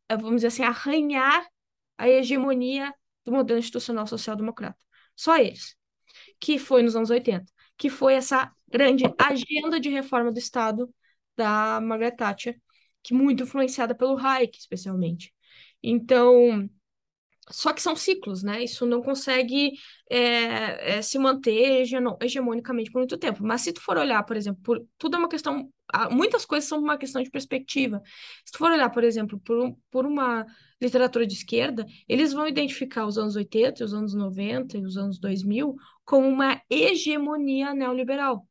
vamos 0.10 0.36
dizer 0.36 0.48
assim, 0.48 0.64
arranhar 0.64 1.46
a 1.98 2.08
hegemonia 2.08 2.94
do 3.26 3.32
modelo 3.32 3.60
institucional 3.60 4.08
social-democrata. 4.08 4.80
Só 5.16 5.38
eles. 5.38 5.76
Que 6.40 6.58
foi 6.58 6.82
nos 6.82 6.96
anos 6.96 7.10
80. 7.10 7.52
Que 7.78 7.90
foi 7.90 8.14
essa 8.14 8.52
grande 8.68 9.04
agenda 9.18 9.80
de 9.80 9.90
reforma 9.90 10.32
do 10.32 10.40
Estado 10.40 10.90
da 11.36 11.80
Margaret 11.82 12.16
Thatcher, 12.16 12.62
que 13.04 13.14
muito 13.14 13.44
influenciada 13.44 13.96
pelo 13.96 14.18
Hayek, 14.18 14.58
especialmente. 14.58 15.34
Então, 15.82 16.70
só 17.50 17.74
que 17.74 17.82
são 17.82 17.96
ciclos, 17.96 18.44
né? 18.44 18.64
Isso 18.64 18.86
não 18.86 19.02
consegue 19.02 19.72
é, 20.10 20.98
é, 20.98 21.02
se 21.02 21.18
manter 21.18 21.84
hegemonicamente 22.22 22.92
por 22.92 23.00
muito 23.00 23.18
tempo. 23.18 23.44
Mas 23.44 23.62
se 23.62 23.74
tu 23.74 23.82
for 23.82 23.98
olhar, 23.98 24.24
por 24.24 24.38
exemplo, 24.38 24.62
por, 24.64 24.86
tudo 24.98 25.16
é 25.16 25.20
uma 25.20 25.30
questão. 25.30 25.72
Muitas 26.12 26.46
coisas 26.46 26.70
são 26.70 26.80
uma 26.80 26.98
questão 26.98 27.22
de 27.24 27.32
perspectiva. 27.32 28.02
Se 28.46 28.52
tu 28.52 28.60
for 28.60 28.72
olhar, 28.72 28.90
por 28.92 29.04
exemplo, 29.04 29.40
por, 29.40 29.76
por 29.90 30.06
uma 30.06 30.46
literatura 30.80 31.26
de 31.26 31.34
esquerda, 31.34 31.86
eles 32.08 32.32
vão 32.32 32.48
identificar 32.48 33.06
os 33.08 33.18
anos 33.18 33.36
80, 33.36 33.84
os 33.84 33.94
anos 33.94 34.14
90 34.14 34.78
e 34.78 34.86
os 34.86 34.98
anos 34.98 35.20
2000 35.20 35.76
como 36.06 36.28
uma 36.28 36.62
hegemonia 36.70 37.74
neoliberal. 37.74 38.48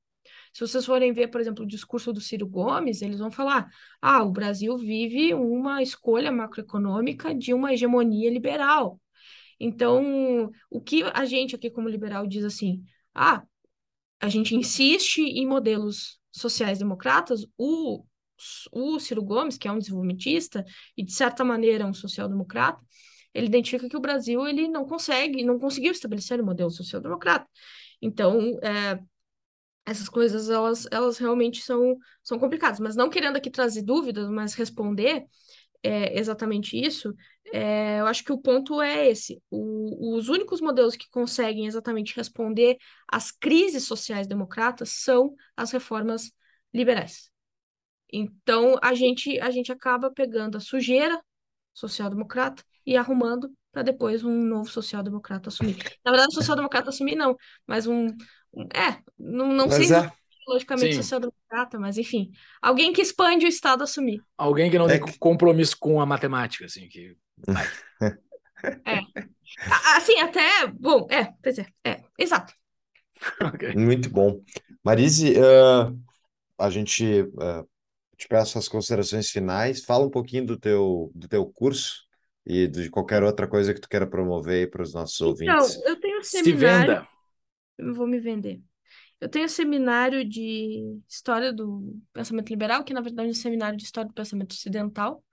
Se 0.52 0.60
vocês 0.60 0.84
forem 0.84 1.12
ver, 1.12 1.28
por 1.28 1.40
exemplo, 1.40 1.64
o 1.64 1.68
discurso 1.68 2.12
do 2.12 2.20
Ciro 2.20 2.46
Gomes, 2.46 3.02
eles 3.02 3.18
vão 3.18 3.30
falar: 3.30 3.68
ah, 4.00 4.22
o 4.22 4.30
Brasil 4.30 4.76
vive 4.76 5.34
uma 5.34 5.82
escolha 5.82 6.32
macroeconômica 6.32 7.34
de 7.34 7.52
uma 7.54 7.72
hegemonia 7.72 8.30
liberal. 8.30 9.00
Então, 9.60 10.50
o 10.70 10.80
que 10.80 11.02
a 11.02 11.24
gente 11.24 11.54
aqui, 11.56 11.70
como 11.70 11.88
liberal, 11.88 12.26
diz 12.26 12.44
assim: 12.44 12.82
ah, 13.14 13.42
a 14.20 14.28
gente 14.28 14.54
insiste 14.54 15.20
em 15.20 15.46
modelos 15.46 16.18
sociais-democratas, 16.32 17.46
o, 17.56 18.04
o 18.72 18.98
Ciro 18.98 19.22
Gomes, 19.22 19.58
que 19.58 19.68
é 19.68 19.72
um 19.72 19.78
desenvolvimentista 19.78 20.64
e, 20.96 21.04
de 21.04 21.12
certa 21.12 21.44
maneira, 21.44 21.86
um 21.86 21.94
social-democrata, 21.94 22.80
ele 23.34 23.46
identifica 23.46 23.88
que 23.88 23.96
o 23.96 24.00
Brasil 24.00 24.46
ele 24.46 24.68
não 24.68 24.84
consegue, 24.86 25.44
não 25.44 25.58
conseguiu 25.58 25.92
estabelecer 25.92 26.40
um 26.40 26.44
modelo 26.44 26.70
social-democrata. 26.70 27.46
Então, 28.00 28.58
é, 28.62 28.98
essas 29.88 30.08
coisas 30.08 30.50
elas, 30.50 30.86
elas 30.90 31.18
realmente 31.18 31.62
são, 31.62 31.96
são 32.22 32.38
complicadas. 32.38 32.80
Mas 32.80 32.96
não 32.96 33.10
querendo 33.10 33.36
aqui 33.36 33.50
trazer 33.50 33.82
dúvidas, 33.82 34.28
mas 34.30 34.54
responder 34.54 35.24
é, 35.82 36.18
exatamente 36.18 36.76
isso, 36.76 37.14
é, 37.52 38.00
eu 38.00 38.06
acho 38.06 38.24
que 38.24 38.32
o 38.32 38.38
ponto 38.38 38.80
é 38.82 39.08
esse. 39.08 39.42
O, 39.50 40.16
os 40.16 40.28
únicos 40.28 40.60
modelos 40.60 40.96
que 40.96 41.08
conseguem 41.10 41.66
exatamente 41.66 42.14
responder 42.16 42.76
às 43.06 43.30
crises 43.30 43.84
sociais 43.84 44.26
democratas 44.26 44.90
são 44.90 45.34
as 45.56 45.70
reformas 45.70 46.30
liberais. 46.72 47.30
Então, 48.12 48.76
a 48.82 48.94
gente, 48.94 49.38
a 49.40 49.50
gente 49.50 49.70
acaba 49.70 50.10
pegando 50.10 50.56
a 50.56 50.60
sujeira 50.60 51.20
social-democrata 51.74 52.62
e 52.84 52.96
arrumando 52.96 53.50
para 53.78 53.84
depois 53.84 54.24
um 54.24 54.42
novo 54.42 54.68
social-democrata 54.68 55.50
assumir. 55.50 55.76
Na 56.04 56.10
verdade, 56.10 56.34
social-democrata 56.34 56.90
assumir 56.90 57.14
não, 57.14 57.36
mas 57.64 57.86
um, 57.86 58.08
é, 58.74 58.98
não, 59.16 59.52
não 59.52 59.70
sei 59.70 59.94
é. 59.94 60.10
logicamente 60.48 60.96
social-democrata, 60.96 61.78
mas 61.78 61.96
enfim, 61.96 62.32
alguém 62.60 62.92
que 62.92 63.00
expande 63.00 63.46
o 63.46 63.48
Estado 63.48 63.84
assumir. 63.84 64.20
Alguém 64.36 64.68
que 64.68 64.76
não 64.76 64.86
é 64.86 64.98
tem 64.98 65.04
que... 65.04 65.16
compromisso 65.20 65.76
com 65.78 66.00
a 66.00 66.06
matemática, 66.06 66.64
assim, 66.64 66.88
que 66.88 67.16
É. 68.84 68.98
Assim, 69.94 70.18
até, 70.18 70.66
bom, 70.66 71.06
é, 71.08 71.32
pois 71.40 71.60
é, 71.60 71.66
é, 71.84 72.02
exato. 72.18 72.52
okay. 73.54 73.76
Muito 73.76 74.10
bom. 74.10 74.42
Marise, 74.82 75.34
uh, 75.34 75.96
a 76.58 76.68
gente 76.68 77.22
uh, 77.22 77.68
te 78.16 78.26
peço 78.26 78.58
as 78.58 78.66
considerações 78.66 79.30
finais, 79.30 79.84
fala 79.84 80.04
um 80.04 80.10
pouquinho 80.10 80.46
do 80.46 80.58
teu, 80.58 81.12
do 81.14 81.28
teu 81.28 81.46
curso 81.46 82.07
e 82.48 82.66
de 82.66 82.90
qualquer 82.90 83.22
outra 83.22 83.46
coisa 83.46 83.74
que 83.74 83.80
tu 83.80 83.88
queira 83.88 84.06
promover 84.06 84.70
para 84.70 84.82
os 84.82 84.94
nossos 84.94 85.20
ouvintes. 85.20 85.76
Então, 85.76 85.90
eu 85.90 86.00
tenho 86.00 86.18
um 86.18 86.24
seminário... 86.24 86.58
Se 86.58 86.64
venda 86.64 87.08
eu 87.78 87.94
vou 87.94 88.06
me 88.06 88.18
vender. 88.18 88.60
Eu 89.20 89.28
tenho 89.28 89.48
seminário 89.48 90.24
de 90.28 91.00
História 91.08 91.52
do 91.52 91.96
Pensamento 92.12 92.50
Liberal, 92.50 92.84
que 92.84 92.92
na 92.92 93.00
verdade 93.00 93.28
é 93.28 93.30
um 93.30 93.34
seminário 93.34 93.78
de 93.78 93.84
História 93.84 94.08
do 94.08 94.14
Pensamento 94.14 94.52
Ocidental, 94.52 95.24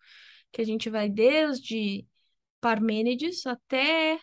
que 0.51 0.61
a 0.61 0.65
gente 0.65 0.89
vai 0.89 1.09
desde 1.09 2.05
Parmênides 2.61 3.45
até, 3.45 4.19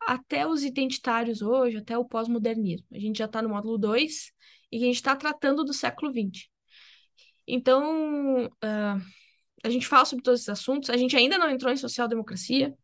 até 0.00 0.46
os 0.46 0.62
identitários 0.62 1.42
hoje, 1.42 1.78
até 1.78 1.96
o 1.96 2.04
pós-modernismo. 2.04 2.86
A 2.92 2.98
gente 2.98 3.18
já 3.18 3.24
está 3.24 3.40
no 3.40 3.48
módulo 3.48 3.78
2 3.78 4.32
e 4.70 4.76
a 4.76 4.80
gente 4.80 4.96
está 4.96 5.16
tratando 5.16 5.64
do 5.64 5.72
século 5.72 6.12
XX. 6.12 6.48
Então, 7.46 8.46
uh, 8.46 9.00
a 9.64 9.70
gente 9.70 9.86
fala 9.86 10.04
sobre 10.04 10.22
todos 10.22 10.40
esses 10.40 10.50
assuntos. 10.50 10.90
A 10.90 10.96
gente 10.96 11.16
ainda 11.16 11.38
não 11.38 11.50
entrou 11.50 11.72
em 11.72 11.76
social-democracia, 11.76 12.76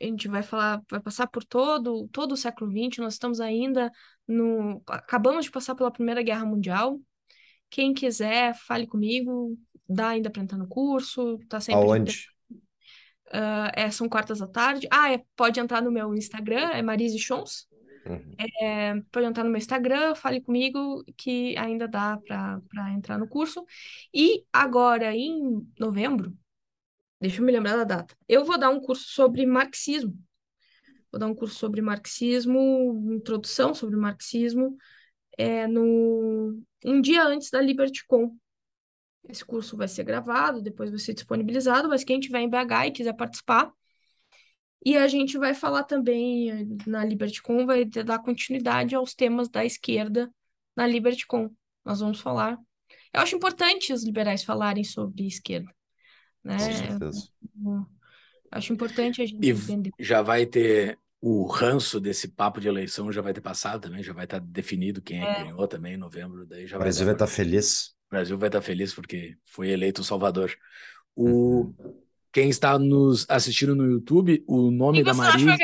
a 0.00 0.04
gente 0.04 0.28
vai 0.28 0.42
falar, 0.42 0.82
vai 0.90 1.00
passar 1.00 1.26
por 1.28 1.44
todo, 1.44 2.08
todo 2.08 2.32
o 2.32 2.36
século 2.36 2.70
XX, 2.70 2.98
nós 2.98 3.14
estamos 3.14 3.40
ainda 3.40 3.90
no. 4.26 4.82
Acabamos 4.86 5.46
de 5.46 5.50
passar 5.50 5.74
pela 5.74 5.90
Primeira 5.90 6.22
Guerra 6.22 6.44
Mundial. 6.44 7.00
Quem 7.70 7.94
quiser, 7.94 8.54
fale 8.54 8.86
comigo, 8.86 9.56
dá 9.88 10.08
ainda 10.08 10.28
para 10.28 10.42
entrar 10.42 10.58
no 10.58 10.68
curso, 10.68 11.38
tá 11.48 11.60
sempre. 11.60 11.82
Aonde? 11.82 12.28
Uh, 13.28 13.70
é, 13.74 13.90
são 13.90 14.08
quartas 14.08 14.42
à 14.42 14.46
tarde. 14.46 14.86
Ah, 14.90 15.12
é, 15.12 15.22
pode 15.34 15.58
entrar 15.58 15.82
no 15.82 15.90
meu 15.90 16.14
Instagram, 16.14 16.70
é 16.70 16.82
Marise 16.82 17.18
Chons. 17.18 17.68
Uhum. 18.08 18.34
É, 18.60 19.00
pode 19.10 19.26
entrar 19.26 19.44
no 19.44 19.50
meu 19.50 19.58
Instagram, 19.58 20.14
fale 20.14 20.40
comigo 20.40 21.04
que 21.16 21.56
ainda 21.56 21.88
dá 21.88 22.16
para 22.18 22.92
entrar 22.92 23.18
no 23.18 23.28
curso. 23.28 23.64
E 24.14 24.44
agora, 24.52 25.14
em 25.14 25.66
novembro, 25.78 26.36
Deixa 27.20 27.40
eu 27.40 27.44
me 27.44 27.52
lembrar 27.52 27.76
da 27.76 27.84
data. 27.84 28.16
Eu 28.28 28.44
vou 28.44 28.58
dar 28.58 28.70
um 28.70 28.80
curso 28.80 29.08
sobre 29.08 29.46
marxismo. 29.46 30.16
Vou 31.10 31.18
dar 31.18 31.26
um 31.26 31.34
curso 31.34 31.54
sobre 31.54 31.80
marxismo, 31.80 33.14
introdução 33.14 33.74
sobre 33.74 33.96
marxismo, 33.96 34.76
é, 35.38 35.66
no, 35.66 36.60
um 36.84 37.00
dia 37.00 37.24
antes 37.24 37.50
da 37.50 37.60
LibertyCon. 37.60 38.36
Esse 39.28 39.44
curso 39.44 39.76
vai 39.76 39.88
ser 39.88 40.04
gravado, 40.04 40.60
depois 40.60 40.90
vai 40.90 40.98
ser 40.98 41.14
disponibilizado, 41.14 41.88
mas 41.88 42.04
quem 42.04 42.20
tiver 42.20 42.40
em 42.40 42.50
BH 42.50 42.86
e 42.86 42.90
quiser 42.90 43.14
participar. 43.14 43.72
E 44.84 44.96
a 44.96 45.08
gente 45.08 45.36
vai 45.36 45.54
falar 45.54 45.84
também 45.84 46.76
na 46.86 47.04
LibertyCon, 47.04 47.66
vai 47.66 47.84
dar 47.84 48.18
continuidade 48.20 48.94
aos 48.94 49.14
temas 49.14 49.48
da 49.48 49.64
esquerda 49.64 50.30
na 50.76 50.86
LibertyCon. 50.86 51.50
Nós 51.84 52.00
vamos 52.00 52.20
falar. 52.20 52.58
Eu 53.12 53.20
acho 53.20 53.34
importante 53.34 53.92
os 53.92 54.04
liberais 54.04 54.44
falarem 54.44 54.84
sobre 54.84 55.26
esquerda 55.26 55.74
né? 56.46 56.56
Com 56.56 56.72
certeza. 56.72 57.28
Acho 58.52 58.72
importante 58.72 59.20
a 59.20 59.26
gente 59.26 59.44
e 59.44 59.50
entender. 59.50 59.90
Já 59.98 60.22
vai 60.22 60.46
ter 60.46 60.98
o 61.20 61.44
ranço 61.46 61.98
desse 61.98 62.28
papo 62.28 62.60
de 62.60 62.68
eleição 62.68 63.10
já 63.10 63.20
vai 63.20 63.34
ter 63.34 63.40
passado 63.40 63.80
também, 63.80 64.02
já 64.02 64.12
vai 64.12 64.24
estar 64.24 64.38
definido 64.38 65.02
quem 65.02 65.20
é, 65.20 65.34
que 65.34 65.42
ganhou 65.42 65.66
também 65.66 65.94
em 65.94 65.98
novembro. 65.98 66.46
Daí 66.46 66.66
já 66.66 66.76
o 66.76 66.78
Brasil 66.78 67.04
vai, 67.04 67.14
vai 67.14 67.24
estar 67.24 67.26
feliz. 67.26 67.88
O 68.06 68.10
Brasil 68.10 68.38
vai 68.38 68.48
estar 68.48 68.62
feliz 68.62 68.94
porque 68.94 69.36
foi 69.44 69.70
eleito 69.70 70.02
o 70.02 70.04
Salvador. 70.04 70.56
O... 71.14 71.26
Uhum. 71.26 72.05
Quem 72.36 72.50
está 72.50 72.78
nos 72.78 73.24
assistindo 73.30 73.74
no 73.74 73.90
YouTube, 73.90 74.44
o 74.46 74.70
nome 74.70 75.02
da 75.02 75.14
Maria. 75.14 75.56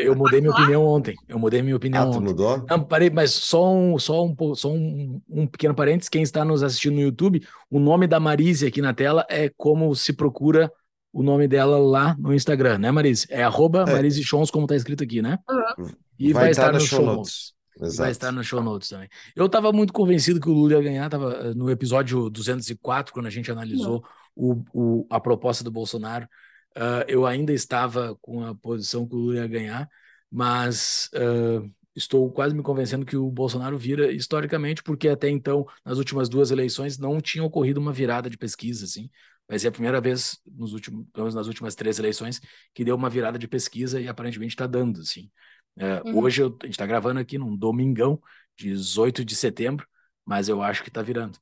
Eu 0.00 0.16
mudei 0.16 0.40
minha 0.40 0.50
opinião 0.50 0.82
ontem. 0.82 1.14
Eu 1.28 1.38
mudei 1.38 1.60
minha 1.60 1.76
opinião 1.76 2.04
ah, 2.04 2.06
ontem. 2.06 2.20
mudou? 2.20 2.64
Não, 2.66 2.82
parei, 2.82 3.10
mas 3.10 3.30
só 3.34 3.74
um, 3.74 3.98
só 3.98 4.24
um, 4.24 4.54
só 4.54 4.72
um, 4.72 5.20
um 5.28 5.46
pequeno 5.46 5.74
parênteses. 5.74 6.08
Quem 6.08 6.22
está 6.22 6.46
nos 6.46 6.62
assistindo 6.62 6.94
no 6.94 7.02
YouTube, 7.02 7.46
o 7.70 7.78
nome 7.78 8.06
da 8.06 8.18
Marise 8.18 8.66
aqui 8.66 8.80
na 8.80 8.94
tela 8.94 9.26
é 9.28 9.50
como 9.54 9.94
se 9.94 10.14
procura 10.14 10.72
o 11.12 11.22
nome 11.22 11.46
dela 11.46 11.76
lá 11.76 12.16
no 12.18 12.32
Instagram, 12.32 12.78
né, 12.78 12.90
Marise? 12.90 13.26
É 13.28 13.42
arroba 13.42 13.84
é. 13.86 13.92
Marise 13.92 14.24
Chons, 14.24 14.50
como 14.50 14.64
está 14.64 14.76
escrito 14.76 15.04
aqui, 15.04 15.20
né? 15.20 15.38
Uhum. 15.78 15.90
E 16.18 16.32
vai, 16.32 16.44
vai 16.44 16.50
estar 16.52 16.72
no 16.72 16.80
show 16.80 17.04
notes. 17.04 17.52
notes. 17.78 17.96
Vai 17.98 18.12
estar 18.12 18.32
no 18.32 18.42
show 18.42 18.62
notes 18.62 18.88
também. 18.88 19.10
Eu 19.34 19.44
estava 19.44 19.70
muito 19.74 19.92
convencido 19.92 20.40
que 20.40 20.48
o 20.48 20.54
Lula 20.54 20.72
ia 20.72 20.82
ganhar, 20.82 21.04
estava 21.04 21.34
eh, 21.34 21.54
no 21.54 21.70
episódio 21.70 22.30
204, 22.30 23.12
quando 23.12 23.26
a 23.26 23.30
gente 23.30 23.50
analisou 23.50 24.02
o, 24.36 24.62
o, 24.72 25.06
a 25.10 25.18
proposta 25.18 25.64
do 25.64 25.70
Bolsonaro. 25.70 26.28
Uh, 26.76 27.02
eu 27.08 27.24
ainda 27.24 27.52
estava 27.52 28.14
com 28.20 28.44
a 28.44 28.54
posição 28.54 29.08
que 29.08 29.14
o 29.14 29.18
Lula 29.18 29.36
ia 29.36 29.46
ganhar, 29.46 29.88
mas 30.30 31.08
uh, 31.14 31.68
estou 31.94 32.30
quase 32.30 32.54
me 32.54 32.62
convencendo 32.62 33.06
que 33.06 33.16
o 33.16 33.30
Bolsonaro 33.30 33.78
vira 33.78 34.12
historicamente, 34.12 34.82
porque 34.82 35.08
até 35.08 35.30
então, 35.30 35.66
nas 35.82 35.96
últimas 35.96 36.28
duas 36.28 36.50
eleições, 36.50 36.98
não 36.98 37.18
tinha 37.18 37.42
ocorrido 37.42 37.80
uma 37.80 37.92
virada 37.92 38.28
de 38.28 38.36
pesquisa, 38.36 38.84
assim. 38.84 39.08
Vai 39.48 39.58
ser 39.58 39.68
a 39.68 39.72
primeira 39.72 40.00
vez 40.00 40.38
nos 40.44 40.74
últimos, 40.74 41.06
nas 41.34 41.46
últimas 41.46 41.74
três 41.74 41.98
eleições 41.98 42.40
que 42.74 42.84
deu 42.84 42.94
uma 42.94 43.08
virada 43.08 43.38
de 43.38 43.48
pesquisa 43.48 43.98
e 43.98 44.06
aparentemente 44.06 44.54
está 44.54 44.66
dando, 44.66 45.00
assim. 45.00 45.30
Uh, 45.78 46.08
uhum. 46.08 46.18
Hoje 46.24 46.42
eu, 46.42 46.48
a 46.62 46.66
gente 46.66 46.74
está 46.74 46.84
gravando 46.86 47.20
aqui 47.20 47.38
num 47.38 47.56
domingão, 47.56 48.20
18 48.58 49.24
de 49.24 49.34
setembro, 49.34 49.86
mas 50.26 50.48
eu 50.48 50.62
acho 50.62 50.82
que 50.82 50.90
está 50.90 51.00
virando. 51.00 51.38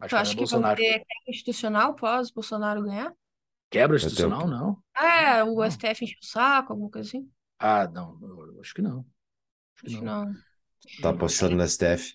Acho 0.00 0.08
tu 0.08 0.16
acha 0.16 0.30
que 0.30 0.38
Bolsonaro. 0.38 0.80
vai 0.80 0.98
ter 0.98 1.04
institucional 1.28 1.94
pós 1.94 2.30
Bolsonaro 2.30 2.82
ganhar? 2.82 3.12
Quebra 3.70 3.96
institucional, 3.96 4.48
não. 4.48 4.78
É, 4.98 5.44
o 5.44 5.54
não. 5.54 5.70
STF 5.70 6.04
enche 6.04 6.16
o 6.20 6.26
saco, 6.26 6.72
alguma 6.72 6.90
coisa 6.90 7.08
assim? 7.08 7.28
Ah, 7.58 7.86
não, 7.86 8.18
acho 8.60 8.74
que 8.74 8.82
não. 8.82 9.04
Acho 9.84 9.98
que 9.98 10.04
não. 10.04 10.24
não. 10.24 10.34
Tá 11.02 11.10
apostando 11.10 11.54
no 11.54 11.68
STF. 11.68 12.14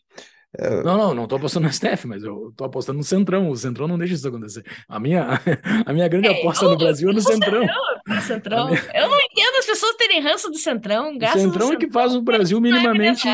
Eu... 0.57 0.83
Não, 0.83 0.97
não, 0.97 1.13
não 1.13 1.27
tô 1.27 1.35
apostando 1.35 1.67
no 1.67 1.73
STF, 1.73 2.07
mas 2.07 2.23
eu 2.23 2.51
tô 2.55 2.63
apostando 2.63 2.97
no 2.97 3.03
Centrão. 3.03 3.49
O 3.49 3.55
Centrão 3.55 3.87
não 3.87 3.97
deixa 3.97 4.15
isso 4.15 4.27
acontecer. 4.27 4.65
A 4.87 4.99
minha, 4.99 5.27
a 5.85 5.93
minha 5.93 6.07
grande 6.07 6.27
é, 6.27 6.39
aposta 6.39 6.65
eu, 6.65 6.71
no 6.71 6.77
Brasil 6.77 7.09
é 7.09 7.13
no 7.13 7.21
Centrão. 7.21 7.65
Centrão. 8.25 8.67
Minha... 8.67 8.81
Eu 8.93 9.09
não 9.09 9.19
entendo 9.19 9.55
as 9.59 9.65
pessoas 9.65 9.95
terem 9.95 10.21
ranço 10.21 10.49
do 10.49 10.57
Centrão. 10.57 11.15
O 11.15 11.27
Centrão 11.37 11.73
é 11.73 11.77
que 11.77 11.91
faz 11.91 12.15
o 12.15 12.21
Brasil 12.21 12.59
minimamente 12.59 13.27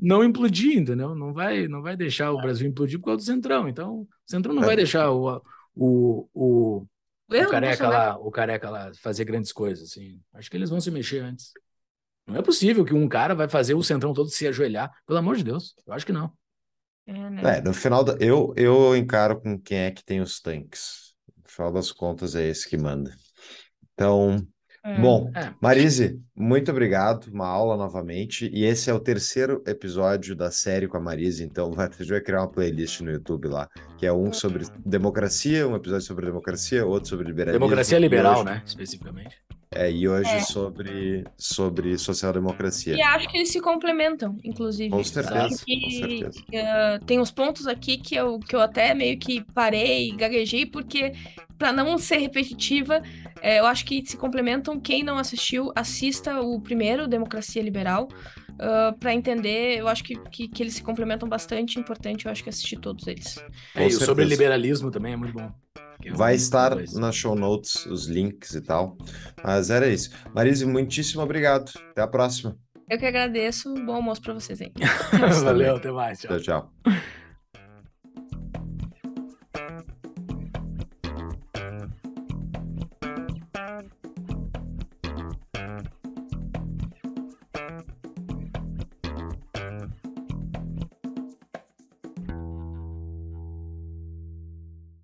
não 0.00 0.24
implodir, 0.24 0.78
entendeu? 0.78 1.14
Não 1.14 1.32
vai, 1.32 1.68
não 1.68 1.82
vai 1.82 1.96
deixar 1.96 2.32
o 2.32 2.40
Brasil 2.40 2.68
implodir 2.68 2.98
por 2.98 3.06
causa 3.06 3.18
do 3.18 3.26
Centrão. 3.26 3.68
Então, 3.68 4.00
o 4.00 4.08
Centrão 4.26 4.54
não 4.54 4.62
vai 4.62 4.74
deixar 4.74 5.10
o, 5.10 5.42
o, 5.74 6.28
o, 6.32 6.86
o 7.28 7.48
careca 7.48 7.88
lá, 7.88 8.16
o 8.18 8.30
careca 8.30 8.70
lá 8.70 8.90
fazer 9.00 9.24
grandes 9.24 9.52
coisas, 9.52 9.90
assim. 9.90 10.20
Acho 10.32 10.50
que 10.50 10.56
eles 10.56 10.70
vão 10.70 10.80
se 10.80 10.90
mexer 10.90 11.20
antes. 11.20 11.52
Não 12.26 12.36
é 12.36 12.42
possível 12.42 12.84
que 12.84 12.94
um 12.94 13.08
cara 13.08 13.34
vai 13.34 13.48
fazer 13.48 13.74
o 13.74 13.82
Centrão 13.82 14.14
todo 14.14 14.30
se 14.30 14.46
ajoelhar. 14.46 14.90
Pelo 15.06 15.18
amor 15.18 15.36
de 15.36 15.44
Deus. 15.44 15.74
Eu 15.86 15.92
acho 15.92 16.06
que 16.06 16.12
não. 16.12 16.32
É, 17.06 17.30
né? 17.30 17.58
é 17.58 17.60
no 17.60 17.74
final, 17.74 18.04
da, 18.04 18.16
eu, 18.20 18.54
eu 18.56 18.96
encaro 18.96 19.40
com 19.40 19.58
quem 19.58 19.78
é 19.78 19.90
que 19.90 20.04
tem 20.04 20.20
os 20.20 20.40
tanques. 20.40 21.14
No 21.36 21.50
final 21.50 21.72
das 21.72 21.90
contas, 21.92 22.34
é 22.34 22.46
esse 22.46 22.68
que 22.68 22.76
manda. 22.76 23.12
Então, 23.92 24.46
é. 24.82 24.98
Bom, 24.98 25.30
é. 25.34 25.52
Marise, 25.60 26.20
muito 26.34 26.70
obrigado. 26.70 27.26
Uma 27.26 27.46
aula 27.46 27.76
novamente. 27.76 28.50
E 28.52 28.64
esse 28.64 28.90
é 28.90 28.94
o 28.94 29.00
terceiro 29.00 29.62
episódio 29.66 30.34
da 30.34 30.50
série 30.50 30.88
com 30.88 30.96
a 30.96 31.00
Marise. 31.00 31.44
Então, 31.44 31.70
vai, 31.72 31.86
a 31.86 31.90
gente 31.90 32.08
vai 32.08 32.20
criar 32.20 32.40
uma 32.40 32.48
playlist 32.48 33.00
no 33.00 33.10
YouTube 33.10 33.48
lá, 33.48 33.68
que 33.98 34.06
é 34.06 34.12
um 34.12 34.32
sobre 34.32 34.66
democracia, 34.84 35.68
um 35.68 35.76
episódio 35.76 36.06
sobre 36.06 36.26
democracia, 36.26 36.86
outro 36.86 37.10
sobre 37.10 37.26
liberalismo. 37.26 37.60
Democracia 37.60 37.98
liberal, 37.98 38.36
hoje... 38.36 38.44
né? 38.44 38.62
Especificamente. 38.64 39.36
É, 39.72 39.88
e 39.88 40.08
hoje 40.08 40.28
é. 40.28 40.40
sobre, 40.40 41.24
sobre 41.36 41.96
social-democracia. 41.96 42.96
E 42.96 43.02
acho 43.02 43.28
que 43.28 43.36
eles 43.36 43.52
se 43.52 43.60
complementam, 43.60 44.36
inclusive. 44.42 44.90
Com 44.90 45.04
certeza. 45.04 45.64
Que, 45.64 45.80
com 45.80 45.90
certeza. 45.90 46.40
Uh, 46.40 47.04
tem 47.04 47.20
uns 47.20 47.30
pontos 47.30 47.68
aqui 47.68 47.96
que 47.96 48.16
eu, 48.16 48.40
que 48.40 48.56
eu 48.56 48.60
até 48.60 48.92
meio 48.94 49.16
que 49.16 49.44
parei 49.54 50.08
e 50.08 50.16
gaguejei, 50.16 50.66
porque, 50.66 51.12
para 51.56 51.72
não 51.72 51.96
ser 51.98 52.16
repetitiva, 52.16 53.00
é, 53.42 53.58
eu 53.58 53.66
acho 53.66 53.84
que 53.84 54.04
se 54.04 54.16
complementam. 54.16 54.78
Quem 54.78 55.02
não 55.02 55.18
assistiu, 55.18 55.72
assista 55.74 56.40
o 56.40 56.60
primeiro, 56.60 57.08
Democracia 57.08 57.62
Liberal. 57.62 58.08
Uh, 58.52 58.96
para 58.98 59.14
entender, 59.14 59.78
eu 59.78 59.88
acho 59.88 60.04
que, 60.04 60.16
que, 60.30 60.46
que, 60.46 60.62
eles 60.62 60.74
se 60.74 60.82
complementam 60.82 61.28
bastante. 61.28 61.78
Importante, 61.78 62.26
eu 62.26 62.32
acho 62.32 62.42
que 62.42 62.50
assistir 62.50 62.78
todos 62.78 63.06
eles. 63.06 63.42
É, 63.74 63.86
e 63.86 63.90
sobre 63.90 64.24
liberalismo 64.24 64.90
também 64.90 65.14
é 65.14 65.16
muito 65.16 65.32
bom. 65.32 65.50
Vai 66.12 66.34
estar 66.34 66.76
na 66.94 67.12
show 67.12 67.34
notes 67.34 67.86
os 67.86 68.06
links 68.06 68.54
e 68.54 68.60
tal. 68.60 68.96
Mas 69.42 69.70
era 69.70 69.88
isso. 69.88 70.10
Marise, 70.34 70.66
muitíssimo 70.66 71.22
obrigado. 71.22 71.72
Até 71.90 72.02
a 72.02 72.06
próxima. 72.06 72.56
Eu 72.88 72.98
que 72.98 73.06
agradeço. 73.06 73.72
Bom 73.86 73.94
almoço 73.94 74.20
para 74.20 74.34
vocês 74.34 74.60
aí. 74.60 74.72
Valeu, 75.44 75.76
até 75.76 75.92
mais. 75.92 76.20
tchau. 76.20 76.40
tchau. 76.40 76.72
tchau. 76.84 76.94